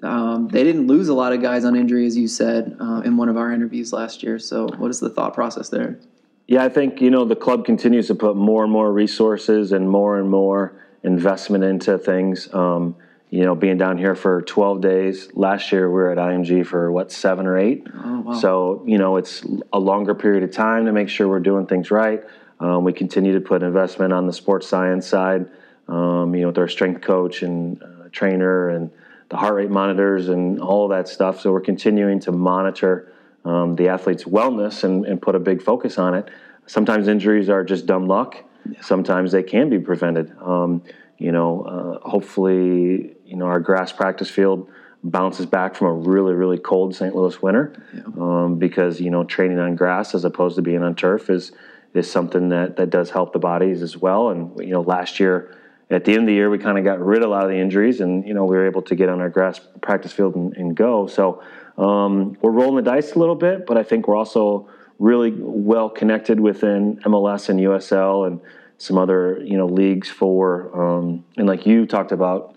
Um, 0.02 0.48
they 0.48 0.64
didn't 0.64 0.86
lose 0.86 1.08
a 1.08 1.14
lot 1.14 1.32
of 1.32 1.42
guys 1.42 1.64
on 1.64 1.74
injury, 1.74 2.06
as 2.06 2.16
you 2.16 2.28
said 2.28 2.76
uh, 2.80 3.02
in 3.04 3.16
one 3.16 3.28
of 3.28 3.36
our 3.36 3.52
interviews 3.52 3.92
last 3.92 4.22
year. 4.22 4.38
So, 4.38 4.68
what 4.76 4.90
is 4.90 5.00
the 5.00 5.10
thought 5.10 5.34
process 5.34 5.68
there? 5.68 5.98
Yeah, 6.46 6.64
I 6.64 6.68
think 6.68 7.00
you 7.00 7.10
know 7.10 7.24
the 7.24 7.36
club 7.36 7.64
continues 7.64 8.06
to 8.06 8.14
put 8.14 8.36
more 8.36 8.62
and 8.64 8.72
more 8.72 8.92
resources 8.92 9.72
and 9.72 9.88
more 9.90 10.18
and 10.18 10.30
more 10.30 10.80
investment 11.02 11.64
into 11.64 11.98
things. 11.98 12.52
Um, 12.54 12.96
you 13.30 13.44
know, 13.44 13.54
being 13.54 13.76
down 13.76 13.98
here 13.98 14.14
for 14.14 14.40
12 14.40 14.80
days. 14.80 15.28
Last 15.34 15.70
year 15.70 15.88
we 15.88 15.94
were 15.94 16.10
at 16.10 16.16
IMG 16.16 16.64
for 16.64 16.90
what 16.90 17.12
seven 17.12 17.46
or 17.46 17.58
eight. 17.58 17.86
Oh, 17.94 18.20
wow. 18.20 18.32
So 18.32 18.82
you 18.86 18.96
know, 18.96 19.16
it's 19.16 19.44
a 19.72 19.78
longer 19.78 20.14
period 20.14 20.44
of 20.44 20.52
time 20.52 20.86
to 20.86 20.92
make 20.92 21.08
sure 21.08 21.28
we're 21.28 21.40
doing 21.40 21.66
things 21.66 21.90
right. 21.90 22.22
Um, 22.60 22.84
we 22.84 22.92
continue 22.92 23.34
to 23.34 23.40
put 23.40 23.62
investment 23.62 24.12
on 24.12 24.26
the 24.26 24.32
sports 24.32 24.66
science 24.66 25.06
side. 25.06 25.50
Um, 25.88 26.34
you 26.34 26.42
know, 26.42 26.48
with 26.48 26.58
our 26.58 26.68
strength 26.68 27.00
coach 27.00 27.42
and 27.42 27.82
uh, 27.82 28.08
trainer 28.12 28.70
and 28.70 28.90
the 29.28 29.36
heart 29.36 29.54
rate 29.54 29.70
monitors 29.70 30.28
and 30.28 30.60
all 30.60 30.84
of 30.84 30.90
that 30.90 31.08
stuff. 31.08 31.40
So 31.40 31.52
we're 31.52 31.60
continuing 31.60 32.20
to 32.20 32.32
monitor 32.32 33.12
um, 33.44 33.76
the 33.76 33.88
athlete's 33.88 34.24
wellness 34.24 34.84
and, 34.84 35.04
and 35.06 35.20
put 35.20 35.34
a 35.34 35.38
big 35.38 35.62
focus 35.62 35.98
on 35.98 36.14
it. 36.14 36.28
Sometimes 36.66 37.08
injuries 37.08 37.48
are 37.48 37.64
just 37.64 37.86
dumb 37.86 38.06
luck. 38.06 38.44
Sometimes 38.80 39.32
they 39.32 39.42
can 39.42 39.70
be 39.70 39.78
prevented. 39.78 40.36
Um, 40.40 40.82
you 41.18 41.32
know, 41.32 41.62
uh, 41.62 42.08
hopefully, 42.08 43.16
you 43.24 43.36
know, 43.36 43.46
our 43.46 43.60
grass 43.60 43.92
practice 43.92 44.30
field 44.30 44.68
bounces 45.02 45.46
back 45.46 45.74
from 45.74 45.86
a 45.88 45.92
really, 45.92 46.34
really 46.34 46.58
cold 46.58 46.94
St. 46.94 47.14
Louis 47.14 47.40
winter 47.40 47.82
um, 48.18 48.58
because 48.58 49.00
you 49.00 49.10
know 49.10 49.24
training 49.24 49.58
on 49.58 49.76
grass 49.76 50.14
as 50.14 50.24
opposed 50.24 50.56
to 50.56 50.62
being 50.62 50.82
on 50.82 50.94
turf 50.94 51.30
is 51.30 51.52
is 51.94 52.10
something 52.10 52.48
that 52.50 52.76
that 52.76 52.90
does 52.90 53.10
help 53.10 53.32
the 53.32 53.38
bodies 53.38 53.82
as 53.82 53.96
well. 53.96 54.30
And 54.30 54.58
you 54.58 54.70
know, 54.70 54.82
last 54.82 55.20
year 55.20 55.56
at 55.90 56.04
the 56.04 56.12
end 56.12 56.22
of 56.22 56.26
the 56.26 56.34
year, 56.34 56.50
we 56.50 56.58
kind 56.58 56.78
of 56.78 56.84
got 56.84 57.00
rid 57.00 57.22
of 57.22 57.28
a 57.28 57.30
lot 57.30 57.44
of 57.44 57.50
the 57.50 57.56
injuries, 57.56 58.00
and 58.00 58.26
you 58.26 58.34
know, 58.34 58.44
we 58.44 58.56
were 58.56 58.66
able 58.66 58.82
to 58.82 58.94
get 58.94 59.08
on 59.08 59.20
our 59.20 59.30
grass 59.30 59.60
practice 59.80 60.12
field 60.12 60.34
and, 60.34 60.56
and 60.56 60.76
go. 60.76 61.06
So 61.06 61.42
um, 61.78 62.36
we're 62.42 62.50
rolling 62.50 62.84
the 62.84 62.90
dice 62.90 63.14
a 63.14 63.18
little 63.18 63.34
bit, 63.34 63.66
but 63.66 63.78
I 63.78 63.82
think 63.82 64.06
we're 64.06 64.16
also 64.16 64.68
really 64.98 65.32
well 65.36 65.88
connected 65.88 66.40
within 66.40 66.98
MLS 67.04 67.48
and 67.48 67.60
USL 67.60 68.26
and 68.26 68.40
some 68.78 68.96
other 68.96 69.40
you 69.44 69.56
know 69.56 69.66
leagues 69.66 70.08
for 70.08 70.70
um, 70.80 71.24
and 71.36 71.46
like 71.46 71.66
you 71.66 71.86
talked 71.86 72.12
about 72.12 72.56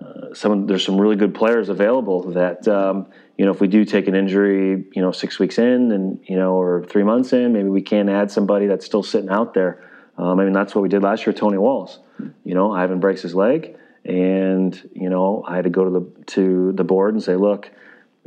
uh, 0.00 0.34
some 0.34 0.66
there's 0.66 0.84
some 0.84 1.00
really 1.00 1.16
good 1.16 1.34
players 1.34 1.68
available 1.68 2.22
that 2.32 2.66
um, 2.68 3.06
you 3.36 3.44
know 3.44 3.52
if 3.52 3.60
we 3.60 3.68
do 3.68 3.84
take 3.84 4.08
an 4.08 4.14
injury 4.14 4.84
you 4.92 5.02
know 5.02 5.12
six 5.12 5.38
weeks 5.38 5.58
in 5.58 5.92
and 5.92 6.20
you 6.24 6.36
know 6.36 6.54
or 6.54 6.84
three 6.84 7.02
months 7.02 7.32
in 7.32 7.52
maybe 7.52 7.68
we 7.68 7.82
can 7.82 8.08
add 8.08 8.30
somebody 8.30 8.66
that's 8.66 8.84
still 8.84 9.02
sitting 9.02 9.30
out 9.30 9.52
there 9.52 9.82
um, 10.16 10.40
I 10.40 10.44
mean 10.44 10.54
that's 10.54 10.74
what 10.74 10.82
we 10.82 10.88
did 10.88 11.02
last 11.02 11.26
year 11.26 11.34
Tony 11.34 11.58
Walls 11.58 11.98
you 12.44 12.54
know 12.54 12.72
Ivan 12.72 13.00
breaks 13.00 13.22
his 13.22 13.34
leg 13.34 13.76
and 14.04 14.90
you 14.94 15.08
know 15.08 15.44
I 15.46 15.56
had 15.56 15.64
to 15.64 15.70
go 15.70 15.84
to 15.84 15.90
the 15.90 16.24
to 16.32 16.72
the 16.72 16.84
board 16.84 17.14
and 17.14 17.22
say 17.22 17.36
look 17.36 17.70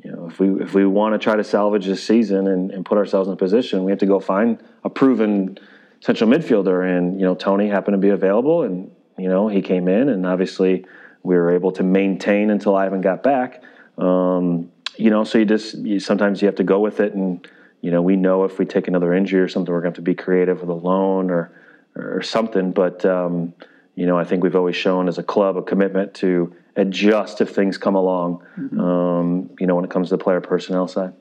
you 0.05 0.11
know, 0.11 0.27
if 0.27 0.39
we 0.39 0.61
if 0.61 0.73
we 0.75 0.85
want 0.85 1.13
to 1.13 1.19
try 1.19 1.35
to 1.35 1.43
salvage 1.43 1.85
this 1.87 2.03
season 2.03 2.47
and, 2.47 2.69
and 2.69 2.85
put 2.85 2.97
ourselves 2.97 3.27
in 3.27 3.33
a 3.33 3.37
position, 3.37 3.83
we 3.83 3.91
have 3.91 3.99
to 3.99 4.05
go 4.05 4.19
find 4.19 4.61
a 4.83 4.89
proven 4.89 5.57
central 5.99 6.29
midfielder. 6.29 6.97
And 6.97 7.19
you 7.19 7.25
know, 7.25 7.33
Tony 7.33 7.67
happened 7.67 7.95
to 7.95 7.97
be 7.97 8.09
available, 8.09 8.61
and 8.61 8.91
you 9.17 9.29
know, 9.29 9.47
he 9.47 9.61
came 9.61 9.87
in, 9.87 10.09
and 10.09 10.25
obviously 10.25 10.85
we 11.23 11.35
were 11.35 11.49
able 11.49 11.71
to 11.71 11.83
maintain 11.83 12.51
until 12.51 12.75
Ivan 12.75 13.01
got 13.01 13.23
back. 13.23 13.63
Um, 13.97 14.71
you 14.95 15.09
know, 15.09 15.23
so 15.23 15.39
you 15.39 15.45
just 15.45 15.75
you, 15.79 15.99
sometimes 15.99 16.39
you 16.39 16.45
have 16.47 16.55
to 16.57 16.63
go 16.63 16.79
with 16.79 16.99
it, 16.99 17.13
and 17.13 17.47
you 17.81 17.89
know, 17.89 18.03
we 18.03 18.15
know 18.15 18.43
if 18.43 18.59
we 18.59 18.65
take 18.65 18.87
another 18.87 19.13
injury 19.13 19.41
or 19.41 19.47
something, 19.47 19.73
we're 19.73 19.81
going 19.81 19.93
to 19.93 19.97
have 19.97 20.05
to 20.05 20.09
be 20.09 20.15
creative 20.15 20.61
with 20.61 20.69
a 20.69 20.73
loan 20.73 21.31
or 21.31 21.51
or 21.95 22.21
something. 22.21 22.73
But 22.73 23.03
um, 23.05 23.53
you 23.95 24.05
know, 24.05 24.17
I 24.17 24.23
think 24.23 24.43
we've 24.43 24.55
always 24.55 24.75
shown 24.75 25.07
as 25.07 25.17
a 25.17 25.23
club 25.23 25.57
a 25.57 25.61
commitment 25.61 26.13
to 26.15 26.53
adjust 26.75 27.41
if 27.41 27.55
things 27.55 27.77
come 27.77 27.95
along. 27.95 28.45
Um, 28.79 29.49
you 29.59 29.67
know, 29.67 29.75
when 29.75 29.85
it 29.85 29.91
comes 29.91 30.09
to 30.09 30.17
the 30.17 30.23
player 30.23 30.41
personnel 30.41 30.87
side. 30.87 31.13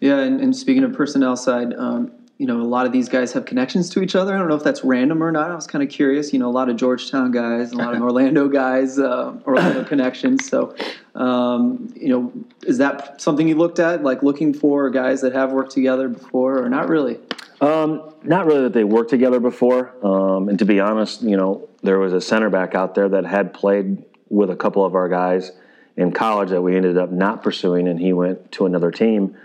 Yeah, 0.00 0.18
and, 0.18 0.40
and 0.40 0.54
speaking 0.54 0.84
of 0.84 0.92
personnel 0.92 1.36
side, 1.36 1.74
um, 1.74 2.12
you 2.40 2.46
know, 2.46 2.58
a 2.58 2.64
lot 2.64 2.86
of 2.86 2.92
these 2.92 3.10
guys 3.10 3.34
have 3.34 3.44
connections 3.44 3.90
to 3.90 4.02
each 4.02 4.14
other. 4.14 4.34
I 4.34 4.38
don't 4.38 4.48
know 4.48 4.54
if 4.54 4.64
that's 4.64 4.82
random 4.82 5.22
or 5.22 5.30
not. 5.30 5.50
I 5.50 5.54
was 5.54 5.66
kind 5.66 5.84
of 5.84 5.90
curious. 5.90 6.32
You 6.32 6.38
know, 6.38 6.48
a 6.48 6.50
lot 6.50 6.70
of 6.70 6.76
Georgetown 6.76 7.32
guys, 7.32 7.72
a 7.72 7.76
lot 7.76 7.94
of 7.94 8.00
Orlando 8.02 8.48
guys, 8.48 8.98
uh, 8.98 9.38
Orlando 9.46 9.84
connections. 9.84 10.48
So, 10.48 10.74
um, 11.14 11.92
you 11.94 12.08
know, 12.08 12.32
is 12.62 12.78
that 12.78 13.20
something 13.20 13.46
you 13.46 13.56
looked 13.56 13.78
at, 13.78 14.02
like 14.02 14.22
looking 14.22 14.54
for 14.54 14.88
guys 14.88 15.20
that 15.20 15.34
have 15.34 15.52
worked 15.52 15.72
together 15.72 16.08
before, 16.08 16.64
or 16.64 16.70
not 16.70 16.88
really? 16.88 17.18
Um, 17.60 18.14
not 18.22 18.46
really 18.46 18.62
that 18.62 18.72
they 18.72 18.84
worked 18.84 19.10
together 19.10 19.38
before. 19.38 19.94
Um, 20.04 20.48
and 20.48 20.58
to 20.58 20.64
be 20.64 20.80
honest, 20.80 21.22
you 21.22 21.36
know, 21.36 21.68
there 21.82 21.98
was 21.98 22.12
a 22.12 22.20
center 22.20 22.48
back 22.48 22.74
out 22.74 22.94
there 22.94 23.08
that 23.10 23.26
had 23.26 23.52
played 23.52 24.02
with 24.28 24.50
a 24.50 24.56
couple 24.56 24.84
of 24.84 24.94
our 24.94 25.08
guys 25.08 25.52
in 25.96 26.12
college 26.12 26.50
that 26.50 26.62
we 26.62 26.76
ended 26.76 26.96
up 26.96 27.10
not 27.10 27.42
pursuing, 27.42 27.88
and 27.88 28.00
he 28.00 28.12
went 28.12 28.52
to 28.52 28.64
another 28.64 28.90
team 28.90 29.36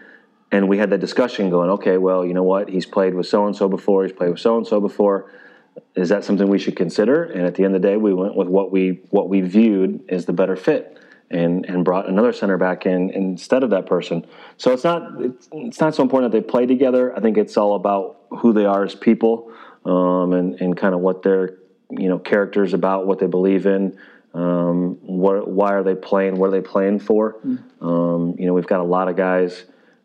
and 0.55 0.70
we 0.70 0.78
had 0.78 0.89
that 0.91 0.99
discussion 0.99 1.49
going, 1.49 1.70
okay, 1.72 1.97
well, 1.97 2.26
you 2.26 2.34
know 2.34 2.43
what? 2.43 2.70
He's 2.70 2.86
played 2.86 3.13
with 3.13 3.28
so 3.28 3.45
and 3.45 3.55
so 3.55 3.68
before. 3.68 4.03
He's 4.03 4.13
played 4.13 4.30
with 4.30 4.39
so 4.39 4.57
and 4.57 4.66
so 4.66 4.80
before. 4.80 5.32
Is 5.95 6.09
that 6.09 6.24
something 6.24 6.47
we 6.47 6.59
should 6.59 6.76
consider? 6.76 7.26
And 7.26 7.45
at 7.45 7.55
the 7.55 7.66
end 7.66 7.76
of 7.76 7.82
the 7.82 7.88
day, 7.88 7.97
we 7.97 8.13
went 8.13 8.36
with 8.36 8.47
what 8.47 8.72
we 8.72 9.01
what 9.09 9.28
we 9.28 9.41
viewed 9.41 10.05
as 10.07 10.26
the 10.26 10.34
better 10.34 10.55
fit, 10.55 10.97
and 11.32 11.65
and 11.65 11.84
brought 11.84 12.07
another 12.07 12.32
center 12.32 12.57
back 12.57 12.86
in 12.86 13.09
instead 13.09 13.63
of 13.63 13.71
that 13.71 13.86
person. 13.86 14.26
So 14.57 14.71
it's 14.71 14.84
not 14.84 15.21
it's, 15.21 15.49
it's 15.51 15.80
not 15.80 15.95
so 15.95 16.03
important 16.03 16.32
that 16.32 16.41
they 16.41 16.47
play 16.47 16.65
together. 16.65 17.15
I 17.15 17.19
think 17.19 17.38
it's 17.38 17.57
all 17.57 17.76
about 17.76 18.21
who 18.30 18.53
they 18.53 18.65
are 18.65 18.84
as 18.84 18.95
people, 18.95 19.51
um, 19.86 20.34
and 20.34 20.59
and 20.61 20.78
kind 20.78 20.93
of 20.93 21.01
what 21.01 21.23
their 21.23 21.57
you 21.89 22.09
know 22.09 22.19
characters 22.19 22.73
about, 22.73 23.07
what 23.07 23.19
they 23.19 23.28
believe 23.28 23.65
in. 23.65 23.97
Um, 24.34 24.97
what, 25.01 25.47
why 25.47 25.73
are 25.76 25.84
they 25.84 25.95
playing? 25.95 26.36
What 26.36 26.47
are 26.47 26.51
they 26.51 26.59
playing 26.59 26.99
for? 26.99 27.38
Mm. 27.45 27.63
Um, 27.82 28.36
you 28.38 28.45
know, 28.45 28.53
we've 28.53 28.67
got 28.67 28.82
a 28.82 28.84
lot 28.84 29.07
of 29.07 29.15
guys 29.15 29.63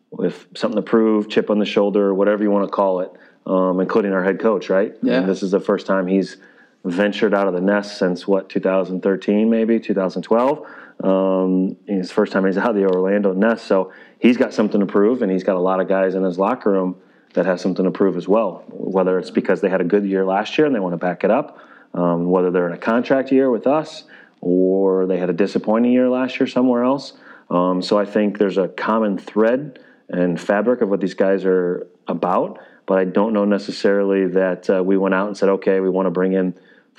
with 0.09 0.47
something 0.55 0.77
to 0.77 0.81
prove, 0.81 1.29
chip 1.29 1.49
on 1.49 1.59
the 1.59 1.65
shoulder, 1.65 2.13
whatever 2.13 2.41
you 2.41 2.49
want 2.49 2.65
to 2.65 2.71
call 2.71 3.01
it, 3.01 3.11
um, 3.45 3.81
including 3.81 4.13
our 4.13 4.23
head 4.23 4.39
coach, 4.39 4.69
right? 4.69 4.93
Yeah. 5.01 5.21
This 5.21 5.43
is 5.43 5.51
the 5.51 5.59
first 5.59 5.85
time 5.85 6.07
he's 6.07 6.37
ventured 6.85 7.33
out 7.33 7.47
of 7.47 7.53
the 7.53 7.61
nest 7.61 7.97
since 7.97 8.27
what 8.27 8.49
2013, 8.49 9.49
maybe 9.49 9.79
2012. 9.79 10.65
Um, 11.03 11.77
the 11.87 12.03
first 12.03 12.31
time 12.31 12.45
he's 12.45 12.57
out 12.57 12.69
of 12.69 12.75
the 12.75 12.85
Orlando 12.85 13.33
nest, 13.33 13.65
so 13.65 13.91
he's 14.19 14.37
got 14.37 14.53
something 14.53 14.79
to 14.79 14.85
prove, 14.85 15.21
and 15.21 15.31
he's 15.31 15.43
got 15.43 15.55
a 15.55 15.59
lot 15.59 15.79
of 15.79 15.87
guys 15.87 16.15
in 16.15 16.23
his 16.23 16.37
locker 16.37 16.71
room 16.71 16.95
that 17.33 17.45
have 17.45 17.59
something 17.59 17.85
to 17.85 17.91
prove 17.91 18.17
as 18.17 18.27
well. 18.27 18.63
Whether 18.67 19.17
it's 19.17 19.31
because 19.31 19.61
they 19.61 19.69
had 19.69 19.81
a 19.81 19.85
good 19.85 20.05
year 20.05 20.25
last 20.25 20.57
year 20.57 20.67
and 20.67 20.75
they 20.75 20.79
want 20.79 20.93
to 20.93 20.97
back 20.97 21.23
it 21.23 21.31
up, 21.31 21.59
um, 21.93 22.29
whether 22.29 22.51
they're 22.51 22.67
in 22.67 22.73
a 22.73 22.77
contract 22.77 23.31
year 23.31 23.49
with 23.49 23.67
us 23.67 24.03
or 24.41 25.05
they 25.05 25.17
had 25.17 25.29
a 25.29 25.33
disappointing 25.33 25.91
year 25.91 26.09
last 26.09 26.39
year 26.39 26.47
somewhere 26.47 26.83
else. 26.83 27.13
Um, 27.49 27.81
so 27.81 27.97
I 27.97 28.05
think 28.05 28.37
there's 28.37 28.57
a 28.57 28.67
common 28.67 29.17
thread 29.17 29.79
and 30.09 30.39
fabric 30.39 30.81
of 30.81 30.89
what 30.89 30.99
these 30.99 31.13
guys 31.13 31.45
are 31.45 31.87
about. 32.07 32.59
But 32.85 32.99
I 32.99 33.05
don't 33.05 33.33
know 33.33 33.45
necessarily 33.45 34.27
that 34.27 34.69
uh, 34.69 34.83
we 34.83 34.97
went 34.97 35.15
out 35.15 35.27
and 35.27 35.37
said, 35.37 35.49
okay, 35.49 35.79
we 35.79 35.89
want 35.89 36.07
to 36.07 36.11
bring 36.11 36.33
in 36.33 36.53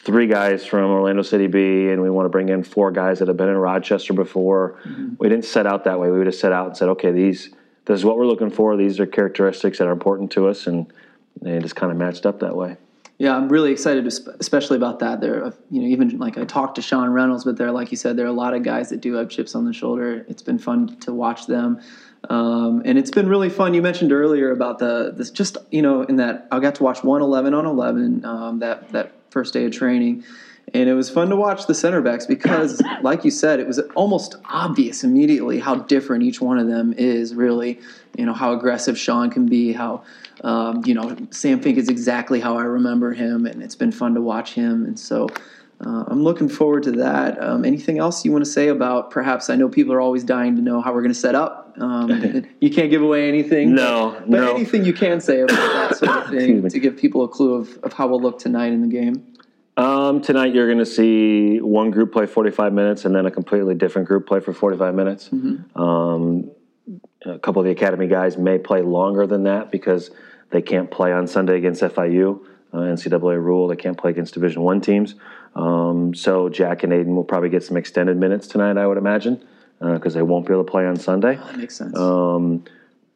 three 0.04 0.26
guys 0.26 0.66
from 0.66 0.90
Orlando 0.90 1.22
City 1.22 1.46
B, 1.46 1.88
and 1.88 2.02
we 2.02 2.10
want 2.10 2.26
to 2.26 2.30
bring 2.30 2.48
in 2.48 2.64
four 2.64 2.90
guys 2.90 3.20
that 3.20 3.28
have 3.28 3.36
been 3.36 3.48
in 3.48 3.56
Rochester 3.56 4.12
before. 4.12 4.80
Mm-hmm. 4.84 5.14
We 5.18 5.28
didn't 5.28 5.44
set 5.44 5.66
out 5.66 5.84
that 5.84 6.00
way. 6.00 6.10
We 6.10 6.18
would 6.18 6.26
have 6.26 6.34
set 6.34 6.52
out 6.52 6.66
and 6.66 6.76
said, 6.76 6.88
okay, 6.90 7.12
these 7.12 7.50
this 7.84 7.98
is 7.98 8.04
what 8.04 8.16
we're 8.16 8.26
looking 8.26 8.50
for. 8.50 8.76
These 8.76 9.00
are 9.00 9.06
characteristics 9.06 9.78
that 9.78 9.88
are 9.88 9.92
important 9.92 10.30
to 10.32 10.48
us, 10.48 10.66
and 10.66 10.92
they 11.40 11.58
just 11.58 11.76
kind 11.76 11.90
of 11.90 11.98
matched 11.98 12.26
up 12.26 12.40
that 12.40 12.56
way. 12.56 12.76
Yeah, 13.18 13.36
I'm 13.36 13.48
really 13.48 13.70
excited, 13.70 14.06
especially 14.06 14.76
about 14.76 14.98
that. 15.00 15.20
There, 15.20 15.52
you 15.70 15.82
know, 15.82 15.88
even 15.88 16.18
like 16.18 16.38
I 16.38 16.44
talked 16.44 16.76
to 16.76 16.82
Sean 16.82 17.10
Reynolds, 17.10 17.44
but 17.44 17.56
there, 17.56 17.70
like 17.70 17.90
you 17.90 17.96
said, 17.96 18.16
there 18.16 18.26
are 18.26 18.28
a 18.28 18.32
lot 18.32 18.54
of 18.54 18.62
guys 18.64 18.88
that 18.90 19.00
do 19.00 19.14
have 19.14 19.28
chips 19.28 19.54
on 19.54 19.64
the 19.64 19.72
shoulder. 19.72 20.24
It's 20.28 20.42
been 20.42 20.58
fun 20.58 20.96
to 21.00 21.12
watch 21.12 21.46
them. 21.46 21.80
Um, 22.28 22.82
and 22.84 22.98
it's 22.98 23.10
been 23.10 23.28
really 23.28 23.50
fun. 23.50 23.74
You 23.74 23.82
mentioned 23.82 24.12
earlier 24.12 24.50
about 24.52 24.78
the 24.78 25.12
this 25.14 25.30
just 25.30 25.56
you 25.70 25.82
know 25.82 26.02
in 26.02 26.16
that 26.16 26.46
I 26.50 26.60
got 26.60 26.76
to 26.76 26.82
watch 26.82 27.02
one 27.02 27.20
eleven 27.20 27.52
on 27.54 27.66
eleven 27.66 28.24
um, 28.24 28.58
that 28.60 28.90
that 28.90 29.12
first 29.30 29.52
day 29.52 29.64
of 29.64 29.72
training, 29.72 30.24
and 30.72 30.88
it 30.88 30.94
was 30.94 31.10
fun 31.10 31.30
to 31.30 31.36
watch 31.36 31.66
the 31.66 31.74
center 31.74 32.00
backs 32.00 32.26
because, 32.26 32.80
like 33.02 33.24
you 33.24 33.30
said, 33.30 33.58
it 33.58 33.66
was 33.66 33.80
almost 33.96 34.36
obvious 34.44 35.02
immediately 35.02 35.58
how 35.58 35.74
different 35.74 36.22
each 36.22 36.40
one 36.40 36.58
of 36.58 36.68
them 36.68 36.94
is. 36.96 37.34
Really, 37.34 37.80
you 38.16 38.24
know 38.24 38.34
how 38.34 38.52
aggressive 38.52 38.96
Sean 38.96 39.28
can 39.28 39.46
be, 39.46 39.72
how 39.72 40.04
um, 40.44 40.82
you 40.86 40.94
know 40.94 41.16
Sam 41.30 41.60
Fink 41.60 41.76
is 41.76 41.88
exactly 41.88 42.38
how 42.38 42.56
I 42.56 42.62
remember 42.62 43.12
him, 43.12 43.46
and 43.46 43.62
it's 43.62 43.76
been 43.76 43.92
fun 43.92 44.14
to 44.14 44.20
watch 44.20 44.54
him, 44.54 44.84
and 44.84 44.98
so 44.98 45.28
uh, 45.84 46.04
I'm 46.06 46.22
looking 46.22 46.48
forward 46.48 46.84
to 46.84 46.92
that. 46.92 47.42
Um, 47.42 47.64
anything 47.64 47.98
else 47.98 48.24
you 48.24 48.30
want 48.30 48.44
to 48.44 48.50
say 48.50 48.68
about 48.68 49.10
perhaps? 49.10 49.50
I 49.50 49.56
know 49.56 49.68
people 49.68 49.92
are 49.92 50.00
always 50.00 50.22
dying 50.22 50.54
to 50.56 50.62
know 50.62 50.80
how 50.80 50.92
we're 50.92 51.02
going 51.02 51.12
to 51.12 51.18
set 51.18 51.34
up. 51.34 51.61
Um, 51.80 52.46
you 52.60 52.70
can't 52.70 52.90
give 52.90 53.02
away 53.02 53.28
anything. 53.28 53.74
No, 53.74 54.12
but, 54.12 54.30
but 54.30 54.40
no. 54.40 54.54
anything 54.54 54.84
you 54.84 54.92
can 54.92 55.20
say 55.20 55.40
about 55.40 55.56
that 55.56 55.96
sort 55.96 56.16
of 56.16 56.26
thing 56.30 56.68
to 56.68 56.78
give 56.78 56.96
people 56.96 57.24
a 57.24 57.28
clue 57.28 57.54
of, 57.54 57.78
of 57.82 57.92
how 57.92 58.06
we'll 58.06 58.20
look 58.20 58.38
tonight 58.38 58.72
in 58.72 58.82
the 58.82 58.88
game. 58.88 59.26
Um, 59.76 60.20
tonight 60.20 60.54
you're 60.54 60.66
going 60.66 60.78
to 60.78 60.86
see 60.86 61.58
one 61.58 61.90
group 61.90 62.12
play 62.12 62.26
45 62.26 62.72
minutes 62.72 63.04
and 63.06 63.14
then 63.14 63.24
a 63.24 63.30
completely 63.30 63.74
different 63.74 64.06
group 64.06 64.26
play 64.26 64.40
for 64.40 64.52
45 64.52 64.94
minutes. 64.94 65.30
Mm-hmm. 65.30 65.80
Um, 65.80 66.50
a 67.24 67.38
couple 67.38 67.60
of 67.60 67.66
the 67.66 67.72
academy 67.72 68.06
guys 68.06 68.36
may 68.36 68.58
play 68.58 68.82
longer 68.82 69.26
than 69.26 69.44
that 69.44 69.70
because 69.70 70.10
they 70.50 70.60
can't 70.60 70.90
play 70.90 71.12
on 71.12 71.26
Sunday 71.26 71.56
against 71.56 71.82
FIU. 71.82 72.44
Uh, 72.72 72.78
NCAA 72.78 73.42
rule 73.42 73.68
they 73.68 73.76
can't 73.76 73.98
play 73.98 74.10
against 74.10 74.34
Division 74.34 74.62
One 74.62 74.80
teams. 74.80 75.14
Um, 75.54 76.14
so 76.14 76.48
Jack 76.48 76.82
and 76.82 76.92
Aiden 76.92 77.14
will 77.14 77.24
probably 77.24 77.50
get 77.50 77.62
some 77.62 77.76
extended 77.76 78.16
minutes 78.16 78.46
tonight, 78.46 78.78
I 78.78 78.86
would 78.86 78.96
imagine, 78.96 79.44
because 79.82 80.14
uh, 80.14 80.18
they 80.18 80.22
won't 80.22 80.46
be 80.46 80.52
able 80.52 80.64
to 80.64 80.70
play 80.70 80.86
on 80.86 80.96
Sunday. 80.96 81.38
Oh, 81.40 81.46
that 81.46 81.58
makes 81.58 81.76
sense. 81.76 81.96
Um, 81.96 82.64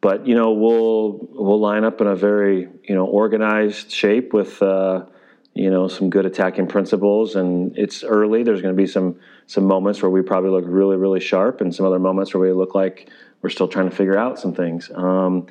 but 0.01 0.27
you 0.27 0.35
know, 0.35 0.51
we'll 0.51 1.27
we'll 1.31 1.59
line 1.59 1.83
up 1.83 2.01
in 2.01 2.07
a 2.07 2.15
very 2.15 2.67
you 2.83 2.95
know 2.95 3.05
organized 3.05 3.91
shape 3.91 4.33
with 4.33 4.61
uh, 4.61 5.05
you 5.53 5.69
know 5.69 5.87
some 5.87 6.09
good 6.09 6.25
attacking 6.25 6.67
principles. 6.67 7.35
And 7.35 7.77
it's 7.77 8.03
early. 8.03 8.43
There's 8.43 8.61
going 8.61 8.75
to 8.75 8.77
be 8.77 8.87
some 8.87 9.19
some 9.47 9.65
moments 9.65 10.01
where 10.01 10.11
we 10.11 10.21
probably 10.21 10.49
look 10.49 10.65
really 10.67 10.97
really 10.97 11.19
sharp, 11.19 11.61
and 11.61 11.73
some 11.73 11.85
other 11.85 11.99
moments 11.99 12.33
where 12.33 12.41
we 12.41 12.51
look 12.51 12.75
like 12.75 13.09
we're 13.41 13.49
still 13.49 13.67
trying 13.67 13.89
to 13.89 13.95
figure 13.95 14.17
out 14.17 14.39
some 14.39 14.53
things. 14.53 14.91
Um, 14.93 15.47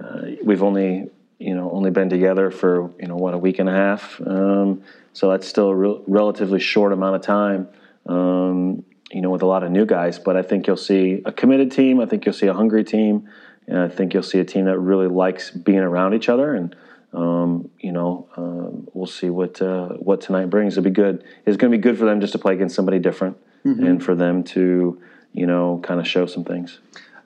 uh, 0.00 0.22
we've 0.44 0.62
only 0.62 1.08
you 1.38 1.54
know 1.54 1.70
only 1.70 1.90
been 1.90 2.10
together 2.10 2.50
for 2.50 2.90
you 3.00 3.08
know 3.08 3.16
what 3.16 3.34
a 3.34 3.38
week 3.38 3.58
and 3.58 3.68
a 3.68 3.72
half. 3.72 4.20
Um, 4.26 4.82
so 5.12 5.30
that's 5.30 5.48
still 5.48 5.68
a 5.68 5.74
re- 5.74 6.00
relatively 6.06 6.60
short 6.60 6.92
amount 6.92 7.16
of 7.16 7.22
time, 7.22 7.68
um, 8.04 8.84
you 9.10 9.20
know, 9.20 9.30
with 9.30 9.42
a 9.42 9.46
lot 9.46 9.62
of 9.62 9.70
new 9.70 9.86
guys. 9.86 10.18
But 10.18 10.36
I 10.36 10.42
think 10.42 10.66
you'll 10.66 10.76
see 10.76 11.22
a 11.24 11.32
committed 11.32 11.70
team. 11.70 12.00
I 12.00 12.06
think 12.06 12.24
you'll 12.24 12.34
see 12.34 12.46
a 12.46 12.54
hungry 12.54 12.84
team. 12.84 13.28
And 13.66 13.78
I 13.78 13.88
think 13.88 14.14
you'll 14.14 14.22
see 14.22 14.38
a 14.38 14.44
team 14.44 14.66
that 14.66 14.78
really 14.78 15.08
likes 15.08 15.50
being 15.50 15.78
around 15.78 16.14
each 16.14 16.28
other. 16.28 16.54
And, 16.54 16.76
um, 17.12 17.70
you 17.80 17.92
know, 17.92 18.28
uh, 18.36 18.88
we'll 18.94 19.06
see 19.06 19.30
what 19.30 19.60
uh, 19.60 19.88
what 19.94 20.20
tonight 20.20 20.50
brings. 20.50 20.74
It'll 20.74 20.84
be 20.84 20.90
good. 20.90 21.24
It's 21.44 21.56
going 21.56 21.72
to 21.72 21.76
be 21.76 21.82
good 21.82 21.98
for 21.98 22.04
them 22.04 22.20
just 22.20 22.32
to 22.34 22.38
play 22.38 22.54
against 22.54 22.76
somebody 22.76 22.98
different 22.98 23.36
mm-hmm. 23.64 23.84
and 23.84 24.04
for 24.04 24.14
them 24.14 24.44
to, 24.44 25.00
you 25.32 25.46
know, 25.46 25.80
kind 25.82 26.00
of 26.00 26.06
show 26.06 26.26
some 26.26 26.44
things. 26.44 26.78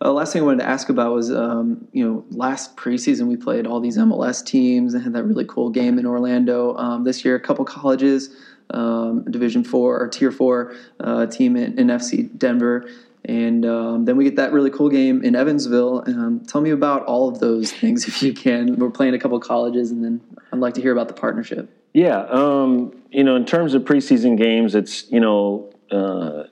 Uh, 0.02 0.10
last 0.12 0.32
thing 0.32 0.40
I 0.40 0.46
wanted 0.46 0.62
to 0.62 0.68
ask 0.68 0.88
about 0.88 1.12
was, 1.12 1.30
um, 1.30 1.86
you 1.92 2.08
know, 2.08 2.24
last 2.30 2.74
preseason 2.74 3.26
we 3.26 3.36
played 3.36 3.66
all 3.66 3.80
these 3.80 3.98
MLS 3.98 4.44
teams 4.44 4.94
and 4.94 5.02
had 5.02 5.12
that 5.12 5.24
really 5.24 5.44
cool 5.44 5.68
game 5.68 5.98
in 5.98 6.06
Orlando. 6.06 6.74
Um, 6.76 7.04
this 7.04 7.22
year, 7.22 7.34
a 7.34 7.40
couple 7.40 7.66
colleges, 7.66 8.34
um, 8.72 9.24
Division 9.30 9.64
Four 9.64 10.00
or 10.00 10.08
Tier 10.08 10.30
Four 10.30 10.74
uh, 11.00 11.26
team 11.26 11.56
in, 11.56 11.78
in, 11.78 11.88
FC 11.88 12.36
Denver, 12.36 12.88
and 13.24 13.66
um, 13.66 14.04
then 14.04 14.16
we 14.16 14.24
get 14.24 14.36
that 14.36 14.52
really 14.52 14.70
cool 14.70 14.88
game 14.88 15.24
in 15.24 15.34
Evansville. 15.34 16.04
Um, 16.06 16.40
tell 16.46 16.60
me 16.60 16.70
about 16.70 17.04
all 17.04 17.28
of 17.28 17.40
those 17.40 17.72
things 17.80 18.06
if 18.06 18.22
you 18.22 18.32
can. 18.32 18.76
We're 18.76 18.90
playing 18.90 19.14
a 19.14 19.18
couple 19.18 19.38
colleges, 19.40 19.90
and 19.90 20.04
then 20.04 20.20
I'd 20.52 20.60
like 20.60 20.74
to 20.74 20.82
hear 20.82 20.92
about 20.92 21.08
the 21.08 21.14
partnership. 21.14 21.68
Yeah, 21.92 22.20
um, 22.30 23.02
you 23.10 23.24
know, 23.24 23.36
in 23.36 23.44
terms 23.44 23.74
of 23.74 23.82
preseason 23.82 24.36
games, 24.36 24.74
it's 24.74 25.10
you 25.10 25.20
know. 25.20 25.72
Uh, 25.90 26.44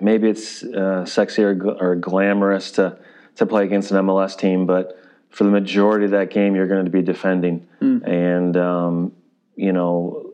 maybe 0.00 0.28
it's 0.28 0.62
uh, 0.64 1.04
sexy 1.04 1.42
or, 1.44 1.56
or 1.80 1.94
glamorous 1.94 2.72
to 2.72 2.98
to 3.36 3.46
play 3.46 3.64
against 3.64 3.90
an 3.92 4.04
MLS 4.06 4.36
team, 4.36 4.66
but 4.66 5.00
for 5.30 5.44
the 5.44 5.50
majority 5.50 6.04
of 6.04 6.10
that 6.10 6.30
game, 6.30 6.54
you're 6.54 6.66
going 6.66 6.84
to 6.84 6.90
be 6.90 7.02
defending, 7.02 7.66
mm. 7.80 8.06
and 8.06 8.56
um, 8.56 9.12
you 9.56 9.72
know, 9.72 10.29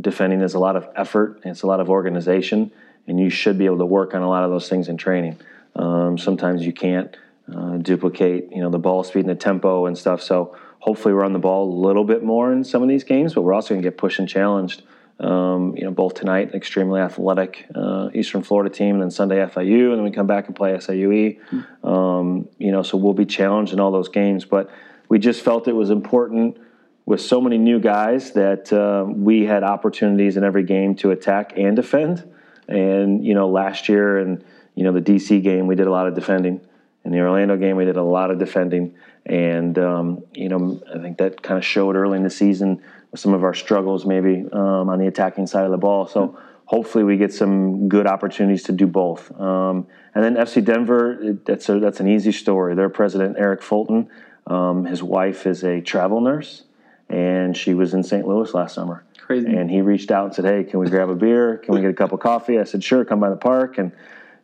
defending 0.00 0.40
is 0.40 0.54
a 0.54 0.58
lot 0.58 0.76
of 0.76 0.88
effort. 0.96 1.40
It's 1.44 1.62
a 1.62 1.66
lot 1.66 1.80
of 1.80 1.90
organization, 1.90 2.72
and 3.06 3.18
you 3.18 3.30
should 3.30 3.58
be 3.58 3.66
able 3.66 3.78
to 3.78 3.86
work 3.86 4.14
on 4.14 4.22
a 4.22 4.28
lot 4.28 4.44
of 4.44 4.50
those 4.50 4.68
things 4.68 4.88
in 4.88 4.96
training. 4.96 5.38
Um, 5.76 6.18
sometimes 6.18 6.64
you 6.64 6.72
can't 6.72 7.16
uh, 7.54 7.76
duplicate, 7.78 8.50
you 8.52 8.60
know, 8.60 8.70
the 8.70 8.78
ball 8.78 9.04
speed 9.04 9.20
and 9.20 9.30
the 9.30 9.34
tempo 9.34 9.86
and 9.86 9.96
stuff. 9.96 10.22
So 10.22 10.56
hopefully, 10.80 11.14
we're 11.14 11.24
on 11.24 11.32
the 11.32 11.38
ball 11.38 11.68
a 11.68 11.74
little 11.86 12.04
bit 12.04 12.22
more 12.22 12.52
in 12.52 12.64
some 12.64 12.82
of 12.82 12.88
these 12.88 13.04
games, 13.04 13.34
but 13.34 13.42
we're 13.42 13.54
also 13.54 13.70
going 13.70 13.82
to 13.82 13.86
get 13.86 13.98
pushed 13.98 14.18
and 14.18 14.28
challenged. 14.28 14.82
Um, 15.20 15.76
you 15.76 15.82
know, 15.82 15.90
both 15.90 16.14
tonight, 16.14 16.54
extremely 16.54 17.00
athletic 17.00 17.66
uh, 17.74 18.08
Eastern 18.14 18.42
Florida 18.42 18.70
team, 18.70 18.94
and 18.94 19.02
then 19.02 19.10
Sunday 19.10 19.44
FIU, 19.44 19.88
and 19.88 19.94
then 19.94 20.04
we 20.04 20.12
come 20.12 20.28
back 20.28 20.46
and 20.46 20.54
play 20.54 20.74
SIUE. 20.74 21.40
Mm-hmm. 21.40 21.86
Um, 21.86 22.48
you 22.58 22.70
know, 22.70 22.82
so 22.82 22.96
we'll 22.96 23.14
be 23.14 23.26
challenged 23.26 23.72
in 23.72 23.80
all 23.80 23.90
those 23.90 24.08
games. 24.08 24.44
But 24.44 24.70
we 25.08 25.18
just 25.18 25.42
felt 25.42 25.66
it 25.66 25.72
was 25.72 25.90
important 25.90 26.58
with 27.08 27.22
so 27.22 27.40
many 27.40 27.56
new 27.56 27.80
guys 27.80 28.32
that 28.32 28.70
uh, 28.70 29.02
we 29.10 29.46
had 29.46 29.62
opportunities 29.62 30.36
in 30.36 30.44
every 30.44 30.62
game 30.62 30.94
to 30.94 31.10
attack 31.10 31.54
and 31.56 31.74
defend. 31.74 32.30
And 32.68 33.24
you 33.24 33.32
know, 33.32 33.48
last 33.48 33.88
year 33.88 34.18
and 34.18 34.44
you 34.74 34.84
know 34.84 34.92
the 34.92 35.00
DC 35.00 35.42
game, 35.42 35.66
we 35.66 35.74
did 35.74 35.86
a 35.86 35.90
lot 35.90 36.06
of 36.06 36.14
defending, 36.14 36.60
In 37.04 37.10
the 37.10 37.20
Orlando 37.20 37.56
game, 37.56 37.76
we 37.76 37.86
did 37.86 37.96
a 37.96 38.02
lot 38.02 38.30
of 38.30 38.38
defending, 38.38 38.94
and 39.24 39.78
um, 39.78 40.22
you 40.34 40.50
know, 40.50 40.82
I 40.94 40.98
think 40.98 41.16
that 41.16 41.42
kind 41.42 41.56
of 41.56 41.64
showed 41.64 41.96
early 41.96 42.18
in 42.18 42.24
the 42.24 42.30
season 42.30 42.82
with 43.10 43.20
some 43.20 43.32
of 43.32 43.42
our 43.42 43.54
struggles, 43.54 44.04
maybe 44.04 44.44
um, 44.52 44.90
on 44.90 44.98
the 44.98 45.06
attacking 45.06 45.46
side 45.46 45.64
of 45.64 45.70
the 45.70 45.78
ball. 45.78 46.06
So 46.06 46.38
hopefully, 46.66 47.04
we 47.04 47.16
get 47.16 47.32
some 47.32 47.88
good 47.88 48.06
opportunities 48.06 48.64
to 48.64 48.72
do 48.72 48.86
both. 48.86 49.32
Um, 49.40 49.86
and 50.14 50.22
then 50.22 50.34
FC 50.34 50.62
Denver, 50.62 51.38
that's 51.46 51.70
a, 51.70 51.80
that's 51.80 52.00
an 52.00 52.08
easy 52.08 52.32
story. 52.32 52.74
Their 52.74 52.90
president 52.90 53.36
Eric 53.38 53.62
Fulton, 53.62 54.10
um, 54.46 54.84
his 54.84 55.02
wife 55.02 55.46
is 55.46 55.64
a 55.64 55.80
travel 55.80 56.20
nurse, 56.20 56.64
and 57.08 57.56
she 57.56 57.74
was 57.74 57.94
in 57.94 58.02
St. 58.02 58.26
Louis 58.26 58.52
last 58.54 58.74
summer. 58.74 59.04
Crazy. 59.18 59.46
And 59.46 59.70
he 59.70 59.80
reached 59.82 60.10
out 60.10 60.26
and 60.26 60.34
said, 60.34 60.44
"Hey, 60.44 60.64
can 60.64 60.80
we 60.80 60.88
grab 60.88 61.10
a 61.10 61.14
beer? 61.14 61.58
Can 61.58 61.74
we 61.74 61.80
get 61.80 61.90
a 61.90 61.94
cup 61.94 62.12
of 62.12 62.20
coffee?" 62.20 62.58
I 62.58 62.64
said, 62.64 62.82
"Sure, 62.82 63.04
come 63.04 63.20
by 63.20 63.30
the 63.30 63.36
park." 63.36 63.78
And 63.78 63.92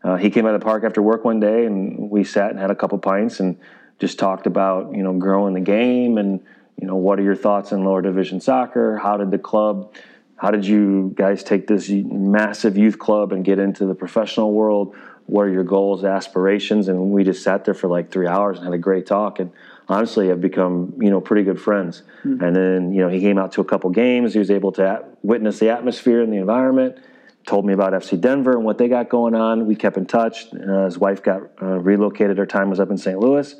uh, 0.02 0.16
he 0.16 0.30
came 0.30 0.44
by 0.44 0.52
the 0.52 0.58
park 0.58 0.84
after 0.84 1.00
work 1.00 1.24
one 1.24 1.40
day, 1.40 1.64
and 1.64 2.10
we 2.10 2.24
sat 2.24 2.50
and 2.50 2.58
had 2.58 2.70
a 2.70 2.74
couple 2.74 2.98
pints 2.98 3.40
and 3.40 3.58
just 3.98 4.18
talked 4.18 4.46
about 4.46 4.94
you 4.94 5.02
know 5.02 5.14
growing 5.14 5.54
the 5.54 5.60
game 5.60 6.18
and 6.18 6.40
you 6.80 6.86
know 6.86 6.96
what 6.96 7.18
are 7.18 7.22
your 7.22 7.36
thoughts 7.36 7.72
on 7.72 7.84
lower 7.84 8.02
division 8.02 8.40
soccer? 8.40 8.98
How 8.98 9.16
did 9.16 9.30
the 9.30 9.38
club? 9.38 9.94
How 10.36 10.50
did 10.50 10.66
you 10.66 11.14
guys 11.14 11.42
take 11.42 11.66
this 11.66 11.88
massive 11.88 12.76
youth 12.76 12.98
club 12.98 13.32
and 13.32 13.44
get 13.44 13.58
into 13.58 13.86
the 13.86 13.94
professional 13.94 14.52
world? 14.52 14.94
What 15.26 15.42
are 15.42 15.50
your 15.50 15.64
goals, 15.64 16.04
aspirations? 16.04 16.88
And 16.88 17.10
we 17.10 17.24
just 17.24 17.42
sat 17.42 17.64
there 17.64 17.72
for 17.72 17.88
like 17.88 18.10
three 18.10 18.26
hours 18.26 18.58
and 18.58 18.66
had 18.66 18.74
a 18.74 18.78
great 18.78 19.06
talk. 19.06 19.38
And 19.38 19.52
honestly 19.88 20.28
have 20.28 20.40
become 20.40 20.94
you 21.00 21.10
know 21.10 21.20
pretty 21.20 21.42
good 21.42 21.60
friends. 21.60 22.02
Mm-hmm. 22.24 22.42
And 22.42 22.56
then 22.56 22.92
you 22.92 23.02
know 23.02 23.08
he 23.08 23.20
came 23.20 23.38
out 23.38 23.52
to 23.52 23.60
a 23.60 23.64
couple 23.64 23.90
games. 23.90 24.32
He 24.32 24.38
was 24.38 24.50
able 24.50 24.72
to 24.72 25.04
witness 25.22 25.58
the 25.58 25.70
atmosphere 25.70 26.22
and 26.22 26.32
the 26.32 26.38
environment 26.38 26.98
told 27.46 27.66
me 27.66 27.72
about 27.72 27.92
FC 27.92 28.20
Denver 28.20 28.52
and 28.52 28.64
what 28.64 28.78
they 28.78 28.88
got 28.88 29.08
going 29.08 29.34
on. 29.34 29.66
We 29.66 29.76
kept 29.76 29.96
in 29.96 30.06
touch. 30.06 30.46
Uh, 30.54 30.84
his 30.86 30.98
wife 30.98 31.22
got 31.22 31.42
uh, 31.60 31.78
relocated. 31.78 32.38
Her 32.38 32.46
time 32.46 32.70
was 32.70 32.80
up 32.80 32.90
in 32.90 32.98
St. 32.98 33.18
Louis. 33.18 33.54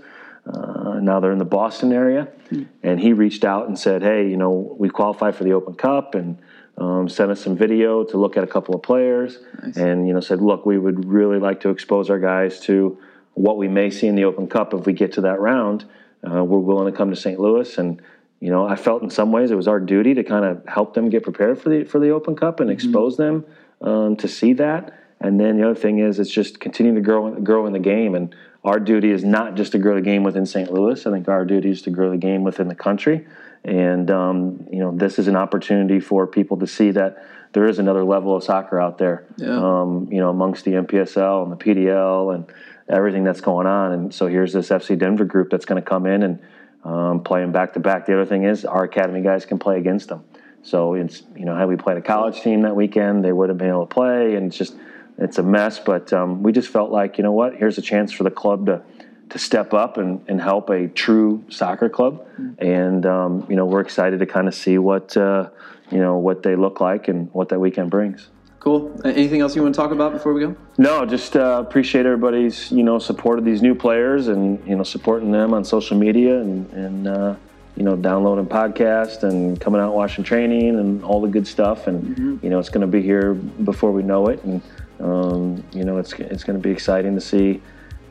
Uh, 0.47 1.01
now 1.01 1.21
they're 1.21 1.33
in 1.33 1.39
the 1.39 1.45
Boston 1.45 1.93
area. 1.93 2.29
Mm. 2.51 2.67
And 2.83 3.01
he 3.01 3.13
reached 3.13 3.45
out 3.45 3.69
and 3.69 3.79
said, 3.79 4.03
Hey, 4.03 4.29
you 4.29 4.37
know, 4.37 4.77
we 4.79 4.89
qualified 4.89 5.35
for 5.37 5.45
the 5.45 5.53
Open 5.53 5.75
Cup 5.75 6.15
and 6.15 6.39
um, 6.77 7.09
sent 7.09 7.31
us 7.31 7.41
some 7.41 7.57
video 7.57 8.05
to 8.05 8.17
look 8.17 8.37
at 8.37 8.45
a 8.45 8.47
couple 8.47 8.75
of 8.75 8.83
players. 8.83 9.39
Nice. 9.63 9.77
And, 9.77 10.07
you 10.07 10.15
know, 10.15 10.21
said, 10.21 10.41
Look, 10.41 10.67
we 10.67 10.79
would 10.79 11.05
really 11.07 11.39
like 11.39 11.61
to 11.61 11.71
expose 11.71 12.11
our 12.11 12.19
guys 12.19 12.61
to 12.61 12.99
what 13.35 13.57
we 13.57 13.69
may 13.69 13.91
see 13.91 14.07
in 14.07 14.15
the 14.15 14.25
Open 14.25 14.47
Cup 14.47 14.75
if 14.75 14.87
we 14.87 14.93
get 14.93 15.13
to 15.13 15.23
that 15.23 15.41
round. 15.41 15.85
Uh, 16.25 16.43
we're 16.45 16.59
willing 16.59 16.91
to 16.91 16.97
come 16.97 17.11
to 17.11 17.17
St. 17.17 17.39
Louis 17.39 17.77
and 17.79 18.01
you 18.45 18.51
know, 18.51 18.67
I 18.67 18.77
felt 18.77 19.03
in 19.03 19.09
some 19.09 19.33
ways 19.33 19.51
it 19.51 19.55
was 19.55 19.69
our 19.69 19.81
duty 19.81 20.13
to 20.13 20.23
kind 20.23 20.45
of 20.45 20.63
help 20.67 20.93
them 20.93 21.09
get 21.09 21.23
prepared 21.23 21.59
for 21.59 21.71
the 21.71 21.85
for 21.85 21.99
the 21.99 22.11
Open 22.11 22.37
Cup 22.37 22.61
and 22.61 22.69
mm-hmm. 22.69 22.75
expose 22.75 23.17
them 23.17 23.47
um, 23.81 24.17
to 24.17 24.29
see 24.29 24.53
that. 24.53 25.01
And 25.19 25.41
then 25.41 25.57
the 25.57 25.65
other 25.65 25.75
thing 25.75 26.01
is, 26.01 26.19
it's 26.19 26.31
just 26.31 26.61
continuing 26.61 26.97
to 26.97 27.01
grow 27.01 27.31
grow 27.41 27.67
in 27.67 27.73
the 27.73 27.79
game. 27.79 28.15
And 28.15 28.35
our 28.63 28.79
duty 28.79 29.11
is 29.11 29.25
not 29.25 29.55
just 29.55 29.73
to 29.73 29.79
grow 29.79 29.95
the 29.95 30.03
game 30.03 30.25
within 30.25 30.45
St. 30.45 30.71
Louis. 30.71 31.07
I 31.07 31.11
think 31.11 31.27
our 31.27 31.47
duty 31.47 31.71
is 31.71 31.81
to 31.83 31.91
grow 31.91 32.11
the 32.11 32.19
game 32.19 32.45
within 32.45 32.69
the 32.69 32.75
country. 32.75 33.27
And 33.65 34.11
um, 34.11 34.67
you 34.71 34.81
know, 34.81 34.95
this 34.95 35.19
is 35.19 35.27
an 35.27 35.37
opportunity 35.37 35.99
for 35.99 36.27
people 36.27 36.59
to 36.59 36.67
see 36.67 36.91
that 36.91 37.25
there 37.55 37.65
is 37.65 37.79
another 37.79 38.05
level 38.05 38.37
of 38.37 38.45
soccer 38.45 38.79
out 38.79 38.99
there. 38.99 39.25
Yeah. 39.39 39.57
Um, 39.57 40.09
you 40.11 40.19
know, 40.19 40.29
amongst 40.29 40.67
the 40.67 40.73
MPSL 40.73 41.45
and 41.45 41.53
the 41.53 41.57
PDL 41.57 42.35
and 42.35 42.53
everything 42.89 43.25
that's 43.25 43.41
going 43.41 43.67
on. 43.67 43.93
And 43.93 44.15
so 44.15 44.27
here's 44.27 44.53
this 44.53 44.69
FC 44.69 44.99
Denver 44.99 45.25
group 45.25 45.51
that's 45.51 45.65
going 45.65 45.83
to 45.83 45.89
come 45.89 46.07
in 46.07 46.23
and 46.23 46.39
um, 46.85 47.23
play 47.23 47.41
them 47.41 47.53
back 47.53 47.73
to 47.75 47.81
back. 47.81 48.07
The 48.07 48.15
other 48.15 48.27
thing 48.27 48.45
is, 48.45 48.65
our 48.65 48.85
academy 48.85 49.23
guys 49.23 49.47
can 49.47 49.59
play 49.59 49.79
against 49.79 50.09
them. 50.09 50.25
So 50.63 50.95
it's 50.95 51.23
you 51.37 51.45
know 51.45 51.57
had 51.57 51.69
we 51.69 51.77
played 51.77 51.99
a 51.99 52.03
college 52.03 52.41
team 52.41 52.63
that 52.63 52.75
weekend, 52.75 53.25
they 53.25 53.33
would 53.33 53.49
have 53.51 53.59
been 53.59 53.69
able 53.69 53.87
to 53.87 53.95
play, 53.95 54.35
and 54.35 54.47
it's 54.47 54.57
just 54.57 54.75
it's 55.19 55.39
a 55.39 55.43
mess. 55.43 55.79
But 55.79 56.13
um, 56.13 56.43
we 56.43 56.53
just 56.53 56.69
felt 56.69 56.91
like 56.91 57.19
you 57.19 57.25
know 57.25 57.33
what, 57.33 57.57
here's 57.57 57.79
a 57.79 57.83
chance 57.83 58.13
for 58.13 58.25
the 58.25 58.31
club 58.31 58.67
to 58.67 58.83
to 59.31 59.39
step 59.39 59.73
up 59.73 59.97
and, 59.97 60.23
and 60.29 60.41
help 60.41 60.71
a 60.71 60.89
true 60.89 61.45
soccer 61.49 61.89
club, 61.89 62.27
mm-hmm. 62.39 62.63
and 62.65 63.07
um, 63.07 63.47
you 63.49 63.57
know 63.57 63.67
we're 63.67 63.81
excited 63.81 64.21
to 64.21 64.27
kind 64.27 64.49
of 64.49 64.55
see 64.55 64.79
what 64.79 65.17
uh, 65.17 65.49
you 65.91 65.99
know 65.99 66.17
what 66.17 66.43
they 66.43 66.57
look 66.57 66.81
like 66.81 67.09
and 67.09 67.31
what 67.33 67.51
that 67.51 67.61
weekend 67.61 67.91
brings. 67.91 68.29
Cool. 68.65 68.99
Anything 69.05 69.43
else 69.43 69.55
you 69.55 69.63
want 69.63 69.75
to 69.75 69.79
talk 69.79 69.91
about 69.91 70.15
before 70.15 70.33
we 70.33 70.41
go? 70.41 70.57
No, 70.79 71.05
just 71.05 71.37
uh, 71.37 71.63
appreciate 71.67 72.07
everybody's 72.07 72.73
you 72.73 72.83
know 72.83 72.99
support 72.99 73.39
of 73.39 73.45
these 73.45 73.61
new 73.61 73.75
players 73.75 74.29
and 74.29 74.67
you 74.67 74.75
know 74.75 74.83
supporting 74.83 75.31
them 75.31 75.53
on 75.53 75.65
social 75.65 75.99
media 75.99 76.41
and 76.41 76.73
and. 76.73 77.07
Uh, 77.07 77.37
you 77.77 77.83
know, 77.83 77.97
downloading 77.97 78.47
podcast 78.47 79.25
and 79.25 79.61
coming 79.61 79.81
out 79.81 79.97
watching 79.97 80.23
training 80.23 80.79
and 80.79 81.03
all 81.03 81.21
the 81.21 81.27
good 81.27 81.45
stuff. 81.45 81.89
And 81.89 82.05
mm-hmm. 82.05 82.37
you 82.41 82.49
know, 82.49 82.61
it's 82.61 82.69
going 82.69 82.83
to 82.83 82.87
be 82.87 83.03
here 83.03 83.35
before 83.35 83.91
we 83.91 84.05
know 84.05 84.29
it. 84.29 84.41
And 84.45 84.63
um, 85.01 85.65
you 85.73 85.85
know, 85.85 85.99
it's 85.99 86.13
it's 86.13 86.45
going 86.45 86.57
to 86.57 86.63
be 86.63 86.71
exciting 86.71 87.17
to 87.17 87.21
see, 87.21 87.61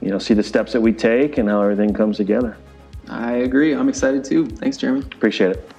you 0.01 0.09
know, 0.09 0.19
see 0.19 0.33
the 0.33 0.43
steps 0.43 0.73
that 0.73 0.81
we 0.81 0.91
take 0.91 1.37
and 1.37 1.47
how 1.47 1.61
everything 1.61 1.93
comes 1.93 2.17
together. 2.17 2.57
I 3.07 3.35
agree. 3.35 3.73
I'm 3.73 3.87
excited 3.87 4.25
too. 4.25 4.47
Thanks, 4.47 4.75
Jeremy. 4.75 4.99
Appreciate 5.13 5.51
it. 5.51 5.71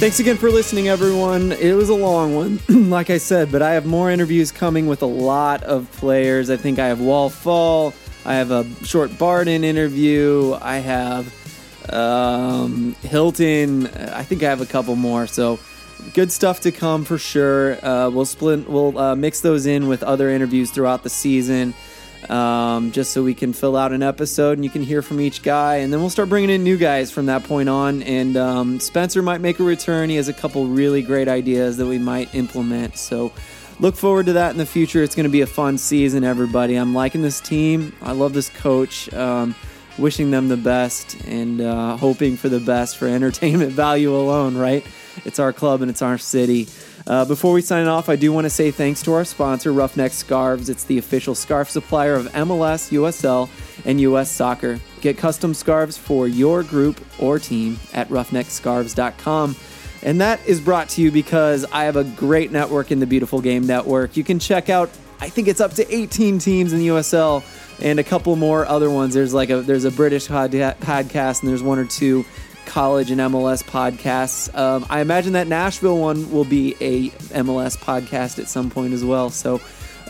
Thanks 0.00 0.18
again 0.18 0.38
for 0.38 0.50
listening, 0.50 0.88
everyone. 0.88 1.52
It 1.52 1.74
was 1.74 1.90
a 1.90 1.94
long 1.94 2.34
one, 2.34 2.58
like 2.88 3.10
I 3.10 3.18
said, 3.18 3.52
but 3.52 3.60
I 3.60 3.74
have 3.74 3.84
more 3.84 4.10
interviews 4.10 4.50
coming 4.50 4.86
with 4.86 5.02
a 5.02 5.06
lot 5.06 5.62
of 5.64 5.92
players. 5.92 6.48
I 6.48 6.56
think 6.56 6.78
I 6.78 6.86
have 6.86 7.02
Wal 7.02 7.28
Fall, 7.28 7.92
I 8.24 8.36
have 8.36 8.50
a 8.50 8.64
short 8.82 9.18
Barden 9.18 9.62
interview, 9.62 10.56
I 10.58 10.78
have 10.78 11.92
um, 11.92 12.94
Hilton. 13.02 13.88
I 13.88 14.22
think 14.22 14.42
I 14.42 14.48
have 14.48 14.62
a 14.62 14.66
couple 14.66 14.96
more. 14.96 15.26
So 15.26 15.58
good 16.14 16.32
stuff 16.32 16.60
to 16.60 16.72
come 16.72 17.04
for 17.04 17.18
sure. 17.18 17.76
Uh, 17.84 18.08
we'll 18.08 18.24
split, 18.24 18.70
we'll 18.70 18.96
uh, 18.96 19.14
mix 19.14 19.42
those 19.42 19.66
in 19.66 19.86
with 19.86 20.02
other 20.02 20.30
interviews 20.30 20.70
throughout 20.70 21.02
the 21.02 21.10
season 21.10 21.74
um, 22.28 22.92
just 22.92 23.12
so 23.12 23.22
we 23.22 23.34
can 23.34 23.52
fill 23.52 23.76
out 23.76 23.92
an 23.92 24.02
episode 24.02 24.58
and 24.58 24.64
you 24.64 24.70
can 24.70 24.82
hear 24.82 25.02
from 25.02 25.20
each 25.20 25.42
guy. 25.42 25.76
And 25.76 25.92
then 25.92 26.00
we'll 26.00 26.10
start 26.10 26.28
bringing 26.28 26.50
in 26.50 26.62
new 26.62 26.76
guys 26.76 27.10
from 27.10 27.26
that 27.26 27.44
point 27.44 27.68
on. 27.68 28.02
And 28.02 28.36
um, 28.36 28.80
Spencer 28.80 29.22
might 29.22 29.40
make 29.40 29.58
a 29.60 29.62
return. 29.62 30.10
He 30.10 30.16
has 30.16 30.28
a 30.28 30.32
couple 30.32 30.66
really 30.66 31.02
great 31.02 31.28
ideas 31.28 31.76
that 31.78 31.86
we 31.86 31.98
might 31.98 32.34
implement. 32.34 32.96
So 32.98 33.32
look 33.78 33.96
forward 33.96 34.26
to 34.26 34.34
that 34.34 34.50
in 34.50 34.58
the 34.58 34.66
future. 34.66 35.02
It's 35.02 35.14
going 35.14 35.24
to 35.24 35.30
be 35.30 35.40
a 35.40 35.46
fun 35.46 35.78
season, 35.78 36.24
everybody. 36.24 36.76
I'm 36.76 36.94
liking 36.94 37.22
this 37.22 37.40
team. 37.40 37.94
I 38.02 38.12
love 38.12 38.32
this 38.32 38.48
coach. 38.50 39.12
Um, 39.14 39.54
wishing 39.98 40.30
them 40.30 40.48
the 40.48 40.56
best 40.56 41.16
and 41.26 41.60
uh, 41.60 41.96
hoping 41.96 42.36
for 42.36 42.48
the 42.48 42.60
best 42.60 42.96
for 42.96 43.06
entertainment 43.06 43.72
value 43.86 44.16
alone, 44.16 44.56
right? 44.56 44.84
It's 45.24 45.38
our 45.38 45.52
club 45.52 45.82
and 45.82 45.90
it's 45.90 46.02
our 46.02 46.18
city. 46.18 46.68
Uh, 47.06 47.24
before 47.24 47.52
we 47.52 47.62
sign 47.62 47.86
off, 47.86 48.08
I 48.08 48.16
do 48.16 48.32
want 48.32 48.44
to 48.44 48.50
say 48.50 48.70
thanks 48.70 49.02
to 49.02 49.12
our 49.12 49.24
sponsor, 49.24 49.72
Roughneck 49.72 50.12
Scarves. 50.12 50.68
It's 50.68 50.84
the 50.84 50.98
official 50.98 51.34
scarf 51.34 51.70
supplier 51.70 52.14
of 52.14 52.26
MLS, 52.32 52.92
USL, 52.92 53.48
and 53.84 54.00
US 54.00 54.30
Soccer. 54.30 54.80
Get 55.00 55.16
custom 55.16 55.54
scarves 55.54 55.96
for 55.96 56.28
your 56.28 56.62
group 56.62 57.00
or 57.18 57.38
team 57.38 57.78
at 57.92 58.08
roughneckscarves.com. 58.08 59.56
And 60.02 60.20
that 60.20 60.44
is 60.46 60.60
brought 60.60 60.88
to 60.90 61.02
you 61.02 61.10
because 61.10 61.64
I 61.72 61.84
have 61.84 61.96
a 61.96 62.04
great 62.04 62.52
network 62.52 62.90
in 62.90 63.00
the 63.00 63.06
Beautiful 63.06 63.40
Game 63.40 63.66
Network. 63.66 64.16
You 64.16 64.24
can 64.24 64.38
check 64.38 64.68
out, 64.68 64.90
I 65.20 65.28
think 65.28 65.48
it's 65.48 65.60
up 65.60 65.72
to 65.74 65.94
18 65.94 66.38
teams 66.38 66.72
in 66.72 66.78
the 66.78 66.88
USL 66.88 67.42
and 67.82 67.98
a 67.98 68.04
couple 68.04 68.34
more 68.36 68.66
other 68.66 68.90
ones. 68.90 69.14
There's 69.14 69.34
like 69.34 69.50
a 69.50 69.60
there's 69.60 69.84
a 69.84 69.90
British 69.90 70.28
podcast 70.28 71.40
and 71.40 71.48
there's 71.50 71.62
one 71.62 71.78
or 71.78 71.84
two 71.84 72.24
college 72.66 73.10
and 73.10 73.20
MLS 73.20 73.62
podcasts. 73.62 74.54
Um, 74.56 74.86
I 74.88 75.00
imagine 75.00 75.32
that 75.34 75.46
Nashville 75.46 75.98
one 75.98 76.30
will 76.30 76.44
be 76.44 76.76
a 76.80 77.10
MLS 77.34 77.76
podcast 77.76 78.38
at 78.38 78.48
some 78.48 78.70
point 78.70 78.92
as 78.92 79.04
well. 79.04 79.30
So 79.30 79.60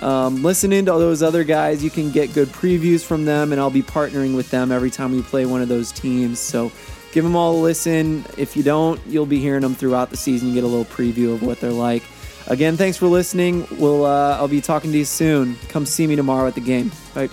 um, 0.00 0.42
listen 0.42 0.72
in 0.72 0.86
to 0.86 0.92
all 0.92 0.98
those 0.98 1.22
other 1.22 1.44
guys. 1.44 1.84
You 1.84 1.90
can 1.90 2.10
get 2.10 2.32
good 2.32 2.48
previews 2.48 3.04
from 3.04 3.24
them, 3.24 3.52
and 3.52 3.60
I'll 3.60 3.70
be 3.70 3.82
partnering 3.82 4.34
with 4.34 4.50
them 4.50 4.72
every 4.72 4.90
time 4.90 5.12
we 5.12 5.22
play 5.22 5.46
one 5.46 5.62
of 5.62 5.68
those 5.68 5.92
teams. 5.92 6.38
So 6.38 6.72
give 7.12 7.24
them 7.24 7.36
all 7.36 7.56
a 7.56 7.60
listen. 7.60 8.24
If 8.36 8.56
you 8.56 8.62
don't, 8.62 9.00
you'll 9.06 9.26
be 9.26 9.38
hearing 9.38 9.62
them 9.62 9.74
throughout 9.74 10.10
the 10.10 10.16
season. 10.16 10.48
You 10.48 10.54
get 10.54 10.64
a 10.64 10.68
little 10.68 10.84
preview 10.84 11.34
of 11.34 11.42
what 11.42 11.60
they're 11.60 11.70
like. 11.70 12.02
Again, 12.46 12.76
thanks 12.76 12.96
for 12.96 13.06
listening. 13.06 13.66
We'll 13.78 14.04
uh, 14.04 14.36
I'll 14.36 14.48
be 14.48 14.60
talking 14.60 14.90
to 14.92 14.98
you 14.98 15.04
soon. 15.04 15.56
Come 15.68 15.86
see 15.86 16.06
me 16.06 16.16
tomorrow 16.16 16.48
at 16.48 16.54
the 16.54 16.60
game. 16.60 16.90
Bye. 17.14 17.28